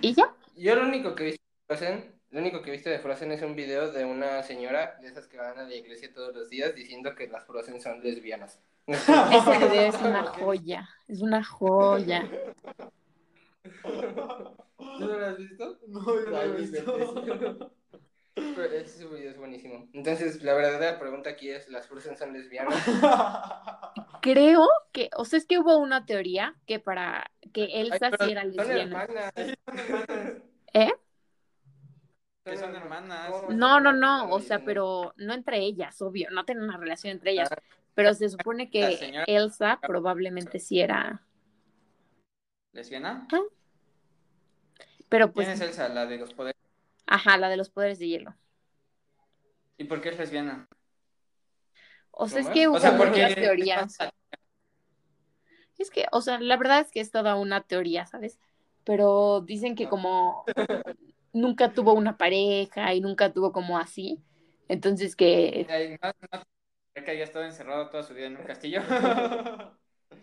¿Y 0.00 0.14
ya? 0.14 0.34
Yo 0.56 0.74
lo 0.76 0.86
único 0.86 1.14
que 1.14 1.22
he 1.22 1.26
visto 1.26 1.44
de 1.44 1.76
Frozen, 1.76 2.14
lo 2.30 2.40
único 2.40 2.62
que 2.62 2.70
he 2.70 2.72
visto 2.72 2.90
de 2.90 2.98
Frozen 2.98 3.32
es 3.32 3.42
un 3.42 3.54
video 3.54 3.92
de 3.92 4.04
una 4.04 4.42
señora 4.42 4.96
de 5.00 5.08
esas 5.08 5.26
que 5.26 5.36
van 5.36 5.58
a 5.58 5.64
la 5.64 5.74
iglesia 5.74 6.12
todos 6.12 6.34
los 6.34 6.48
días 6.48 6.74
diciendo 6.74 7.14
que 7.14 7.28
las 7.28 7.44
Frozen 7.44 7.80
son 7.80 8.02
lesbianas. 8.02 8.58
Ese 8.86 9.58
video 9.58 9.88
es 9.88 9.94
una 10.02 10.24
joya, 10.24 10.88
es 11.08 11.20
una 11.20 11.44
joya. 11.44 12.28
¿Tú 13.82 15.00
no 15.00 15.06
lo 15.06 15.26
has 15.26 15.36
visto? 15.36 15.78
No, 15.88 16.04
yo 16.04 16.30
no 16.30 16.30
lo 16.30 16.42
he 16.42 16.60
visto. 16.60 17.72
Pero 18.56 18.72
ese 18.74 19.06
video 19.06 19.30
es 19.30 19.36
buenísimo. 19.38 19.88
Entonces, 19.92 20.42
la 20.42 20.54
verdadera 20.54 20.98
pregunta 20.98 21.30
aquí 21.30 21.50
es, 21.50 21.68
¿las 21.68 21.86
Frozen 21.86 22.16
son 22.16 22.32
lesbianas? 22.32 22.74
Creo 24.22 24.66
que, 24.92 25.10
o 25.16 25.24
sea, 25.24 25.38
es 25.38 25.46
que 25.46 25.58
hubo 25.58 25.78
una 25.78 26.04
teoría 26.06 26.54
que 26.66 26.78
para 26.78 27.30
que 27.52 27.62
Ay, 27.64 27.72
Elsa 27.82 28.10
pero 28.10 28.24
sí 28.26 28.32
era 28.32 28.42
son 28.42 28.50
lesbiana. 28.52 29.02
hermanas. 29.04 29.32
¿Eh? 30.74 30.92
Que 32.44 32.56
son 32.56 32.74
hermanas. 32.74 33.30
No, 33.50 33.80
no, 33.80 33.92
no, 33.92 34.30
o 34.30 34.40
sea, 34.40 34.64
pero 34.64 35.12
no 35.16 35.34
entre 35.34 35.58
ellas, 35.58 36.00
obvio, 36.02 36.30
no 36.30 36.44
tienen 36.44 36.64
una 36.64 36.76
relación 36.76 37.12
entre 37.12 37.32
ellas. 37.32 37.48
Pero 37.94 38.14
se 38.14 38.28
supone 38.28 38.70
que 38.70 38.96
señora- 38.96 39.24
Elsa 39.26 39.78
probablemente 39.82 40.58
sí 40.58 40.80
era. 40.80 41.22
¿Lesbiana? 42.72 43.26
Pero 45.08 45.32
pues, 45.32 45.48
¿Quién 45.48 45.54
es 45.56 45.68
Elsa? 45.68 45.88
La 45.88 46.06
de 46.06 46.18
los 46.18 46.32
poderes. 46.32 46.59
Ajá, 47.10 47.36
la 47.36 47.48
de 47.48 47.56
los 47.56 47.68
poderes 47.68 47.98
de 47.98 48.08
hielo. 48.08 48.34
¿Y 49.76 49.84
por 49.84 50.00
qué 50.00 50.10
es 50.10 50.18
lesbiana? 50.18 50.68
O 52.12 52.28
sea, 52.28 52.40
es 52.40 52.46
¿Cómo 52.46 52.54
que 52.54 52.68
hubo 52.68 52.76
O 52.76 52.80
sea, 52.80 52.96
porque... 52.96 53.20
muchas 53.22 53.34
teorías. 53.34 53.98
Es 55.76 55.90
que, 55.90 56.06
o 56.12 56.20
sea, 56.20 56.38
la 56.38 56.56
verdad 56.56 56.80
es 56.80 56.92
que 56.92 57.00
es 57.00 57.10
toda 57.10 57.36
una 57.36 57.62
teoría, 57.62 58.06
¿sabes? 58.06 58.38
Pero 58.84 59.40
dicen 59.40 59.74
que 59.74 59.88
como 59.88 60.44
nunca 61.32 61.72
tuvo 61.72 61.94
una 61.94 62.16
pareja 62.16 62.94
y 62.94 63.00
nunca 63.00 63.32
tuvo 63.32 63.52
como 63.52 63.78
así, 63.78 64.22
entonces 64.68 65.16
que... 65.16 65.98
No, 66.02 66.12
no, 66.32 67.04
que 67.04 67.10
haya 67.10 67.24
estado 67.24 67.44
encerrado 67.44 67.88
toda 67.88 68.02
su 68.02 68.14
vida 68.14 68.26
en 68.26 68.36
un 68.36 68.44
castillo. 68.44 68.82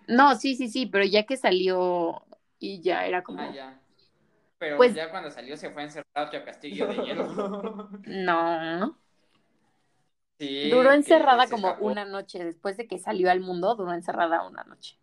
No, 0.07 0.35
sí, 0.35 0.55
sí, 0.55 0.69
sí, 0.69 0.85
pero 0.85 1.03
ya 1.03 1.25
que 1.25 1.35
salió 1.35 2.25
y 2.59 2.81
ya 2.81 3.05
era 3.05 3.23
como... 3.23 3.41
Ah, 3.41 3.51
ya. 3.53 3.81
Pero 4.57 4.77
Pues- 4.77 4.95
ya 4.95 5.09
cuando 5.11 5.29
salió 5.29 5.55
se 5.57 5.69
fue 5.69 5.83
encerrado 5.83 6.09
a 6.15 6.23
otro 6.25 6.43
castillo 6.43 6.87
de 6.87 6.95
hielo. 6.95 7.27
No, 8.05 8.97
Sí, 10.39 10.69
duró 10.69 10.91
encerrada 10.91 11.47
como 11.49 11.69
escapó. 11.69 11.85
una 11.87 12.05
noche, 12.05 12.43
después 12.45 12.77
de 12.77 12.87
que 12.87 12.99
salió 12.99 13.31
al 13.31 13.39
mundo, 13.39 13.73
duró 13.75 13.91
encerrada 13.93 14.47
una 14.47 14.63
noche. 14.65 14.99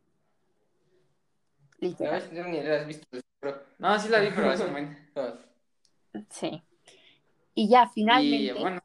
Ya 1.81 1.89
Literal. 1.89 2.21
ves, 2.21 2.31
yo 2.33 2.45
ni 2.45 2.63
la 2.63 2.77
has 2.77 2.87
visto. 2.87 3.05
Pero... 3.41 3.61
No, 3.79 3.99
sí 3.99 4.09
la 4.09 4.21
vi, 4.21 4.29
pero 4.35 4.51
hace 4.51 4.65
no. 5.17 6.25
Sí. 6.31 6.63
Y 7.55 7.69
ya, 7.69 7.85
Y 7.85 7.89
finalmente, 7.95 8.61
bueno, 8.61 8.81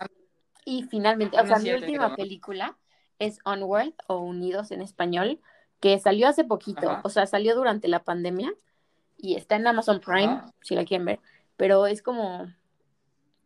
y 0.66 0.84
finalmente, 0.84 1.40
o 1.40 1.46
sea, 1.46 1.58
mi 1.60 1.72
última 1.72 2.16
película 2.16 2.78
es 3.20 3.40
Onward 3.46 3.94
o 4.08 4.18
Unidos 4.20 4.72
en 4.72 4.82
español, 4.82 5.40
que 5.80 6.00
salió 6.00 6.28
hace 6.28 6.44
poquito, 6.44 6.90
Ajá. 6.90 7.02
o 7.04 7.10
sea, 7.10 7.26
salió 7.28 7.56
durante 7.56 7.88
la 7.88 8.04
pandemia 8.04 8.52
y 9.22 9.36
está 9.36 9.56
en 9.56 9.68
Amazon 9.68 10.00
Prime, 10.00 10.42
si 10.62 10.76
la 10.76 10.86
quieren 10.86 11.06
ver, 11.06 11.20
pero 11.58 11.88
es 11.88 12.02
como, 12.02 12.48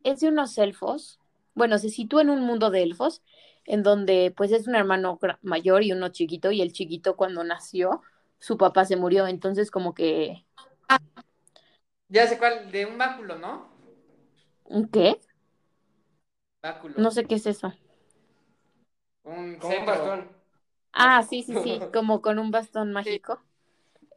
es 0.04 0.20
de 0.20 0.30
unos 0.30 0.58
elfos, 0.58 1.20
bueno, 1.56 1.78
se 1.78 1.90
sitúa 1.90 2.22
en 2.22 2.30
un 2.30 2.42
mundo 2.42 2.70
de 2.70 2.84
elfos, 2.84 3.22
en 3.66 3.84
donde 3.84 4.34
pues 4.36 4.52
es 4.52 4.68
un 4.68 4.76
hermano 4.76 5.20
mayor 5.42 5.84
y 5.84 5.92
uno 5.92 6.10
chiquito, 6.10 6.52
y 6.52 6.62
el 6.62 6.74
chiquito 6.74 7.16
cuando 7.16 7.44
nació, 7.44 8.02
su 8.40 8.58
papá 8.58 8.86
se 8.86 8.98
murió, 8.98 9.28
entonces 9.28 9.72
como 9.72 9.94
que, 9.94 10.46
ya 12.10 12.28
sé 12.28 12.38
cuál, 12.38 12.72
de 12.72 12.86
un 12.86 12.98
báculo, 12.98 13.40
¿no? 13.40 13.70
¿qué? 14.92 15.20
Báculo. 16.62 16.96
No 16.98 17.10
sé 17.12 17.26
qué 17.26 17.36
es 17.36 17.48
eso. 17.48 17.74
Un 19.24 19.58
un 19.62 19.86
bastón. 19.86 20.30
Ah, 20.92 21.24
sí, 21.24 21.42
sí, 21.44 21.56
sí, 21.64 21.80
como 21.94 22.22
con 22.22 22.38
un 22.38 22.52
bastón 22.52 22.92
mágico 22.92 23.42
y, 23.42 23.53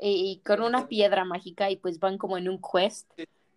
y 0.01 0.40
con 0.44 0.61
una 0.62 0.86
piedra 0.88 1.24
mágica 1.24 1.70
y 1.70 1.76
pues 1.76 1.99
van 2.01 2.18
como 2.18 2.36
en 2.38 2.49
un 2.49 2.61
quest 2.61 3.11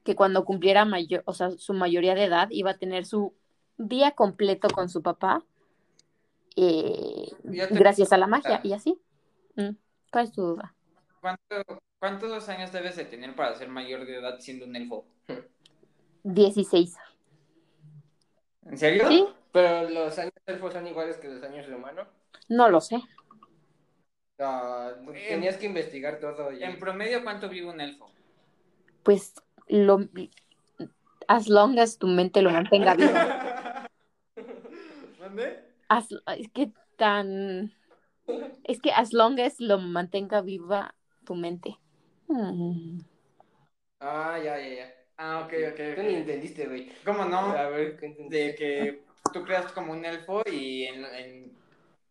que 0.04 0.16
cuando 0.16 0.46
cumpliera 0.46 0.86
mayor, 0.86 1.22
o 1.26 1.34
sea, 1.34 1.52
su 1.52 1.74
mayoría 1.74 2.16
de 2.16 2.24
edad 2.24 2.48
iba 2.52 2.72
a 2.72 2.78
tener 2.78 3.06
su 3.06 3.34
día 3.78 4.12
completo 4.12 4.70
con 4.70 4.90
su 4.90 5.02
papá 5.02 5.44
eh, 6.56 7.28
gracias 7.44 8.12
a 8.12 8.18
la 8.18 8.28
magia 8.28 8.60
y 8.64 8.74
así. 8.74 9.00
Mm, 9.56 9.72
¿Cuál 10.12 10.26
es 10.26 10.32
tu 10.32 10.42
duda? 10.42 10.74
¿Cuánto- 11.22 11.80
¿Cuántos 12.00 12.48
años 12.50 12.72
debes 12.72 12.96
de 12.96 13.04
tener 13.06 13.36
para 13.36 13.56
ser 13.56 13.68
mayor 13.68 14.06
de 14.06 14.18
edad 14.20 14.40
siendo 14.40 14.66
un 14.66 14.76
elfo? 14.76 15.06
16. 16.24 16.96
¿En 18.66 18.78
serio? 18.78 19.08
¿Sí? 19.08 19.26
Pero 19.52 19.90
los 19.90 20.18
años 20.18 20.34
elfos 20.46 20.74
son 20.74 20.88
iguales 20.88 21.18
que 21.18 21.28
los 21.28 21.44
años 21.44 21.68
de 21.68 21.76
humano. 21.76 22.04
No 22.48 22.70
lo 22.70 22.80
sé. 22.82 23.02
No, 24.40 24.92
tenías 25.28 25.58
que 25.58 25.66
investigar 25.66 26.20
todo. 26.20 26.52
y- 26.54 26.64
En 26.64 26.80
promedio, 26.80 27.24
¿cuánto 27.24 27.50
vive 27.50 27.68
un 27.68 27.82
elfo? 27.82 28.10
Pues 29.04 29.34
lo 29.68 30.00
as 31.28 31.48
long 31.50 31.78
as 31.78 31.98
tu 31.98 32.08
mente 32.08 32.42
lo 32.42 32.50
mantenga 32.50 32.96
vivo. 32.96 33.12
¿Dónde? 35.20 35.60
As- 35.90 36.08
es 36.38 36.50
que 36.54 36.72
tan 36.96 37.74
es 38.64 38.80
que 38.80 38.92
as 38.92 39.12
long 39.14 39.40
as 39.40 39.60
lo 39.60 39.78
mantenga 39.78 40.42
viva 40.42 40.96
tu 41.26 41.36
mente. 41.36 41.78
Mm. 42.28 43.00
Ah, 44.00 44.40
ya, 44.42 44.58
ya, 44.58 44.70
ya. 44.76 44.94
Ah, 45.18 45.42
ok, 45.46 45.54
ok. 45.74 45.96
Tú 45.96 46.04
ni 46.04 46.16
entendiste, 46.16 46.66
güey. 46.68 46.90
¿Cómo 47.04 47.26
no? 47.26 47.38
A 47.52 47.68
ver, 47.70 47.98
¿qué 48.00 48.06
entendiste? 48.06 48.38
De 48.46 48.56
que 48.56 49.04
tú 49.34 49.44
creas 49.44 49.72
como 49.74 49.92
un 49.92 50.06
elfo 50.06 50.42
y 50.50 50.84
en, 50.86 51.04
en- 51.06 51.59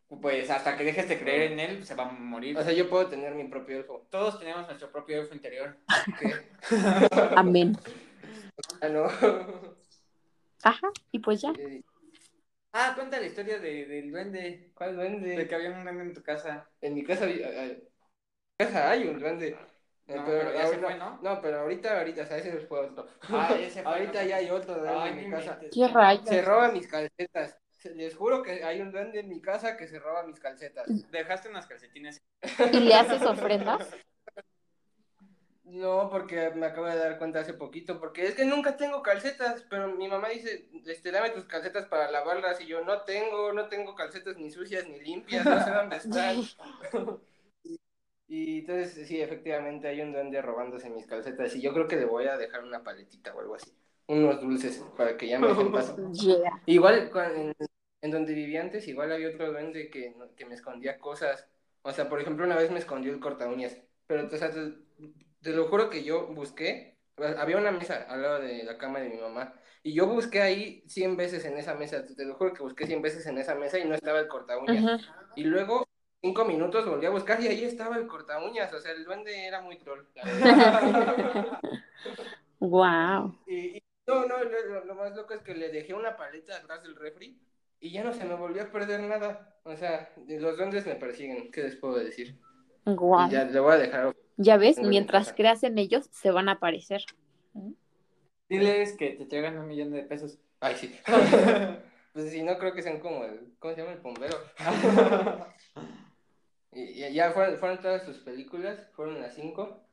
pues 0.08 0.48
hasta 0.50 0.76
que 0.76 0.84
dejes 0.84 1.08
de 1.08 1.18
creer 1.18 1.52
en 1.52 1.60
él 1.60 1.84
se 1.84 1.94
va 1.94 2.04
a 2.04 2.12
morir. 2.12 2.56
O 2.58 2.62
sea, 2.62 2.72
yo 2.72 2.88
puedo 2.88 3.06
tener 3.08 3.34
mi 3.34 3.44
propio 3.44 3.78
elfo. 3.78 4.06
Todos 4.10 4.38
tenemos 4.38 4.66
nuestro 4.66 4.90
propio 4.90 5.20
elfo 5.20 5.34
interior. 5.34 5.76
¿Qué? 6.18 6.32
Amén. 7.36 7.76
Ah, 8.80 8.88
no. 8.88 9.04
Ajá, 10.62 10.88
y 11.12 11.18
pues 11.20 11.40
ya. 11.42 11.52
Eh, 11.58 11.82
Ah, 12.72 12.92
cuenta 12.94 13.18
la 13.18 13.26
historia 13.26 13.58
de, 13.58 13.86
del 13.86 14.10
duende. 14.12 14.70
¿Cuál 14.74 14.94
duende? 14.94 15.36
De 15.36 15.48
que 15.48 15.54
había 15.54 15.70
un 15.70 15.82
duende 15.84 16.02
en 16.02 16.12
tu 16.14 16.22
casa. 16.22 16.68
En 16.82 16.94
mi 16.94 17.02
casa, 17.02 17.24
ah, 17.24 17.28
ah, 17.28 17.62
en 17.64 17.78
mi 17.78 18.56
casa 18.66 18.90
hay 18.90 19.08
un 19.08 19.18
duende. 19.18 19.48
Eh, 20.06 20.14
No, 20.16 20.24
pero 20.26 20.52
ya 20.52 20.60
se 20.60 20.66
ahorita- 20.74 20.86
fue, 20.86 20.94
¿no? 20.98 21.18
No, 21.22 21.40
pero 21.40 21.60
ahorita, 21.60 21.98
ahorita, 21.98 22.22
o 22.22 22.26
sea, 22.26 22.36
ese 22.36 22.58
fue 22.60 22.80
otro. 22.80 23.06
Ah, 23.30 23.56
ese 23.58 23.82
fue 23.82 23.90
ahorita 23.92 24.22
ya 24.24 24.36
hay 24.36 24.50
otro 24.50 24.74
duende 24.74 24.98
Ay, 25.00 25.10
en 25.12 25.24
mi 25.24 25.30
casa. 25.30 25.58
¿Qué 25.72 25.88
rayos? 25.88 26.28
Se 26.28 26.42
roba 26.42 26.70
mis 26.70 26.86
calcetas. 26.86 27.58
Se- 27.78 27.94
Les 27.94 28.14
juro 28.14 28.42
que 28.42 28.64
hay 28.64 28.80
un 28.80 28.92
duende 28.92 29.20
en 29.20 29.28
mi 29.28 29.40
casa 29.40 29.76
que 29.76 29.86
se 29.88 29.98
roba 29.98 30.24
mis 30.26 30.40
calcetas. 30.40 30.86
Dejaste 31.10 31.48
unas 31.48 31.66
calcetines. 31.66 32.20
¿Y 32.72 32.80
le 32.80 32.94
haces 32.94 33.22
ofrendas? 33.22 33.88
No, 35.64 36.08
porque 36.08 36.50
me 36.54 36.64
acabo 36.66 36.86
de 36.86 36.96
dar 36.96 37.18
cuenta 37.18 37.40
hace 37.40 37.52
poquito, 37.52 38.00
porque 38.00 38.24
es 38.26 38.34
que 38.34 38.46
nunca 38.46 38.78
tengo 38.78 39.02
calcetas, 39.02 39.66
pero 39.68 39.88
mi 39.94 40.08
mamá 40.08 40.30
dice, 40.30 40.66
este, 40.86 41.10
dame 41.10 41.28
tus 41.30 41.44
calcetas 41.44 41.84
para 41.86 42.10
lavarlas, 42.10 42.58
y 42.62 42.66
yo 42.66 42.82
no 42.84 43.02
tengo, 43.02 43.52
no 43.52 43.68
tengo 43.68 43.94
calcetas 43.94 44.38
ni 44.38 44.50
sucias 44.50 44.88
ni 44.88 44.98
limpias, 45.00 45.44
no 45.44 45.62
sé 45.62 45.70
dónde 45.70 45.96
están. 45.98 46.36
y, 47.64 47.78
y 48.28 48.58
entonces, 48.60 49.06
sí, 49.06 49.20
efectivamente 49.20 49.88
hay 49.88 50.00
un 50.00 50.12
duende 50.12 50.40
robándose 50.40 50.88
mis 50.88 51.06
calcetas, 51.06 51.54
y 51.54 51.60
yo 51.60 51.74
creo 51.74 51.86
que 51.86 51.96
le 51.96 52.06
voy 52.06 52.28
a 52.28 52.38
dejar 52.38 52.64
una 52.64 52.82
paletita 52.82 53.34
o 53.34 53.40
algo 53.40 53.56
así, 53.56 53.70
unos 54.08 54.40
dulces, 54.40 54.84
para 54.96 55.16
que 55.16 55.28
ya 55.28 55.38
me 55.38 55.48
dejen 55.48 55.72
paso. 55.72 55.96
Yeah. 56.12 56.50
Igual 56.66 57.10
en, 57.36 57.54
en 58.02 58.10
donde 58.10 58.34
vivía 58.34 58.60
antes, 58.62 58.88
igual 58.88 59.12
había 59.12 59.28
otro 59.28 59.50
duende 59.52 59.90
que, 59.90 60.14
que 60.36 60.46
me 60.46 60.54
escondía 60.54 60.98
cosas. 60.98 61.46
O 61.82 61.92
sea, 61.92 62.08
por 62.08 62.20
ejemplo, 62.20 62.44
una 62.44 62.56
vez 62.56 62.70
me 62.70 62.78
escondió 62.78 63.12
el 63.12 63.20
corta 63.20 63.48
uñas. 63.48 63.76
Pero 64.06 64.26
o 64.26 64.36
sea, 64.36 64.50
te, 64.50 64.74
te 65.42 65.50
lo 65.50 65.68
juro 65.68 65.90
que 65.90 66.02
yo 66.04 66.26
busqué. 66.28 66.96
Había 67.16 67.56
una 67.58 67.72
mesa 67.72 68.06
al 68.08 68.22
lado 68.22 68.40
de 68.40 68.62
la 68.64 68.78
cama 68.78 69.00
de 69.00 69.08
mi 69.08 69.16
mamá. 69.16 69.54
Y 69.82 69.92
yo 69.94 70.06
busqué 70.06 70.42
ahí 70.42 70.82
100 70.86 71.16
veces 71.16 71.44
en 71.44 71.56
esa 71.58 71.74
mesa. 71.74 72.04
Te, 72.06 72.14
te 72.14 72.24
lo 72.24 72.34
juro 72.34 72.52
que 72.52 72.62
busqué 72.62 72.86
100 72.86 73.02
veces 73.02 73.26
en 73.26 73.38
esa 73.38 73.54
mesa 73.54 73.78
y 73.78 73.84
no 73.84 73.94
estaba 73.94 74.20
el 74.20 74.28
corta 74.28 74.58
uñas. 74.58 74.84
Y 75.34 75.44
luego, 75.44 75.86
cinco 76.20 76.44
minutos 76.44 76.86
volví 76.86 77.06
a 77.06 77.10
buscar 77.10 77.40
y 77.40 77.48
ahí 77.48 77.64
estaba 77.64 77.96
el 77.96 78.06
corta 78.06 78.42
uñas. 78.42 78.72
O 78.72 78.80
sea, 78.80 78.92
el 78.92 79.04
duende 79.04 79.46
era 79.46 79.60
muy 79.60 79.78
troll. 79.78 80.04
Wow. 82.60 83.34
Y, 83.46 83.78
y- 83.78 83.82
no, 84.08 84.26
no, 84.26 84.84
lo, 84.84 84.94
más 84.94 85.14
loco 85.14 85.34
es 85.34 85.42
que 85.42 85.54
le 85.54 85.68
dejé 85.70 85.94
una 85.94 86.16
paleta 86.16 86.56
atrás 86.56 86.82
del 86.82 86.96
refri 86.96 87.38
y 87.80 87.92
ya 87.92 88.02
no 88.02 88.12
se 88.12 88.24
me 88.24 88.34
volvió 88.34 88.62
a 88.62 88.72
perder 88.72 89.00
nada. 89.00 89.56
O 89.64 89.76
sea, 89.76 90.10
los 90.26 90.56
duendes 90.56 90.86
me 90.86 90.94
persiguen, 90.94 91.50
¿qué 91.50 91.62
les 91.62 91.76
puedo 91.76 91.96
decir? 91.96 92.38
Wow. 92.84 93.28
Y 93.28 93.32
ya 93.32 93.44
le 93.44 93.60
voy 93.60 93.74
a 93.74 93.78
dejar. 93.78 94.16
Ya 94.36 94.56
ves, 94.56 94.78
mientras 94.78 95.32
creas 95.32 95.62
en 95.62 95.78
ellos, 95.78 96.08
se 96.10 96.30
van 96.30 96.48
a 96.48 96.52
aparecer. 96.52 97.02
Diles 98.48 98.96
que 98.96 99.10
te 99.10 99.26
traigan 99.26 99.58
un 99.58 99.66
millón 99.68 99.90
de 99.90 100.02
pesos. 100.04 100.38
Ay, 100.60 100.74
sí. 100.76 100.98
pues 102.14 102.30
si 102.30 102.42
no, 102.42 102.56
creo 102.58 102.72
que 102.72 102.82
sean 102.82 103.00
como 103.00 103.24
el. 103.24 103.52
¿Cómo 103.58 103.74
se 103.74 103.80
llama? 103.80 103.92
El 103.92 104.00
bombero. 104.00 104.36
y, 106.72 107.04
y 107.04 107.12
ya 107.12 107.30
fueron, 107.32 107.58
fueron 107.58 107.80
todas 107.80 108.04
sus 108.04 108.18
películas, 108.18 108.78
fueron 108.94 109.20
las 109.20 109.34
cinco. 109.34 109.84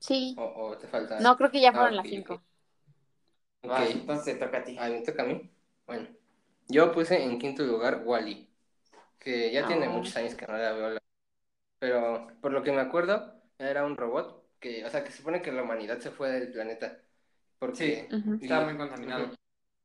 Sí. 0.00 0.34
O, 0.38 0.44
o 0.44 0.78
te 0.78 0.88
faltan. 0.88 1.22
No, 1.22 1.36
creo 1.36 1.50
que 1.50 1.60
ya 1.60 1.68
Ah, 1.70 1.72
fueron 1.72 1.98
ok, 1.98 2.04
las 2.04 2.08
cinco. 2.08 2.42
Ok. 3.62 3.70
Ok. 3.70 3.78
entonces 3.92 4.38
te 4.38 4.44
toca 4.44 4.58
a 4.58 4.64
ti. 4.64 4.76
Ay, 4.78 4.92
me 4.94 5.00
toca 5.02 5.22
a 5.22 5.26
mí. 5.26 5.50
Bueno, 5.86 6.08
yo 6.68 6.92
puse 6.92 7.22
en 7.22 7.38
quinto 7.38 7.62
lugar 7.64 8.02
Wally, 8.04 8.48
que 9.18 9.50
ya 9.52 9.66
tiene 9.66 9.86
Ah. 9.86 9.90
muchos 9.90 10.16
años 10.16 10.34
que 10.34 10.46
no 10.46 10.56
la 10.56 10.72
veo. 10.72 10.90
la- 10.90 11.00
Pero 11.78 12.28
por 12.40 12.52
lo 12.52 12.62
que 12.62 12.72
me 12.72 12.80
acuerdo, 12.80 13.34
era 13.58 13.84
un 13.84 13.96
robot 13.96 14.44
que, 14.60 14.84
o 14.84 14.90
sea, 14.90 15.02
que 15.04 15.10
se 15.10 15.18
supone 15.18 15.42
que 15.42 15.52
la 15.52 15.62
humanidad 15.62 15.98
se 15.98 16.10
fue 16.10 16.30
del 16.30 16.52
planeta. 16.52 16.98
Porque. 17.58 18.08
Estaba 18.40 18.64
muy 18.66 18.76
contaminado. 18.76 19.30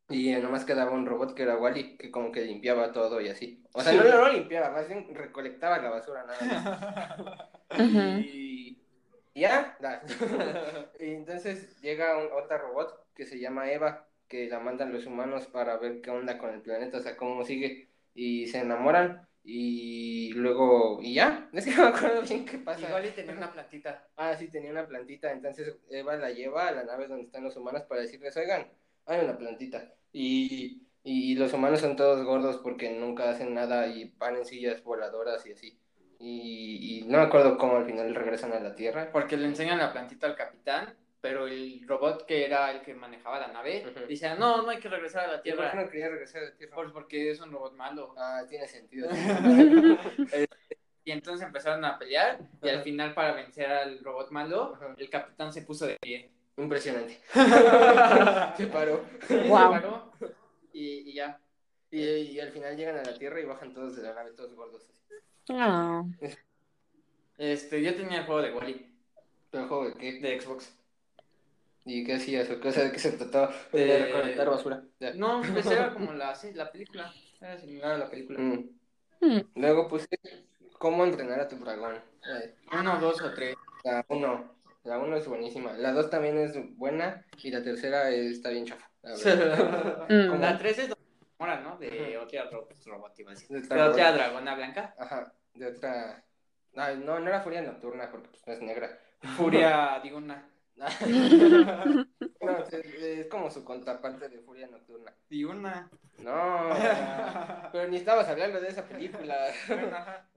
Y 0.07 0.29
eh, 0.33 0.39
nomás 0.39 0.65
quedaba 0.65 0.91
un 0.91 1.07
robot 1.07 1.33
que 1.33 1.43
era 1.43 1.57
Wally, 1.57 1.97
que 1.97 2.11
como 2.11 2.31
que 2.31 2.41
limpiaba 2.41 2.91
todo 2.93 3.19
y 3.21 3.29
así. 3.29 3.63
O 3.73 3.81
sea, 3.81 3.91
no, 3.93 4.03
no 4.03 4.17
lo 4.27 4.33
limpiaba, 4.33 4.69
más 4.69 4.87
bien 4.87 5.13
recolectaba 5.15 5.79
la 5.79 5.89
basura 5.89 6.23
nada 6.25 6.45
más. 6.45 7.79
Ujú. 7.79 8.19
Y 8.19 8.85
y 9.33 9.41
ya, 9.41 9.77
y 10.99 11.09
entonces 11.11 11.81
llega 11.81 12.17
un, 12.17 12.29
otra 12.31 12.57
robot 12.57 13.04
que 13.15 13.25
se 13.25 13.39
llama 13.39 13.71
Eva, 13.71 14.09
que 14.27 14.47
la 14.49 14.59
mandan 14.59 14.93
los 14.93 15.05
humanos 15.05 15.47
para 15.47 15.77
ver 15.77 16.01
qué 16.01 16.11
onda 16.11 16.37
con 16.37 16.51
el 16.53 16.61
planeta, 16.61 16.97
o 16.99 17.01
sea, 17.01 17.17
cómo 17.17 17.43
sigue. 17.45 17.89
Y 18.13 18.47
se 18.47 18.59
enamoran 18.59 19.27
Y 19.43 20.33
luego, 20.33 20.99
y 21.01 21.15
ya, 21.15 21.49
es 21.53 21.65
que 21.65 21.71
no 21.75 21.83
me 21.83 21.89
acuerdo 21.89 22.21
bien 22.23 22.45
qué 22.45 22.57
pasa. 22.59 22.87
Igual 22.87 23.05
y 23.05 23.11
tenía 23.11 23.35
una 23.35 23.51
plantita. 23.51 24.09
Ah, 24.15 24.35
sí, 24.35 24.49
tenía 24.49 24.71
una 24.71 24.87
plantita. 24.87 25.31
Entonces 25.31 25.77
Eva 25.89 26.15
la 26.17 26.31
lleva 26.31 26.67
a 26.67 26.71
la 26.71 26.83
nave 26.83 27.07
donde 27.07 27.25
están 27.25 27.43
los 27.43 27.55
humanos 27.57 27.83
para 27.83 28.01
decirles, 28.01 28.35
oigan, 28.37 28.71
hay 29.05 29.23
una 29.23 29.37
plantita. 29.37 29.93
Y, 30.11 30.87
y 31.03 31.35
los 31.35 31.53
humanos 31.53 31.81
son 31.81 31.95
todos 31.95 32.23
gordos 32.25 32.57
porque 32.63 32.89
nunca 32.91 33.29
hacen 33.29 33.53
nada 33.53 33.87
y 33.87 34.13
van 34.17 34.37
en 34.37 34.45
sillas 34.45 34.83
voladoras 34.83 35.45
y 35.45 35.51
así. 35.53 35.79
Y, 36.19 37.01
y 37.01 37.07
no 37.07 37.17
me 37.19 37.23
acuerdo 37.25 37.57
cómo 37.57 37.77
al 37.77 37.85
final 37.85 38.15
regresan 38.15 38.53
a 38.53 38.59
la 38.59 38.75
Tierra. 38.75 39.11
Porque 39.11 39.37
le 39.37 39.47
enseñan 39.47 39.77
la 39.79 39.91
plantita 39.91 40.27
al 40.27 40.35
capitán, 40.35 40.97
pero 41.25 41.47
el 41.47 41.81
robot 41.87 42.27
que 42.27 42.45
era 42.45 42.69
el 42.69 42.83
que 42.83 42.93
manejaba 42.93 43.39
la 43.39 43.47
nave 43.47 43.83
dice, 44.07 44.35
no, 44.35 44.61
no 44.61 44.69
hay 44.69 44.77
que 44.77 44.89
regresar 44.89 45.23
a 45.27 45.27
la 45.27 45.33
¿Y 45.33 45.37
por 45.37 45.43
qué 45.43 45.51
Tierra. 45.71 45.73
no 45.83 45.89
quería 45.89 46.09
regresar 46.09 46.43
a 46.43 46.45
la 46.45 46.55
Tierra? 46.55 46.75
Pues 46.75 46.91
porque 46.91 47.31
es 47.31 47.41
un 47.41 47.51
robot 47.51 47.73
malo. 47.73 48.13
Ah, 48.15 48.43
tiene 48.47 48.67
sentido. 48.67 49.09
Y 51.03 51.11
entonces 51.11 51.45
empezaron 51.45 51.83
a 51.85 51.97
pelear 51.99 52.39
y 52.63 52.69
al 52.69 52.81
final 52.81 53.13
para 53.13 53.33
vencer 53.33 53.67
al 53.71 53.99
robot 54.03 54.29
malo, 54.31 54.77
el 54.97 55.07
capitán 55.09 55.51
se 55.53 55.61
puso 55.63 55.85
de 55.87 55.97
pie. 55.99 56.31
Impresionante. 56.57 57.19
Se 58.57 58.67
paró. 58.67 59.03
Sí, 59.21 59.27
se 59.27 59.47
Guau. 59.47 59.71
paró 59.71 60.11
y, 60.73 61.09
y 61.09 61.13
ya. 61.13 61.39
Y, 61.91 62.01
y 62.03 62.39
al 62.39 62.51
final 62.51 62.75
llegan 62.75 62.97
a 62.97 63.03
la 63.03 63.17
Tierra 63.17 63.39
y 63.39 63.45
bajan 63.45 63.71
todos 63.73 63.95
de 63.95 64.01
la 64.03 64.13
nave, 64.15 64.31
todos 64.31 64.53
gordos. 64.55 64.83
así. 64.89 65.01
Ah. 65.49 66.03
Este, 67.37 67.83
yo 67.83 67.93
tenía 67.95 68.19
el 68.19 68.25
juego 68.25 68.41
de 68.41 68.53
Wally 68.53 68.91
¿Pero 69.51 69.67
juego 69.67 69.89
de 69.89 69.93
qué? 69.93 70.19
de 70.19 70.41
Xbox. 70.41 70.75
¿Y 71.85 72.03
qué 72.03 72.15
hacías? 72.15 72.49
¿O 72.49 72.59
qué, 72.59 72.67
o 72.69 72.71
sea, 72.71 72.83
de 72.85 72.91
qué 72.91 72.99
se 72.99 73.11
trataba? 73.11 73.53
Eh, 73.71 73.77
De 73.85 74.05
recolectar 74.05 74.49
basura. 74.49 74.83
Ya. 74.99 75.13
No, 75.13 75.41
pues 75.53 75.65
era 75.67 75.93
como 75.93 76.13
la, 76.13 76.33
sí, 76.35 76.51
la 76.53 76.71
película. 76.71 77.13
Era 77.39 77.57
similar 77.59 77.91
a 77.91 77.97
la 77.99 78.09
película. 78.09 78.39
Mm. 78.39 78.69
Mm. 79.21 79.41
Luego 79.55 79.87
puse 79.87 80.07
cómo 80.79 81.03
entrenar 81.05 81.39
a 81.39 81.47
tu 81.47 81.57
dragón. 81.57 81.95
Ay, 82.23 82.53
Uno, 82.79 82.99
dos 82.99 83.21
o 83.21 83.33
tres. 83.33 83.55
La 83.83 84.03
uno. 84.09 84.55
La 84.83 84.97
uno 84.99 85.15
es 85.15 85.27
buenísima. 85.27 85.73
La 85.73 85.91
dos 85.93 86.09
también 86.09 86.37
es 86.37 86.53
buena. 86.77 87.23
Y 87.41 87.51
la 87.51 87.61
tercera 87.63 88.09
es- 88.09 88.31
está 88.37 88.49
bien 88.49 88.65
chafa. 88.65 88.89
la. 89.03 89.15
Mm. 90.09 90.41
La 90.41 90.57
tres 90.57 90.79
es 90.79 90.89
donde 90.89 91.03
se 91.05 91.25
enamoran, 91.39 91.63
¿no? 91.63 91.77
De 91.77 92.17
otra 92.17 92.49
ro- 92.49 92.67
robot, 92.85 93.19
iba 93.19 93.31
a 93.31 93.33
decir. 93.35 93.47
De 93.49 93.61
De 93.61 93.67
dragón. 93.67 93.91
otra 93.91 94.11
dragona 94.11 94.55
blanca. 94.55 94.95
Ajá. 94.97 95.33
De 95.53 95.67
otra. 95.67 96.23
Ay, 96.75 96.97
no, 97.03 97.19
no 97.19 97.27
era 97.29 97.41
Furia 97.41 97.61
Nocturna 97.61 98.09
porque 98.11 98.27
pues, 98.29 98.41
no 98.47 98.53
es 98.53 98.61
negra. 98.61 98.99
Furia, 99.37 99.99
digo 100.03 100.17
una. 100.17 100.49
No, 102.41 102.59
es, 102.59 102.73
es 102.73 103.27
como 103.27 103.49
su 103.49 103.63
contraparte 103.63 104.29
de 104.29 104.39
Furia 104.39 104.67
Nocturna. 104.67 105.13
Digo 105.29 105.51
una. 105.51 105.89
No, 106.19 106.69
pero 107.71 107.87
ni 107.89 107.97
estabas 107.97 108.27
hablando 108.27 108.61
de 108.61 108.67
esa 108.69 108.87
película. 108.87 109.47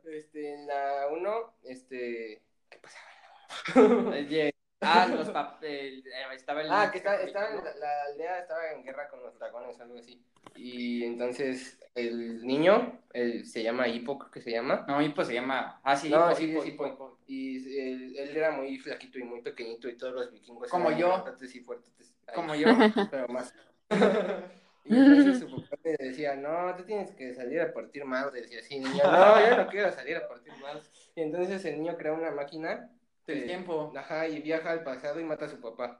Este, 0.04 0.54
en 0.54 0.66
la 0.66 1.08
1, 1.10 1.54
este. 1.64 2.42
¿Qué 2.70 2.78
pasaba? 2.78 4.10
Oye, 4.10 4.54
Ah, 4.80 5.06
los 5.08 5.28
papeles. 5.30 6.04
Estaba 6.34 6.60
el. 6.62 6.70
Ah, 6.70 6.90
que 6.90 6.98
está, 6.98 7.20
estaba 7.20 7.50
en 7.50 7.64
la, 7.64 7.74
la 7.74 8.02
aldea 8.04 8.38
estaba 8.38 8.70
en 8.70 8.84
guerra 8.84 9.08
con 9.08 9.22
los 9.22 9.36
dragones, 9.38 9.78
algo 9.80 9.98
así. 9.98 10.24
Y 10.58 11.04
entonces 11.04 11.78
el 11.94 12.44
niño, 12.44 13.00
él 13.12 13.46
se 13.46 13.62
llama 13.62 13.88
Hippo, 13.88 14.18
creo 14.18 14.30
que 14.30 14.40
se 14.40 14.50
llama. 14.50 14.84
No, 14.88 15.00
Hippo 15.00 15.24
se 15.24 15.34
llama. 15.34 15.80
Ah, 15.84 15.96
sí, 15.96 16.08
No, 16.10 16.30
Hippo, 16.30 16.36
sí, 16.36 16.44
Hippo, 16.44 16.62
es 16.62 16.68
Hippo, 16.68 16.86
Hippo. 16.86 16.94
Hippo. 16.94 17.18
Y 17.26 17.78
él, 17.78 18.16
él 18.16 18.36
era 18.36 18.50
muy 18.50 18.78
flaquito 18.78 19.18
y 19.18 19.22
muy 19.24 19.40
pequeñito 19.42 19.88
y 19.88 19.96
todos 19.96 20.14
los 20.14 20.32
vikingos 20.32 20.68
Como 20.68 20.88
eran 20.88 21.00
yo. 21.00 21.24
y 21.42 21.60
fuertes. 21.60 22.14
Ay, 22.26 22.34
Como 22.34 22.54
yo. 22.56 22.68
Pero 23.10 23.28
más. 23.28 23.54
Y 24.84 24.96
entonces 24.96 25.40
su 25.40 25.50
papá 25.50 25.76
le 25.84 25.96
decía, 25.98 26.34
no, 26.34 26.74
tú 26.74 26.82
tienes 26.84 27.10
que 27.10 27.34
salir 27.34 27.60
a 27.60 27.74
partir 27.74 28.06
madres. 28.06 28.50
Y 28.50 28.56
así, 28.56 28.78
niño, 28.80 29.02
no, 29.04 29.46
yo 29.46 29.56
no 29.58 29.66
quiero 29.70 29.92
salir 29.92 30.16
a 30.16 30.26
partir 30.26 30.50
madres. 30.62 30.90
Y 31.14 31.20
entonces 31.20 31.62
el 31.66 31.76
niño 31.82 31.94
crea 31.98 32.14
una 32.14 32.30
máquina. 32.30 32.90
Del 33.26 33.44
tiempo. 33.44 33.92
Ajá, 33.94 34.26
y 34.26 34.40
viaja 34.40 34.70
al 34.70 34.82
pasado 34.84 35.20
y 35.20 35.24
mata 35.24 35.44
a 35.44 35.48
su 35.50 35.60
papá. 35.60 35.98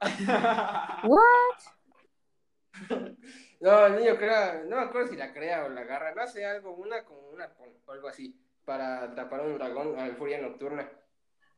No, 3.61 3.87
el 3.87 3.97
niño 3.97 4.17
crea, 4.17 4.63
no 4.67 4.77
me 4.77 4.83
acuerdo 4.83 5.09
si 5.09 5.17
la 5.17 5.33
crea 5.33 5.65
o 5.65 5.69
la 5.69 5.81
agarra, 5.81 6.15
no 6.15 6.27
sé, 6.29 6.45
algo, 6.47 6.73
una 6.75 7.05
como 7.05 7.29
una 7.31 7.49
con- 7.55 7.69
o 7.87 7.93
algo 7.93 8.09
así, 8.09 8.41
para 8.65 9.03
atrapar 9.03 9.41
a 9.41 9.45
un 9.45 9.59
dragón 9.59 9.99
al 9.99 10.15
Furia 10.17 10.39
Nocturna, 10.41 10.89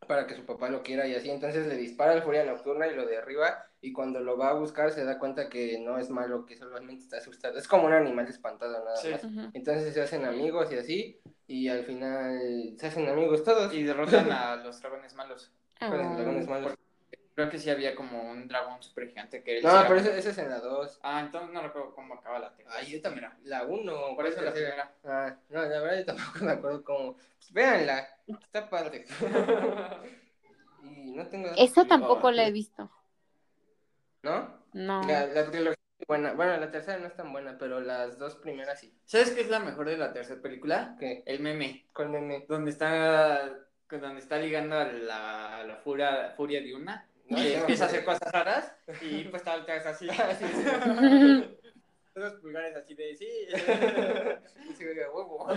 para 0.06 0.26
que 0.26 0.34
su 0.34 0.46
papá 0.46 0.70
lo 0.70 0.82
quiera 0.82 1.06
y 1.06 1.14
así, 1.14 1.30
entonces 1.30 1.66
le 1.66 1.76
dispara 1.76 2.12
al 2.12 2.22
Furia 2.22 2.44
Nocturna 2.44 2.86
y 2.86 2.94
lo 2.94 3.04
derriba, 3.06 3.66
y 3.82 3.92
cuando 3.92 4.20
lo 4.20 4.38
va 4.38 4.48
a 4.50 4.54
buscar 4.54 4.90
se 4.92 5.04
da 5.04 5.18
cuenta 5.18 5.50
que 5.50 5.78
no 5.78 5.98
es 5.98 6.08
malo, 6.08 6.46
que 6.46 6.56
solamente 6.56 7.02
está 7.04 7.18
asustado, 7.18 7.58
es 7.58 7.68
como 7.68 7.86
un 7.86 7.92
animal 7.92 8.26
espantado 8.28 8.72
nada 8.82 8.96
Sí. 8.96 9.10
más. 9.10 9.22
Entonces 9.52 9.92
se 9.92 10.00
hacen 10.00 10.24
amigos 10.24 10.72
y 10.72 10.76
así, 10.78 11.20
y 11.46 11.68
al 11.68 11.84
final 11.84 12.74
se 12.78 12.86
hacen 12.86 13.08
amigos 13.08 13.44
todos. 13.44 13.74
Y 13.74 13.82
derrotan 13.82 14.30
a 14.32 14.56
los 14.56 14.80
dragones 14.80 15.14
malos. 15.14 15.52
Pero 15.78 15.96
los 15.96 16.16
dragones 16.16 16.46
malos. 16.48 16.74
Creo 17.34 17.48
que 17.48 17.58
sí 17.58 17.70
había 17.70 17.94
como 17.94 18.30
un 18.30 18.48
dragón 18.48 18.82
super 18.82 19.08
gigante 19.08 19.42
que 19.42 19.62
No, 19.62 19.82
pero 19.86 20.00
eso 20.00 20.30
es 20.30 20.38
en 20.38 20.50
la 20.50 20.58
2. 20.58 21.00
Ah, 21.02 21.20
entonces 21.20 21.50
no 21.52 21.62
recuerdo 21.62 21.94
cómo 21.94 22.14
acaba 22.14 22.38
la 22.38 22.54
tercera. 22.54 22.76
Ay, 22.78 22.90
yo 22.90 23.00
también. 23.00 23.30
La 23.44 23.64
1. 23.64 24.16
Por 24.16 24.26
eso 24.26 24.42
la 24.42 24.52
primera. 24.52 24.92
Ah, 25.04 25.36
no, 25.48 25.62
la 25.62 25.80
verdad 25.80 25.98
yo 25.98 26.04
tampoco 26.06 26.44
me 26.44 26.50
acuerdo 26.52 26.84
cómo. 26.84 27.14
Pues, 27.14 27.52
véanla, 27.52 28.08
está 28.26 28.68
padre. 28.68 29.04
y 30.82 31.12
no 31.12 31.26
tengo. 31.28 31.50
Esa 31.56 31.86
tampoco 31.86 32.30
la 32.30 32.46
he 32.46 32.52
visto. 32.52 32.90
¿No? 34.22 34.60
No. 34.72 35.02
La, 35.06 35.26
la 35.26 35.50
trilogía 35.50 35.78
es 35.98 36.06
buena. 36.06 36.32
Bueno, 36.34 36.56
la 36.56 36.70
tercera 36.70 36.98
no 36.98 37.06
es 37.06 37.16
tan 37.16 37.32
buena, 37.32 37.56
pero 37.58 37.80
las 37.80 38.18
dos 38.18 38.36
primeras 38.36 38.80
sí. 38.80 38.92
¿Sabes 39.04 39.30
qué 39.30 39.40
es 39.40 39.48
la 39.48 39.60
mejor 39.60 39.88
de 39.88 39.96
la 39.96 40.12
tercera 40.12 40.42
película? 40.42 40.96
¿Qué? 40.98 41.22
El 41.26 41.40
meme. 41.40 41.86
¿Cuál 41.94 42.10
meme? 42.10 42.44
Donde 42.48 42.70
está, 42.70 43.50
donde 43.88 44.18
está 44.20 44.36
ligando 44.36 44.76
a 44.76 44.84
la, 44.84 45.56
a 45.58 45.64
la 45.64 45.76
furia, 45.76 46.34
furia 46.36 46.60
de 46.60 46.74
una. 46.74 47.06
No, 47.30 47.42
y 47.42 47.52
empieza 47.54 47.84
a 47.84 47.86
hacer 47.88 48.04
cosas 48.04 48.30
raras. 48.32 48.72
Y 49.00 49.24
pues 49.24 49.40
está 49.42 49.56
volteas 49.56 49.86
así. 49.86 50.08
Ah, 50.10 50.34
sí, 50.38 51.58
Los 52.14 52.34
pulgares 52.34 52.76
así 52.76 52.94
de 52.94 53.16
sí. 53.16 53.28
Sí, 54.76 54.84
oiga, 54.84 55.10
huevo. 55.10 55.48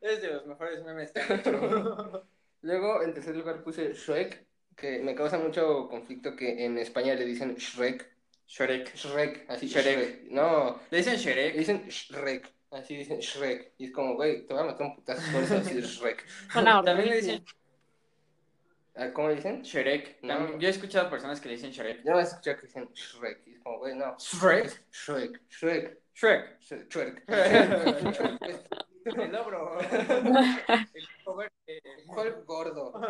es 0.00 0.22
de 0.22 0.28
los 0.28 0.46
mejores 0.46 0.84
memes 0.84 1.12
que 1.12 1.20
han 1.20 1.40
hecho. 1.40 2.26
Luego, 2.62 3.02
en 3.02 3.14
tercer 3.14 3.36
lugar 3.36 3.62
puse 3.62 3.92
Shrek, 3.94 4.44
que 4.76 4.98
me 5.00 5.14
causa 5.14 5.38
mucho 5.38 5.88
conflicto 5.88 6.34
que 6.36 6.64
en 6.64 6.78
España 6.78 7.14
le 7.14 7.24
dicen 7.24 7.54
Shrek. 7.56 8.12
Shrek. 8.48 8.94
Shrek, 8.94 9.44
así. 9.48 9.66
Shrek. 9.68 10.30
No, 10.30 10.80
Le 10.90 10.98
dicen 10.98 11.14
Le 11.14 11.18
Shrek. 11.18 11.56
dicen 11.56 11.88
Shrek, 11.88 12.52
así 12.70 12.96
dicen 12.96 13.18
Shrek. 13.20 13.72
Y 13.78 13.86
es 13.86 13.92
como, 13.92 14.14
güey, 14.14 14.46
te 14.46 14.54
voy 14.54 14.62
a 14.62 14.66
meter 14.66 14.86
un 14.86 14.94
putazo 14.96 15.22
por 15.32 15.42
eso 15.42 15.54
decir 15.54 15.82
Shrek. 15.84 16.24
Suena 16.52 16.82
También 16.82 17.08
le 17.10 17.16
dicen 17.16 17.44
¿Cómo 19.12 19.28
le 19.28 19.34
dicen? 19.36 19.62
Shrek. 19.62 20.22
No. 20.22 20.58
Yo 20.58 20.68
he 20.68 20.70
escuchado 20.70 21.10
personas 21.10 21.40
que 21.40 21.48
le 21.48 21.54
dicen 21.56 21.70
Shrek. 21.70 22.02
Yo 22.04 22.18
he 22.18 22.22
escuchado 22.22 22.56
que 22.56 22.66
dicen 22.66 22.88
Shrek. 22.94 23.46
Y 23.46 23.52
es 23.52 23.60
como, 23.60 23.78
güey, 23.78 23.94
no. 23.94 24.16
Shrek. 24.18 24.84
Shrek, 24.90 25.42
Shrek, 25.50 26.00
Shrek. 26.14 26.58
Shrek, 26.60 26.90
Shrek. 26.90 27.24
El 29.06 29.36
ogro. 29.36 29.78
El. 29.80 30.16
¿Cuál 32.06 32.44
gordo? 32.44 33.00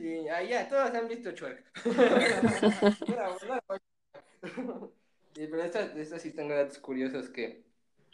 Y 0.00 0.26
ah, 0.28 0.42
ya, 0.42 0.68
todos 0.68 0.92
han 0.94 1.08
visto 1.08 1.30
Shrek. 1.30 1.64
Sí, 5.34 5.46
pero 5.50 5.62
esta, 5.62 5.82
esta 5.82 6.18
sí 6.18 6.30
tengo 6.30 6.54
datos 6.54 6.78
curiosos 6.78 7.28
que 7.28 7.62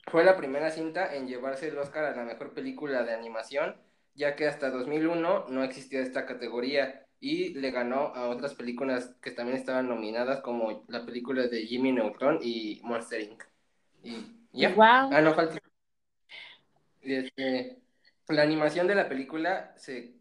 fue 0.09 0.25
la 0.25 0.37
primera 0.37 0.73
cinta 0.73 1.15
en 1.15 1.29
llevarse 1.29 1.69
el 1.69 1.79
Oscar 1.79 2.05
a 2.05 2.17
la 2.17 2.25
mejor 2.25 2.53
película 2.53 3.05
de 3.05 3.15
animación, 3.15 3.77
ya 4.15 4.37
que 4.37 4.47
hasta 4.47 4.71
2001 4.71 5.47
no 5.49 5.65
existía 5.65 6.01
esta 6.01 6.27
categoría 6.27 7.07
y 7.21 7.55
le 7.55 7.71
ganó 7.71 8.15
a 8.15 8.29
otras 8.29 8.55
películas 8.55 9.15
que 9.23 9.31
también 9.31 9.57
estaban 9.57 9.89
nominadas 9.89 10.41
como 10.41 10.85
la 10.89 11.07
película 11.07 11.47
de 11.47 11.67
Jimmy 11.67 11.93
Neutron 11.93 12.41
y 12.43 12.81
Monster 12.83 13.21
Inc. 13.21 13.45
Y 14.03 14.27
ya. 14.53 14.71
Wow. 14.75 15.11
Ah, 15.13 15.21
no 15.23 15.33
falta. 15.35 15.59
Este, 17.01 17.79
la 18.29 18.43
animación 18.43 18.87
de 18.87 18.95
la 18.95 19.09
película 19.09 19.73
se, 19.77 20.15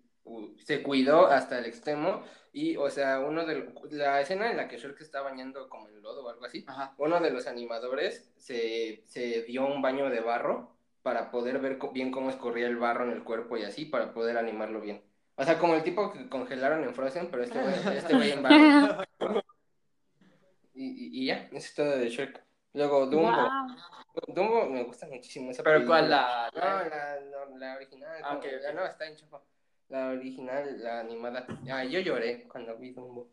se 0.63 0.83
cuidó 0.83 1.27
hasta 1.27 1.59
el 1.59 1.65
extremo 1.65 2.23
y, 2.53 2.75
o 2.77 2.89
sea, 2.89 3.19
uno 3.19 3.45
de 3.45 3.73
la 3.91 4.21
escena 4.21 4.51
en 4.51 4.57
la 4.57 4.67
que 4.67 4.77
Shrek 4.77 5.01
está 5.01 5.21
bañando 5.21 5.69
como 5.69 5.87
en 5.87 6.01
lodo 6.01 6.25
o 6.25 6.29
algo 6.29 6.45
así, 6.45 6.65
Ajá. 6.67 6.93
uno 6.97 7.19
de 7.19 7.31
los 7.31 7.47
animadores 7.47 8.31
se, 8.37 9.03
se 9.05 9.43
dio 9.43 9.65
un 9.65 9.81
baño 9.81 10.09
de 10.09 10.19
barro 10.19 10.75
para 11.03 11.31
poder 11.31 11.59
ver 11.59 11.77
co- 11.77 11.91
bien 11.91 12.11
cómo 12.11 12.29
escurría 12.29 12.67
el 12.67 12.77
barro 12.77 13.05
en 13.05 13.11
el 13.11 13.23
cuerpo 13.23 13.57
y 13.57 13.63
así, 13.63 13.85
para 13.85 14.13
poder 14.13 14.37
animarlo 14.37 14.81
bien. 14.81 15.01
O 15.35 15.43
sea, 15.43 15.57
como 15.57 15.73
el 15.75 15.83
tipo 15.83 16.11
que 16.13 16.29
congelaron 16.29 16.83
en 16.83 16.93
Frozen, 16.93 17.29
pero 17.31 17.43
este 17.43 17.59
güey 17.59 17.73
este 17.97 18.15
güey 18.15 18.31
en 18.31 18.43
barro. 18.43 19.03
Y, 20.73 20.85
y, 20.85 21.21
y 21.23 21.25
ya, 21.27 21.47
eso 21.51 21.57
es 21.57 21.75
todo 21.75 21.97
de 21.97 22.09
Shrek. 22.09 22.43
Luego 22.73 23.05
Dumbo. 23.07 23.31
Wow. 23.31 23.75
Dumbo 24.27 24.65
me 24.67 24.83
gusta 24.83 25.05
muchísimo 25.07 25.51
esa 25.51 25.63
Pero 25.63 25.77
película. 25.79 25.99
¿cuál? 25.99 26.09
La, 26.09 26.51
No, 26.53 26.89
la, 26.89 27.19
no, 27.49 27.57
la 27.57 27.75
original. 27.75 28.21
Ah, 28.23 28.35
ok, 28.35 28.43
como- 28.43 28.55
ok. 28.55 28.61
La 28.63 28.71
nueva 28.73 28.87
está 28.89 29.07
en 29.07 29.15
chafa. 29.17 29.39
La 29.89 30.07
original, 30.09 30.81
la 30.81 30.99
animada. 31.01 31.45
Ah, 31.69 31.83
yo 31.83 31.99
lloré 31.99 32.47
cuando 32.47 32.77
vi 32.77 32.91
Dumbo. 32.91 33.27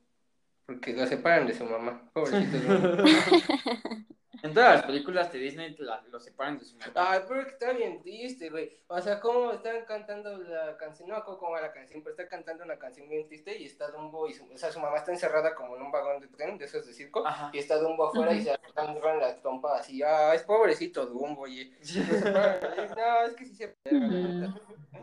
Porque 0.66 0.92
lo 0.92 1.06
separan 1.06 1.46
de 1.46 1.54
su 1.54 1.64
mamá. 1.64 2.10
Pobrecito 2.12 2.58
Dumbo. 2.58 3.04
En 4.42 4.52
todas 4.52 4.76
las 4.76 4.84
películas 4.84 5.32
de 5.32 5.38
Disney 5.38 5.74
la- 5.78 6.02
lo 6.10 6.20
separan 6.20 6.58
de 6.58 6.64
su 6.64 6.76
mamá. 6.76 6.92
Ay, 6.94 7.20
pero 7.26 7.44
que 7.44 7.50
está 7.50 7.72
bien 7.72 8.00
triste, 8.02 8.50
güey. 8.50 8.70
O 8.86 9.00
sea, 9.00 9.18
como 9.20 9.52
están 9.52 9.84
cantando 9.86 10.36
la 10.36 10.76
canción, 10.76 11.08
no 11.08 11.14
me 11.14 11.20
acuerdo 11.20 11.38
cómo 11.40 11.52
va 11.52 11.62
la 11.62 11.72
canción, 11.72 12.02
pero 12.02 12.14
está 12.14 12.28
cantando 12.28 12.64
una 12.64 12.78
canción 12.78 13.08
bien 13.08 13.26
triste 13.26 13.56
y 13.58 13.64
está 13.64 13.90
Dumbo 13.90 14.28
y 14.28 14.34
su, 14.34 14.44
o 14.52 14.56
sea, 14.58 14.70
su 14.70 14.80
mamá 14.80 14.98
está 14.98 15.12
encerrada 15.12 15.54
como 15.54 15.76
en 15.76 15.82
un 15.82 15.90
vagón 15.90 16.20
de 16.20 16.28
tren, 16.28 16.58
de 16.58 16.66
esos 16.66 16.86
de 16.86 16.92
circo, 16.92 17.26
Ajá. 17.26 17.50
y 17.52 17.58
está 17.58 17.78
Dumbo 17.78 18.08
afuera 18.08 18.32
y 18.34 18.42
se 18.42 18.52
están 18.52 18.96
en 18.96 19.20
la 19.20 19.36
trompa 19.40 19.78
así, 19.78 20.02
ah, 20.02 20.34
es 20.34 20.42
pobrecito 20.42 21.06
Dumbo, 21.06 21.42
oye. 21.42 21.72
No, 22.96 23.22
es 23.26 23.34
que 23.34 23.44
sí 23.46 23.54
se... 23.54 23.76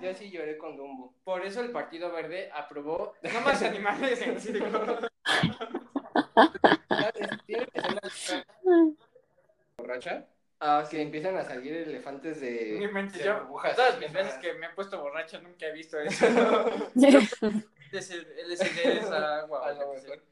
Yo 0.01 0.13
sí 0.13 0.29
lloré 0.29 0.57
con 0.57 0.75
Dumbo. 0.77 1.13
Por 1.23 1.43
eso 1.45 1.61
el 1.61 1.71
Partido 1.71 2.11
Verde 2.11 2.49
aprobó 2.53 3.13
no 3.23 3.41
más 3.41 3.61
animales 3.63 4.21
en 4.21 4.39
circo. 4.39 4.67
Tiene 7.45 7.65
que 7.67 7.81
ser 7.81 8.45
la 8.63 8.91
borracha 9.97 10.27
Ah, 10.59 10.87
que 10.89 11.01
empiezan 11.01 11.35
a 11.37 11.43
salir 11.43 11.73
elefantes 11.75 12.39
de, 12.39 12.89
mente, 12.93 13.19
yo, 13.23 13.39
burbujas. 13.41 13.75
Todas 13.75 13.99
las 13.99 14.13
veces 14.13 14.35
que 14.35 14.53
me 14.53 14.67
he 14.67 14.69
puesto 14.69 14.99
borracho 15.01 15.41
nunca 15.41 15.67
he 15.67 15.73
visto 15.73 15.99
eso. 15.99 16.25
Es 17.91 18.09
el 18.11 18.25
es 18.51 18.61
agua. 19.11 19.67
A 19.67 19.71
o 19.71 19.73
lo 19.73 19.85
lo 19.87 19.91
que 19.91 19.99
sea. 19.99 20.09
mejor. 20.11 20.23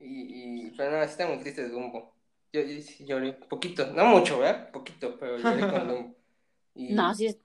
Y, 0.00 0.66
y, 0.66 0.70
pero 0.76 0.98
no, 0.98 1.04
sí 1.04 1.10
está 1.10 1.26
muy 1.26 1.38
triste 1.38 1.62
de 1.62 1.68
Dumbo. 1.70 2.12
Yo, 2.52 2.60
yo 2.62 2.80
sí 2.80 3.04
lloré, 3.04 3.32
poquito, 3.34 3.86
no 3.92 4.04
mucho, 4.06 4.38
¿verdad? 4.38 4.70
Poquito, 4.70 5.16
pero 5.18 5.38
lloré 5.38 5.60
con 5.60 5.88
Dumbo. 5.88 6.14
Y, 6.74 6.92
No, 6.94 7.14
sí 7.14 7.26
es. 7.26 7.38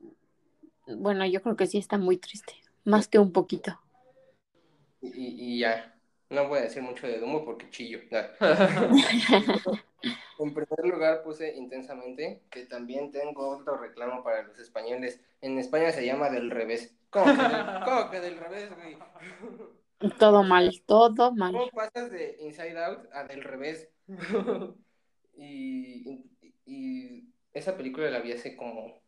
Bueno, 0.87 1.25
yo 1.25 1.41
creo 1.41 1.55
que 1.55 1.67
sí 1.67 1.77
está 1.77 1.97
muy 1.97 2.17
triste. 2.17 2.53
Más 2.83 3.07
que 3.07 3.19
un 3.19 3.31
poquito. 3.31 3.79
y, 5.01 5.55
y 5.55 5.59
ya. 5.59 5.89
No 6.29 6.47
voy 6.47 6.59
a 6.59 6.63
decir 6.63 6.81
mucho 6.81 7.05
de 7.05 7.19
Dumbo 7.19 7.45
porque 7.45 7.69
chillo. 7.69 7.99
En 10.39 10.53
primer 10.53 10.85
lugar 10.85 11.23
puse 11.23 11.55
intensamente 11.55 12.41
que 12.49 12.65
también 12.65 13.11
tengo 13.11 13.49
otro 13.49 13.77
reclamo 13.77 14.23
para 14.23 14.43
los 14.43 14.59
españoles. 14.59 15.19
En 15.41 15.59
España 15.59 15.91
se 15.91 16.05
llama 16.05 16.29
del 16.29 16.49
revés. 16.49 16.95
¿Cómo 17.09 17.25
que 17.25 17.31
del, 17.31 17.65
cómo 17.85 18.09
que 18.09 18.19
del 18.19 18.37
revés, 18.37 18.69
güey? 18.75 18.97
Todo 20.19 20.43
mal, 20.43 20.83
todo 20.85 21.31
mal. 21.33 21.53
¿Cómo 21.53 21.69
pasas 21.69 22.11
de 22.11 22.35
Inside 22.41 22.77
Out 22.77 23.07
a 23.13 23.23
del 23.23 23.41
revés? 23.41 23.87
y, 25.37 26.09
y, 26.09 26.53
y 26.65 27.33
esa 27.53 27.77
película 27.77 28.09
la 28.09 28.19
vi 28.19 28.33
hace 28.33 28.57
como, 28.57 29.01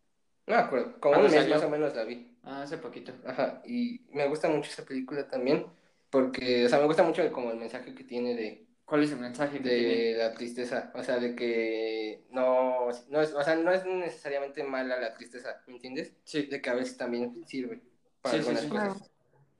no 0.47 0.55
me 0.55 0.55
acuerdo, 0.55 0.99
como 1.01 1.15
un 1.15 1.21
¿Cuándo 1.21 1.37
mes 1.37 1.49
más 1.49 1.63
o 1.63 1.69
menos 1.69 1.95
la 1.95 2.05
vi. 2.05 2.37
Ah, 2.43 2.61
hace 2.61 2.77
poquito. 2.77 3.11
Ajá, 3.25 3.61
y 3.65 4.05
me 4.11 4.27
gusta 4.27 4.47
mucho 4.47 4.69
esa 4.69 4.85
película 4.85 5.27
también, 5.27 5.65
porque, 6.09 6.65
o 6.65 6.69
sea, 6.69 6.79
me 6.79 6.85
gusta 6.85 7.03
mucho 7.03 7.29
como 7.33 7.51
el 7.51 7.57
mensaje 7.57 7.93
que 7.93 8.05
tiene 8.05 8.35
de, 8.35 8.65
¿Cuál 8.85 9.03
es 9.03 9.11
el 9.11 9.19
mensaje 9.19 9.57
que 9.57 9.63
tiene? 9.63 9.95
de 10.13 10.13
la 10.17 10.33
tristeza, 10.33 10.91
o 10.93 11.03
sea, 11.03 11.17
de 11.17 11.35
que 11.35 12.23
no, 12.29 12.87
no 13.09 13.21
es, 13.21 13.33
o 13.33 13.43
sea, 13.43 13.55
no 13.55 13.71
es 13.71 13.83
necesariamente 13.85 14.63
mala 14.63 14.99
la 14.99 15.13
tristeza, 15.15 15.61
¿me 15.67 15.73
entiendes? 15.73 16.13
Sí. 16.23 16.43
De 16.43 16.61
que 16.61 16.69
a 16.69 16.75
veces 16.75 16.95
también 16.95 17.43
sirve 17.47 17.81
para 18.21 18.37
Sí, 18.37 18.43
sí, 18.43 18.49
algunas 18.49 18.63
sí. 18.63 18.69
cosas. 18.69 19.11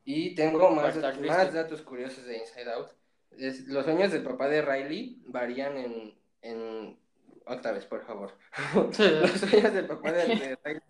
Y 0.04 0.36
tengo 0.36 0.70
más, 0.70 0.96
más 1.22 1.54
datos 1.54 1.82
curiosos 1.82 2.26
de 2.26 2.38
Inside 2.38 2.72
Out. 2.72 2.90
Es- 3.38 3.68
los 3.68 3.84
sueños 3.84 4.12
del 4.12 4.24
papá 4.24 4.48
de 4.48 4.62
Riley 4.62 5.24
varían 5.26 5.76
en, 5.78 6.14
en... 6.42 7.00
Otra 7.48 7.72
vez, 7.72 7.86
por 7.86 8.06
favor. 8.06 8.32
los 8.76 8.96
sueños 8.96 9.74
del 9.74 9.88
papá 9.88 10.12
de, 10.12 10.28
de 10.28 10.58
Riley 10.64 10.82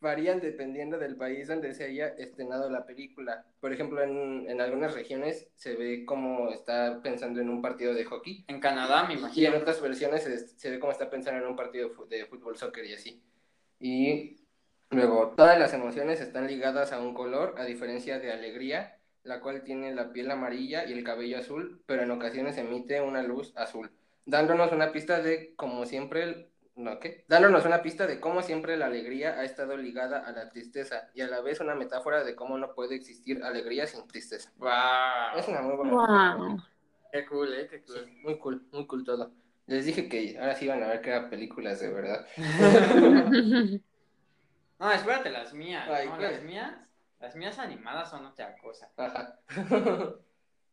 varían 0.00 0.40
dependiendo 0.40 0.98
del 0.98 1.16
país 1.16 1.48
donde 1.48 1.74
se 1.74 1.84
haya 1.84 2.08
estrenado 2.08 2.70
la 2.70 2.86
película. 2.86 3.46
Por 3.60 3.72
ejemplo, 3.72 4.02
en, 4.02 4.48
en 4.48 4.60
algunas 4.60 4.94
regiones 4.94 5.50
se 5.56 5.76
ve 5.76 6.04
como 6.06 6.50
está 6.50 7.00
pensando 7.02 7.40
en 7.40 7.50
un 7.50 7.62
partido 7.62 7.94
de 7.94 8.04
hockey. 8.04 8.46
En 8.48 8.60
Canadá, 8.60 9.04
me 9.04 9.14
Y 9.34 9.46
en 9.46 9.54
imagino. 9.54 9.54
otras 9.54 9.80
versiones 9.80 10.22
se, 10.24 10.38
se 10.38 10.70
ve 10.70 10.78
como 10.80 10.92
está 10.92 11.10
pensando 11.10 11.40
en 11.42 11.48
un 11.50 11.56
partido 11.56 11.90
de 12.08 12.26
fútbol, 12.26 12.56
soccer 12.56 12.84
y 12.86 12.94
así. 12.94 13.22
Y 13.78 14.36
luego, 14.90 15.34
todas 15.36 15.58
las 15.58 15.72
emociones 15.74 16.20
están 16.20 16.46
ligadas 16.46 16.92
a 16.92 17.00
un 17.00 17.14
color, 17.14 17.54
a 17.58 17.64
diferencia 17.64 18.18
de 18.18 18.32
alegría, 18.32 18.98
la 19.22 19.40
cual 19.40 19.62
tiene 19.64 19.94
la 19.94 20.12
piel 20.12 20.30
amarilla 20.30 20.84
y 20.86 20.92
el 20.92 21.04
cabello 21.04 21.38
azul, 21.38 21.82
pero 21.86 22.02
en 22.02 22.10
ocasiones 22.10 22.58
emite 22.58 23.00
una 23.00 23.22
luz 23.22 23.52
azul, 23.56 23.90
dándonos 24.26 24.72
una 24.72 24.92
pista 24.92 25.22
de 25.22 25.54
cómo 25.56 25.86
siempre, 25.86 26.50
¿qué? 27.00 27.24
Dándonos 27.28 27.64
una 27.64 27.82
pista 27.82 28.06
de 28.06 28.20
cómo 28.20 28.42
siempre 28.42 28.76
la 28.76 28.86
alegría 28.86 29.38
ha 29.38 29.44
estado 29.44 29.76
ligada 29.76 30.20
a 30.26 30.32
la 30.32 30.48
tristeza 30.48 31.08
y 31.14 31.20
a 31.20 31.28
la 31.28 31.40
vez 31.40 31.60
una 31.60 31.74
metáfora 31.74 32.24
de 32.24 32.34
cómo 32.34 32.58
no 32.58 32.74
puede 32.74 32.94
existir 32.94 33.42
alegría 33.44 33.86
sin 33.86 34.06
tristeza. 34.08 34.50
Wow. 34.56 35.38
Es 35.38 35.48
una 35.48 35.62
muy 35.62 35.76
buena 35.76 35.90
película. 35.90 36.36
Wow. 36.36 36.62
Qué 37.12 37.26
cool, 37.26 37.54
eh, 37.54 37.68
qué 37.68 37.82
cool. 37.82 38.04
Sí, 38.04 38.20
muy 38.22 38.38
cool, 38.38 38.66
muy 38.72 38.86
cool 38.86 39.04
todo. 39.04 39.32
Les 39.66 39.84
dije 39.84 40.08
que 40.08 40.38
ahora 40.38 40.54
sí 40.54 40.64
iban 40.64 40.82
a 40.82 40.88
ver 40.88 41.00
que 41.00 41.10
eran 41.10 41.30
películas 41.30 41.80
de 41.80 41.92
verdad. 41.92 42.26
No, 44.80 44.90
espérate, 44.90 45.28
las 45.28 45.52
mías. 45.52 45.86
Ay, 45.90 46.08
no, 46.08 46.18
las 46.18 46.42
mías, 46.42 46.88
las 47.20 47.36
mías 47.36 47.58
animadas 47.58 48.08
son 48.08 48.24
otra 48.24 48.56
cosa. 48.56 48.90
Ajá. 48.96 49.38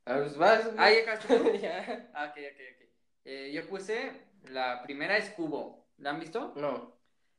A 0.05 0.13
ver, 0.13 0.29
vas. 0.37 0.69
Ah, 0.77 0.89
ya? 0.89 1.19
Ya. 1.61 2.09
Ah, 2.13 2.27
ok, 2.31 2.37
ok, 2.37 2.61
ok. 2.71 2.89
Eh, 3.25 3.51
yo 3.53 3.67
puse, 3.67 4.13
la 4.45 4.81
primera 4.83 5.17
es 5.17 5.29
Cubo. 5.31 5.85
¿La 5.97 6.11
han 6.11 6.19
visto? 6.19 6.53
No, 6.55 6.93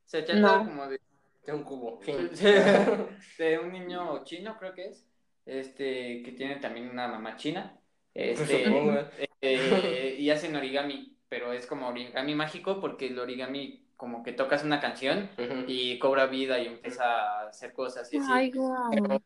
Se 0.05 0.23
trata 0.23 0.41
No. 0.41 0.65
como 0.65 0.87
de, 0.87 1.01
de 1.47 1.53
un 1.53 1.63
cubo. 1.65 2.01
De 3.39 3.59
un 3.59 3.73
niño 3.73 4.25
chino, 4.25 4.57
creo 4.59 4.75
que 4.75 4.87
es, 4.87 5.07
este, 5.47 6.23
que 6.23 6.33
tiene 6.33 6.57
también 6.57 6.89
una 6.91 7.09
mamá 7.09 7.37
china. 7.37 7.79
Este, 8.15 8.65
eh, 9.41 10.17
y 10.19 10.31
hacen 10.31 10.57
origami, 10.57 11.17
pero 11.29 11.53
es 11.53 11.67
como 11.67 11.89
origami 11.89 12.35
mágico 12.35 12.81
porque 12.81 13.07
el 13.07 13.19
origami 13.19 13.85
como 13.97 14.23
que 14.23 14.33
tocas 14.33 14.65
una 14.65 14.81
canción 14.81 15.29
y 15.67 15.99
cobra 15.99 16.27
vida 16.27 16.59
y 16.59 16.67
empieza 16.67 17.05
a 17.05 17.49
hacer 17.49 17.73
cosas 17.73 18.13
y 18.13 18.19
así. 18.19 18.29
Ay, 18.31 18.51
wow. 18.53 19.21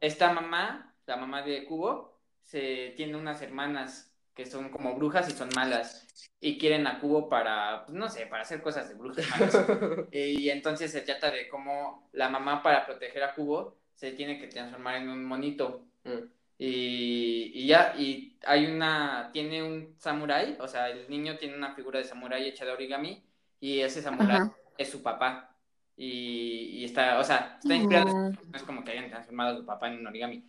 Esta 0.00 0.32
mamá, 0.32 0.94
la 1.06 1.16
mamá 1.16 1.42
de 1.42 1.64
Cubo, 1.64 2.18
se 2.42 2.92
tiene 2.96 3.16
unas 3.16 3.40
hermanas 3.42 4.05
que 4.36 4.44
son 4.46 4.68
como 4.68 4.94
brujas 4.94 5.28
y 5.30 5.32
son 5.32 5.48
malas 5.56 6.06
y 6.40 6.58
quieren 6.58 6.86
a 6.86 7.00
Cubo 7.00 7.28
para, 7.28 7.86
pues, 7.86 7.96
no 7.96 8.08
sé, 8.08 8.26
para 8.26 8.42
hacer 8.42 8.60
cosas 8.62 8.88
de 8.88 8.94
brujas 8.94 9.28
malas. 9.30 9.56
Y 10.12 10.50
entonces 10.50 10.92
se 10.92 11.00
trata 11.00 11.30
de 11.30 11.48
cómo 11.48 12.08
la 12.12 12.28
mamá 12.28 12.62
para 12.62 12.84
proteger 12.84 13.24
a 13.24 13.34
Cubo 13.34 13.78
se 13.94 14.12
tiene 14.12 14.38
que 14.38 14.46
transformar 14.46 14.96
en 14.96 15.08
un 15.08 15.24
monito. 15.24 15.86
Mm. 16.04 16.28
Y, 16.58 17.52
y 17.54 17.66
ya, 17.66 17.94
y 17.96 18.38
hay 18.44 18.66
una, 18.66 19.30
tiene 19.32 19.62
un 19.62 19.94
samurái, 19.98 20.58
o 20.60 20.68
sea, 20.68 20.90
el 20.90 21.08
niño 21.08 21.36
tiene 21.38 21.56
una 21.56 21.74
figura 21.74 21.98
de 21.98 22.04
samurái 22.04 22.46
hecha 22.46 22.64
de 22.64 22.72
origami 22.72 23.22
y 23.60 23.80
ese 23.80 24.02
samurái 24.02 24.50
es 24.76 24.90
su 24.90 25.02
papá. 25.02 25.56
Y, 25.96 26.80
y 26.80 26.84
está, 26.84 27.18
o 27.18 27.24
sea, 27.24 27.58
está 27.58 27.74
inspirado, 27.74 28.12
no 28.12 28.54
es 28.54 28.62
como 28.64 28.84
que 28.84 28.92
hayan 28.92 29.08
transformado 29.08 29.54
a 29.54 29.56
su 29.56 29.64
papá 29.64 29.88
en 29.88 30.00
un 30.00 30.06
origami. 30.06 30.44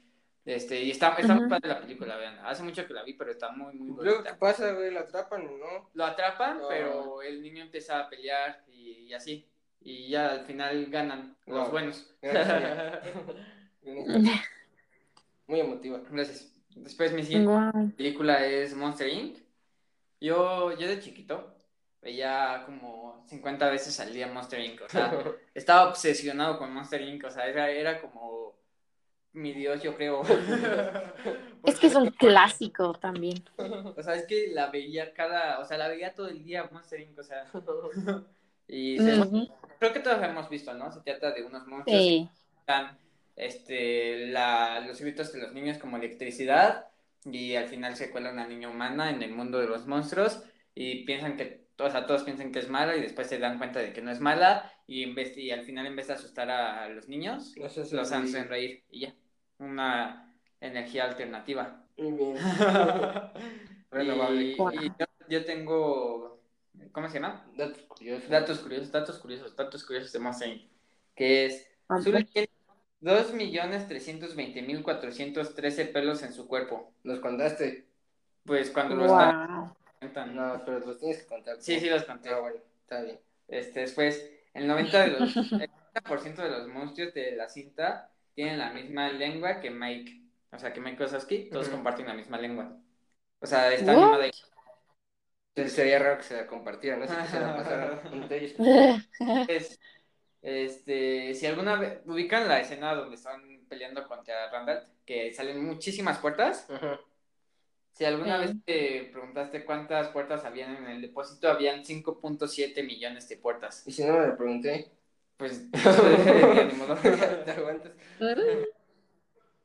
Este, 0.47 0.81
y 0.81 0.91
está, 0.91 1.13
está 1.15 1.35
muy 1.35 1.49
padre 1.49 1.67
la 1.67 1.81
película, 1.81 2.15
vean. 2.15 2.39
Hace 2.45 2.63
mucho 2.63 2.87
que 2.87 2.93
la 2.93 3.03
vi, 3.03 3.13
pero 3.13 3.31
está 3.31 3.51
muy, 3.51 3.73
muy 3.75 4.03
Luego, 4.03 4.23
¿qué 4.23 4.29
bonita. 4.29 4.39
pasa, 4.39 4.71
güey? 4.71 4.91
¿Lo 4.91 5.01
atrapan 5.01 5.45
o 5.45 5.57
no? 5.57 5.89
Lo 5.93 6.05
atrapan, 6.05 6.59
No. 6.59 6.67
pero 6.69 7.21
el 7.21 7.41
niño 7.41 7.63
empieza 7.63 7.99
a 7.99 8.09
pelear 8.09 8.63
y, 8.71 8.91
y 9.09 9.13
así. 9.13 9.45
Y 9.81 10.09
ya 10.09 10.29
al 10.31 10.45
final 10.45 10.85
ganan 10.87 11.35
los 11.45 11.69
buenos. 11.69 12.15
Muy 15.47 15.59
emotiva. 15.59 16.01
Gracias. 16.09 16.53
Después 16.75 17.11
mi 17.13 17.23
siguiente 17.23 17.49
Wow. 17.49 17.91
película 17.95 18.45
es 18.45 18.75
Monster 18.75 19.07
Inc. 19.09 19.37
Yo, 20.19 20.71
yo 20.77 20.87
de 20.87 20.99
chiquito 20.99 21.53
veía 22.01 22.63
como 22.65 23.23
50 23.27 23.69
veces 23.69 23.99
al 23.99 24.13
día 24.13 24.27
Monster 24.27 24.59
Inc. 24.59 24.81
O 24.81 24.89
sea, 24.89 25.11
estaba 25.53 25.89
obsesionado 25.89 26.57
con 26.57 26.71
Monster 26.73 27.01
Inc. 27.01 27.23
O 27.25 27.31
sea, 27.31 27.47
era, 27.47 27.69
era 27.71 27.99
como 28.01 28.46
mi 29.37 29.53
Dios, 29.53 29.81
yo 29.81 29.95
creo. 29.95 30.23
Es 31.63 31.79
que 31.79 31.87
es 31.87 31.95
un 31.95 32.11
clásico 32.11 32.93
también. 32.93 33.43
O 33.57 34.01
sea, 34.01 34.15
es 34.15 34.25
que 34.25 34.51
la 34.53 34.67
veía 34.67 35.13
cada, 35.13 35.59
o 35.59 35.65
sea, 35.65 35.77
la 35.77 35.89
veía 35.89 36.13
todo 36.15 36.29
el 36.29 36.43
día 36.43 36.69
Monster 36.71 37.01
Inc. 37.01 37.19
O 37.19 37.23
sea, 37.23 37.45
y 38.67 38.97
se- 38.97 39.49
creo 39.79 39.93
que 39.93 39.99
todos 39.99 40.23
hemos 40.23 40.49
visto, 40.49 40.73
¿no? 40.73 40.91
Se 40.91 41.01
trata 41.01 41.31
de 41.31 41.43
unos 41.43 41.67
monstruos 41.67 41.99
Sí. 42.01 42.29
dan 42.65 42.97
este, 43.35 44.27
la, 44.27 44.79
los 44.79 45.01
gritos 45.01 45.31
de 45.33 45.41
los 45.41 45.53
niños 45.53 45.77
como 45.77 45.97
electricidad 45.97 46.87
y 47.25 47.55
al 47.55 47.67
final 47.67 47.95
se 47.95 48.09
cuela 48.11 48.31
una 48.31 48.47
niña 48.47 48.69
humana 48.69 49.09
en 49.09 49.21
el 49.21 49.31
mundo 49.31 49.59
de 49.59 49.67
los 49.67 49.85
monstruos 49.87 50.43
y 50.73 51.03
piensan 51.03 51.35
que, 51.35 51.67
o 51.77 51.89
sea, 51.89 52.05
todos 52.05 52.23
piensan 52.23 52.51
que 52.51 52.59
es 52.59 52.69
mala 52.69 52.95
y 52.95 53.01
después 53.01 53.27
se 53.27 53.39
dan 53.39 53.57
cuenta 53.57 53.79
de 53.79 53.91
que 53.93 54.01
no 54.01 54.11
es 54.11 54.19
mala 54.21 54.71
y, 54.87 55.03
en 55.03 55.15
vez, 55.15 55.37
y 55.37 55.51
al 55.51 55.63
final 55.63 55.85
en 55.85 55.95
vez 55.95 56.07
de 56.07 56.13
asustar 56.13 56.49
a 56.49 56.87
los 56.89 57.09
niños, 57.09 57.53
los 57.57 57.73
sí. 57.73 57.97
hacen 57.97 58.47
reír 58.47 58.83
y 58.89 59.01
ya, 59.01 59.13
una 59.59 60.33
energía 60.59 61.05
alternativa. 61.05 61.85
Muy 61.97 62.11
bien. 62.11 62.35
Renovable. 63.91 64.41
Y, 64.43 64.51
y 64.51 64.55
yo, 64.99 65.05
yo 65.29 65.45
tengo, 65.45 66.41
¿cómo 66.91 67.07
se 67.07 67.13
llama? 67.19 67.45
Datos 67.55 67.83
curiosos. 67.83 68.29
Datos 68.29 68.59
curiosos, 68.59 68.91
datos 68.91 69.17
curiosos, 69.19 69.55
datos 69.55 69.85
curiosos 69.85 70.11
de 70.11 70.19
Monster 70.19 70.49
Inc. 70.49 70.63
Que 71.15 71.45
es 71.45 71.65
Zully 72.03 72.25
tiene 72.25 72.49
2.320.413 73.01 75.91
pelos 75.91 76.23
en 76.23 76.33
su 76.33 76.47
cuerpo. 76.47 76.93
Los 77.03 77.19
contaste. 77.19 77.85
Pues 78.45 78.69
cuando 78.71 78.95
lo 78.95 79.05
está, 79.05 79.47
Wow. 79.47 79.75
cuentan. 79.99 80.35
No, 80.35 80.61
pero 80.65 80.79
los 80.79 80.99
tienes 80.99 81.19
que 81.19 81.25
contar. 81.27 81.57
Sí, 81.59 81.79
sí 81.79 81.89
los 81.89 82.03
conté. 82.03 82.29
Ah, 82.29 82.39
bueno, 82.39 82.57
está 82.81 83.01
bien. 83.01 83.19
Este, 83.47 83.81
después, 83.81 84.29
el 84.53 84.69
90% 84.69 84.91
de 84.91 85.07
los, 85.19 85.37
el 85.37 85.69
90% 85.93 86.35
de 86.35 86.49
los 86.49 86.67
monstruos 86.67 87.13
de 87.13 87.35
la 87.35 87.49
cinta 87.49 88.11
tienen 88.37 88.59
la 88.59 88.71
misma 88.71 89.09
lengua 89.09 89.59
que 89.59 89.71
Mike. 89.71 90.21
O 90.51 90.59
sea, 90.59 90.71
que 90.71 90.79
Mike 90.79 91.03
Wazowski, 91.03 91.49
todos 91.49 91.69
comparten 91.69 92.05
la 92.07 92.13
misma 92.13 92.37
lengua. 92.37 92.79
O 93.39 93.47
sea, 93.47 93.73
está 93.73 93.93
What? 93.93 94.03
animada. 94.03 94.27
Entonces 95.55 95.73
sería 95.75 95.99
raro 95.99 96.17
que 96.17 96.23
se 96.23 96.37
la 96.37 96.47
compartieran, 96.47 96.99
no 96.99 97.07
sé 97.07 97.15
que 97.17 97.27
se 97.27 97.39
la 97.39 97.55
pasaran 97.57 98.13
entre 98.13 98.45
ellos. 98.45 98.55
Es, 99.49 99.79
este, 100.41 101.33
si 101.33 101.45
alguna 101.47 101.77
vez 101.77 102.01
ubican 102.05 102.47
la 102.47 102.59
escena 102.59 102.93
donde 102.93 103.15
están 103.15 103.65
peleando 103.67 104.07
contra 104.07 104.51
Randall, 104.51 104.87
que 105.05 105.33
salen 105.33 105.65
muchísimas 105.65 106.19
puertas. 106.19 106.67
Si 107.93 108.05
alguna 108.05 108.39
Sí. 108.39 108.45
vez 108.45 108.55
te 108.65 109.09
preguntaste 109.11 109.65
cuántas 109.65 110.09
puertas 110.09 110.45
habían 110.45 110.75
en 110.75 110.85
el 110.87 111.01
depósito, 111.01 111.49
habían 111.49 111.83
5.7 111.83 112.83
millones 112.83 113.27
de 113.27 113.37
puertas. 113.37 113.83
Y 113.87 113.91
si 113.91 114.03
no 114.05 114.13
me 114.19 114.27
lo 114.27 114.37
pregunté, 114.37 114.91
Pues, 115.37 115.67
ni 115.71 116.73
modo. 116.77 116.95
¿te 117.45 117.51
aguantas? 117.51 117.91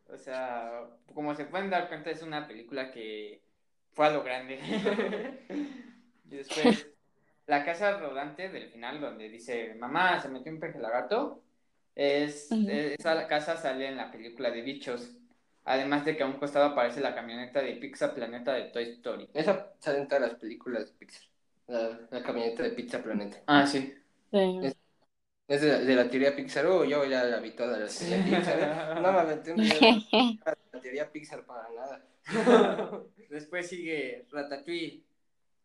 O 0.08 0.18
sea, 0.18 0.84
como 1.14 1.34
se 1.34 1.46
pueden 1.46 1.70
dar 1.70 1.88
cuenta, 1.88 2.10
es 2.10 2.22
una 2.22 2.46
película 2.46 2.90
que 2.90 3.42
fue 3.92 4.06
a 4.06 4.10
lo 4.10 4.22
grande. 4.22 4.60
y 6.30 6.36
después, 6.36 6.86
la 7.46 7.64
casa 7.64 7.98
rodante 7.98 8.50
del 8.50 8.68
final, 8.68 9.00
donde 9.00 9.30
dice, 9.30 9.74
mamá, 9.74 10.20
se 10.20 10.28
metió 10.28 10.52
un 10.52 10.60
peje 10.60 10.78
lagarto, 10.78 11.42
es, 11.94 12.52
eh, 12.52 12.96
esa 12.98 13.26
casa 13.26 13.56
sale 13.56 13.88
en 13.88 13.96
la 13.96 14.10
película 14.10 14.50
de 14.50 14.62
Bichos. 14.62 15.16
Además 15.64 16.04
de 16.04 16.16
que 16.16 16.24
a 16.24 16.26
un 16.26 16.32
costado 16.34 16.66
aparece 16.66 17.00
la 17.00 17.14
camioneta 17.14 17.62
de 17.62 17.76
Pizza 17.76 18.12
Planeta 18.12 18.52
de 18.52 18.64
Toy 18.64 18.84
Story. 18.84 19.28
Esa 19.32 19.72
sale 19.78 19.98
en 19.98 20.08
todas 20.08 20.22
las 20.22 20.34
películas 20.34 20.86
de 20.86 20.92
Pixar. 20.98 21.22
La, 21.68 22.00
la 22.10 22.22
camioneta 22.22 22.64
de 22.64 22.70
Pizza 22.70 23.00
Planeta. 23.00 23.38
Ah, 23.46 23.64
sí. 23.64 23.94
Sí. 24.32 24.58
Es 24.62 24.76
de 25.48 25.68
la, 25.68 25.78
de 25.78 25.94
la 25.94 26.08
teoría 26.08 26.34
Pixar. 26.34 26.66
Oh, 26.66 26.84
yo 26.84 27.04
ya 27.04 27.24
la 27.24 27.40
vi 27.40 27.50
toda 27.50 27.78
la 27.78 27.86
teoría 27.86 28.24
Pixar. 28.24 28.58
¿eh? 28.60 29.00
No 29.00 29.12
me 29.12 29.18
aventé 29.18 29.52
un 29.52 29.56
video 29.60 29.80
de 29.80 30.38
la 30.72 30.80
teoría 30.80 31.10
Pixar 31.12 31.44
para 31.44 31.68
nada. 31.70 32.04
Después 33.30 33.68
sigue 33.68 34.26
Ratatouille, 34.30 35.02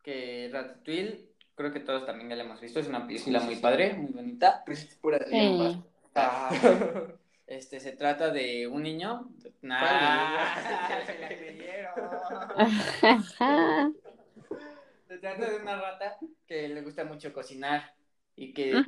que 0.02 0.50
Ratatouille 0.52 1.28
creo 1.54 1.72
que 1.72 1.80
todos 1.80 2.06
también 2.06 2.30
ya 2.30 2.36
la 2.36 2.44
hemos 2.44 2.60
visto, 2.60 2.78
es 2.78 2.86
una 2.86 3.06
película 3.06 3.40
muy 3.40 3.56
padre, 3.56 3.94
muy 3.94 4.12
bonita. 4.12 4.62
Pues 4.64 4.84
es 4.84 4.94
pura 4.94 5.18
Sí. 5.28 5.82
Ah, 6.14 6.50
Este, 7.48 7.80
se 7.80 7.92
trata 7.92 8.30
de 8.30 8.66
un 8.66 8.82
niño. 8.82 9.30
Nah, 9.62 9.80
¿Cuál 9.80 11.06
se 11.06 11.18
la 11.18 11.28
creyeron. 11.28 11.92
Ujú. 12.58 13.96
Se 15.08 15.18
trata 15.18 15.50
de 15.50 15.56
una 15.56 15.80
rata 15.80 16.18
que 16.46 16.68
le 16.68 16.82
gusta 16.82 17.04
mucho 17.04 17.32
cocinar 17.32 17.94
y 18.36 18.52
que. 18.52 18.84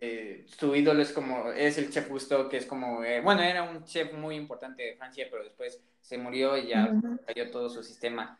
Eh, 0.00 0.44
su 0.46 0.74
ídolo 0.74 1.02
es 1.02 1.12
como, 1.12 1.50
es 1.52 1.78
el 1.78 1.90
chef 1.90 2.08
Gusto, 2.08 2.48
que 2.48 2.58
es 2.58 2.66
como, 2.66 3.02
eh, 3.04 3.20
bueno, 3.20 3.42
era 3.42 3.62
un 3.62 3.84
chef 3.84 4.12
muy 4.12 4.36
importante 4.36 4.82
de 4.82 4.96
Francia, 4.96 5.26
pero 5.30 5.44
después 5.44 5.82
se 6.00 6.18
murió 6.18 6.56
y 6.56 6.68
ya 6.68 6.92
cayó 7.26 7.50
todo 7.50 7.68
su 7.68 7.82
sistema. 7.82 8.38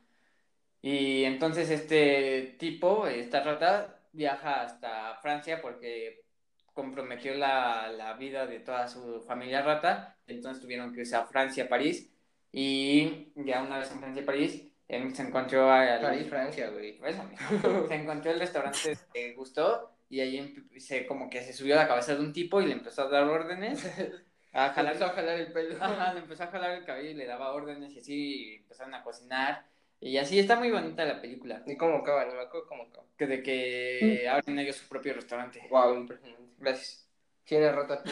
Y 0.82 1.24
entonces 1.24 1.70
este 1.70 2.56
tipo, 2.58 3.06
esta 3.06 3.42
rata, 3.42 4.00
viaja 4.12 4.62
hasta 4.62 5.16
Francia 5.16 5.60
porque 5.60 6.24
comprometió 6.72 7.34
la, 7.34 7.90
la 7.90 8.14
vida 8.14 8.46
de 8.46 8.60
toda 8.60 8.86
su 8.86 9.22
familia 9.22 9.62
rata, 9.62 10.16
entonces 10.26 10.62
tuvieron 10.62 10.92
que 10.92 11.00
irse 11.00 11.16
a 11.16 11.26
Francia, 11.26 11.68
París, 11.68 12.10
y 12.52 13.32
ya 13.34 13.62
una 13.62 13.78
vez 13.78 13.90
en 13.90 13.98
Francia, 13.98 14.24
París, 14.24 14.62
él 14.88 15.14
se 15.14 15.22
encontró 15.22 15.70
a... 15.70 16.00
París, 16.00 16.28
Francia, 16.28 16.70
güey. 16.70 16.98
Pues, 16.98 17.16
se 17.88 17.94
encontró 17.94 18.30
el 18.30 18.40
restaurante 18.40 18.96
que 19.12 19.34
gustó 19.34 19.95
y 20.08 20.20
ahí 20.20 20.54
se 20.78 21.06
como 21.06 21.28
que 21.30 21.42
se 21.42 21.52
subió 21.52 21.74
a 21.74 21.82
la 21.82 21.88
cabeza 21.88 22.14
de 22.14 22.20
un 22.20 22.32
tipo 22.32 22.60
y 22.60 22.66
le 22.66 22.72
empezó 22.72 23.02
a 23.02 23.08
dar 23.08 23.24
órdenes, 23.24 23.84
a 24.52 24.70
jalar, 24.70 24.92
Empezó 24.94 25.10
a 25.10 25.14
jalar 25.14 25.38
el 25.40 25.52
pelo. 25.52 25.76
Ajá, 25.80 26.14
le 26.14 26.20
empezó 26.20 26.44
a 26.44 26.46
jalar 26.48 26.70
el 26.72 26.84
cabello 26.84 27.10
y 27.10 27.14
le 27.14 27.26
daba 27.26 27.52
órdenes 27.52 27.92
y 27.94 27.98
así 27.98 28.14
y 28.14 28.54
empezaron 28.56 28.94
a 28.94 29.02
cocinar 29.02 29.64
y 30.00 30.18
así 30.18 30.38
está 30.38 30.56
muy 30.56 30.70
bonita 30.70 31.04
la 31.04 31.20
película, 31.20 31.62
Ni 31.66 31.76
cómo 31.76 31.96
acaba, 31.96 32.24
ni 32.26 32.34
me 32.34 32.42
acuerdo 32.42 32.66
cómo 32.66 32.82
acaba. 32.84 33.06
que 33.16 33.26
de 33.26 33.42
que 33.42 34.28
abren 34.28 34.58
ellos 34.58 34.76
su 34.76 34.88
propio 34.88 35.14
restaurante. 35.14 35.62
Wow, 35.70 35.94
impresionante. 35.96 36.52
Gracias. 36.58 37.08
Tiene 37.44 37.72
rata. 37.72 38.02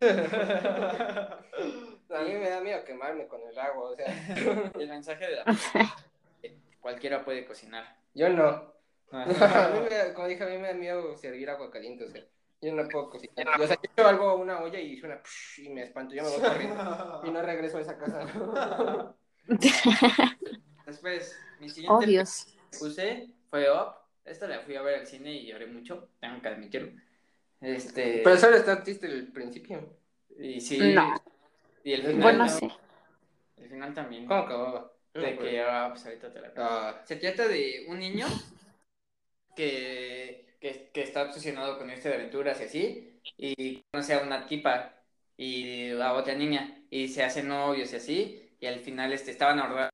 A 2.08 2.22
mí 2.22 2.34
me 2.34 2.48
da 2.48 2.60
miedo 2.60 2.84
quemarme 2.84 3.26
con 3.26 3.40
el 3.42 3.58
agua, 3.58 3.90
o 3.90 3.96
sea, 3.96 4.06
El 4.78 4.88
mensaje 4.88 5.26
de 5.26 5.36
la 5.36 5.44
cualquiera 6.80 7.24
puede 7.24 7.44
cocinar. 7.44 7.96
yo 8.14 8.28
no. 8.28 8.75
Me 9.12 10.12
como 10.14 10.28
dije, 10.28 10.44
a 10.44 10.46
mí 10.48 10.58
me 10.58 10.68
da 10.68 10.74
miedo 10.74 11.16
servir 11.16 11.48
agua 11.50 11.70
caliente, 11.70 12.04
o 12.04 12.10
sea, 12.10 12.22
yo 12.60 12.74
no 12.74 12.88
puedo 12.88 13.10
cocinar. 13.10 13.60
O 13.60 13.66
sea, 13.66 13.76
yo 13.76 13.82
echo 13.96 14.08
algo 14.08 14.28
a 14.30 14.34
una 14.34 14.60
olla 14.60 14.80
y 14.80 14.96
suena 14.96 15.20
psh, 15.22 15.60
y 15.64 15.68
me 15.70 15.82
espanto, 15.84 16.14
yo 16.14 16.22
me 16.24 16.30
voy 16.30 16.40
corriendo 16.40 17.22
y 17.24 17.30
no 17.30 17.42
regreso 17.42 17.78
a 17.78 17.82
esa 17.82 17.96
casa. 17.98 19.14
Después, 20.86 21.38
mi 21.60 21.66
Oh, 21.66 21.70
siguiente 21.70 22.06
Dios. 22.06 22.46
que 22.70 22.78
puse 22.78 23.28
fue 23.50 23.70
Up. 23.70 23.94
Esta 24.24 24.48
la 24.48 24.60
fui 24.60 24.74
a 24.74 24.82
ver 24.82 25.00
al 25.00 25.06
cine 25.06 25.32
y 25.32 25.46
lloré 25.46 25.66
mucho, 25.66 26.08
tengo 26.20 26.40
que 26.42 26.48
admitirlo. 26.48 26.90
Este, 27.60 28.20
Pero 28.24 28.36
solo 28.36 28.56
está 28.56 28.82
triste 28.82 29.06
el 29.06 29.32
principio. 29.32 29.96
y 30.38 30.60
sí, 30.60 30.92
No. 30.94 31.14
y 31.84 31.92
el 31.92 32.02
final, 32.02 32.22
Bueno, 32.22 32.38
¿no? 32.44 32.48
sí. 32.48 32.68
el 33.56 33.68
final 33.68 33.94
también. 33.94 34.26
¿Cómo 34.26 34.40
acababa? 34.40 34.92
No 35.14 35.20
De 35.22 35.28
acuerdo. 35.28 35.50
que, 35.50 35.60
ah, 35.62 35.88
pues 35.90 36.04
ahorita 36.06 36.32
te 36.32 36.40
la. 36.40 36.52
Ah, 36.56 37.00
Se 37.04 37.16
trata 37.16 37.46
de 37.48 37.86
un 37.88 37.98
niño 38.00 38.26
que, 39.56 40.56
que, 40.60 40.90
que 40.92 41.02
está 41.02 41.24
obsesionado 41.24 41.78
con 41.78 41.90
este 41.90 42.10
de 42.10 42.16
aventuras 42.16 42.60
y 42.60 42.64
así, 42.64 43.22
y 43.38 43.82
conoce 43.92 44.14
a 44.14 44.20
una 44.22 44.46
tipa 44.46 44.94
y 45.36 45.90
a 46.00 46.12
otra 46.14 46.34
niña, 46.34 46.84
y 46.90 47.08
se 47.08 47.24
hacen 47.24 47.48
novios 47.48 47.92
y 47.92 47.96
así, 47.96 48.56
y 48.60 48.66
al 48.66 48.80
final 48.80 49.12
este, 49.12 49.32
estaban 49.32 49.58
ahorrando 49.60 49.90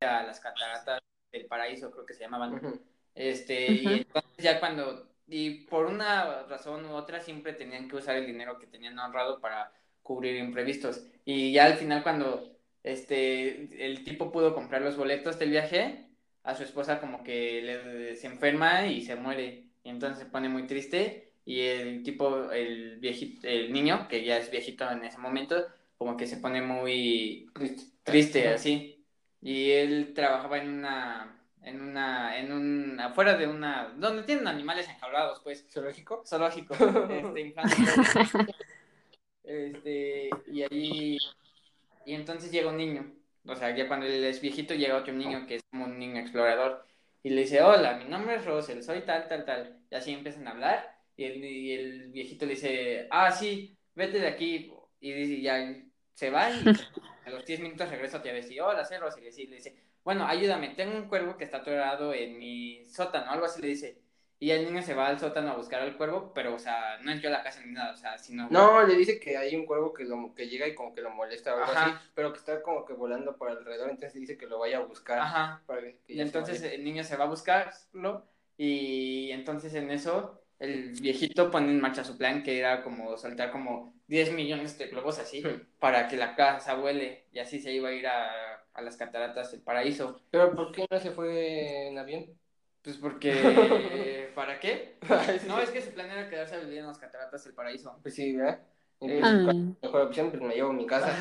a 0.00 0.22
las 0.22 0.40
cataratas 0.40 1.00
del 1.32 1.46
paraíso, 1.46 1.90
creo 1.90 2.06
que 2.06 2.14
se 2.14 2.20
llamaban. 2.24 2.56
ujú. 2.56 2.80
Este, 3.14 3.72
Ujú. 3.72 3.92
y 3.94 3.98
entonces 3.98 4.32
ya 4.38 4.60
cuando, 4.60 5.10
y 5.26 5.66
por 5.66 5.86
una 5.86 6.44
razón 6.44 6.84
u 6.86 6.94
otra, 6.94 7.20
siempre 7.20 7.52
tenían 7.54 7.88
que 7.88 7.96
usar 7.96 8.16
el 8.16 8.26
dinero 8.26 8.58
que 8.58 8.66
tenían 8.66 8.98
ahorrado 8.98 9.40
para 9.40 9.72
cubrir 10.02 10.36
imprevistos. 10.36 11.06
Y 11.24 11.52
ya 11.52 11.66
al 11.66 11.76
final, 11.76 12.02
cuando 12.02 12.56
este, 12.82 13.84
el 13.86 14.04
tipo 14.04 14.32
pudo 14.32 14.54
comprar 14.54 14.82
los 14.82 14.96
boletos 14.96 15.38
del 15.38 15.50
viaje, 15.50 16.08
a 16.44 16.54
su 16.54 16.62
esposa 16.64 17.00
como 17.00 17.22
que 17.24 17.62
le, 17.62 18.16
se 18.16 18.26
enferma 18.28 18.86
y 18.86 19.02
se 19.02 19.16
muere. 19.16 19.64
Y 19.84 19.90
entonces 19.90 20.18
se 20.20 20.26
pone 20.26 20.48
muy 20.48 20.66
triste. 20.66 21.32
Y 21.46 21.60
el 21.62 22.02
tipo, 22.02 22.50
el 22.52 22.98
viejito, 23.00 23.46
el 23.48 23.72
niño, 23.72 24.08
que 24.08 24.24
ya 24.24 24.38
es 24.38 24.50
viejito 24.50 24.90
en 24.90 25.04
ese 25.04 25.18
momento, 25.18 25.66
como 25.98 26.16
que 26.16 26.26
se 26.26 26.38
pone 26.38 26.62
muy 26.62 27.48
Triste. 28.04 28.48
así 28.48 28.90
y 29.40 29.70
él 29.72 30.12
trabajaba 30.14 30.58
en 30.58 30.68
una 30.70 31.40
en 31.62 31.80
una 31.80 32.38
en 32.38 32.52
un 32.52 33.00
afuera 33.00 33.36
de 33.36 33.46
una 33.46 33.94
donde 33.96 34.22
tienen 34.24 34.46
animales 34.48 34.88
enjaulados 34.88 35.40
pues 35.40 35.66
¿Zoológico? 35.70 36.22
zoológico 36.26 36.74
este 37.10 37.40
infante. 37.40 37.76
este 39.42 40.30
y 40.46 40.62
allí 40.62 41.18
y 42.06 42.14
entonces 42.14 42.50
llega 42.50 42.70
un 42.70 42.76
niño 42.76 43.12
o 43.46 43.54
sea 43.54 43.74
ya 43.74 43.88
cuando 43.88 44.06
él 44.06 44.24
es 44.24 44.40
viejito 44.40 44.74
llega 44.74 44.96
otro 44.96 45.12
niño 45.12 45.46
que 45.46 45.56
es 45.56 45.62
como 45.70 45.84
un 45.84 45.98
niño 45.98 46.20
explorador 46.20 46.86
y 47.22 47.30
le 47.30 47.42
dice 47.42 47.62
hola 47.62 47.96
mi 47.96 48.04
nombre 48.04 48.36
es 48.36 48.44
Russell 48.44 48.82
soy 48.82 49.02
tal 49.02 49.28
tal 49.28 49.44
tal 49.44 49.80
y 49.90 49.94
así 49.94 50.12
empiezan 50.12 50.48
a 50.48 50.52
hablar 50.52 50.98
y 51.16 51.24
el, 51.24 51.44
y 51.44 51.72
el 51.72 52.08
viejito 52.10 52.46
le 52.46 52.54
dice 52.54 53.06
ah 53.10 53.30
sí 53.30 53.76
vete 53.94 54.18
de 54.18 54.28
aquí 54.28 54.72
y 55.00 55.12
dice 55.12 55.40
ya 55.40 55.74
se 56.14 56.30
va 56.30 56.50
y 56.50 56.64
a 57.26 57.30
los 57.30 57.44
10 57.44 57.60
minutos 57.60 57.88
regresa 57.88 58.18
otra 58.18 58.32
vez 58.32 58.50
y 58.50 58.60
hola, 58.60 58.84
soy 58.84 58.98
Rosy, 58.98 59.20
y 59.20 59.46
le 59.46 59.56
dice, 59.56 59.74
bueno, 60.02 60.26
ayúdame, 60.26 60.70
tengo 60.70 60.96
un 60.96 61.08
cuervo 61.08 61.36
que 61.36 61.44
está 61.44 61.58
atorado 61.58 62.12
en 62.12 62.38
mi 62.38 62.84
sótano, 62.88 63.30
algo 63.30 63.46
así 63.46 63.60
le 63.60 63.68
dice. 63.68 64.03
Y 64.44 64.50
el 64.50 64.66
niño 64.66 64.82
se 64.82 64.92
va 64.92 65.06
al 65.06 65.18
sótano 65.18 65.52
a 65.52 65.56
buscar 65.56 65.80
al 65.80 65.96
cuervo, 65.96 66.32
pero, 66.34 66.54
o 66.54 66.58
sea, 66.58 66.98
no 67.02 67.10
entró 67.10 67.30
a 67.30 67.32
la 67.32 67.42
casa 67.42 67.62
ni 67.64 67.72
nada, 67.72 67.94
o 67.94 67.96
sea, 67.96 68.18
sino... 68.18 68.46
No, 68.50 68.82
le 68.86 68.94
dice 68.94 69.18
que 69.18 69.38
hay 69.38 69.56
un 69.56 69.64
cuervo 69.64 69.94
que, 69.94 70.04
lo, 70.04 70.34
que 70.34 70.48
llega 70.48 70.68
y 70.68 70.74
como 70.74 70.94
que 70.94 71.00
lo 71.00 71.08
molesta 71.08 71.54
o 71.54 71.58
algo 71.60 71.72
Ajá. 71.72 71.86
así, 71.86 72.10
pero 72.14 72.30
que 72.30 72.40
está 72.40 72.60
como 72.60 72.84
que 72.84 72.92
volando 72.92 73.38
por 73.38 73.48
alrededor, 73.48 73.88
entonces 73.88 74.20
dice 74.20 74.36
que 74.36 74.46
lo 74.46 74.58
vaya 74.58 74.76
a 74.76 74.80
buscar. 74.82 75.18
Ajá. 75.18 75.62
para 75.64 75.80
que 75.80 75.98
Y 76.08 76.20
entonces 76.20 76.62
el 76.62 76.84
niño 76.84 77.04
se 77.04 77.16
va 77.16 77.24
a 77.24 77.28
buscarlo 77.28 78.26
y 78.58 79.30
entonces 79.32 79.72
en 79.74 79.90
eso 79.90 80.42
el 80.58 80.92
viejito 80.92 81.50
pone 81.50 81.70
en 81.70 81.80
marcha 81.80 82.04
su 82.04 82.18
plan 82.18 82.42
que 82.42 82.58
era 82.58 82.82
como 82.82 83.16
soltar 83.16 83.50
como 83.50 83.94
10 84.08 84.30
millones 84.32 84.76
de 84.76 84.88
globos 84.88 85.18
así 85.20 85.42
Hmm. 85.42 85.62
para 85.78 86.06
que 86.06 86.16
la 86.16 86.36
casa 86.36 86.74
vuele 86.74 87.28
y 87.32 87.38
así 87.38 87.60
se 87.60 87.72
iba 87.72 87.88
a 87.88 87.92
ir 87.92 88.06
a, 88.06 88.62
a 88.74 88.82
las 88.82 88.96
cataratas 88.98 89.52
del 89.52 89.62
paraíso. 89.62 90.20
Pero 90.30 90.54
¿por 90.54 90.70
qué 90.70 90.86
no 90.90 91.00
se 91.00 91.10
fue 91.12 91.88
en 91.88 91.98
avión? 91.98 92.26
Pues 92.84 92.98
porque... 92.98 94.30
¿Para 94.36 94.60
qué? 94.60 94.98
No, 95.48 95.60
es 95.60 95.70
que 95.70 95.82
su 95.82 95.92
plan 95.92 96.10
era 96.10 96.28
quedarse 96.28 96.56
a 96.56 96.60
vivir 96.60 96.78
en 96.78 96.86
las 96.86 96.98
cataratas 96.98 97.44
del 97.44 97.54
paraíso. 97.54 97.98
Pues 98.02 98.14
sí, 98.14 98.36
¿verdad? 98.36 98.60
Y 99.00 99.10
Eh, 99.10 99.20
pues, 99.20 99.56
Mm. 99.56 99.76
Mejor 99.82 100.02
opción, 100.02 100.30
pues 100.30 100.42
me 100.42 100.54
llevo 100.54 100.70
a 100.70 100.74
mi 100.74 100.86
casa. 100.86 101.16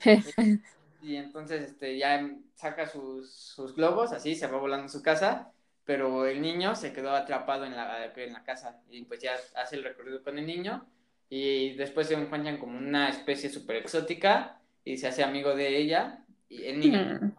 y 1.00 1.16
entonces 1.16 1.62
este, 1.64 1.98
ya 1.98 2.30
saca 2.54 2.86
sus, 2.86 3.32
sus 3.32 3.74
globos, 3.74 4.12
así, 4.12 4.34
se 4.34 4.46
va 4.46 4.58
volando 4.58 4.86
a 4.86 4.88
su 4.88 5.02
casa, 5.02 5.52
pero 5.84 6.26
el 6.26 6.40
niño 6.42 6.74
se 6.76 6.92
quedó 6.92 7.10
atrapado 7.14 7.64
en 7.66 7.76
la, 7.76 8.12
en 8.16 8.32
la 8.32 8.44
casa 8.44 8.82
y 8.90 9.04
pues 9.04 9.20
ya 9.20 9.34
hace 9.56 9.76
el 9.76 9.84
recorrido 9.84 10.22
con 10.22 10.38
el 10.38 10.46
niño 10.46 10.86
y 11.28 11.74
después 11.76 12.08
se 12.08 12.14
encuentran 12.14 12.58
como 12.58 12.78
una 12.78 13.08
especie 13.08 13.50
súper 13.50 13.76
exótica 13.76 14.60
y 14.84 14.96
se 14.98 15.08
hace 15.08 15.22
amigo 15.24 15.54
de 15.54 15.76
ella, 15.78 16.24
y 16.48 16.64
el 16.66 16.78
niño. 16.80 17.00
Mm, 17.02 17.32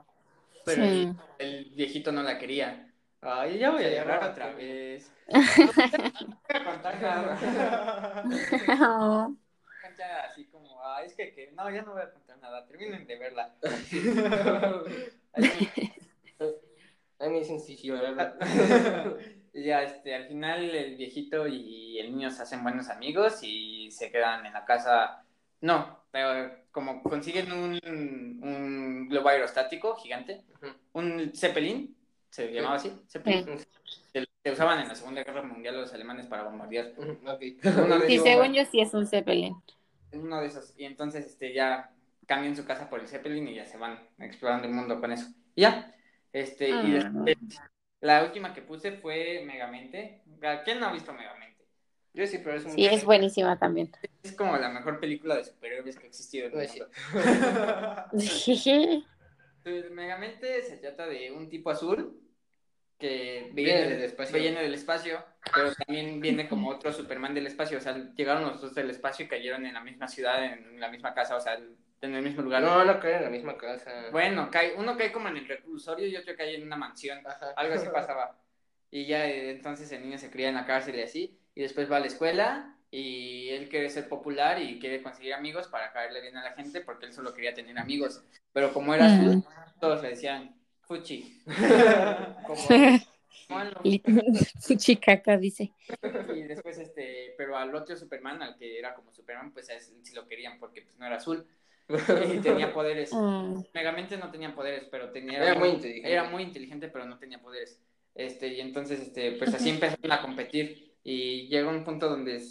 Pero 0.63 0.83
sí. 0.83 0.89
el, 0.89 1.15
el 1.39 1.65
viejito 1.75 2.11
no 2.11 2.23
la 2.23 2.37
quería. 2.39 2.93
Ay, 3.21 3.57
ya 3.59 3.71
voy 3.71 3.83
a 3.83 3.89
llorar 3.89 4.23
otra 4.31 4.53
vez. 4.53 5.11
No 8.25 9.37
así 10.31 10.45
como, 10.47 10.83
ay, 10.83 11.07
es 11.07 11.15
que, 11.15 11.33
que- 11.33 11.51
no, 11.51 11.69
ya 11.71 11.81
no 11.81 11.93
voy 11.93 12.01
a 12.01 12.11
contar 12.11 12.37
nada, 12.39 12.65
terminen 12.67 13.05
de 13.07 13.17
verla. 13.17 13.55
A 15.33 15.39
mí. 15.39 15.69
Y 19.53 19.63
ya, 19.63 19.83
este, 19.83 20.13
al 20.13 20.27
final 20.27 20.69
el 20.75 20.97
viejito 20.97 21.47
y 21.47 21.97
el 21.99 22.11
niño 22.11 22.29
se 22.29 22.43
hacen 22.43 22.61
buenos 22.61 22.89
amigos 22.89 23.39
y 23.41 23.89
se 23.89 24.11
quedan 24.11 24.45
en 24.45 24.51
la 24.53 24.65
casa. 24.65 25.23
No, 25.61 26.03
pero 26.11 26.53
como 26.71 27.01
consiguen 27.01 27.51
un, 27.53 27.79
un 28.43 29.07
globo 29.07 29.29
aerostático 29.29 29.95
gigante, 29.95 30.43
Ujú. 30.55 30.67
un 30.93 31.31
Zeppelin, 31.33 31.94
se 32.35 32.51
llamaba 32.51 32.75
así, 32.75 32.91
Zeppelin, 33.07 33.45
que 34.43 34.51
usaban 34.51 34.81
en 34.81 34.89
la 34.89 34.95
Segunda 34.95 35.23
Guerra 35.23 35.41
Mundial 35.41 35.77
los 35.77 35.93
alemanes 35.93 36.27
para 36.27 36.43
bombardear. 36.43 36.91
Ujú, 36.97 37.11
ok. 37.29 37.41
Una 37.85 37.97
vez 37.97 38.07
Sí, 38.07 38.19
según 38.19 38.53
yo 38.53 38.65
sí 38.65 38.81
es 38.81 38.93
un 38.93 39.07
Zeppelin. 39.07 39.55
Uno 40.11 40.41
de 40.41 40.47
esos. 40.47 40.73
Y 40.77 40.83
entonces 40.83 41.25
este, 41.25 41.53
ya 41.53 41.91
cambian 42.25 42.55
su 42.55 42.65
casa 42.65 42.89
por 42.89 42.99
el 42.99 43.07
Zeppelin 43.07 43.47
y 43.47 43.55
ya 43.55 43.65
se 43.65 43.77
van 43.77 43.97
explorando 44.19 44.67
el 44.67 44.73
mundo 44.73 44.99
con 44.99 45.13
eso. 45.13 45.27
Y 45.55 45.61
ya. 45.61 45.95
Este, 46.33 46.69
y 46.69 46.73
Ah. 46.73 46.81
después, 46.83 47.37
la 48.01 48.23
última 48.25 48.53
que 48.53 48.61
puse 48.61 48.91
fue 48.91 49.43
Megamente. 49.45 50.21
¿Quién 50.65 50.81
no 50.81 50.87
ha 50.87 50.91
visto 50.91 51.13
Megamente? 51.13 51.65
Yo 52.13 52.27
sí, 52.27 52.39
pero 52.43 52.57
es 52.57 52.65
un... 52.65 52.71
Sí, 52.71 52.85
es 52.85 53.05
buenísima 53.05 53.57
también. 53.57 53.91
Es 54.23 54.33
como 54.33 54.57
la 54.57 54.69
mejor 54.69 54.99
película 54.99 55.37
de 55.37 55.45
superhéroes 55.45 55.97
que 55.97 56.05
ha 56.05 56.09
existido 56.09 56.47
en 56.47 56.59
el 56.59 56.67
Pues 58.11 58.29
sí. 58.43 59.03
mundo. 59.65 59.95
Megamente 59.95 60.61
se 60.63 60.77
trata 60.77 61.07
de 61.07 61.31
un 61.31 61.49
tipo 61.49 61.69
azul 61.71 62.21
que 62.99 63.49
Viene 63.53 63.89
del 63.89 64.03
espacio. 64.03 64.37
viene 64.39 64.61
del 64.61 64.73
espacio, 64.73 65.23
pero 65.53 65.73
también 65.73 66.19
viene 66.21 66.47
como 66.47 66.69
otro 66.69 66.91
Superman 66.93 67.33
del 67.33 67.47
espacio. 67.47 67.77
O 67.77 67.81
sea, 67.81 67.95
llegaron 68.15 68.43
los 68.43 68.61
dos 68.61 68.73
del 68.73 68.89
espacio 68.89 69.25
y 69.25 69.27
cayeron 69.29 69.65
en 69.65 69.73
la 69.73 69.81
misma 69.81 70.07
ciudad, 70.07 70.43
en 70.45 70.79
la 70.79 70.89
misma 70.89 71.13
casa, 71.13 71.35
o 71.35 71.41
sea, 71.41 71.55
en 72.01 72.15
el 72.15 72.21
mismo 72.23 72.41
lugar. 72.41 72.61
No, 72.61 72.83
no 72.85 72.99
caen 72.99 73.17
en 73.17 73.23
la 73.23 73.29
misma 73.29 73.57
casa. 73.57 73.91
Bueno, 74.11 74.49
cae, 74.51 74.75
uno 74.77 74.95
cae 74.97 75.11
como 75.11 75.27
en 75.27 75.37
el 75.37 75.47
reclusorio 75.47 76.07
y 76.07 76.15
otro 76.15 76.35
cae 76.37 76.55
en 76.55 76.63
una 76.63 76.77
mansión. 76.77 77.19
Ajá. 77.25 77.51
Algo 77.57 77.73
así 77.75 77.87
pasaba. 77.93 78.37
Y 78.91 79.05
ya 79.07 79.27
eh, 79.27 79.51
entonces 79.51 79.91
el 79.91 80.01
niño 80.03 80.17
se 80.17 80.29
cría 80.31 80.49
en 80.49 80.55
la 80.55 80.65
cárcel 80.65 80.95
y 80.95 81.01
así. 81.01 81.37
Y 81.53 81.61
después 81.61 81.91
va 81.91 81.97
a 81.97 81.99
la 82.01 82.07
escuela 82.07 82.77
y 82.91 83.49
él 83.49 83.67
quiere 83.67 83.89
ser 83.89 84.07
popular 84.07 84.61
y 84.61 84.79
quiere 84.79 85.01
conseguir 85.01 85.33
amigos 85.33 85.67
para 85.67 85.91
caerle 85.91 86.21
bien 86.21 86.37
a 86.37 86.43
la 86.43 86.51
gente 86.53 86.79
porque 86.81 87.07
él 87.07 87.13
solo 87.13 87.33
quería 87.33 87.53
tener 87.53 87.77
amigos. 87.77 88.23
Pero 88.53 88.71
como 88.71 88.93
era 88.93 89.07
Mm. 89.09 89.19
azul, 89.19 89.43
todos 89.81 90.01
le 90.01 90.09
decían 90.09 90.55
Fuchi. 90.87 91.41
él 92.69 94.01
Fuchicaca 94.61 95.37
dice. 95.37 95.71
y 96.35 96.43
después, 96.43 96.77
este, 96.77 97.33
pero 97.37 97.57
al 97.57 97.73
otro 97.75 97.95
Superman, 97.95 98.41
al 98.41 98.57
que 98.57 98.79
era 98.79 98.93
como 98.95 99.13
Superman, 99.13 99.51
pues 99.51 99.67
sí 100.03 100.13
lo 100.13 100.27
querían 100.27 100.59
porque 100.59 100.81
pues, 100.81 100.97
no 100.97 101.05
era 101.05 101.17
azul 101.17 101.45
y 101.87 102.39
tenía 102.39 102.73
poderes. 102.73 103.13
Mm. 103.13 103.61
Megamente 103.73 104.17
no 104.17 104.31
tenía 104.31 104.55
poderes, 104.55 104.85
pero 104.89 105.11
tenía... 105.11 105.43
Era 105.43 105.55
muy 105.55 105.69
inteligente. 105.69 106.11
Era 106.11 106.23
muy 106.23 106.43
inteligente, 106.43 106.87
pero 106.87 107.05
no 107.05 107.17
tenía 107.17 107.39
poderes. 107.39 107.79
Este, 108.13 108.47
y 108.47 108.61
entonces, 108.61 108.99
este, 108.99 109.33
pues 109.33 109.53
así 109.53 109.69
empezaron 109.69 110.11
a 110.11 110.21
competir. 110.21 110.95
Y 111.03 111.47
llega 111.47 111.69
un 111.69 111.83
punto 111.83 112.09
donde 112.09 112.41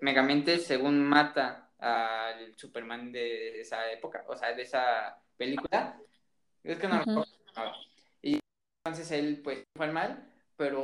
Megamente, 0.00 0.58
según 0.58 1.00
mata 1.04 1.70
al 1.78 2.56
Superman 2.56 3.12
de 3.12 3.60
esa 3.60 3.92
época, 3.92 4.24
o 4.26 4.36
sea, 4.36 4.52
de 4.52 4.62
esa 4.62 5.16
película, 5.36 6.00
es 6.64 6.78
que 6.78 6.88
no 6.88 6.98
recuerdo 6.98 7.26
Y 8.22 8.38
entonces 8.84 9.10
él, 9.10 9.40
pues, 9.42 9.64
fue 9.76 9.86
al 9.86 9.92
mal, 9.92 10.32
pero 10.56 10.82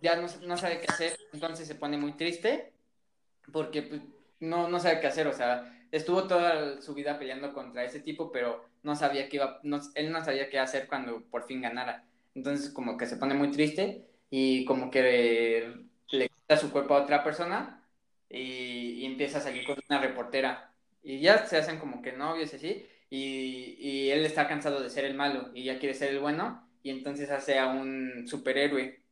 ya 0.00 0.16
no, 0.16 0.28
no 0.46 0.56
sabe 0.56 0.80
qué 0.80 0.86
hacer, 0.88 1.18
entonces 1.32 1.66
se 1.66 1.74
pone 1.74 1.96
muy 1.96 2.12
triste, 2.12 2.72
porque 3.52 3.82
pues, 3.82 4.02
no, 4.40 4.68
no 4.68 4.78
sabe 4.80 5.00
qué 5.00 5.06
hacer, 5.06 5.26
o 5.26 5.32
sea, 5.32 5.74
estuvo 5.90 6.26
toda 6.26 6.80
su 6.80 6.94
vida 6.94 7.18
peleando 7.18 7.52
contra 7.52 7.84
ese 7.84 8.00
tipo, 8.00 8.30
pero 8.30 8.64
no 8.82 8.94
sabía 8.94 9.28
qué 9.28 9.36
iba, 9.36 9.60
no, 9.62 9.80
él 9.94 10.12
no 10.12 10.24
sabía 10.24 10.48
qué 10.50 10.58
hacer 10.58 10.86
cuando 10.86 11.22
por 11.24 11.46
fin 11.46 11.62
ganara. 11.62 12.04
Entonces 12.34 12.70
como 12.70 12.96
que 12.96 13.06
se 13.06 13.16
pone 13.16 13.34
muy 13.34 13.50
triste 13.50 14.06
y 14.30 14.64
como 14.64 14.90
que 14.90 15.74
le 16.10 16.28
quita 16.28 16.56
su 16.56 16.70
cuerpo 16.70 16.94
a 16.94 17.02
otra 17.02 17.24
persona 17.24 17.82
y, 18.28 19.00
y 19.00 19.06
empieza 19.06 19.38
a 19.38 19.42
salir 19.42 19.64
con 19.66 19.78
una 19.88 20.00
reportera. 20.00 20.72
Y 21.02 21.20
ya 21.20 21.46
se 21.46 21.56
hacen 21.56 21.78
como 21.78 22.02
que 22.02 22.12
novios 22.12 22.52
y 22.52 22.56
así, 22.56 22.86
y, 23.10 23.76
y 23.80 24.10
él 24.10 24.24
está 24.26 24.48
cansado 24.48 24.80
de 24.82 24.90
ser 24.90 25.04
el 25.04 25.14
malo 25.14 25.50
y 25.54 25.64
ya 25.64 25.78
quiere 25.78 25.94
ser 25.94 26.10
el 26.10 26.20
bueno, 26.20 26.68
y 26.82 26.90
entonces 26.90 27.30
hace 27.30 27.58
a 27.58 27.68
un 27.68 28.26
superhéroe 28.28 29.02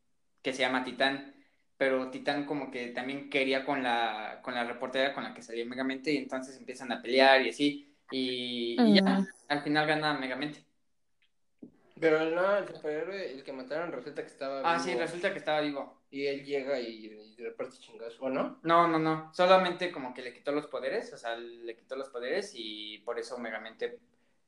que 0.43 0.53
se 0.53 0.61
llama 0.61 0.85
Titán 0.85 1.35
pero 1.79 2.11
Titán 2.11 2.47
como 2.47 2.71
que 2.71 2.89
también 2.89 3.29
quería 3.31 3.65
con 3.65 3.83
la, 3.83 4.41
con 4.43 4.55
la 4.55 4.65
reportera 4.65 5.13
con 5.15 5.25
la 5.25 5.35
que 5.35 5.43
salía 5.43 5.65
Megamente 5.67 6.13
y 6.13 6.17
entonces 6.19 6.57
empiezan 6.57 6.91
a 6.93 7.03
pelear 7.03 7.43
y 7.43 7.51
así 7.51 7.95
y, 8.11 8.83
y 8.91 8.95
ya, 8.95 9.03
Mm. 9.03 9.27
al 9.49 9.63
final 9.63 9.87
gana 9.87 10.15
Megamente. 10.19 10.66
Pero 11.99 12.25
no, 12.31 12.59
el 12.59 12.69
superhéroe, 12.69 13.33
el 13.33 13.43
que 13.43 13.53
mataron, 13.53 13.91
resulta 13.91 14.23
que 14.23 14.29
estaba 14.29 14.61
Ah, 14.61 14.75
vivo. 14.75 14.85
sí, 14.85 14.95
resulta 14.95 15.33
que 15.33 15.39
estaba 15.39 15.61
vivo. 15.63 16.03
Y 16.11 16.27
él 16.27 16.45
llega 16.45 16.79
y, 16.79 17.07
y 17.39 17.43
reparte 17.43 17.79
chingazos, 17.79 18.21
¿o 18.21 18.29
no? 18.29 18.59
No, 18.63 18.87
no, 18.87 18.99
no, 18.99 19.33
solamente 19.35 19.91
como 19.91 20.13
que 20.13 20.23
le 20.23 20.35
quitó 20.35 20.53
los 20.53 20.67
poderes, 20.67 21.13
o 21.13 21.17
sea, 21.19 21.37
le 21.37 21.75
quitó 21.77 21.97
los 21.97 22.09
poderes 22.11 22.53
y 22.55 22.99
por 22.99 23.19
eso 23.19 23.39
Megamente, 23.39 23.99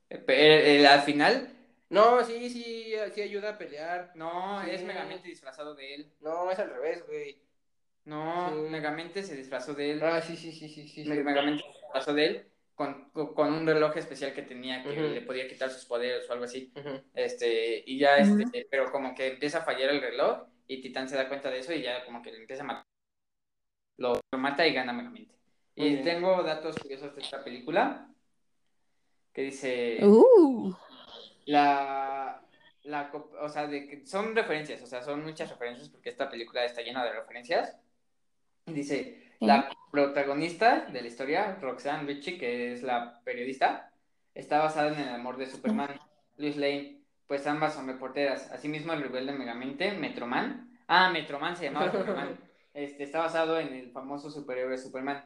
eh, 0.09 0.17
pe- 0.19 0.79
eh, 0.81 0.87
al 0.87 1.01
final, 1.01 1.55
No, 1.89 2.23
sí, 2.23 2.51
sí, 2.51 2.93
sí 3.15 3.21
ayuda 3.21 3.49
a 3.51 3.57
pelear. 3.57 4.11
no, 4.15 4.61
Sí. 4.63 4.69
es 4.71 4.83
Megamente 4.83 5.27
disfrazado 5.27 5.73
de 5.73 5.95
él. 5.95 6.13
No, 6.21 6.51
es 6.51 6.59
al 6.59 6.69
revés, 6.69 7.03
güey. 7.07 7.41
No, 8.05 8.49
Sí. 8.49 8.69
Megamente 8.69 9.23
se 9.23 9.35
disfrazó 9.35 9.73
de 9.73 9.91
él. 9.91 10.03
Ah, 10.03 10.21
sí, 10.21 10.37
sí, 10.37 10.51
sí, 10.51 10.69
sí, 10.69 10.87
sí. 10.87 11.03
sí. 11.03 11.09
Me- 11.09 11.23
Megamente 11.23 11.63
se 11.63 11.69
disfrazó 11.79 12.13
de 12.13 12.25
él 12.25 12.48
con, 12.79 13.09
con- 13.11 13.51
un 13.53 13.67
reloj 13.67 13.97
especial 13.97 14.33
que 14.33 14.43
tenía 14.43 14.81
que 14.81 14.91
Ujú. 14.91 15.01
le 15.01 15.21
podía 15.23 15.49
quitar 15.49 15.69
sus 15.69 15.83
poderes 15.83 16.29
o 16.29 16.31
algo 16.31 16.45
así. 16.45 16.71
Ujú. 16.77 17.01
Este, 17.13 17.83
y 17.85 17.99
ya, 17.99 18.15
este, 18.19 18.69
pero 18.71 18.89
como 18.89 19.13
que 19.13 19.33
empieza 19.33 19.57
a 19.57 19.63
fallar 19.65 19.89
el 19.89 19.99
reloj 19.99 20.47
y 20.65 20.79
Titán 20.79 21.09
se 21.09 21.17
da 21.17 21.27
cuenta 21.27 21.49
de 21.51 21.59
eso 21.59 21.73
y 21.73 21.81
ya 21.81 22.05
como 22.05 22.21
que 22.21 22.31
le 22.31 22.37
empieza 22.37 22.63
a 22.63 22.67
matar. 22.67 22.85
Lo, 23.97 24.21
lo 24.31 24.39
mata 24.39 24.65
y 24.65 24.73
gana 24.73 24.93
Megamente. 24.93 25.35
Muy 25.75 25.87
Y 25.87 26.03
tengo 26.03 26.41
datos 26.41 26.77
curiosos 26.77 27.13
de 27.13 27.21
esta 27.21 27.43
película 27.43 28.07
que 29.33 29.41
dice 29.41 29.99
Uh. 30.01 30.73
la, 31.47 32.41
la, 32.83 33.11
o 33.41 33.49
sea, 33.49 33.67
de 33.67 33.87
que 33.87 34.05
son 34.05 34.33
referencias, 34.33 34.81
o 34.81 34.87
sea, 34.87 35.03
son 35.03 35.25
muchas 35.25 35.49
referencias 35.49 35.89
porque 35.89 36.07
esta 36.07 36.29
película 36.29 36.63
está 36.63 36.81
llena 36.81 37.03
de 37.03 37.11
referencias. 37.11 37.77
Y 38.67 38.71
dice, 38.71 39.28
la 39.39 39.69
protagonista 39.91 40.87
de 40.91 41.01
la 41.01 41.07
historia, 41.07 41.57
Roxanne 41.61 42.05
Ritchie, 42.07 42.37
que 42.37 42.73
es 42.73 42.83
la 42.83 43.21
periodista, 43.23 43.91
está 44.35 44.59
basada 44.59 44.93
en 44.93 45.07
el 45.07 45.13
amor 45.15 45.37
de 45.37 45.47
Superman, 45.47 45.99
Lois 46.37 46.57
Lane, 46.57 47.01
pues 47.27 47.45
ambas 47.47 47.73
son 47.73 47.87
reporteras. 47.87 48.51
Asimismo, 48.51 48.93
el 48.93 49.01
rebelde 49.03 49.33
Megamente, 49.33 49.91
Metroman, 49.93 50.69
ah, 50.87 51.09
Metroman 51.11 51.55
se 51.55 51.65
llamaba 51.65 51.91
Superman, 51.91 52.39
este, 52.73 53.03
está 53.03 53.19
basado 53.19 53.59
en 53.59 53.73
el 53.73 53.91
famoso 53.91 54.29
superhéroe 54.29 54.77
Superman. 54.77 55.25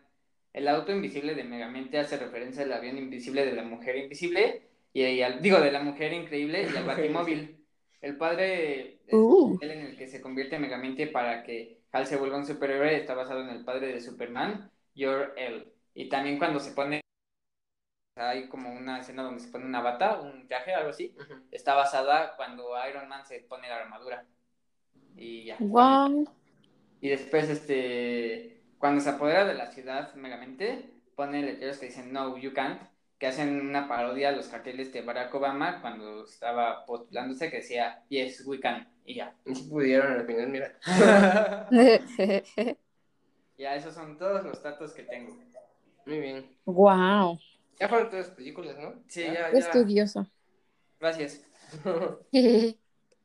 El 0.54 0.68
auto 0.68 0.92
invisible 0.92 1.34
de 1.36 1.44
Megamente 1.44 1.98
hace 1.98 2.18
referencia 2.18 2.64
al 2.64 2.74
avión 2.74 2.98
invisible 2.98 3.46
de 3.46 3.54
la 3.54 3.64
mujer 3.64 3.98
invisible, 3.98 4.70
y, 4.94 5.04
y 5.04 5.22
al, 5.24 5.42
digo, 5.42 5.60
de 5.60 5.72
la 5.72 5.82
mujer 5.82 6.14
increíble 6.14 6.70
y 6.72 6.78
al 6.78 6.84
batimóvil. 6.86 7.60
El 8.02 8.18
padre 8.18 9.00
es 9.08 9.14
Uh. 9.14 9.58
el 9.62 9.72
en 9.72 9.80
el 9.88 9.98
que 9.98 10.08
se 10.08 10.22
convierte 10.22 10.60
Megamente 10.60 11.08
para 11.08 11.44
que 11.44 11.83
Hal 11.94 12.08
se 12.08 12.18
vuelva 12.18 12.38
un 12.38 12.46
superhéroe 12.46 12.98
está 12.98 13.14
basado 13.14 13.42
en 13.42 13.50
el 13.50 13.64
padre 13.64 13.94
de 13.94 14.02
Superman, 14.02 14.72
Jor-El. 14.98 15.72
Y 15.94 16.10
también 16.10 16.40
cuando 16.40 16.60
se 16.60 16.72
pone, 16.72 17.02
hay 18.16 18.50
como 18.50 18.74
una 18.74 19.00
escena 19.00 19.22
donde 19.22 19.42
se 19.42 19.52
pone 19.52 19.66
una 19.66 19.80
bata, 19.80 20.20
un 20.20 20.48
traje, 20.48 20.74
algo 20.74 20.90
así, 20.90 21.16
está 21.52 21.76
basada 21.76 22.36
cuando 22.36 22.72
Iron 22.90 23.08
Man 23.08 23.24
se 23.28 23.42
pone 23.42 23.70
la 23.70 23.78
armadura. 23.78 24.26
Y 25.16 25.46
ya. 25.46 25.58
Wow. 25.60 26.28
Y 27.00 27.10
después, 27.10 27.48
este, 27.48 28.64
cuando 28.80 29.00
se 29.00 29.12
apodera 29.12 29.46
de 29.46 29.54
la 29.54 29.72
ciudad 29.72 30.16
Megamente, 30.16 30.90
pone 31.16 31.44
letreros 31.44 31.78
que 31.78 31.86
dicen 31.86 32.12
No, 32.12 32.36
you 32.38 32.54
can't, 32.54 32.82
que 33.20 33.28
hacen 33.28 33.62
una 33.62 33.88
parodia 33.88 34.30
a 34.30 34.32
los 34.32 34.48
carteles 34.48 34.92
de 34.92 35.04
Barack 35.04 35.36
Obama 35.36 35.80
cuando 35.80 36.24
estaba 36.24 36.88
postulándose 36.88 37.52
que 37.52 37.58
decía 37.58 38.04
Yes, 38.10 38.48
we 38.48 38.60
can. 38.60 38.93
Y 39.06 39.16
ya. 39.16 39.36
Y 39.46 39.56
si 39.56 39.64
pudieron 39.64 40.14
al 40.14 40.26
final, 40.26 40.50
mira. 40.50 40.78
Ya, 43.56 43.76
esos 43.76 43.94
son 43.94 44.18
todos 44.18 44.44
los 44.44 44.62
datos 44.64 44.94
que 44.94 45.04
tengo. 45.04 45.38
Muy 46.06 46.20
bien. 46.20 46.58
wow. 46.66 47.40
Ya 47.80 47.88
fueron 47.88 48.10
todas 48.10 48.28
las 48.28 48.36
películas, 48.36 48.78
¿no? 48.78 48.96
Sí, 49.08 49.22
ya. 49.22 49.52
ya, 49.52 49.60
estudioso. 49.60 50.28
Gracias. 51.00 51.46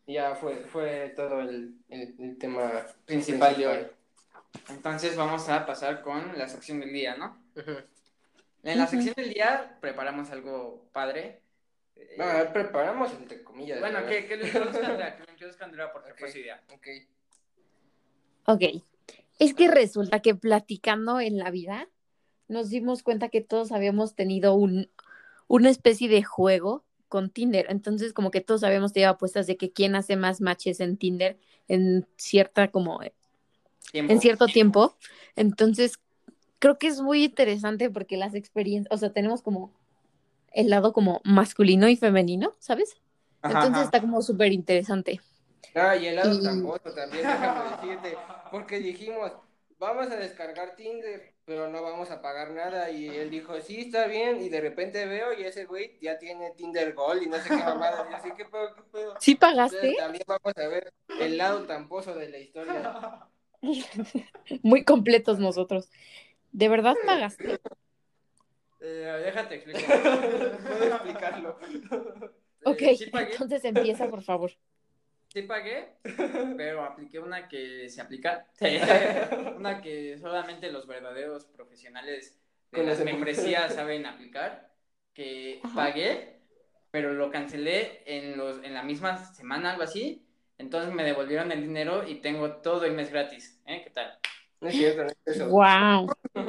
Ya 0.07 0.35
fue, 0.37 0.55
fue 0.65 1.13
todo 1.15 1.41
el, 1.41 1.75
el, 1.91 2.15
el 2.19 2.39
tema 2.39 2.87
Principal 3.05 3.55
de 3.59 3.67
hoy. 3.67 3.87
Entonces 4.71 5.15
vamos 5.15 5.47
a 5.51 5.67
pasar 5.67 6.01
con 6.01 6.39
la 6.39 6.49
sección 6.49 6.81
del 6.81 6.95
día, 6.95 7.15
¿no? 7.19 7.37
En 8.63 8.79
la 8.79 8.87
sección 8.87 9.15
del 9.15 9.35
día 9.35 9.77
preparamos 9.83 10.31
algo 10.31 10.89
padre. 10.93 11.43
Eh, 11.99 12.15
No, 12.17 12.25
a 12.25 12.35
ver, 12.35 12.53
preparamos 12.53 13.13
entre 13.13 13.43
comillas. 13.43 13.81
bueno, 13.81 14.07
que, 14.07 14.27
que 14.27 14.37
lo 14.37 14.47
introduzca 14.47 15.65
Andrea, 15.65 15.93
porque 15.93 16.13
Ok. 16.13 16.19
fue 16.19 16.31
su 16.33 16.39
idea. 16.39 16.63
Ok. 16.73 16.87
Ok. 18.47 18.63
Es 19.39 19.55
que 19.55 19.69
resulta 19.69 20.21
que 20.21 20.35
platicando 20.35 21.21
en 21.21 21.39
la 21.39 21.51
vida 21.51 21.89
nos 22.49 22.71
dimos 22.71 23.03
cuenta 23.03 23.29
que 23.29 23.41
todos 23.41 23.73
habíamos 23.73 24.15
tenido 24.15 24.55
un, 24.55 24.91
una 25.47 25.71
especie 25.71 26.09
de 26.09 26.23
juego 26.23 26.85
con 27.09 27.31
Tinder. 27.31 27.67
Entonces, 27.69 28.13
como 28.13 28.31
que 28.31 28.41
todos 28.41 28.65
habíamos 28.65 28.93
tenido 28.93 29.11
apuestas 29.11 29.47
de 29.47 29.57
que 29.57 29.71
quién 29.71 29.95
hace 29.95 30.17
más 30.17 30.41
matches 30.41 30.81
en 30.81 30.97
Tinder 30.97 31.39
en 31.69 32.07
cierta 32.17 32.69
como 32.69 33.01
Tiempo. 33.93 34.13
en 34.13 34.21
cierto 34.21 34.47
tiempo. 34.47 34.97
Entonces, 35.37 35.99
creo 36.59 36.79
que 36.79 36.89
es 36.89 37.01
muy 37.01 37.25
interesante 37.25 37.91
porque 37.91 38.17
las 38.17 38.35
experiencias, 38.35 38.93
o 38.93 38.99
sea, 38.99 39.13
tenemos 39.13 39.41
como 39.43 39.73
el 40.53 40.71
lado 40.71 40.93
como 40.93 41.21
masculino 41.25 41.89
y 41.89 41.97
femenino, 41.97 42.55
¿sabes? 42.59 42.97
Entonces 43.47 43.79
ajá. 43.79 43.85
está 43.85 44.01
como 44.01 44.23
súper 44.23 44.53
interesante. 44.53 45.21
Ah, 45.75 45.97
y 45.97 46.07
el 46.07 46.17
lado 46.17 46.35
Y- 46.35 46.43
tramposo 46.43 46.93
también, 46.95 47.23
déjame 47.27 47.71
decirte. 47.77 48.17
Porque 48.51 48.79
dijimos, 48.81 49.33
vamos 49.79 50.11
a 50.11 50.17
descargar 50.17 50.75
Tinder, 50.77 51.35
pero 51.45 51.69
no 51.69 51.83
vamos 51.83 52.11
a 52.11 52.21
pagar 52.21 52.51
nada. 52.53 52.91
Y 52.91 53.07
él 53.07 53.31
dijo, 53.31 53.61
sí, 53.61 53.81
está 53.83 54.07
bien. 54.07 54.41
Y 54.43 54.49
de 54.49 54.61
repente 54.61 55.07
veo 55.07 55.33
y 55.39 55.45
ese 55.45 55.67
güey 55.67 55.99
ya 56.01 56.19
tiene 56.19 56.51
Tinder 56.53 56.95
Gold 56.95 57.23
y 57.23 57.27
no 57.29 57.39
sé 57.41 57.53
qué 57.55 57.63
mamada. 57.65 58.09
Y 58.11 58.15
así, 58.15 58.31
¿qué 58.37 58.45
pedo, 58.47 58.75
qué 58.75 58.83
pedo? 58.91 59.15
¿Sí 59.21 59.33
Entonces, 59.33 59.39
pagaste? 59.39 59.97
también 59.97 60.25
vamos 60.27 60.53
a 60.57 60.69
ver 60.69 60.93
el 61.19 61.37
lado 61.39 61.65
tramposo 61.67 62.15
de 62.15 62.29
la 62.29 62.39
historia. 62.39 62.93
Muy 64.63 64.85
completos 64.85 65.39
nosotros. 65.39 65.91
¿De 66.53 66.69
verdad 66.69 66.97
pagaste? 67.07 67.61
Eh, 68.81 69.23
déjate 69.25 69.55
explicar. 69.57 70.03
Puedo 70.63 70.85
explicarlo. 70.95 71.59
Ok, 72.65 72.83
Eh, 72.83 72.97
sí 72.97 73.07
pagué, 73.07 73.33
entonces 73.33 73.65
empieza, 73.65 74.09
por 74.09 74.23
favor. 74.23 74.53
sí 75.29 75.43
pagué, 75.43 75.95
pero 76.57 76.85
apliqué 76.85 77.19
una 77.19 77.49
que 77.49 77.89
se 77.89 78.01
aplica. 78.01 78.47
una 79.57 79.81
que 79.81 80.19
solamente 80.19 80.71
los 80.73 80.87
verdaderos 80.87 81.45
profesionales 81.47 82.39
de 82.73 82.83
las 82.85 82.99
Conocen. 82.99 83.05
membresías 83.05 83.75
saben 83.75 84.07
aplicar. 84.07 84.69
Que 85.15 85.61
Ajá. 85.65 85.75
pagué, 85.75 86.41
pero 86.91 87.13
lo 87.15 87.31
cancelé 87.31 88.03
en, 88.07 88.37
los, 88.37 88.63
en 88.63 88.75
la 88.75 88.83
misma 88.85 89.17
semana, 89.35 89.73
algo 89.73 89.83
así. 89.83 90.25
Entonces 90.59 90.93
me 90.95 91.05
devolvieron 91.05 91.51
el 91.53 91.63
dinero 91.63 92.07
y 92.07 92.21
tengo 92.21 92.57
todo 92.57 92.85
el 92.85 92.93
mes 92.93 93.11
gratis. 93.11 93.61
¿Eh? 93.67 93.83
¿Qué 93.85 93.91
tal? 93.91 94.18
No 94.61 94.69
es 94.69 94.75
cierto, 94.75 95.05
no 95.05 95.09
es 95.11 95.17
eso. 95.37 95.49
Wow. 95.49 96.09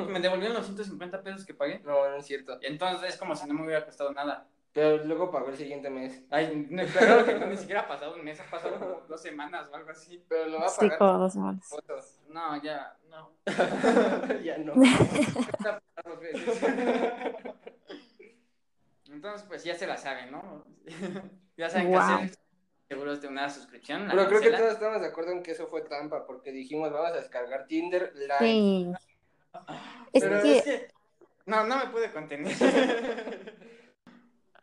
Me 0.10 0.20
devolvieron 0.20 0.56
los 0.58 0.66
150 0.66 1.22
pesos 1.22 1.46
que 1.46 1.54
pagué. 1.54 1.80
No, 1.86 2.10
no 2.10 2.16
es 2.16 2.26
cierto. 2.26 2.58
Entonces 2.62 3.10
es 3.10 3.18
como 3.18 3.36
si 3.36 3.48
no 3.48 3.54
me 3.54 3.66
hubiera 3.66 3.86
costado 3.86 4.12
nada. 4.14 4.48
Pero 4.72 5.04
luego 5.04 5.32
pagó 5.32 5.50
el 5.50 5.58
siguiente 5.58 5.90
mes. 5.90 6.24
Ay, 6.30 6.68
no, 6.70 6.84
claro 6.86 7.26
que 7.26 7.34
no, 7.36 7.48
ni 7.48 7.58
siquiera 7.58 7.82
ha 7.82 7.88
pasado 7.88 8.14
un 8.16 8.24
mes, 8.24 8.40
ha 8.40 8.50
pasado 8.50 8.80
como 8.80 9.02
dos 9.08 9.22
semanas 9.22 9.68
o 9.72 9.76
algo 9.76 9.90
así. 9.92 10.24
Pero 10.30 10.48
lo 10.48 10.60
va 10.60 10.66
a 10.66 10.70
Sí, 10.70 10.82
pagar. 10.82 10.98
como 11.00 11.18
dos 11.20 11.34
semanas. 11.34 11.66
fotos. 11.68 12.20
No, 12.30 12.62
ya, 12.62 12.96
no. 13.10 13.32
ya 14.44 14.58
no. 14.60 14.74
Entonces, 19.12 19.44
pues 19.48 19.64
ya 19.64 19.76
se 19.76 19.88
la 19.88 19.98
saben, 19.98 20.32
¿no? 20.32 20.64
ya 21.58 21.70
saben 21.70 21.88
qué 21.90 21.94
Wow. 21.98 22.02
hacer. 22.02 22.32
Seguros 22.90 23.22
de 23.22 23.28
una 23.28 23.48
suscripción. 23.52 24.08
Pero 24.10 24.28
creo 24.28 24.42
que 24.42 24.50
todos 24.50 24.74
estamos 24.74 25.00
de 25.00 25.08
acuerdo 25.08 25.32
en 25.32 25.44
que 25.44 25.52
eso 25.52 25.68
fue 25.68 25.82
trampa, 25.82 26.26
porque 26.26 26.52
dijimos, 26.52 26.92
vamos 26.92 27.12
a 27.12 27.18
descargar 27.18 27.68
Tinder 27.68 28.12
Live. 28.16 28.40
Sí. 28.40 28.92
Es 30.12 30.24
Pero 30.24 30.42
que, 30.42 30.58
es 30.58 30.64
que. 30.64 30.88
No, 31.46 31.64
no 31.66 31.78
me 31.78 31.86
pude 31.92 32.12
contener. 32.12 32.52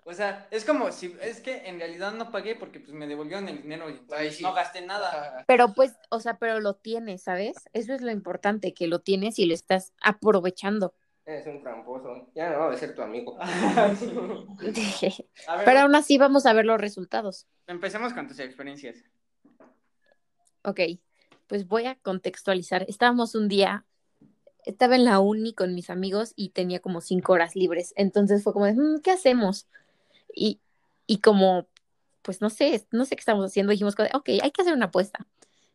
o 0.05 0.13
sea, 0.13 0.49
es 0.51 0.65
como 0.65 0.91
si. 0.91 1.17
Es 1.23 1.41
que 1.41 1.69
en 1.69 1.79
realidad 1.79 2.15
no 2.15 2.33
pagué 2.33 2.57
porque 2.57 2.81
pues 2.81 2.93
me 2.93 3.07
devolvieron 3.07 3.49
el 3.49 3.63
dinero 3.63 3.89
y 3.89 3.93
entonces 3.93 4.19
Ay, 4.19 4.33
sí. 4.33 4.43
no 4.43 4.53
gasté 4.53 4.83
nada. 4.83 5.45
Pero 5.47 5.73
pues, 5.73 5.95
o 6.11 6.19
sea, 6.19 6.37
pero 6.37 6.59
lo 6.59 6.75
tienes, 6.75 7.23
¿sabes? 7.23 7.57
Eso 7.75 7.95
es 7.95 8.03
lo 8.03 8.11
importante, 8.11 8.75
que 8.75 8.89
lo 8.89 8.99
tienes 8.99 9.39
y 9.39 9.47
lo 9.47 9.55
estás 9.55 9.93
aprovechando. 10.03 10.95
Eres 11.27 11.47
un 11.49 11.61
tramposo. 11.61 12.29
Ya 12.35 12.51
no 12.51 12.61
va 12.61 12.73
a 12.73 12.77
ser 12.77 12.95
tu 12.95 13.03
amigo. 13.03 13.37
Ver, 14.61 15.65
Pero 15.65 15.81
aún 15.81 15.95
así 15.97 16.19
vamos 16.19 16.47
a 16.47 16.53
ver 16.53 16.65
los 16.65 16.81
resultados. 16.81 17.47
empecemos 17.67 18.13
con 18.13 18.27
tus 18.29 18.39
experiencias. 18.39 18.97
Ok, 20.63 20.81
pues 21.47 21.67
voy 21.67 21.87
a 21.87 21.97
contextualizar. 21.97 22.85
Estábamos 22.89 23.35
un 23.35 23.49
día, 23.49 23.85
estaba 24.65 24.95
en 24.97 25.05
la 25.05 25.19
uni 25.21 25.53
con 25.53 25.75
mis 25.75 25.91
amigos 25.91 26.33
y 26.37 26.51
tenía 26.51 26.81
como 26.81 27.01
cinco 27.01 27.33
horas 27.33 27.55
libres. 27.57 27.93
Entonces 27.97 28.43
fue 28.43 28.53
como 28.53 28.67
de, 28.67 28.75
"Mm, 28.75 29.01
¿qué 29.01 29.11
hacemos? 29.11 29.67
Y, 30.35 30.61
y 31.07 31.19
como, 31.19 31.67
pues 32.23 32.41
no 32.41 32.51
sé, 32.51 32.87
no 32.93 33.05
sé 33.05 33.17
qué 33.17 33.21
estamos 33.21 33.45
haciendo. 33.47 33.73
Dijimos, 33.73 33.95
ok, 34.15 34.29
hay 34.43 34.51
que 34.53 34.63
hacer 34.63 34.75
una 34.75 34.87
apuesta. 34.87 35.27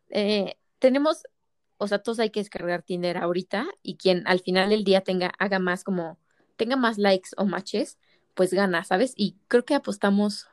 Eh, 0.09 0.55
tenemos, 0.79 1.23
o 1.81 1.87
sea, 1.87 1.97
todos 1.97 2.19
hay 2.19 2.29
que 2.29 2.41
descargar 2.41 2.83
Tinder 2.83 3.17
ahorita 3.17 3.65
y 3.81 3.95
quien 3.95 4.21
al 4.27 4.39
final 4.39 4.69
del 4.69 4.83
día 4.83 5.01
tenga, 5.01 5.31
haga 5.39 5.57
más 5.57 5.83
como, 5.83 6.19
tenga 6.55 6.75
más 6.75 6.99
likes 6.99 7.31
o 7.37 7.45
matches, 7.45 7.97
pues 8.35 8.53
gana, 8.53 8.83
¿sabes? 8.83 9.13
Y 9.15 9.35
creo 9.47 9.65
que 9.65 9.73
apostamos, 9.73 10.45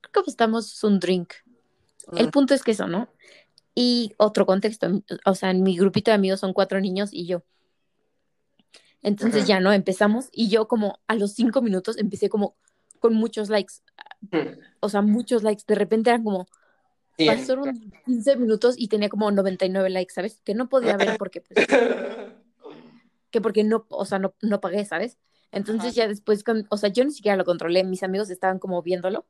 creo 0.00 0.12
que 0.12 0.20
apostamos 0.20 0.84
un 0.84 1.00
drink. 1.00 1.32
El 2.12 2.30
punto 2.30 2.54
es 2.54 2.62
que 2.62 2.70
eso, 2.70 2.86
¿no? 2.86 3.08
Y 3.74 4.14
otro 4.16 4.46
contexto, 4.46 5.02
o 5.26 5.34
sea, 5.34 5.50
en 5.50 5.64
mi 5.64 5.76
grupito 5.76 6.12
de 6.12 6.14
amigos 6.14 6.38
son 6.38 6.52
cuatro 6.52 6.80
niños 6.80 7.10
y 7.12 7.26
yo. 7.26 7.42
Entonces 9.02 9.48
ya 9.48 9.58
no, 9.58 9.72
empezamos 9.72 10.28
y 10.30 10.50
yo 10.50 10.68
como 10.68 11.00
a 11.08 11.16
los 11.16 11.32
cinco 11.32 11.62
minutos 11.62 11.98
empecé 11.98 12.28
como 12.28 12.54
con 13.00 13.14
muchos 13.14 13.48
likes, 13.48 13.74
o 14.78 14.88
sea, 14.88 15.02
muchos 15.02 15.42
likes, 15.42 15.64
de 15.66 15.74
repente 15.74 16.10
eran 16.10 16.22
como, 16.22 16.46
Sí, 17.20 17.26
pasaron 17.26 17.92
15 18.06 18.36
minutos 18.36 18.74
y 18.78 18.88
tenía 18.88 19.10
como 19.10 19.30
99 19.30 19.90
likes, 19.90 20.14
¿sabes? 20.14 20.40
Que 20.42 20.54
no 20.54 20.70
podía 20.70 20.96
ver 20.96 21.18
porque, 21.18 21.42
pues, 21.42 21.66
que 23.30 23.40
porque 23.42 23.62
no, 23.62 23.84
o 23.90 24.06
sea, 24.06 24.18
no, 24.18 24.34
no 24.40 24.60
pagué, 24.60 24.84
¿sabes? 24.86 25.18
Entonces 25.52 25.94
ya 25.94 26.08
después, 26.08 26.44
con, 26.44 26.66
o 26.70 26.76
sea, 26.76 26.88
yo 26.88 27.04
ni 27.04 27.10
siquiera 27.10 27.36
lo 27.36 27.44
controlé, 27.44 27.84
mis 27.84 28.02
amigos 28.02 28.30
estaban 28.30 28.58
como 28.58 28.82
viéndolo 28.82 29.26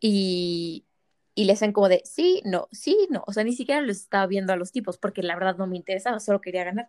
y, 0.00 0.86
y 1.34 1.44
le 1.44 1.52
hacían 1.52 1.72
como 1.72 1.88
de, 1.88 2.00
sí, 2.04 2.40
no, 2.44 2.68
sí, 2.72 3.08
no, 3.10 3.24
o 3.26 3.32
sea, 3.32 3.44
ni 3.44 3.52
siquiera 3.52 3.82
los 3.82 3.98
estaba 3.98 4.26
viendo 4.26 4.52
a 4.52 4.56
los 4.56 4.72
tipos 4.72 4.96
porque 4.96 5.22
la 5.22 5.34
verdad 5.34 5.56
no 5.56 5.66
me 5.66 5.76
interesaba, 5.76 6.20
solo 6.20 6.40
quería 6.40 6.64
ganar. 6.64 6.88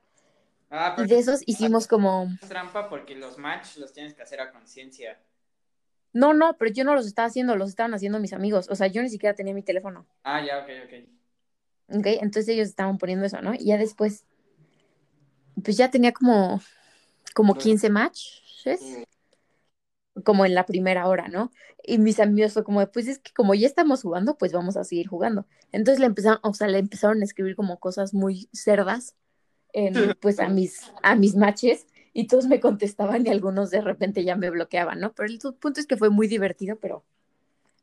Ah, 0.70 0.94
Y 0.94 1.02
pero 1.02 1.08
de 1.10 1.20
esos 1.20 1.42
hicimos 1.48 1.88
como, 1.88 2.30
trampa 2.48 2.88
porque 2.88 3.16
los 3.16 3.38
match 3.38 3.78
los 3.78 3.92
tienes 3.92 4.14
que 4.14 4.22
hacer 4.22 4.40
a 4.40 4.52
conciencia. 4.52 5.20
No, 6.14 6.34
no, 6.34 6.58
pero 6.58 6.72
yo 6.72 6.84
no 6.84 6.96
los 6.96 7.06
estaba 7.06 7.28
haciendo, 7.28 7.56
los 7.56 7.70
estaban 7.70 7.94
haciendo 7.94 8.20
mis 8.20 8.34
amigos, 8.34 8.68
o 8.70 8.76
sea, 8.76 8.88
yo 8.88 9.02
ni 9.02 9.10
siquiera 9.10 9.36
tenía 9.36 9.54
mi 9.54 9.64
teléfono. 9.64 10.06
Ah, 10.24 10.44
ya, 10.46 10.60
ok, 10.60 10.70
ok. 10.86 11.98
¿ok? 11.98 12.06
Entonces 12.22 12.50
ellos 12.50 12.68
estaban 12.68 12.98
poniendo 12.98 13.26
eso, 13.26 13.42
¿no? 13.42 13.54
Y 13.54 13.66
ya 13.66 13.78
después, 13.78 14.26
pues 15.64 15.78
ya 15.78 15.92
tenía 15.92 16.12
como, 16.12 16.62
como 17.34 17.56
15 17.56 17.90
matches, 17.90 18.80
como 20.24 20.46
en 20.46 20.54
la 20.54 20.66
primera 20.66 21.08
hora, 21.08 21.28
¿no? 21.28 21.52
Y 21.84 21.98
mis 21.98 22.20
amigos 22.20 22.54
fue 22.54 22.64
como, 22.64 22.86
pues 22.92 23.08
es 23.08 23.20
que 23.20 23.32
como 23.34 23.56
ya 23.56 23.68
estamos 23.68 24.02
jugando, 24.02 24.38
pues 24.38 24.52
vamos 24.52 24.78
a 24.78 24.84
seguir 24.84 25.08
jugando. 25.08 25.46
Entonces 25.72 26.00
le 26.00 26.08
empezaron, 26.08 26.40
o 26.44 26.54
sea, 26.54 26.68
le 26.68 26.80
empezaron 26.80 27.22
a 27.22 27.26
escribir 27.26 27.56
como 27.56 27.80
cosas 27.80 28.14
muy 28.14 28.50
cerdas, 28.52 29.16
en, 29.74 29.94
pues 30.22 30.40
a 30.40 30.50
mis, 30.50 30.92
a 31.04 31.16
mis 31.16 31.36
matches, 31.36 31.88
y 32.20 32.28
todos 32.28 32.48
me 32.48 32.60
contestaban 32.60 33.26
y 33.26 33.30
algunos 33.30 33.70
de 33.72 33.82
repente 33.82 34.24
ya 34.24 34.36
me 34.36 34.50
bloqueaban, 34.50 35.00
¿no? 35.00 35.14
Pero 35.14 35.30
el 35.30 35.40
punto 35.60 35.80
es 35.80 35.88
que 35.88 35.98
fue 35.98 36.10
muy 36.10 36.28
divertido, 36.28 36.78
pero, 36.78 37.04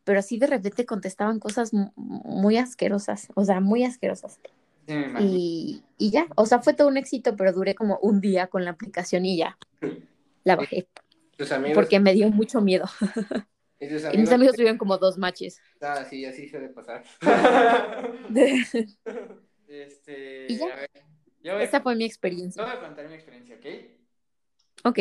pero 0.04 0.18
así 0.20 0.38
de 0.38 0.46
repente 0.46 0.86
contestaban 0.86 1.38
cosas 1.40 1.72
mu- 1.74 1.92
muy 1.96 2.58
asquerosas, 2.58 3.28
o 3.34 3.44
sea, 3.44 3.60
muy 3.60 3.84
asquerosas. 3.84 4.38
Sí, 4.86 4.94
me. 4.94 5.20
Y, 5.22 5.82
y 5.98 6.10
ya, 6.10 6.26
o 6.36 6.46
sea, 6.46 6.60
fue 6.60 6.74
todo 6.74 6.88
un 6.88 6.96
éxito, 6.96 7.36
pero 7.36 7.52
duré 7.52 7.74
como 7.74 7.98
un 8.02 8.20
día 8.20 8.48
con 8.48 8.64
la 8.64 8.72
aplicación 8.72 9.24
y 9.26 9.38
ya 9.38 9.58
la 10.44 10.56
bajé, 10.56 10.88
Tus 11.36 11.50
amigos. 11.52 11.76
porque 11.76 12.00
me 12.00 12.14
dio 12.14 12.30
mucho 12.30 12.60
miedo. 12.60 12.86
y 13.80 13.88
tus 13.88 14.04
Y 14.12 14.18
mis 14.18 14.30
amigos 14.32 14.56
tuvieron 14.56 14.78
como 14.78 14.98
dos 14.98 15.18
matches. 15.18 15.60
Ah, 15.80 16.04
sí, 16.08 16.24
así 16.24 16.48
suele 16.48 16.68
pasar. 16.68 17.04
Este, 19.68 20.46
¿Y 20.48 20.56
ya? 20.58 20.66
a 20.72 20.76
ver, 20.76 20.90
yo 21.42 21.54
voy, 21.54 21.64
Esa 21.64 21.78
a, 21.78 21.82
fue 21.82 21.94
mi 21.96 22.04
yo 22.04 22.08
experiencia. 22.08 22.64
voy 22.64 22.72
a 22.72 22.80
contar 22.80 23.08
mi 23.08 23.14
experiencia, 23.14 23.56
¿ok? 23.56 23.66
Ok, 24.86 24.98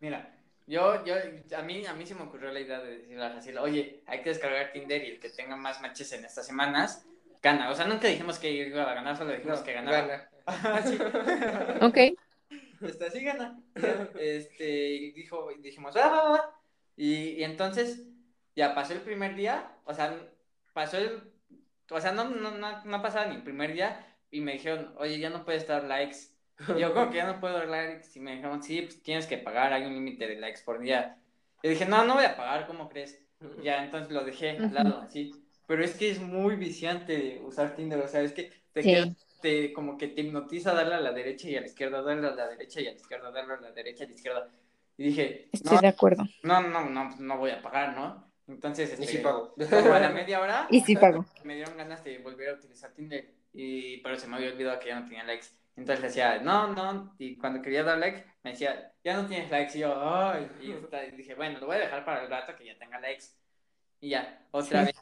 Mira, 0.00 0.34
yo, 0.66 1.04
yo, 1.04 1.14
a 1.56 1.62
mí, 1.62 1.86
a 1.86 1.94
mí 1.94 2.06
se 2.06 2.14
me 2.14 2.22
ocurrió 2.22 2.50
la 2.52 2.60
idea 2.60 2.80
de 2.80 2.98
decirle 2.98 3.24
a 3.24 3.30
Jaciel, 3.30 3.58
oye, 3.58 4.02
hay 4.06 4.22
que 4.22 4.30
descargar 4.30 4.72
Tinder 4.72 5.02
y 5.04 5.10
el 5.12 5.20
que 5.20 5.30
tenga 5.30 5.56
más 5.56 5.80
matches 5.80 6.12
en 6.12 6.24
estas 6.24 6.46
semanas, 6.46 7.06
gana. 7.42 7.70
O 7.70 7.74
sea, 7.74 7.86
nunca 7.86 8.08
dijimos 8.08 8.38
que 8.38 8.50
iba 8.50 8.82
a 8.90 8.94
ganar, 8.94 9.16
solo 9.16 9.32
dijimos 9.32 9.60
No, 9.60 9.64
que 9.64 9.72
ganaba. 9.72 10.06
gana. 10.06 10.28
Ah, 10.46 10.82
sí. 10.82 10.98
ok. 11.80 12.18
Este, 12.80 13.06
así 13.06 13.22
gana. 13.24 13.60
Este, 14.18 14.90
y 14.90 15.12
dijo, 15.12 15.50
y 15.52 15.60
dijimos, 15.62 15.96
ah, 15.96 16.08
va, 16.08 16.30
va. 16.30 16.60
Y, 16.96 17.14
y 17.40 17.44
entonces, 17.44 18.02
ya 18.56 18.74
pasó 18.74 18.92
el 18.94 19.02
primer 19.02 19.34
día, 19.36 19.78
o 19.84 19.94
sea, 19.94 20.14
pasó 20.72 20.98
el, 20.98 21.22
o 21.90 22.00
sea, 22.00 22.12
no, 22.12 22.24
no, 22.24 22.50
no, 22.52 22.84
no 22.84 23.02
pasaba 23.02 23.26
ni 23.26 23.36
el 23.36 23.42
primer 23.44 23.72
día, 23.72 24.04
y 24.30 24.40
me 24.40 24.52
dijeron, 24.54 24.94
oye, 24.98 25.18
ya 25.20 25.30
no 25.30 25.44
puedes 25.44 25.66
dar 25.66 25.84
likes. 25.84 26.31
Y 26.76 26.78
yo, 26.80 26.92
como 26.94 27.10
que 27.10 27.16
ya 27.16 27.26
no 27.26 27.40
puedo 27.40 27.54
dar 27.54 27.68
likes? 27.68 28.08
Y 28.14 28.20
me 28.20 28.36
dijeron, 28.36 28.62
sí, 28.62 28.82
pues 28.82 29.02
tienes 29.02 29.26
que 29.26 29.38
pagar, 29.38 29.72
hay 29.72 29.84
un 29.84 29.94
límite 29.94 30.26
de 30.26 30.36
likes 30.36 30.60
por 30.64 30.78
día. 30.80 31.18
Y 31.62 31.68
dije, 31.68 31.86
no, 31.86 32.04
no 32.04 32.14
voy 32.14 32.24
a 32.24 32.36
pagar, 32.36 32.66
¿cómo 32.66 32.88
crees? 32.88 33.18
Y 33.60 33.64
ya, 33.64 33.84
entonces 33.84 34.12
lo 34.12 34.24
dejé 34.24 34.50
al 34.58 34.74
lado, 34.74 35.00
así. 35.00 35.32
Pero 35.66 35.84
es 35.84 35.94
que 35.94 36.10
es 36.10 36.20
muy 36.20 36.56
viciante 36.56 37.40
usar 37.44 37.74
Tinder, 37.74 38.00
o 38.00 38.08
sea, 38.08 38.20
es 38.22 38.32
que 38.32 38.52
te, 38.72 38.82
Sí. 38.82 38.90
quedas- 38.90 39.26
te 39.40 39.72
como 39.72 39.96
que 39.98 40.08
te 40.08 40.20
hipnotiza 40.20 40.72
darle 40.74 40.94
a 40.94 41.00
la 41.00 41.12
derecha 41.12 41.48
y 41.48 41.56
a 41.56 41.60
la 41.60 41.66
izquierda, 41.66 42.02
darle 42.02 42.28
a 42.28 42.34
la 42.34 42.48
derecha 42.48 42.80
y 42.80 42.86
a 42.86 42.90
la 42.90 42.96
izquierda, 42.96 43.30
darle 43.32 43.54
a 43.54 43.60
la 43.60 43.72
derecha 43.72 44.04
y 44.04 44.06
a 44.06 44.08
la 44.10 44.14
izquierda. 44.14 44.48
Y 44.96 45.04
dije, 45.04 45.48
Estoy 45.52 45.76
no, 45.76 45.80
de 45.82 45.88
acuerdo. 45.88 46.24
no, 46.44 46.60
no, 46.62 46.88
no, 46.90 47.16
no 47.18 47.38
voy 47.38 47.50
a 47.50 47.60
pagar, 47.62 47.96
¿no? 47.96 48.30
Entonces, 48.48 48.90
Y 48.90 48.92
este, 49.02 49.06
sí 49.06 49.18
pago. 49.18 49.54
como 49.54 49.94
a 49.94 49.98
la 50.00 50.10
media 50.10 50.40
hora, 50.40 50.66
Y 50.70 50.80
sí 50.80 50.94
pago. 50.96 51.24
me 51.44 51.54
dieron 51.56 51.76
ganas 51.76 52.04
de 52.04 52.18
volver 52.18 52.50
a 52.50 52.54
utilizar 52.54 52.92
Tinder, 52.92 53.32
y, 53.52 53.98
pero 54.02 54.16
se 54.16 54.26
me 54.28 54.36
había 54.36 54.50
olvidado 54.52 54.78
que 54.78 54.88
ya 54.88 55.00
no 55.00 55.06
tenía 55.06 55.24
likes. 55.24 55.46
Entonces 55.76 56.00
le 56.00 56.08
decía, 56.08 56.38
no, 56.40 56.68
no, 56.74 57.14
y 57.18 57.36
cuando 57.38 57.62
quería 57.62 57.82
dar 57.82 57.98
like, 57.98 58.24
me 58.42 58.50
decía, 58.50 58.92
ya 59.02 59.14
no 59.14 59.26
tienes 59.26 59.50
likes, 59.50 59.76
y 59.76 59.80
yo, 59.80 59.94
ay, 59.98 60.48
y, 60.60 60.70
y 60.70 61.16
dije, 61.16 61.34
bueno, 61.34 61.58
lo 61.60 61.66
voy 61.66 61.76
a 61.76 61.80
dejar 61.80 62.04
para 62.04 62.22
el 62.22 62.30
rato 62.30 62.54
que 62.56 62.66
ya 62.66 62.78
tenga 62.78 63.00
likes. 63.00 63.26
Y 64.00 64.10
ya, 64.10 64.46
otra 64.50 64.84
vez, 64.84 64.94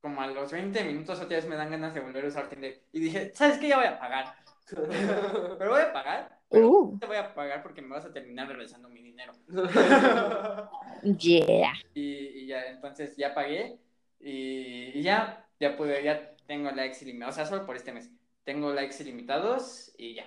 como 0.00 0.20
a 0.20 0.26
los 0.26 0.52
20 0.52 0.84
minutos 0.84 1.18
otra 1.20 1.36
vez 1.36 1.46
me 1.46 1.56
dan 1.56 1.70
ganas 1.70 1.94
de 1.94 2.00
volver 2.00 2.24
a 2.24 2.28
usar 2.28 2.48
Tinder. 2.48 2.82
Y 2.92 3.00
dije, 3.00 3.32
¿sabes 3.34 3.58
qué? 3.58 3.68
Ya 3.68 3.76
voy 3.78 3.86
a 3.86 3.98
pagar. 3.98 4.34
pero 4.66 5.70
voy 5.70 5.80
a 5.80 5.92
pagar, 5.92 6.40
pero 6.50 6.68
Uh, 6.68 6.98
te 6.98 7.06
voy 7.06 7.16
a 7.16 7.34
pagar 7.34 7.62
porque 7.62 7.82
me 7.82 7.88
vas 7.88 8.04
a 8.04 8.12
terminar 8.12 8.48
regresando 8.48 8.88
mi 8.88 9.02
dinero. 9.02 9.32
yeah. 11.02 11.72
y, 11.94 12.02
y 12.42 12.46
ya, 12.46 12.66
entonces 12.66 13.16
ya 13.16 13.34
pagué 13.34 13.78
y, 14.20 14.98
y 14.98 15.02
ya, 15.02 15.48
ya 15.58 15.76
pude, 15.76 16.02
ya 16.02 16.34
tengo 16.46 16.70
likes 16.70 17.02
ilimitados, 17.02 17.34
o 17.34 17.36
sea, 17.36 17.46
solo 17.46 17.66
por 17.66 17.76
este 17.76 17.92
mes. 17.92 18.10
Tengo 18.44 18.72
likes 18.72 19.02
ilimitados 19.02 19.92
y 19.98 20.14
ya. 20.14 20.26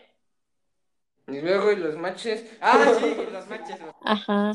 Y 1.28 1.42
luego, 1.42 1.72
y 1.72 1.76
los 1.76 1.96
matches. 1.98 2.46
Ah, 2.62 2.94
sí, 3.00 3.16
los 3.32 3.48
matches. 3.48 3.80
los- 3.80 3.94
Ajá. 4.02 4.52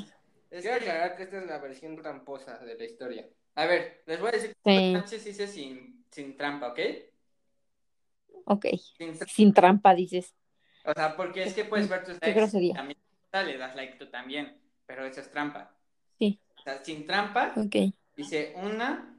es 0.50 0.62
Quiero 0.62 0.78
que- 0.78 0.90
aclarar 0.90 1.16
que 1.16 1.22
esta 1.24 1.38
es 1.38 1.46
la 1.46 1.58
versión 1.58 1.96
tramposa 1.96 2.58
de 2.58 2.76
la 2.76 2.84
historia. 2.84 3.28
a 3.54 3.66
ver, 3.66 4.02
les 4.06 4.18
voy 4.18 4.28
a 4.28 4.32
decir 4.32 4.54
que 4.64 4.70
Sí. 4.70 4.92
los 4.92 5.02
matches 5.02 5.26
hice 5.26 5.46
sin, 5.46 6.04
sin 6.10 6.36
trampa, 6.36 6.68
¿ok? 6.68 6.80
Ok. 8.46 8.66
Sin 8.98 9.14
tra- 9.14 9.28
Sin 9.28 9.52
trampa, 9.54 9.94
dices. 9.94 10.34
o 10.84 10.92
sea, 10.94 11.16
porque 11.16 11.44
es 11.44 11.54
que 11.54 11.64
puedes 11.64 11.88
ver 11.88 12.04
tus 12.04 12.18
Qué 12.18 12.26
likes 12.26 12.40
grosería. 12.40 12.74
también 12.74 12.98
le 13.32 13.56
das 13.58 13.74
like 13.76 13.96
tú 13.98 14.06
también, 14.10 14.58
pero 14.86 15.04
eso 15.06 15.20
es 15.20 15.30
trampa. 15.30 15.74
Sí. 16.18 16.40
O 16.58 16.62
sea, 16.62 16.82
sin 16.84 17.06
trampa, 17.06 17.52
Ok. 17.56 17.94
hice 18.16 18.54
una, 18.56 19.16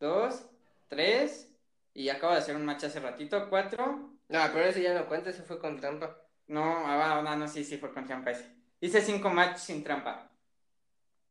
dos, 0.00 0.46
tres, 0.88 1.52
y 1.96 2.10
acabo 2.10 2.34
de 2.34 2.40
hacer 2.40 2.54
un 2.54 2.64
match 2.64 2.84
hace 2.84 3.00
ratito, 3.00 3.48
cuatro, 3.48 4.10
No, 4.28 4.40
pero 4.52 4.66
ese 4.66 4.82
ya 4.82 4.94
no 4.94 5.06
cuenta, 5.06 5.30
ese 5.30 5.42
fue 5.42 5.58
con 5.58 5.80
trampa. 5.80 6.20
No, 6.48 6.62
ah, 6.62 7.22
no, 7.24 7.36
no, 7.36 7.48
sí, 7.48 7.64
sí, 7.64 7.78
fue 7.78 7.92
con 7.92 8.06
trampa 8.06 8.32
ese. 8.32 8.54
Hice 8.80 9.00
5 9.00 9.30
matches 9.30 9.62
sin 9.62 9.82
trampa. 9.82 10.30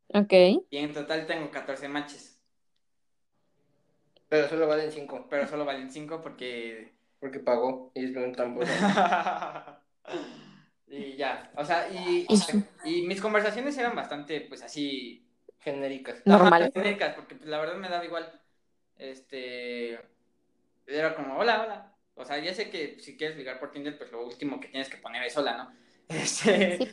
Ok. 0.07 0.33
Y 0.69 0.77
en 0.77 0.93
total 0.93 1.27
tengo 1.27 1.51
14 1.51 1.87
matches. 1.87 2.41
Pero 4.27 4.49
solo 4.49 4.67
valen 4.67 4.91
cinco. 4.91 5.27
Pero 5.29 5.47
solo 5.47 5.65
valen 5.65 5.91
5 5.91 6.21
porque. 6.21 6.95
Porque 7.19 7.39
pagó. 7.39 7.91
Y 7.93 8.05
es 8.05 8.13
bien 8.13 8.33
tramposa. 8.33 9.81
y 10.87 11.15
ya. 11.15 11.51
O 11.55 11.63
sea, 11.63 11.87
y, 11.89 12.25
Y 12.83 13.03
mis 13.03 13.21
conversaciones 13.21 13.77
eran 13.77 13.95
bastante, 13.95 14.41
pues 14.41 14.63
así. 14.63 15.21
Genéricas. 15.59 16.21
Normales. 16.25 16.71
Genéricas, 16.73 17.13
porque 17.13 17.35
pues, 17.35 17.47
la 17.47 17.59
verdad 17.59 17.75
me 17.75 17.89
daba 17.89 18.05
igual. 18.05 18.41
Este. 18.97 19.99
Era 20.85 21.15
como, 21.15 21.37
hola, 21.37 21.63
hola. 21.63 21.95
O 22.15 22.23
sea, 22.23 22.37
ya 22.39 22.53
sé 22.53 22.69
que 22.69 22.99
si 22.99 23.17
quieres 23.17 23.37
ligar 23.37 23.59
por 23.59 23.71
Tinder, 23.71 23.97
pues 23.97 24.11
lo 24.11 24.25
último 24.25 24.59
que 24.59 24.69
tienes 24.69 24.89
que 24.89 24.97
poner 24.97 25.23
es 25.23 25.35
hola, 25.37 25.57
¿no? 25.57 25.73
Este. 26.07 26.77
Sí. 26.77 26.91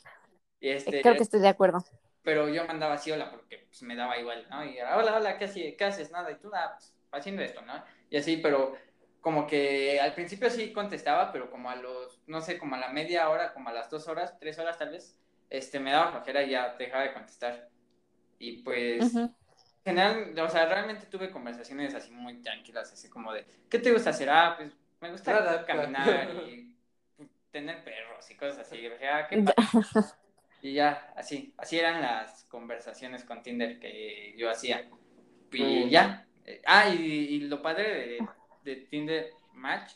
y 0.61 0.69
este, 0.71 1.03
Creo 1.03 1.15
que 1.15 1.23
estoy 1.23 1.41
de 1.41 1.49
acuerdo. 1.49 1.85
pero 2.23 2.49
yo 2.49 2.65
mandaba 2.67 2.95
así 2.95 3.11
hola 3.11 3.31
porque 3.31 3.67
pues, 3.69 3.83
me 3.83 3.95
daba 3.95 4.19
igual, 4.19 4.47
¿no? 4.51 4.65
Y 4.65 4.79
era, 4.79 4.97
hola, 4.97 5.17
hola, 5.17 5.39
¿qué, 5.39 5.45
haces? 5.45 5.75
¿qué 5.77 5.85
haces? 5.85 6.11
Nada, 6.11 6.31
y 6.31 6.37
tú, 6.37 6.49
nada, 6.49 6.77
pues, 6.77 6.95
haciendo 7.13 7.43
esto, 7.43 7.61
¿no? 7.63 7.85
Y 8.11 8.17
así, 8.17 8.39
pero 8.39 8.75
como 9.21 9.47
que 9.47 10.01
al 10.01 10.15
principio 10.15 10.51
sí 10.51 10.73
contestaba, 10.73 11.31
pero 11.31 11.51
como 11.51 11.71
a 11.71 11.77
los, 11.77 12.21
no 12.27 12.41
sé, 12.41 12.59
como 12.59 12.75
a 12.75 12.79
la 12.79 12.89
media 12.89 13.29
hora, 13.31 13.53
como 13.53 13.69
a 13.69 13.73
las 13.73 13.89
dos 13.89 14.09
horas, 14.09 14.39
tres 14.39 14.59
horas 14.59 14.79
tal 14.79 14.91
vez, 14.91 15.19
este, 15.49 15.79
me 15.79 15.93
daba 15.93 16.11
flojera 16.11 16.43
y 16.43 16.51
ya 16.51 16.75
dejaba 16.77 17.05
de 17.05 17.13
contestar. 17.13 17.69
Y 18.39 18.63
pues, 18.63 19.15
general, 19.85 20.39
o 20.39 20.49
sea, 20.49 20.67
realmente 20.67 21.07
tuve 21.07 21.31
conversaciones 21.31 21.95
así 21.95 22.11
muy 22.11 22.41
tranquilas, 22.43 22.93
así 22.93 23.09
como 23.09 23.33
de, 23.33 23.45
¿qué 23.69 23.79
te 23.79 23.93
gusta 23.93 24.11
hacer? 24.11 24.31
Ah, 24.31 24.55
pues 24.57 24.73
me 25.01 25.11
gusta 25.11 25.33
Nada, 25.33 25.65
caminar 25.67 26.31
y 26.49 26.77
tener 27.51 27.83
perros 27.85 28.31
y 28.31 28.37
cosas 28.37 28.61
así. 28.61 28.77
Y 28.77 28.89
dije, 28.89 29.09
ah, 29.09 29.27
qué. 29.29 29.45
Y 30.63 30.75
ya, 30.75 31.13
así, 31.17 31.53
así 31.59 31.79
eran 31.79 32.01
las 32.01 32.45
conversaciones 32.45 33.25
con 33.25 33.43
Tinder 33.43 33.81
que 33.81 34.35
yo 34.37 34.49
hacía. 34.51 34.89
Y 35.53 35.87
Mm. 35.87 35.89
ya. 35.89 36.27
Eh, 36.45 36.63
Ah, 36.67 36.89
y, 36.89 36.97
y 37.03 37.41
lo 37.41 37.61
padre 37.63 37.85
de, 38.19 38.27
de 38.65 38.77
Tinder 38.87 39.31
Match 39.53 39.93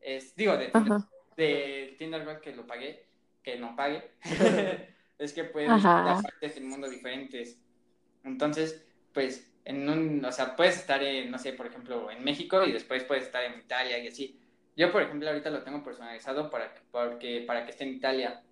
es, 0.00 0.34
digo, 0.34 0.56
de 0.56 0.68
Tinder, 0.68 0.92
Ajá. 0.94 1.08
de 1.36 1.94
Tinder 1.98 2.24
Gold 2.24 2.40
que 2.40 2.54
lo 2.56 2.66
pagué, 2.66 3.06
que 3.42 3.58
no 3.58 3.76
pague, 3.76 4.10
es 5.18 5.32
que 5.32 5.44
puedes 5.44 5.68
visitar 5.74 6.22
partes 6.22 6.54
del 6.54 6.64
mundo 6.64 6.88
diferentes. 6.88 7.58
Entonces, 8.24 8.84
pues, 9.12 9.52
en 9.64 9.88
un, 9.88 10.24
o 10.24 10.32
sea, 10.32 10.56
puedes 10.56 10.76
estar 10.78 11.02
en, 11.02 11.30
no 11.30 11.38
sé, 11.38 11.52
por 11.52 11.66
ejemplo, 11.66 12.10
en 12.10 12.24
México 12.24 12.64
y 12.64 12.72
después 12.72 13.04
puedes 13.04 13.24
estar 13.24 13.44
en 13.44 13.60
Italia 13.60 13.98
y 13.98 14.08
así. 14.08 14.38
Yo, 14.76 14.92
por 14.92 15.02
ejemplo, 15.02 15.28
ahorita 15.28 15.50
lo 15.50 15.62
tengo 15.64 15.82
personalizado 15.82 16.50
para 16.50 16.72
que, 16.74 16.80
porque, 16.90 17.44
para 17.46 17.64
que 17.64 17.70
esté 17.72 17.84
en 17.84 17.94
Italia. 17.94 18.42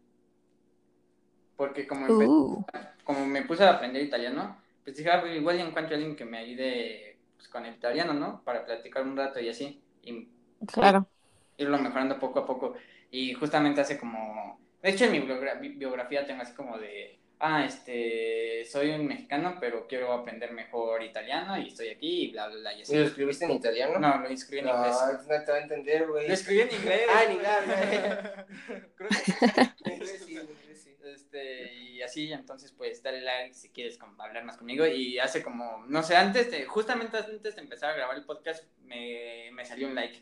Porque 1.56 1.86
como, 1.86 2.06
Uh, 2.08 2.62
como 3.04 3.26
me 3.26 3.42
puse 3.42 3.64
a 3.64 3.70
aprender 3.72 4.02
italiano, 4.02 4.60
pues 4.84 4.96
dije, 4.96 5.10
ah, 5.10 5.20
pues 5.20 5.36
igual 5.36 5.58
encuentro 5.60 5.94
a 5.94 5.98
alguien 5.98 6.16
que 6.16 6.24
me 6.24 6.38
ayude 6.38 7.18
pues, 7.36 7.48
con 7.48 7.64
el 7.64 7.74
italiano, 7.74 8.12
¿no? 8.14 8.42
Para 8.44 8.64
platicar 8.64 9.02
un 9.04 9.16
rato 9.16 9.40
y 9.40 9.48
así. 9.48 9.82
Y 10.02 10.28
claro. 10.66 11.08
irlo 11.56 11.78
mejorando 11.78 12.18
poco 12.18 12.40
a 12.40 12.46
poco. 12.46 12.74
Y 13.10 13.34
justamente 13.34 13.80
hace 13.80 13.98
como, 13.98 14.60
de 14.82 14.90
hecho 14.90 15.04
en 15.04 15.12
mi 15.12 15.20
biogra- 15.20 15.60
bi- 15.60 15.76
biografía 15.76 16.26
tengo 16.26 16.42
así 16.42 16.54
como 16.54 16.78
de, 16.78 17.18
ah, 17.40 17.64
este, 17.64 18.64
soy 18.64 18.90
un 18.90 19.06
mexicano, 19.06 19.56
pero 19.60 19.86
quiero 19.86 20.12
aprender 20.12 20.52
mejor 20.52 21.02
italiano 21.02 21.58
y 21.58 21.68
estoy 21.68 21.88
aquí 21.88 22.24
y 22.24 22.32
bla, 22.32 22.48
bla, 22.48 22.56
bla, 22.58 22.72
y 22.74 22.78
¿Y 22.78 22.82
así. 22.82 22.96
lo 22.96 23.04
escribiste 23.04 23.44
en 23.44 23.50
italiano? 23.52 23.98
No, 23.98 24.18
lo 24.20 24.30
inscribí 24.30 24.60
en 24.60 24.68
inglés. 24.68 24.96
No, 25.00 25.12
no 25.38 25.44
te 25.44 25.52
va 25.52 25.58
a 25.58 25.62
entender, 25.62 26.06
güey. 26.08 26.28
Lo 26.28 26.34
escribí 26.34 26.60
en 26.60 26.72
inglés. 26.74 27.02
Ah, 27.14 27.24
en 27.24 27.32
inglés, 27.32 27.52
Creo 28.96 29.08
que- 29.08 29.70
En 29.84 29.92
inglés 29.94 30.22
sí, 30.26 30.36
en 30.36 30.42
inglés 30.50 30.82
sí. 30.82 30.96
Este, 31.04 31.72
y 31.74 32.02
así, 32.02 32.32
entonces, 32.32 32.72
pues, 32.72 33.02
dale 33.02 33.20
like 33.20 33.54
si 33.54 33.70
quieres 33.70 33.98
hablar 34.18 34.44
más 34.44 34.56
conmigo. 34.56 34.86
Y 34.86 35.18
hace 35.18 35.42
como, 35.42 35.84
no 35.86 36.02
sé, 36.02 36.16
antes 36.16 36.50
de, 36.50 36.64
justamente 36.66 37.16
antes 37.18 37.54
de 37.54 37.60
empezar 37.62 37.90
a 37.92 37.96
grabar 37.96 38.16
el 38.16 38.24
podcast, 38.24 38.64
me, 38.82 39.50
me 39.52 39.64
salió 39.64 39.86
un 39.86 39.94
like. 39.94 40.20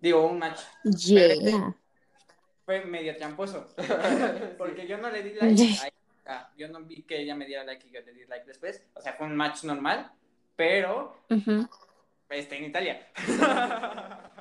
Digo, 0.00 0.26
un 0.26 0.38
match. 0.38 0.60
Yeah. 0.84 1.74
Fue 2.64 2.84
medio 2.84 3.16
tramposo. 3.16 3.74
Porque 4.58 4.86
yo 4.86 4.98
no 4.98 5.10
le 5.10 5.22
di 5.22 5.34
like. 5.34 5.54
Yeah. 5.56 5.92
Ah, 6.26 6.50
yo 6.56 6.68
no 6.68 6.80
vi 6.84 7.02
que 7.02 7.20
ella 7.20 7.34
me 7.34 7.46
diera 7.46 7.64
like 7.64 7.86
y 7.86 7.90
yo 7.90 8.00
le 8.00 8.12
di 8.12 8.24
like 8.26 8.46
después. 8.46 8.82
O 8.94 9.00
sea, 9.00 9.14
fue 9.14 9.26
un 9.26 9.34
match 9.36 9.64
normal, 9.64 10.12
pero 10.56 11.16
está 12.28 12.54
en 12.56 12.64
Italia. 12.64 13.08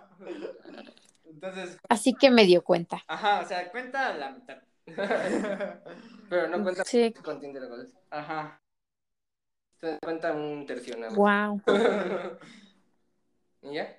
Entonces, 1.25 1.77
Así 1.89 2.13
que 2.13 2.29
me 2.29 2.45
dio 2.45 2.63
cuenta. 2.63 3.03
ajá, 3.07 3.39
o 3.41 3.45
sea, 3.45 3.69
cuenta 3.71 4.13
la 4.15 4.31
mitad. 4.31 4.61
Pero 6.29 6.47
no 6.47 6.61
cuenta 6.63 6.83
Sí. 6.85 7.13
con 7.23 7.39
Tinder 7.39 7.67
Gold. 7.67 7.93
Ajá. 8.09 8.61
Te 9.79 9.97
cuenta 9.99 10.33
un 10.33 10.65
tercio 10.65 10.95
nada 10.97 11.11
más. 11.11 11.17
Wow. 11.17 11.61
¿Y 13.63 13.73
ya? 13.75 13.97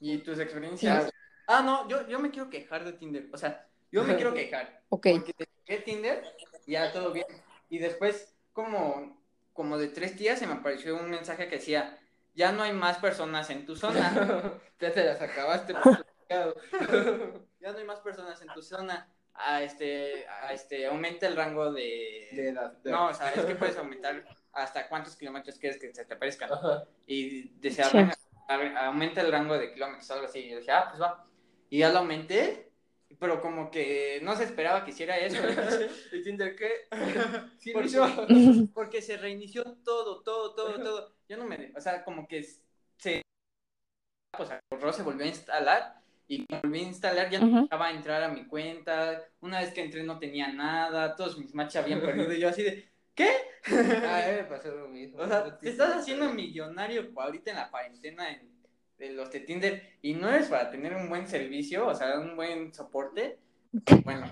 ¿Y 0.00 0.18
tus 0.18 0.38
experiencias? 0.38 1.10
Ah, 1.46 1.62
no, 1.62 1.88
yo, 1.88 2.06
yo 2.08 2.18
me 2.18 2.30
quiero 2.30 2.48
quejar 2.50 2.84
de 2.84 2.92
Tinder. 2.92 3.28
O 3.32 3.36
sea, 3.38 3.68
yo 3.90 4.04
me 4.04 4.14
quiero 4.16 4.32
quejar. 4.32 4.82
Ok. 4.88 5.06
Porque 5.12 5.34
dejé 5.66 5.82
Tinder, 5.82 6.22
ya 6.66 6.92
todo 6.92 7.12
bien. 7.12 7.26
Y 7.68 7.78
después, 7.78 8.34
como, 8.52 9.20
como 9.52 9.78
de 9.78 9.88
tres 9.88 10.16
días, 10.18 10.38
se 10.38 10.46
me 10.46 10.54
apareció 10.54 10.96
un 10.96 11.10
mensaje 11.10 11.48
que 11.48 11.56
decía, 11.56 11.98
ya 12.34 12.52
no 12.52 12.62
hay 12.62 12.72
más 12.72 12.98
personas 12.98 13.50
en 13.50 13.66
tu 13.66 13.76
zona. 13.76 14.54
Ya 14.80 14.90
te 14.92 15.04
las 15.04 15.20
acabaste. 15.22 15.74
por 15.74 16.04
pecado. 16.28 16.54
Ya 17.60 17.70
no 17.70 17.78
hay 17.78 17.84
más 17.84 18.00
personas 18.00 18.42
en 18.42 18.48
tu 18.48 18.60
zona. 18.62 19.08
A 19.34 19.62
este, 19.62 20.26
a 20.28 20.52
este, 20.52 20.86
aumenta 20.86 21.26
el 21.26 21.36
rango 21.36 21.72
de... 21.72 22.28
De 22.32 22.48
edad. 22.48 22.72
de- 22.82 22.90
No, 22.90 23.06
o 23.06 23.14
sea, 23.14 23.30
es 23.32 23.44
que 23.46 23.54
puedes 23.54 23.76
aumentar 23.78 24.24
hasta 24.52 24.88
cuántos 24.88 25.16
kilómetros 25.16 25.56
quieres 25.58 25.78
que 25.80 25.94
se 25.94 26.04
te 26.04 26.14
aparezcan. 26.14 26.52
Ajá. 26.52 26.84
Y 27.06 27.48
decía, 27.60 27.84
Sí. 27.84 27.96
"Venga, 27.96 28.14
a- 28.48 28.86
aumenta 28.88 29.20
el 29.22 29.30
rango 29.32 29.56
de 29.56 29.72
kilómetros, 29.72 30.10
algo 30.10 30.26
así. 30.26 30.40
Y 30.40 30.50
yo 30.50 30.58
dije, 30.58 30.72
ah, 30.72 30.86
pues 30.90 31.00
va. 31.00 31.24
Y 31.70 31.78
ya 31.78 31.88
lo 31.90 32.00
aumenté. 32.00 32.71
Pero 33.18 33.40
como 33.40 33.70
que 33.70 34.20
no 34.22 34.36
se 34.36 34.44
esperaba 34.44 34.84
que 34.84 34.90
hiciera 34.90 35.18
eso. 35.18 35.38
¿Y 36.12 36.22
Tinder 36.22 36.56
qué? 36.56 36.70
Sí, 37.58 37.72
Por. 37.72 37.86
Porque 38.74 39.02
se 39.02 39.16
reinició 39.16 39.64
todo, 39.84 40.22
todo, 40.22 40.54
todo, 40.54 40.74
todo. 40.74 41.14
Yo 41.28 41.36
no 41.36 41.44
me, 41.44 41.72
o 41.76 41.80
sea, 41.80 42.04
como 42.04 42.26
que 42.26 42.42
se, 42.96 43.22
pues, 44.36 44.50
borró, 44.70 44.92
se 44.92 45.02
volvió 45.02 45.24
a 45.24 45.28
instalar 45.28 46.02
y 46.26 46.46
cuando 46.46 46.68
volví 46.68 46.80
a 46.80 46.88
instalar 46.88 47.30
ya 47.30 47.40
no 47.40 47.46
Ujú. 47.46 47.62
dejaba 47.64 47.90
entrar 47.90 48.22
a 48.22 48.28
mi 48.28 48.46
cuenta. 48.46 49.22
Una 49.40 49.60
vez 49.60 49.72
que 49.72 49.82
entré 49.82 50.02
no 50.02 50.18
tenía 50.18 50.48
nada, 50.52 51.14
todos 51.14 51.38
mis 51.38 51.54
matches 51.54 51.76
habían 51.82 52.00
perdido 52.00 52.32
y 52.32 52.40
yo 52.40 52.48
así 52.48 52.62
de, 52.62 52.90
¿qué? 53.14 53.30
Ah, 53.66 54.24
a 54.26 54.32
me 54.32 54.44
pasó 54.44 54.74
lo 54.74 54.88
mismo. 54.88 55.20
O 55.20 55.28
sea, 55.28 55.58
te 55.58 55.70
estás 55.70 55.96
haciendo 55.96 56.32
millonario 56.32 57.10
ahorita 57.16 57.50
en 57.50 57.56
la 57.56 57.70
cuarentena 57.70 58.30
en, 58.30 58.51
de 59.02 59.10
los 59.10 59.32
de 59.32 59.40
Tinder 59.40 59.82
y 60.00 60.14
no 60.14 60.30
es 60.30 60.46
para 60.46 60.70
tener 60.70 60.94
un 60.94 61.08
buen 61.08 61.26
servicio, 61.26 61.88
o 61.88 61.94
sea, 61.94 62.18
un 62.20 62.36
buen 62.36 62.72
soporte. 62.72 63.38
Bueno, 64.04 64.30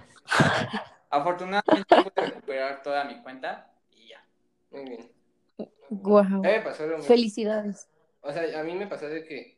afortunadamente 1.08 1.96
pude 1.96 2.26
recuperar 2.26 2.82
toda 2.82 3.04
mi 3.04 3.20
cuenta 3.22 3.72
y 3.90 4.08
ya. 4.08 4.24
Muy 4.70 4.84
bien. 4.84 5.10
Mí 5.58 6.40
me 6.42 6.60
pasó 6.60 6.86
lo 6.86 6.98
mismo. 6.98 7.08
Felicidades. 7.08 7.88
O 8.20 8.30
sea, 8.30 8.60
a 8.60 8.62
mí 8.62 8.74
me 8.74 8.86
pasó 8.86 9.08
de 9.08 9.24
que... 9.24 9.56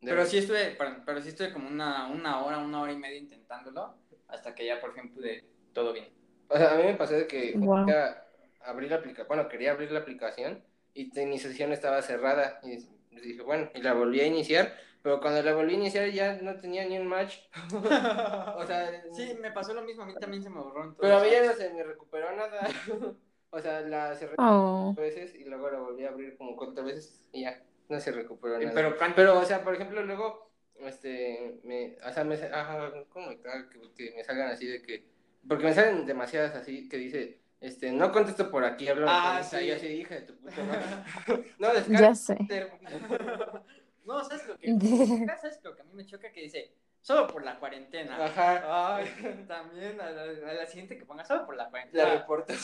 de 0.00 0.10
Pero 0.10 0.24
sí 0.24 0.38
estuve, 0.38 0.76
pero 1.04 1.20
sí 1.20 1.28
estuve 1.28 1.52
como 1.52 1.68
una, 1.68 2.08
una 2.08 2.42
hora, 2.42 2.58
una 2.58 2.80
hora 2.80 2.92
y 2.92 2.96
media 2.96 3.18
intentándolo 3.18 3.94
hasta 4.26 4.54
que 4.54 4.66
ya 4.66 4.80
por 4.80 4.94
fin 4.94 5.12
pude 5.12 5.44
todo 5.72 5.92
bien. 5.92 6.08
O 6.48 6.56
sea, 6.56 6.72
a 6.72 6.76
mí 6.76 6.84
me 6.84 6.94
pasó 6.94 7.14
de 7.14 7.26
que 7.26 7.52
Wow. 7.56 7.84
quería 7.84 8.24
abrir 8.62 8.90
la 8.90 8.96
aplicación, 8.96 9.28
bueno, 9.28 9.48
quería 9.48 9.70
abrir 9.72 9.92
la 9.92 10.00
aplicación 10.00 10.64
y 10.94 11.12
mi 11.26 11.38
sesión 11.38 11.70
estaba 11.70 12.02
cerrada 12.02 12.60
y 12.64 12.78
dije, 13.22 13.42
bueno, 13.42 13.70
y 13.74 13.82
la 13.82 13.94
volví 13.94 14.20
a 14.20 14.26
iniciar, 14.26 14.74
pero 15.02 15.20
cuando 15.20 15.42
la 15.42 15.54
volví 15.54 15.72
a 15.74 15.78
iniciar 15.78 16.08
ya 16.10 16.34
no 16.42 16.56
tenía 16.56 16.86
ni 16.86 16.98
un 16.98 17.06
match. 17.06 17.36
O 18.56 18.66
sea, 18.66 19.02
sí, 19.12 19.36
me 19.40 19.50
pasó 19.52 19.74
lo 19.74 19.82
mismo, 19.82 20.02
a 20.02 20.06
mí 20.06 20.14
también 20.20 20.42
se 20.42 20.50
me 20.50 20.60
borró 20.60 20.96
pero 21.00 21.18
a 21.18 21.22
mí 21.22 21.28
ya 21.30 21.44
no 21.44 21.52
se 21.52 21.70
me 21.72 21.82
recuperó 21.84 22.34
nada. 22.36 22.66
O 23.50 23.60
sea, 23.60 23.80
la 23.80 24.14
cerré 24.14 24.34
Oh. 24.38 24.92
veces 24.94 25.34
y 25.34 25.44
luego 25.44 25.70
la 25.70 25.78
volví 25.78 26.04
a 26.04 26.10
abrir 26.10 26.36
como 26.36 26.54
cuatro 26.54 26.84
veces 26.84 27.22
y 27.32 27.42
ya 27.44 27.62
no 27.88 27.98
se 27.98 28.12
recuperó 28.12 28.56
Eh, 28.60 28.64
nada. 28.66 28.74
Pero, 28.74 28.98
¿cuánto- 28.98 29.16
Pero, 29.16 29.38
o 29.38 29.44
sea, 29.44 29.64
por 29.64 29.74
ejemplo, 29.74 30.02
luego, 30.02 30.50
este, 30.80 31.58
me, 31.64 31.96
o 32.06 32.12
sea, 32.12 32.24
me, 32.24 32.34
ajá, 32.34 32.92
¿cómo 33.08 33.28
me 33.28 33.40
caga 33.40 33.70
que, 33.70 33.80
que 33.96 34.14
me 34.14 34.22
salgan 34.22 34.50
así 34.50 34.66
de 34.66 34.82
que, 34.82 35.06
porque 35.48 35.64
me 35.64 35.72
salen 35.72 36.04
demasiadas 36.04 36.54
así 36.56 36.90
que 36.90 36.98
dice, 36.98 37.40
este, 37.60 37.90
no 37.92 38.12
contesto 38.12 38.50
por 38.50 38.64
aquí, 38.64 38.88
hablo 38.88 39.06
Ah, 39.08 39.30
por 39.32 39.40
Insta", 39.42 39.58
sí. 39.58 39.64
y 39.64 39.68
yo 39.68 39.74
así, 39.76 39.86
hija 39.88 40.14
de 40.16 40.20
tu 40.22 40.36
puta 40.36 40.54
madre. 40.64 41.44
no, 41.58 41.98
Ya 41.98 42.14
sé. 42.14 42.36
No, 44.04 44.24
¿sabes 44.24 44.46
lo 44.46 44.56
que? 44.56 44.68
¿Sabes 45.40 45.60
lo 45.62 45.76
que 45.76 45.82
a 45.82 45.84
mí 45.84 45.92
me 45.92 46.06
choca? 46.06 46.32
Que 46.32 46.40
dice, 46.40 46.72
solo 47.02 47.26
por 47.26 47.44
la 47.44 47.58
cuarentena. 47.58 48.24
Ajá, 48.24 48.96
Ay, 48.96 49.44
también 49.46 50.00
a 50.00 50.10
la, 50.10 50.22
a 50.22 50.54
la 50.54 50.66
siguiente 50.66 50.96
que 50.96 51.04
ponga 51.04 51.26
solo 51.26 51.44
por 51.44 51.56
la 51.56 51.64
la 51.64 51.70
cuarentena. 51.70 52.14
reporto, 52.14 52.54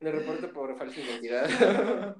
la 0.00 0.10
reporto 0.10 0.52
por 0.52 0.76
falsa 0.76 1.00
identidad. 1.00 2.16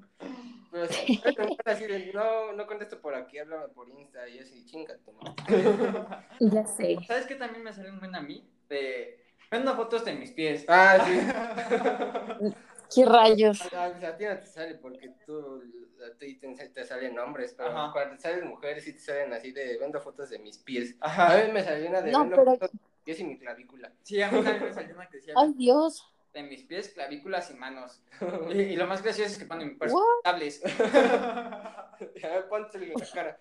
Pero 0.70 0.86
sí, 0.86 1.22
así 1.66 1.84
de, 1.86 2.10
no, 2.14 2.52
no 2.54 2.66
contesto 2.66 2.98
por 3.02 3.14
aquí, 3.14 3.36
háblame 3.38 3.68
por 3.68 3.90
Insta, 3.90 4.26
y 4.26 4.36
yo 4.38 4.42
así, 4.44 4.64
chinga 4.64 4.96
tu 5.04 5.12
madre. 5.12 6.08
Ya 6.40 6.66
sé. 6.66 6.96
¿Sabes 7.06 7.26
qué 7.26 7.34
también 7.34 7.62
me 7.62 7.74
sale 7.74 7.90
un 7.90 7.98
buen 7.98 8.14
a 8.14 8.22
mí? 8.22 8.48
De, 8.70 9.21
vendo 9.52 9.76
fotos 9.76 10.04
de 10.04 10.14
mis 10.14 10.32
pies. 10.32 10.64
Ah, 10.66 10.98
sí. 11.06 11.12
¿Qué 12.94 13.04
rayos? 13.06 13.60
A 13.72 14.16
ti 14.16 14.24
no 14.24 14.38
te 14.38 14.46
sale 14.46 14.74
porque 14.76 15.14
tú 15.24 15.62
a 16.04 16.18
ti 16.18 16.34
te, 16.38 16.52
te 16.70 16.84
salen 16.84 17.18
hombres, 17.18 17.54
pero 17.56 17.70
Ajá. 17.70 17.92
cuando 17.92 18.16
te 18.16 18.22
salen 18.22 18.48
mujeres 18.48 18.84
sí 18.84 18.92
te 18.94 18.98
salen 18.98 19.32
así 19.32 19.52
de 19.52 19.78
vendo 19.78 20.00
fotos 20.00 20.28
de 20.30 20.38
mis 20.38 20.58
pies. 20.58 20.96
A 21.00 21.06
Ajá. 21.06 21.44
mí 21.46 21.52
me 21.52 21.62
salió 21.62 21.88
una 21.88 22.02
de 22.02 22.10
No, 22.10 22.20
vendo 22.20 22.36
pero- 22.36 22.50
fotos 22.52 22.70
de 22.72 22.78
mis 22.78 23.02
pies 23.04 23.20
y 23.20 23.24
mi 23.24 23.38
clavícula. 23.38 23.92
Sí, 24.02 24.20
a 24.22 24.30
mí 24.30 24.42
también 24.42 24.64
me 24.64 24.72
salió 24.74 24.94
una 24.94 25.08
que 25.08 25.16
decía 25.18 25.34
Ay, 25.36 25.52
Dios. 25.54 26.02
de 26.34 26.42
mis 26.42 26.62
pies, 26.64 26.88
clavículas 26.90 27.50
y 27.50 27.54
manos. 27.54 28.02
Y, 28.52 28.58
y 28.60 28.76
lo 28.76 28.86
más 28.86 29.02
gracioso 29.02 29.30
es 29.32 29.38
que 29.38 29.44
ponen 29.46 29.78
What? 29.78 30.22
personables. 30.24 30.62
a 30.64 31.96
ver, 32.28 32.48
póntelo 32.48 32.84
en 32.84 32.92
la 32.94 33.06
cara. 33.14 33.40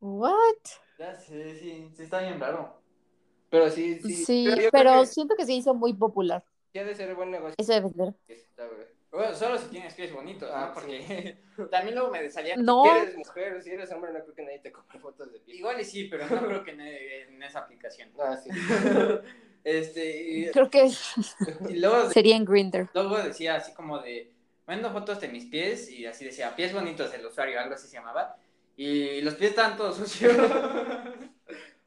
What? 0.00 0.56
ya 0.98 1.14
sé, 1.14 1.54
sí, 1.58 1.90
sí 1.94 2.02
está 2.04 2.20
bien 2.20 2.38
raro. 2.40 2.81
Pero 3.52 3.68
sí, 3.68 4.00
sí. 4.00 4.14
Sí, 4.24 4.48
pero 4.72 5.00
que 5.00 5.06
siento 5.06 5.36
que 5.36 5.44
se 5.44 5.52
hizo 5.52 5.74
muy 5.74 5.92
popular. 5.92 6.42
ha 6.74 6.84
de 6.84 6.94
ser 6.94 7.14
buen 7.14 7.30
negocio. 7.30 7.54
Eso 7.58 7.74
de 7.74 7.80
vender. 7.80 8.14
esta, 8.26 8.66
güey. 8.66 8.86
Bueno, 9.10 9.34
solo 9.34 9.58
si 9.58 9.66
tienes 9.66 9.92
pies 9.92 10.10
bonitos, 10.10 10.48
¿no? 10.48 10.56
Ah, 10.56 10.70
Porque 10.72 11.36
también 11.70 11.94
luego 11.94 12.10
me 12.10 12.30
salían... 12.30 12.64
No. 12.64 12.82
Si 12.84 12.88
eres 12.88 13.14
mujer 13.18 13.52
o 13.52 13.60
si 13.60 13.70
eres 13.70 13.92
hombre, 13.92 14.10
no 14.10 14.20
creo 14.22 14.34
que 14.34 14.42
nadie 14.42 14.60
te 14.60 14.72
compre 14.72 14.98
fotos 14.98 15.30
de 15.30 15.40
pies. 15.40 15.58
Igual 15.58 15.78
y 15.82 15.84
sí, 15.84 16.04
pero 16.04 16.26
no 16.26 16.46
creo 16.46 16.64
que 16.64 16.70
en, 16.70 16.80
en 16.80 17.42
esa 17.42 17.58
aplicación. 17.58 18.10
Ah, 18.18 18.38
sí. 18.42 18.48
Este, 19.64 20.22
y, 20.22 20.50
Creo 20.50 20.70
que 20.70 20.90
y 21.68 21.74
luego, 21.78 22.10
sería 22.10 22.34
en 22.34 22.44
Grinder. 22.44 22.88
luego 22.94 23.18
decía 23.18 23.54
así 23.54 23.72
como 23.74 24.00
de, 24.00 24.32
vendo 24.66 24.90
fotos 24.90 25.20
de 25.20 25.28
mis 25.28 25.44
pies, 25.44 25.88
y 25.88 26.04
así 26.04 26.24
decía, 26.24 26.56
pies 26.56 26.72
bonitos 26.72 27.12
del 27.12 27.24
usuario, 27.26 27.60
algo 27.60 27.74
así 27.76 27.86
se 27.86 27.94
llamaba, 27.98 28.34
y 28.76 29.20
los 29.20 29.34
pies 29.34 29.50
estaban 29.50 29.76
todos 29.76 29.98
sucios. 29.98 30.36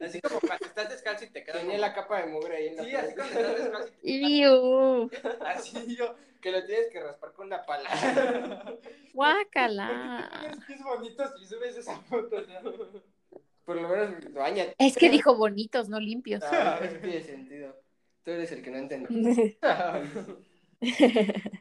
Así 0.00 0.20
como 0.20 0.40
cuando 0.40 0.66
estás 0.66 0.88
descalzo 0.90 1.24
y 1.24 1.30
te 1.30 1.42
quedas... 1.44 1.60
Tenía 1.60 1.78
la 1.78 1.94
capa 1.94 2.20
de 2.22 2.26
mugre 2.28 2.56
ahí 2.56 2.66
en 2.68 2.76
la 2.76 2.84
Sí, 2.84 2.94
así 2.94 3.14
cuando 3.14 3.40
estás 3.40 3.58
descalzo 3.58 3.88
y 4.02 4.20
te 4.20 4.26
Iu. 4.28 5.10
Así 5.46 5.96
yo, 5.98 6.14
Que 6.40 6.52
lo 6.52 6.64
tienes 6.64 6.88
que 6.92 7.00
raspar 7.02 7.32
con 7.32 7.48
la 7.48 7.64
pala. 7.64 7.88
Guácala. 9.14 10.28
tienes 10.40 10.64
pies 10.64 10.82
bonitos 10.82 11.30
y 11.40 11.46
subes 11.46 11.76
esa 11.76 11.96
foto, 12.00 12.40
¿no? 12.42 12.72
Por 13.64 13.76
lo 13.80 13.88
menos 13.88 14.32
bañate. 14.32 14.74
Es 14.78 14.96
que 14.96 15.10
dijo 15.10 15.34
bonitos, 15.36 15.88
no 15.88 15.98
limpios. 15.98 16.42
Ah, 16.44 16.78
eso 16.82 16.96
tiene 16.98 17.20
sentido. 17.22 17.76
Tú 18.22 18.30
eres 18.30 18.52
el 18.52 18.62
que 18.62 18.70
no 18.70 18.78
entiende. 18.78 19.58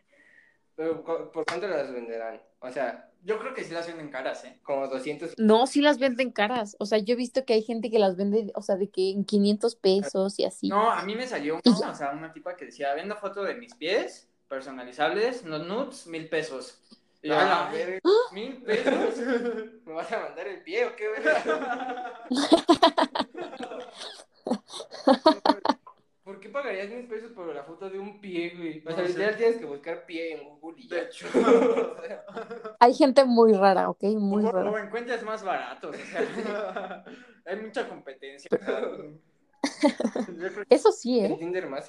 Pero, 0.75 1.03
¿cu- 1.03 1.31
¿por 1.31 1.45
cuánto 1.45 1.67
las 1.67 1.91
venderán? 1.91 2.41
O 2.59 2.69
sea, 2.69 3.09
Yo 3.25 3.39
creo 3.39 3.55
que 3.55 3.63
sí 3.63 3.73
las 3.73 3.87
venden 3.87 4.09
caras, 4.09 4.45
¿eh? 4.45 4.59
como 4.61 4.87
200. 4.87 5.33
No, 5.39 5.65
sí 5.65 5.81
las 5.81 5.97
venden 5.97 6.31
caras. 6.31 6.75
O 6.79 6.85
sea, 6.85 6.99
yo 6.99 7.13
he 7.13 7.17
visto 7.17 7.43
que 7.43 7.53
hay 7.53 7.63
gente 7.63 7.89
que 7.89 7.97
las 7.97 8.15
vende, 8.15 8.51
o 8.53 8.61
sea, 8.61 8.75
de 8.75 8.87
que 8.89 9.09
en 9.09 9.25
500 9.25 9.75
pesos 9.77 10.37
y 10.37 10.45
así. 10.45 10.69
No, 10.69 10.91
a 10.91 11.01
mí 11.01 11.15
me 11.15 11.25
salió 11.25 11.59
ya. 11.63 11.89
o 11.89 11.95
sea, 11.95 12.11
una 12.11 12.31
tipa 12.31 12.55
que 12.55 12.65
decía, 12.65 12.93
vendo 12.93 13.15
foto 13.15 13.43
de 13.43 13.55
mis 13.55 13.73
pies 13.73 14.27
personalizables, 14.47 15.43
los 15.43 15.65
nudes, 15.65 16.05
mil 16.05 16.29
pesos. 16.29 16.77
Y 17.23 17.29
yo, 17.29 17.39
A 17.39 17.43
la 17.45 17.69
"Ay, 17.69 17.75
verga, 17.77 17.99
mil 18.31 18.61
pesos. 18.61 19.15
¿Me 19.85 19.93
vas 19.93 20.11
a 20.11 20.19
mandar 20.19 20.47
el 20.47 20.61
pie 20.61 20.85
o 20.85 20.95
qué? 20.95 21.07
pagarías 26.55 26.89
mil 26.89 27.05
pesos 27.07 27.31
por 27.33 27.53
la 27.53 27.63
foto 27.63 27.89
de 27.89 27.99
un 27.99 28.19
pie, 28.21 28.53
güey? 28.55 28.81
O 28.87 28.91
sea, 28.95 29.03
No 29.29 29.35
tienes 29.35 29.57
que 29.57 29.65
buscar 29.65 30.05
pie 30.05 30.33
en 30.33 30.47
Google 30.59 30.81
y 30.81 30.87
ya. 30.87 30.95
De 30.95 31.01
hecho. 31.03 31.27
O 31.35 32.01
sea, 32.01 32.25
Hay 32.79 32.93
gente 32.93 33.25
muy 33.25 33.51
rara, 33.53 33.89
¿ok? 33.89 34.03
Muy 34.17 34.45
o, 34.45 34.51
rara. 34.51 34.71
o 34.71 34.77
encuentras 34.77 35.21
más 35.23 35.43
baratos, 35.43 35.95
o 35.95 36.05
sea, 36.05 37.03
hay 37.45 37.55
mucha 37.57 37.87
competencia. 37.89 38.49
Eso 40.69 40.91
sí, 40.91 41.19
en 41.19 41.33
¿eh? 41.33 41.37
Tinder 41.37 41.67
más. 41.67 41.87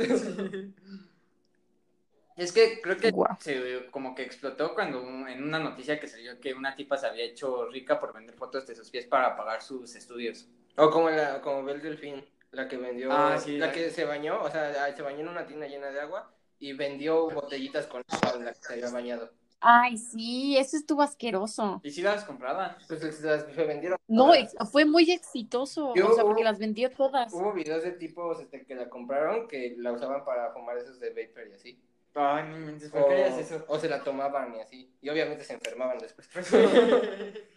Es 2.37 2.53
que 2.53 2.81
creo 2.83 2.97
que 2.99 3.11
Guau. 3.13 3.35
se 3.41 3.87
como 3.91 4.15
que 4.15 4.23
explotó 4.23 4.75
cuando 4.75 5.03
un- 5.03 5.27
en 5.29 5.43
una 5.43 5.59
noticia 5.59 5.99
que 5.99 6.07
salió 6.07 6.39
que 6.39 6.53
una 6.53 6.77
tipa 6.77 6.99
se 6.99 7.07
había 7.07 7.25
hecho 7.25 7.67
rica 7.69 7.99
por 7.99 8.13
vender 8.13 8.35
fotos 8.35 8.67
de 8.67 8.75
sus 8.75 8.91
pies 8.91 9.07
para 9.07 9.35
pagar 9.37 9.63
sus 9.63 9.95
estudios. 9.97 10.47
O 10.77 10.91
como 10.91 11.09
la, 11.09 11.41
como 11.41 11.65
Bel 11.65 11.81
Delfín, 11.81 12.23
la 12.53 12.69
que 12.69 12.77
vendió, 12.77 13.11
Ah, 13.13 13.39
sí, 13.39 13.59
la 13.59 13.67
la- 13.67 13.73
que 13.73 13.91
se 13.91 14.05
bañó, 14.05 14.43
o 14.43 14.51
sea, 14.51 14.95
se 14.95 15.03
bañó 15.03 15.21
en 15.21 15.29
una 15.29 15.47
tina 15.47 15.67
llena 15.67 15.89
de 15.91 16.01
agua 16.01 16.33
y 16.59 16.73
vendió 16.73 17.29
botellitas 17.31 17.87
con 17.87 18.03
agua 18.09 18.37
en 18.39 18.45
la 18.47 18.53
que 18.53 18.63
se 18.63 18.73
había 18.75 18.91
bañado. 18.91 19.31
Ay, 19.61 19.97
sí, 19.97 20.57
eso 20.59 20.77
estuvo 20.77 21.03
asqueroso. 21.03 21.81
Y 21.83 21.91
si 21.91 22.03
las 22.03 22.25
compraban. 22.25 22.77
Pues 22.87 23.03
las 23.23 23.43
se 23.47 23.65
vendieron. 23.65 23.99
No, 24.07 24.27
todas. 24.27 24.55
fue 24.71 24.85
muy 24.85 25.11
exitoso. 25.11 25.95
Yo- 25.95 26.11
O 26.11 26.15
sea, 26.15 26.25
porque 26.25 26.45
las 26.45 26.59
vendió 26.59 26.91
todas. 26.91 27.33
Hubo 27.33 27.53
videos 27.53 27.83
de 27.83 27.93
tipos 27.93 28.39
este, 28.41 28.65
que 28.65 28.75
la 28.75 28.89
compraron 28.89 29.49
que 29.49 29.75
la 29.79 29.93
usaban 29.93 30.25
para 30.25 30.53
fumar 30.53 30.77
esos 30.79 31.01
de 31.01 31.09
vapor 31.11 31.49
y 31.49 31.53
así. 31.55 31.81
Ay, 32.15 32.45
no 32.49 32.91
¿por 32.91 33.03
O, 33.03 33.09
qué 33.09 33.15
harías 33.15 33.39
eso? 33.39 33.65
o 33.69 33.79
se 33.79 33.89
la 33.89 34.03
tomaban 34.05 34.55
y 34.55 34.61
así. 34.61 34.95
Y 35.01 35.09
obviamente 35.09 35.43
se 35.45 35.55
enfermaban 35.55 35.99
después. 35.99 36.29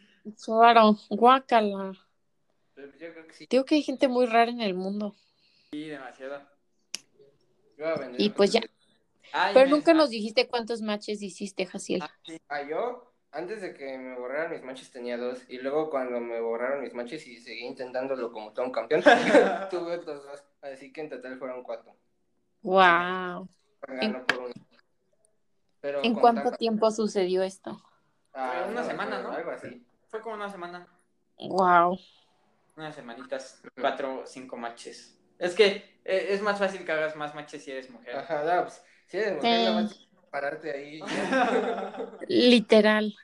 Claro, 0.43 0.95
guácala. 1.09 1.93
Pero 2.79 2.97
yo 2.97 3.13
creo 3.13 3.27
que 3.27 3.33
sí. 3.33 3.47
Digo 3.49 3.65
que 3.65 3.75
hay 3.75 3.83
gente 3.83 4.07
muy 4.07 4.25
rara 4.25 4.49
en 4.49 4.61
el 4.61 4.73
mundo. 4.73 5.13
Sí, 5.71 5.87
demasiado. 5.89 6.41
Yo 7.77 7.85
iba 7.85 7.91
a 7.91 7.97
vender 7.97 8.21
Y 8.21 8.29
pues 8.29 8.53
ya. 8.53 8.61
Ay, 9.33 9.53
Pero 9.53 9.69
nunca 9.69 9.93
nos 9.93 10.09
dijiste 10.09 10.47
cuántos 10.47 10.81
matches 10.81 11.21
hiciste, 11.21 11.65
Jaciel. 11.65 12.01
Ah. 12.03 12.11
Ah, 12.47 12.61
yo, 12.63 13.13
antes 13.31 13.61
de 13.61 13.73
que 13.73 13.97
me 13.97 14.17
borraran 14.17 14.51
mis 14.51 14.63
matches 14.63 14.91
tenía 14.91 15.17
dos. 15.17 15.39
Y 15.49 15.57
luego 15.57 15.89
cuando 15.89 16.19
me 16.21 16.39
borraron 16.39 16.81
mis 16.81 16.93
matches 16.93 17.27
y 17.27 17.37
seguí 17.37 17.65
intentándolo 17.65 18.31
como 18.31 18.53
todo 18.53 18.65
un 18.65 18.71
campeón, 18.71 19.01
tuve 19.69 19.97
otros 19.97 20.23
dos. 20.23 20.43
Así 20.61 20.93
que 20.93 21.01
en 21.01 21.09
total 21.09 21.37
fueron 21.37 21.63
cuatro. 21.63 21.93
Wow. 22.61 23.49
Ganó 23.87 24.25
por 24.25 24.37
uno. 24.39 24.53
Pero 25.81 26.03
¿En 26.03 26.13
cuánto 26.13 26.43
tanta- 26.43 26.57
tiempo 26.57 26.91
sucedió 26.91 27.43
esto? 27.43 27.81
Ah, 28.33 28.65
Una 28.69 28.81
no, 28.81 28.87
semana, 28.87 29.21
¿no? 29.21 29.31
Algo 29.31 29.51
así. 29.51 29.85
Fue 30.07 30.21
como 30.21 30.35
una 30.35 30.49
semana. 30.49 30.87
Wow. 31.39 31.97
Unas 32.79 32.95
semanitas, 32.95 33.61
cuatro 33.79 34.21
o 34.21 34.25
cinco 34.25 34.57
matches. 34.57 35.17
Es 35.37 35.53
que 35.53 35.99
eh, 36.05 36.27
es 36.29 36.41
más 36.41 36.59
fácil 36.59 36.85
que 36.85 36.91
hagas 36.91 37.15
más 37.15 37.35
matches 37.35 37.63
si 37.63 37.71
eres 37.71 37.89
mujer. 37.89 38.15
Ajá, 38.15 38.43
no, 38.43 38.63
pues, 38.63 38.81
si 39.07 39.17
eres 39.17 39.35
mujer, 39.35 39.59
Sí. 39.59 39.65
no 39.65 39.75
vas 39.75 40.07
a 40.17 40.29
pararte 40.31 40.71
ahí. 40.71 41.01
Literal. 42.27 43.15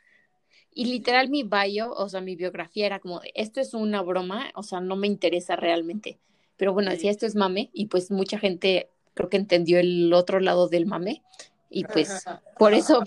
Y 0.77 0.85
literal 0.85 1.29
mi 1.29 1.43
bio, 1.43 1.91
o 1.93 2.09
sea, 2.09 2.19
mi 2.19 2.35
biografía 2.35 2.85
era 2.85 2.99
como, 2.99 3.21
esto 3.33 3.61
es 3.61 3.73
una 3.73 4.01
broma, 4.01 4.51
o 4.55 4.63
sea, 4.63 4.81
no 4.81 4.97
me 4.97 5.07
interesa 5.07 5.55
realmente. 5.55 6.19
Pero 6.57 6.73
bueno, 6.73 6.91
Sí. 6.91 6.97
decía, 6.97 7.11
esto 7.11 7.25
es 7.25 7.35
mame, 7.35 7.69
y 7.73 7.85
pues 7.87 8.11
mucha 8.11 8.37
gente 8.39 8.89
creo 9.13 9.29
que 9.29 9.37
entendió 9.37 9.79
el 9.79 10.11
otro 10.13 10.41
lado 10.41 10.67
del 10.67 10.85
mame, 10.85 11.23
y 11.69 11.85
pues 11.85 12.25
por 12.59 12.73
eso 12.73 13.03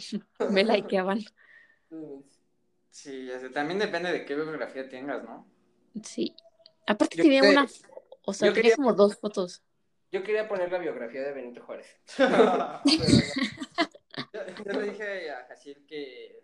me 0.49 0.65
likeaban. 0.65 1.21
Sí, 2.91 3.27
ya 3.27 3.39
sé, 3.39 3.51
también 3.51 3.79
depende 3.79 4.13
de 4.13 4.25
qué 4.25 4.35
biografía 4.35 4.89
tengas, 4.89 5.23
¿no? 5.25 5.47
Sí. 6.05 6.35
Aparte 6.87 7.17
Yo 7.19 7.23
tenía 7.25 7.41
que- 7.43 7.49
una, 7.51 7.67
o 8.25 8.33
sea, 8.33 8.49
yo 8.49 8.55
tenía 8.55 8.71
quería- 8.71 8.77
como 8.77 8.93
dos 8.93 9.17
fotos. 9.19 9.63
Yo 10.11 10.23
quería 10.23 10.49
poner 10.49 10.73
la 10.73 10.79
biografía 10.79 11.23
de 11.23 11.33
Benito 11.33 11.63
Juárez. 11.63 11.87
Yo, 14.33 14.41
yo 14.65 14.73
le 14.81 14.91
dije 14.91 15.31
a 15.31 15.47
Jaciel 15.49 15.85
que. 15.87 16.43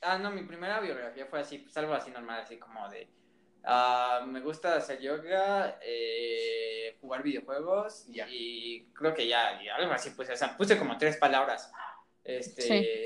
Ah, 0.00 0.18
no, 0.18 0.30
mi 0.30 0.42
primera 0.42 0.80
biografía 0.80 1.26
fue 1.26 1.40
así, 1.40 1.58
pues 1.58 1.76
algo 1.76 1.94
así 1.94 2.10
normal, 2.10 2.40
así 2.40 2.58
como 2.58 2.88
de. 2.88 3.08
ah, 3.64 4.24
me 4.26 4.40
gusta 4.40 4.76
hacer 4.76 5.00
yoga, 5.00 5.78
eh, 5.82 6.96
jugar 7.00 7.22
videojuegos 7.22 8.04
y 8.08 8.84
creo 8.92 9.14
que 9.14 9.26
ya, 9.26 9.60
y 9.62 9.68
algo 9.68 9.92
así, 9.92 10.10
pues, 10.10 10.30
o 10.30 10.36
sea, 10.36 10.56
puse 10.56 10.78
como 10.78 10.96
tres 10.98 11.16
palabras. 11.16 11.70
Este. 12.24 13.04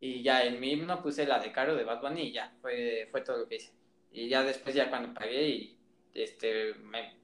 Y 0.00 0.22
ya 0.22 0.44
en 0.44 0.60
mi 0.60 0.72
himno 0.72 1.02
puse 1.02 1.26
la 1.26 1.38
de 1.38 1.52
Caro 1.52 1.74
de 1.74 1.84
Bad 1.84 2.00
Bunny 2.00 2.28
y 2.28 2.32
ya, 2.32 2.54
fue, 2.60 3.08
fue 3.10 3.20
todo 3.22 3.38
lo 3.38 3.48
que 3.48 3.56
hice. 3.56 3.72
Y 4.12 4.28
ya 4.28 4.42
después, 4.42 4.74
ya 4.74 4.90
cuando 4.90 5.14
pagué, 5.14 5.48
y 5.48 5.78
este, 6.14 6.74
me, 6.74 7.14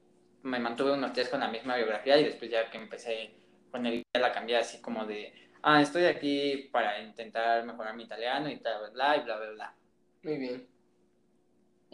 me 0.43 0.59
mantuve 0.59 0.93
unos 0.93 1.13
días 1.13 1.29
con 1.29 1.39
la 1.39 1.49
misma 1.49 1.75
biografía 1.75 2.17
y 2.17 2.23
después 2.23 2.49
ya 2.49 2.69
que 2.69 2.77
empecé 2.77 3.31
con 3.71 3.85
el 3.85 4.03
ya 4.13 4.21
la 4.21 4.31
cambié 4.31 4.57
así 4.57 4.81
como 4.81 5.05
de, 5.05 5.33
ah, 5.61 5.81
estoy 5.81 6.05
aquí 6.05 6.69
para 6.71 7.01
intentar 7.01 7.65
mejorar 7.65 7.95
mi 7.95 8.03
italiano 8.03 8.49
y 8.49 8.57
tal, 8.57 8.91
bla, 8.91 9.17
y 9.17 9.23
bla, 9.23 9.37
bla, 9.37 9.51
bla. 9.51 9.75
Muy 10.23 10.37
bien. 10.37 10.67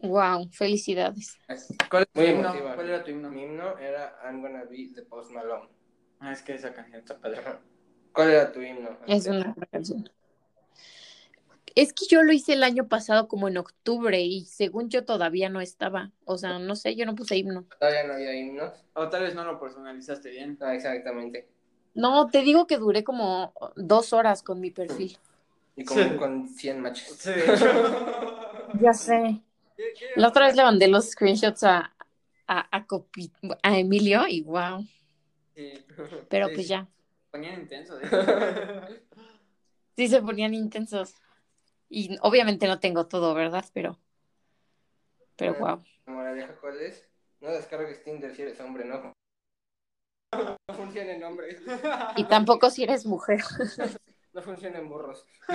Wow, 0.04 0.50
felicidades. 0.52 1.40
¿Cuál, 1.90 2.06
Muy 2.14 2.26
himno? 2.26 2.50
emotiva. 2.50 2.76
¿Cuál 2.76 2.90
era 2.90 3.04
tu 3.04 3.12
himno? 3.12 3.30
Mi 3.30 3.44
himno 3.44 3.78
era 3.78 4.20
I'm 4.24 4.42
Gonna 4.42 4.64
Be 4.66 4.92
the 4.94 5.04
Post 5.04 5.32
Malone. 5.32 5.70
Ah, 6.20 6.32
es 6.34 6.42
que 6.42 6.54
esa 6.56 6.74
canción 6.74 7.00
está 7.00 7.18
padre. 7.18 7.42
¿Cuál 8.12 8.32
era 8.32 8.52
tu 8.52 8.62
himno? 8.62 8.98
Es 9.08 9.28
una 9.28 9.56
canción. 9.72 10.10
Es 11.76 11.92
que 11.94 12.06
yo 12.08 12.22
lo 12.22 12.32
hice 12.34 12.54
el 12.54 12.64
año 12.64 12.88
pasado 12.88 13.28
como 13.28 13.48
en 13.48 13.58
octubre 13.58 14.22
y 14.22 14.46
según 14.46 14.90
yo 14.90 15.06
todavía 15.06 15.50
no 15.50 15.60
estaba. 15.60 16.12
O 16.26 16.38
sea, 16.38 16.60
no 16.60 16.76
sé, 16.76 16.96
yo 16.96 17.06
no 17.06 17.16
puse 17.16 17.38
himno. 17.38 17.66
Todavía 17.80 18.04
no 18.04 18.14
había 18.14 18.36
himnos. 18.36 18.74
O 18.94 19.10
tal 19.10 19.24
vez 19.24 19.34
no 19.34 19.44
lo 19.44 19.60
personalizaste 19.60 20.30
bien. 20.30 20.58
Ah, 20.62 20.76
exactamente. 20.76 21.48
No, 21.96 22.28
te 22.28 22.42
digo 22.44 22.68
que 22.68 22.78
duré 22.78 23.04
como 23.04 23.54
dos 23.76 24.14
horas 24.14 24.44
con 24.44 24.60
mi 24.60 24.70
perfil. 24.72 25.18
Y 25.76 25.84
con, 25.86 25.98
Sí. 25.98 26.10
con 26.18 26.48
100 26.48 26.80
matches. 26.82 27.16
Sí. 27.20 27.32
Ya 28.82 28.92
sé. 28.94 29.40
¿Qué- 29.78 29.94
qué- 29.98 30.06
La 30.20 30.30
otra 30.30 30.48
vez 30.48 30.56
le 30.56 30.64
mandé 30.64 30.88
los 30.88 31.12
screenshots 31.12 31.64
a, 31.64 31.94
a, 32.48 32.76
a, 32.76 32.88
Copi- 32.88 33.32
a 33.62 33.78
Emilio 33.78 34.28
y 34.28 34.42
wow. 34.42 34.84
Sí. 35.56 35.74
Pero 36.30 36.48
Sí, 36.48 36.54
pues 36.56 36.68
ya. 36.68 36.88
Ponían 37.32 37.62
intenso, 37.62 38.00
¿eh? 38.00 38.04
Sí 39.96 40.08
se 40.08 40.22
ponían 40.24 40.56
intensos. 40.56 41.14
Y 41.96 42.18
obviamente 42.22 42.66
no 42.66 42.80
tengo 42.80 43.06
todo, 43.06 43.36
¿verdad? 43.36 43.66
Pero. 43.72 44.00
Pero 45.36 45.54
wow. 45.60 45.84
Vieja, 46.34 46.56
¿cuál 46.60 46.82
es? 46.82 47.08
No 47.40 47.52
descargues 47.52 48.04
Tinder 48.04 48.36
si 48.36 48.42
eres 48.42 48.60
hombre, 48.60 48.84
no. 48.84 49.14
No 50.68 50.74
funciona 50.74 51.12
en 51.12 51.24
hombres. 51.24 51.62
Y 52.16 52.24
tampoco 52.24 52.72
si 52.72 52.82
eres 52.82 53.06
mujer. 53.06 53.44
No 54.34 54.42
funciona 54.42 54.80
en 54.80 54.90
burros. 54.90 55.28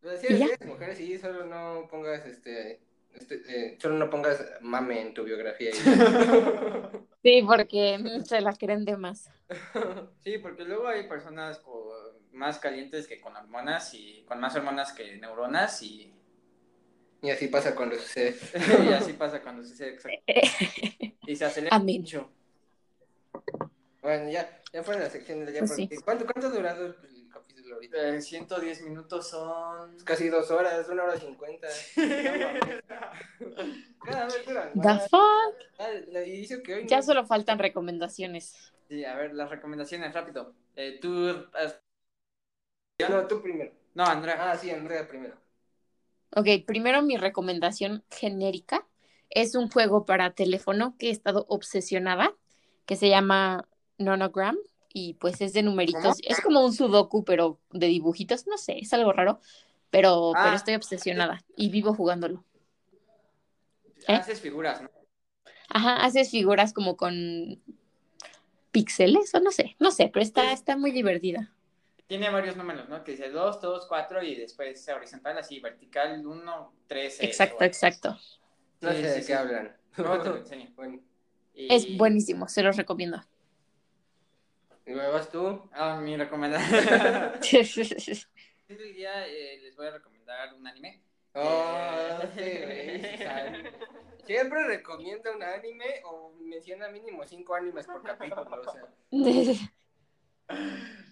Pero 0.00 0.16
si 0.16 0.26
eres, 0.28 0.40
eres 0.42 0.64
mujer, 0.64 0.94
sí, 0.94 1.18
solo 1.18 1.44
no 1.46 1.88
pongas 1.88 2.24
este. 2.24 2.80
Este 3.14 3.42
eh, 3.48 3.78
solo 3.80 3.96
no 3.96 4.08
pongas 4.10 4.42
mame 4.60 5.00
en 5.00 5.14
tu 5.14 5.24
biografía. 5.24 5.70
y. 5.70 5.74
Sí, 7.22 7.42
porque 7.46 7.98
se 8.24 8.40
la 8.40 8.54
creen 8.54 8.84
de 8.86 8.96
más. 8.96 9.30
Sí, 10.24 10.38
porque 10.38 10.64
luego 10.64 10.88
hay 10.88 11.06
personas 11.08 11.58
con- 11.58 12.18
más 12.32 12.58
calientes 12.58 13.06
que 13.06 13.20
con 13.20 13.36
hormonas 13.36 13.92
y 13.94 14.24
con 14.26 14.40
más 14.40 14.54
hormonas 14.56 14.92
que 14.94 15.16
neuronas 15.18 15.82
y, 15.82 16.14
y 17.20 17.30
así 17.30 17.48
pasa 17.48 17.74
cuando 17.74 17.96
sucede. 17.96 18.36
y 18.88 18.92
así 18.94 19.12
pasa 19.14 19.42
cuando 19.42 19.62
sucede 19.64 19.90
exacto. 19.90 20.22
Y 21.26 21.36
se 21.36 21.44
acelera 21.44 21.76
Amén. 21.76 22.00
mucho. 22.02 22.30
Bueno, 24.02 24.30
ya, 24.30 24.62
ya 24.72 24.82
fue 24.82 24.98
la 24.98 25.10
sección 25.10 25.44
de 25.44 25.52
ya. 25.52 25.58
Pues 25.60 25.72
porque- 25.72 25.94
sí. 25.96 26.02
¿cuánto, 26.02 26.24
¿Cuánto 26.24 26.46
ha 26.46 26.50
durado 26.50 26.94
el, 27.70 27.82
el 27.82 27.88
capítulo 27.88 28.06
ahorita? 28.06 28.08
Eh, 28.16 28.20
110 28.20 28.82
minutos 28.82 29.28
son... 29.28 29.96
Casi 30.04 30.28
dos 30.28 30.50
horas, 30.50 30.88
una 30.88 31.04
hora 31.04 31.18
cincuenta. 31.18 31.68
Cada 34.04 34.24
vez 34.26 34.46
duran 34.46 34.72
The 34.72 34.88
más. 34.88 35.08
fuck? 35.10 35.54
Ah, 35.78 35.88
que 36.64 36.74
hoy 36.74 36.86
Ya 36.86 36.96
no- 36.98 37.02
solo 37.02 37.26
faltan 37.26 37.58
recomendaciones. 37.58 38.72
Sí, 38.88 39.04
a 39.04 39.14
ver, 39.16 39.34
las 39.34 39.50
recomendaciones, 39.50 40.12
rápido. 40.12 40.54
Eh, 40.76 40.98
tú... 41.00 41.46
No, 43.08 43.26
tú 43.26 43.40
primero. 43.42 43.72
No, 43.94 44.04
Andrea. 44.04 44.50
Ah, 44.52 44.56
sí, 44.56 44.70
Andrea 44.70 45.08
primero. 45.08 45.36
Ok, 46.36 46.46
primero 46.66 47.02
mi 47.02 47.16
recomendación 47.16 48.04
genérica 48.10 48.86
es 49.30 49.54
un 49.54 49.68
juego 49.70 50.04
para 50.04 50.32
teléfono 50.32 50.96
que 50.98 51.08
he 51.08 51.10
estado 51.10 51.46
obsesionada, 51.48 52.34
que 52.86 52.96
se 52.96 53.08
llama 53.08 53.66
Nonogram 53.98 54.56
y 54.92 55.14
pues 55.14 55.40
es 55.40 55.52
de 55.52 55.62
numeritos. 55.62 56.02
¿Cómo? 56.02 56.14
Es 56.22 56.40
como 56.40 56.64
un 56.64 56.72
sudoku, 56.72 57.24
pero 57.24 57.58
de 57.70 57.86
dibujitos, 57.86 58.46
no 58.46 58.58
sé, 58.58 58.78
es 58.78 58.92
algo 58.92 59.12
raro, 59.12 59.40
pero, 59.90 60.32
Ah. 60.36 60.42
pero 60.44 60.56
estoy 60.56 60.74
obsesionada 60.74 61.42
y 61.56 61.70
vivo 61.70 61.94
jugándolo. 61.94 62.44
¿Eh? 64.08 64.14
Haces 64.14 64.40
figuras, 64.40 64.82
¿no? 64.82 64.90
Ajá, 65.68 66.04
haces 66.04 66.30
figuras 66.30 66.72
como 66.72 66.96
con 66.96 67.60
píxeles 68.72 69.34
o 69.34 69.40
no 69.40 69.50
sé, 69.50 69.76
no 69.78 69.90
sé, 69.90 70.10
pero 70.12 70.22
está, 70.22 70.52
está 70.52 70.76
muy 70.76 70.90
divertida. 70.92 71.52
Tiene 72.06 72.28
varios 72.30 72.56
números, 72.56 72.88
¿no? 72.88 73.04
Que 73.04 73.12
dice 73.12 73.30
2, 73.30 73.60
2, 73.60 73.86
4 73.88 74.22
y 74.22 74.34
después 74.34 74.88
horizontal, 74.88 75.38
así, 75.38 75.60
vertical, 75.60 76.26
1, 76.26 76.72
3, 76.88 77.22
Exacto, 77.22 77.62
exacto. 77.64 78.18
No 78.80 78.90
Sí, 78.90 78.96
sé 78.96 79.02
de 79.02 79.08
sí, 79.14 79.20
qué 79.20 79.22
sí. 79.26 79.32
hablan. 79.32 79.76
Luego 79.96 80.18
te 80.22 80.28
lo 80.30 80.36
enseño. 80.38 80.72
Bueno, 80.74 81.00
Y- 81.54 81.72
Es 81.72 81.96
buenísimo, 81.96 82.48
se 82.48 82.62
los 82.62 82.76
recomiendo. 82.76 83.22
¿Y 84.90 84.94
luego 84.94 85.12
vas 85.12 85.30
tú? 85.30 85.70
Ah, 85.72 86.00
mi 86.00 86.16
recomendación. 86.16 87.32
sí, 87.42 87.58
Hoy 88.68 88.92
día 88.92 89.26
eh, 89.26 89.58
les 89.62 89.76
voy 89.76 89.86
a 89.86 89.90
recomendar 89.92 90.54
un 90.54 90.66
anime. 90.66 91.02
Oh, 91.34 92.20
sí, 92.34 92.40
Eh, 92.40 93.16
sí. 93.18 94.24
Siempre 94.26 94.64
recomienda 94.66 95.30
un 95.34 95.42
anime 95.42 96.02
o 96.04 96.32
menciona 96.40 96.88
mínimo 96.88 97.24
cinco 97.24 97.54
animes 97.54 97.86
por 97.86 98.02
capítulo. 98.02 98.60
O 98.60 98.64
sea, 98.72 98.82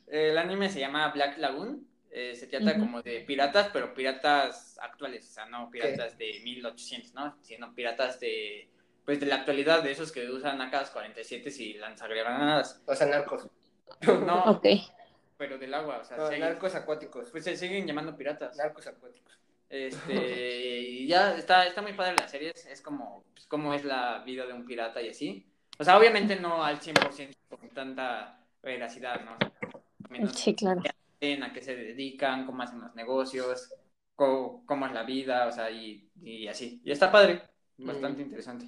El 0.07 0.39
anime 0.39 0.71
se 0.71 0.81
llama 0.81 1.09
Black 1.13 1.39
Lagoon. 1.39 1.87
Eh, 2.11 2.35
se 2.35 2.47
trata 2.47 2.71
Ujú. 2.73 2.81
como 2.81 3.03
de 3.03 3.21
piratas, 3.21 3.69
pero 3.73 3.93
piratas 3.95 4.79
actuales, 4.81 5.29
o 5.29 5.33
sea, 5.33 5.47
no 5.47 5.71
piratas 5.71 6.17
de 6.17 6.41
1800, 6.43 7.13
¿no? 7.15 7.37
Sino 7.43 7.75
piratas 7.75 8.19
de, 8.19 8.71
pues, 9.05 9.21
de 9.21 9.27
la 9.27 9.37
actualidad, 9.37 9.83
de 9.83 9.91
esos 9.93 10.11
que 10.11 10.29
usan 10.31 10.61
AK-47 10.61 11.59
y 11.61 11.75
lanzagranadas. 11.75 12.83
o 12.87 12.95
sea, 12.95 13.07
narcos. 13.07 13.47
No, 14.27 14.45
ok. 14.53 14.67
pero 15.37 15.59
del 15.59 15.73
agua, 15.75 15.99
o 15.99 16.05
sea, 16.05 16.17
No, 16.17 16.27
siguen- 16.29 16.41
narcos 16.41 16.75
acuáticos. 16.75 17.31
pues 17.31 17.45
se 17.45 17.57
siguen 17.57 17.87
llamando 17.87 18.17
piratas. 18.17 18.57
Narcos 18.57 18.87
acuáticos. 18.87 19.39
Este, 19.71 20.81
y 20.81 21.07
ya 21.07 21.37
está, 21.37 21.67
está 21.67 21.83
muy 21.83 21.93
padre 21.93 22.17
la 22.19 22.29
serie, 22.29 22.53
es, 22.55 22.67
es 22.67 22.81
como, 22.83 23.25
pues, 23.35 23.47
cómo 23.47 23.75
es 23.75 23.85
la 23.85 24.23
vida 24.25 24.47
de 24.47 24.53
un 24.53 24.65
pirata 24.65 25.01
y 25.03 25.11
así. 25.11 25.47
O 25.79 25.85
sea, 25.85 25.97
obviamente 25.99 26.37
no 26.37 26.65
al 26.65 26.81
100% 26.81 27.35
con 27.49 27.69
tanta 27.71 28.41
veracidad, 28.63 29.21
¿no? 29.25 29.37
Menos 30.11 30.33
Sí, 30.33 30.55
claro. 30.55 30.83
en 31.21 31.43
a 31.43 31.53
qué 31.53 31.61
se 31.63 31.77
dedican, 31.77 32.47
cómo 32.47 32.63
hacen 32.63 32.81
los 32.81 32.95
negocios, 32.97 33.73
co- 34.17 34.65
cómo, 34.67 34.87
es 34.87 34.93
la 34.93 35.05
vida, 35.05 35.47
o 35.47 35.53
sea, 35.53 35.71
y, 35.71 36.11
y 36.21 36.49
así. 36.49 36.81
Y 36.85 36.91
está 36.91 37.13
padre, 37.13 37.43
bastante 37.77 38.23
Mm. 38.23 38.25
interesante. 38.27 38.67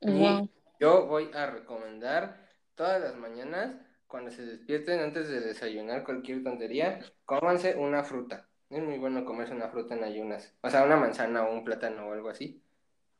Wow. 0.00 0.48
Yo 0.78 1.06
voy 1.06 1.30
a 1.34 1.44
recomendar 1.46 2.48
todas 2.74 3.00
las 3.02 3.14
mañanas, 3.16 3.74
cuando 4.10 4.30
se 4.30 4.44
despierten 4.44 4.98
antes 5.00 5.28
de 5.28 5.40
desayunar 5.40 6.02
cualquier 6.04 6.42
tontería, 6.42 7.00
cómanse 7.24 7.76
una 7.76 8.02
fruta. 8.02 8.48
Es 8.68 8.82
muy 8.82 8.98
bueno 8.98 9.24
comerse 9.24 9.54
una 9.54 9.68
fruta 9.68 9.94
en 9.94 10.04
ayunas. 10.04 10.52
O 10.62 10.68
sea, 10.68 10.82
una 10.84 10.96
manzana 10.96 11.44
o 11.44 11.52
un 11.52 11.64
plátano 11.64 12.08
o 12.08 12.12
algo 12.12 12.28
así. 12.28 12.60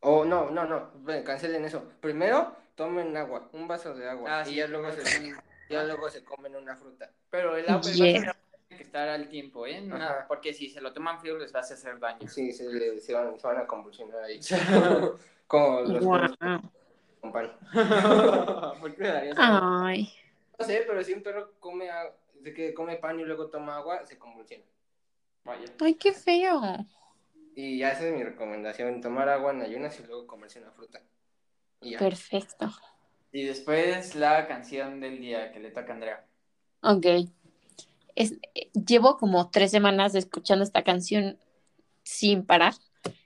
O 0.01 0.25
no, 0.25 0.51
no, 0.51 0.65
no, 0.67 0.91
cancelen 1.25 1.65
eso. 1.65 1.89
Primero 2.01 2.57
tomen 2.75 3.17
agua, 3.17 3.49
un 3.53 3.69
vaso 3.69 3.95
de 3.95 4.09
agua. 4.09 4.41
Ah, 4.41 4.43
y 4.43 4.51
sí, 4.51 4.55
ya 4.57 4.67
luego, 4.67 4.91
se, 4.91 5.35
ya 5.69 5.85
luego 5.85 6.11
se 6.11 6.25
comen 6.25 6.57
una 6.57 6.75
fruta. 6.77 7.11
Pero 7.31 7.57
el 7.57 7.69
agua, 7.69 7.83
Yeah. 7.93 8.13
tiene 8.13 8.33
que 8.69 8.83
estar 8.83 9.09
al 9.09 9.29
tiempo, 9.29 9.67
¿eh? 9.67 9.81
No, 9.81 9.99
porque 10.27 10.53
si 10.53 10.71
se 10.71 10.81
lo 10.81 10.93
toman 10.93 11.21
frío 11.21 11.39
les 11.39 11.55
va 11.55 11.59
a 11.59 11.63
hacer 11.63 11.99
daño. 12.01 12.29
Sí, 12.29 12.53
se, 12.53 12.65
le- 12.69 12.99
se 13.01 13.13
van, 13.15 13.39
se 13.39 13.47
van 13.47 13.59
a 13.59 13.67
convulsionar 13.67 14.23
ahí. 14.25 14.41
Como 15.47 15.81
los 15.83 16.05
perros 16.05 16.37
con 17.21 17.33
pan. 17.33 17.51
¿Por 18.81 18.95
qué 18.95 19.33
Ay, 19.37 20.09
No 20.61 20.67
sé, 20.67 20.85
pero 20.87 21.03
si 21.03 21.15
un 21.15 21.23
perro 21.23 21.55
come, 21.59 21.89
a- 21.89 22.15
de 22.35 22.53
que 22.53 22.75
come 22.75 22.97
pan 22.97 23.19
y 23.19 23.25
luego 23.25 23.49
toma 23.49 23.77
agua, 23.79 24.05
se 24.07 24.19
convulsiona. 24.19 24.65
Vaya. 25.43 25.65
ay, 25.81 25.95
qué 25.95 26.13
feo. 26.13 26.61
Y 27.57 27.79
ya 27.79 27.93
esa 27.93 28.07
es 28.07 28.15
mi 28.15 28.23
recomendación, 28.23 29.01
tomar 29.01 29.31
agua 29.31 29.53
en 29.53 29.63
ayunas 29.63 29.99
y 29.99 30.03
luego 30.07 30.27
comerse 30.27 30.61
una 30.61 30.71
fruta. 30.71 31.01
Y 31.81 31.93
ya. 31.93 31.99
Perfecto. 31.99 32.71
Y 33.33 33.45
después 33.45 34.15
la 34.17 34.47
canción 34.47 35.01
del 35.01 35.19
día 35.19 35.51
que 35.51 35.61
le 35.61 35.71
toca 35.71 35.93
a 35.93 35.95
Andrea. 35.95 36.27
Ok. 36.83 37.07
Es, 38.15 38.35
llevo 38.75 39.17
como 39.17 39.51
tres 39.51 39.71
semanas 39.71 40.15
escuchando 40.15 40.63
esta 40.63 40.85
canción 40.85 41.39
sin 42.03 42.45
parar 42.45 42.75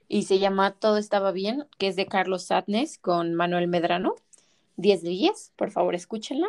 y 0.07 0.23
se 0.23 0.39
llama 0.39 0.71
Todo 0.71 0.97
estaba 0.97 1.33
bien, 1.33 1.67
que 1.77 1.87
es 1.87 1.97
de 1.97 2.05
Carlos 2.05 2.45
Sadness 2.45 2.97
con 2.97 3.33
Manuel 3.33 3.67
Medrano. 3.67 4.15
10 4.77 5.01
de 5.03 5.09
10, 5.09 5.51
por 5.57 5.71
favor 5.71 5.95
escúchenla 5.95 6.47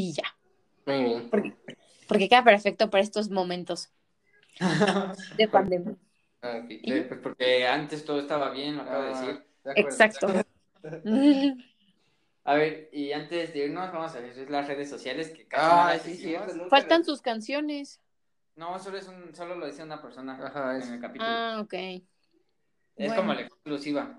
y 0.00 0.12
ya, 0.12 0.24
Muy 0.86 1.04
bien. 1.04 1.30
porque, 1.30 1.54
porque 2.08 2.28
queda 2.28 2.42
perfecto 2.44 2.88
para 2.90 3.02
estos 3.02 3.28
momentos 3.30 3.92
de 5.36 5.48
pandemia. 5.48 5.96
Sí, 6.68 7.04
pues 7.06 7.20
porque 7.22 7.66
antes 7.66 8.04
todo 8.04 8.20
estaba 8.20 8.50
bien, 8.50 8.76
lo 8.76 8.82
acabo 8.82 9.02
de 9.02 9.08
Ah, 9.10 9.20
decir. 9.20 9.46
de 9.64 9.70
acuerdo. 9.70 9.88
Exacto. 9.90 10.26
A 12.44 12.54
ver, 12.54 12.88
y 12.92 13.12
antes 13.12 13.52
de 13.52 13.66
irnos, 13.66 13.92
vamos 13.92 14.14
a 14.14 14.20
decir 14.20 14.50
las 14.50 14.66
redes 14.66 14.88
sociales 14.88 15.30
que 15.30 15.46
casi 15.46 15.62
no 15.70 15.72
Ah, 15.82 15.92
las 15.92 16.02
sí, 16.02 16.34
nunca 16.56 16.68
Faltan 16.70 17.04
sus 17.04 17.20
canciones. 17.20 18.00
No, 18.56 18.78
solo 18.78 18.96
es 18.96 19.06
un, 19.06 19.34
solo 19.34 19.54
lo 19.56 19.66
dice 19.66 19.82
una 19.82 20.00
persona 20.00 20.38
Ajá, 20.42 20.76
es- 20.78 20.88
en 20.88 20.94
el 20.94 21.00
capítulo. 21.00 21.30
Ah, 21.30 21.60
ok. 21.60 21.74
es 21.74 22.02
bueno. 22.96 23.14
como 23.16 23.34
la 23.34 23.42
exclusiva. 23.42 24.18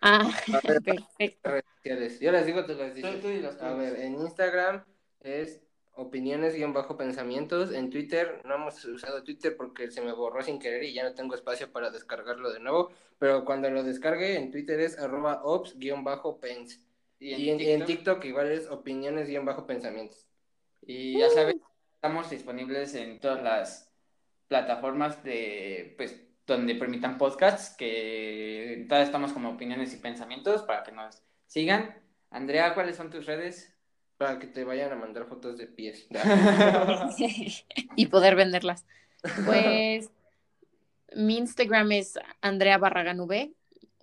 Ah, 0.00 0.30
ver, 0.64 0.82
perfecto. 0.84 1.50
redes 1.50 1.64
sociales. 1.76 2.20
Yo 2.20 2.32
les 2.32 2.46
digo, 2.46 2.64
tú 2.66 2.74
las 2.74 2.94
dices. 2.94 3.20
Tú- 3.20 3.28
tú 3.28 3.64
A 3.64 3.72
ver, 3.74 3.98
en 4.00 4.14
Instagram 4.14 4.84
es 5.20 5.62
opiniones-pensamientos. 5.94 7.72
En 7.72 7.90
Twitter 7.90 8.42
no 8.44 8.54
hemos 8.56 8.84
usado 8.84 9.22
Twitter 9.22 9.56
porque 9.56 9.90
se 9.90 10.00
me 10.02 10.12
borró 10.12 10.42
sin 10.42 10.58
querer 10.58 10.84
y 10.84 10.92
ya 10.92 11.04
no 11.04 11.14
tengo 11.14 11.34
espacio 11.34 11.72
para 11.72 11.90
descargarlo 11.90 12.52
de 12.52 12.60
nuevo. 12.60 12.90
Pero 13.18 13.44
cuando 13.44 13.70
lo 13.70 13.82
descargue 13.82 14.36
en 14.36 14.50
Twitter 14.50 14.78
es 14.80 14.98
arroba 14.98 15.42
ops-pens. 15.44 16.80
Y 17.18 17.48
en, 17.48 17.60
en 17.60 17.84
TikTok 17.86 18.22
igual 18.26 18.52
es 18.52 18.68
opiniones-pensamientos. 18.68 20.26
Y 20.82 21.18
ya 21.18 21.30
saben, 21.30 21.62
estamos 21.94 22.28
disponibles 22.28 22.94
en 22.94 23.18
todas 23.18 23.42
las 23.42 23.90
plataformas 24.48 25.24
de, 25.24 25.94
pues, 25.96 26.22
donde 26.46 26.74
permitan 26.74 27.18
podcasts, 27.18 27.76
que 27.76 28.86
todas 28.88 29.06
estamos 29.06 29.32
como 29.32 29.50
opiniones 29.50 29.92
y 29.94 29.96
pensamientos 29.96 30.62
para 30.62 30.84
que 30.84 30.92
nos 30.92 31.22
sigan. 31.46 31.94
Andrea, 32.30 32.74
¿cuáles 32.74 32.96
son 32.96 33.10
tus 33.10 33.26
redes? 33.26 33.76
Para 34.16 34.38
que 34.38 34.46
te 34.46 34.64
vayan 34.64 34.92
a 34.92 34.96
mandar 34.96 35.26
fotos 35.26 35.58
de 35.58 35.66
pies. 35.66 36.06
y 37.96 38.06
poder 38.06 38.36
venderlas. 38.36 38.86
Pues 39.44 40.10
mi 41.14 41.38
Instagram 41.38 41.92
es 41.92 42.18
Andrea 42.40 42.78
Barragan 42.78 43.20
V, 43.20 43.52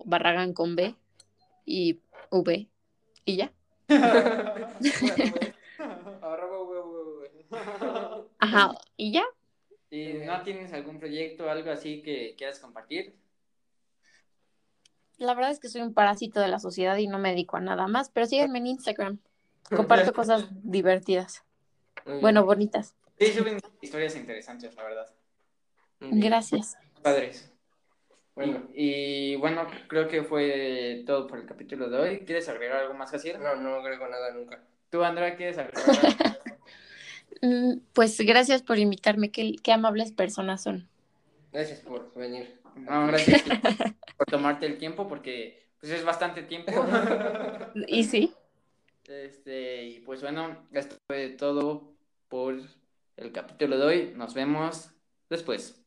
Barragan 0.04 0.52
con 0.52 0.76
B 0.76 0.94
y 1.64 2.00
V. 2.30 2.68
Y 3.24 3.36
ya. 3.36 3.52
We. 7.48 7.58
Ajá. 8.38 8.74
Y 8.96 9.12
ya. 9.12 9.24
¿Y 9.94 10.14
no 10.14 10.42
tienes 10.42 10.72
algún 10.72 10.98
proyecto, 10.98 11.48
algo 11.48 11.70
así 11.70 12.02
que 12.02 12.34
quieras 12.36 12.58
compartir? 12.58 13.14
La 15.18 15.34
verdad 15.34 15.52
es 15.52 15.60
que 15.60 15.68
soy 15.68 15.82
un 15.82 15.94
parásito 15.94 16.40
de 16.40 16.48
la 16.48 16.58
sociedad 16.58 16.96
y 16.96 17.06
no 17.06 17.20
me 17.20 17.30
dedico 17.30 17.58
a 17.58 17.60
nada 17.60 17.86
más, 17.86 18.10
pero 18.10 18.26
síganme 18.26 18.58
en 18.58 18.66
Instagram. 18.66 19.20
Comparto 19.70 20.12
cosas 20.12 20.48
divertidas. 20.64 21.44
Bueno, 22.20 22.44
bonitas. 22.44 22.96
Sí, 23.20 23.26
suben 23.32 23.60
historias 23.80 24.16
interesantes, 24.16 24.74
la 24.74 24.82
verdad. 24.82 25.14
Gracias. 26.00 26.76
Padres. 27.00 27.52
Bueno, 28.34 28.66
Y, 28.74 29.36
bueno, 29.36 29.64
creo 29.86 30.08
que 30.08 30.24
fue 30.24 31.04
todo 31.06 31.28
por 31.28 31.38
el 31.38 31.46
capítulo 31.46 31.88
de 31.88 31.98
hoy. 31.98 32.18
¿Quieres 32.24 32.48
agregar 32.48 32.78
algo 32.78 32.94
más, 32.94 33.12
Jaciel? 33.12 33.40
no, 33.40 33.54
no 33.54 33.76
agrego 33.76 34.08
nada 34.08 34.32
nunca. 34.32 34.60
¿Tú, 34.90 35.04
Andrea, 35.04 35.36
quieres 35.36 35.56
agregar 35.56 35.88
algo? 35.88 36.34
Mm, 37.42 37.78
Pues 37.92 38.18
gracias 38.20 38.62
por 38.62 38.78
invitarme. 38.78 39.30
Qué, 39.30 39.56
qué 39.62 39.72
amables 39.72 40.12
personas 40.12 40.62
son. 40.62 40.88
Gracias 41.52 41.80
por 41.80 42.12
venir. 42.14 42.60
No, 42.74 43.06
gracias 43.06 43.42
por 44.16 44.26
tomarte 44.28 44.66
el 44.66 44.78
tiempo 44.78 45.08
porque 45.08 45.62
pues 45.80 45.92
es 45.92 46.04
bastante 46.04 46.42
tiempo. 46.42 46.72
Y 47.88 48.04
sí. 48.04 48.34
Este, 49.06 49.84
y 49.84 50.00
pues 50.00 50.22
bueno, 50.22 50.66
esto 50.72 50.96
fue 51.06 51.30
todo 51.30 51.94
por 52.28 52.56
el 53.16 53.32
capítulo 53.32 53.78
de 53.78 53.84
hoy. 53.84 54.12
Nos 54.16 54.34
vemos 54.34 54.90
después. 55.28 55.83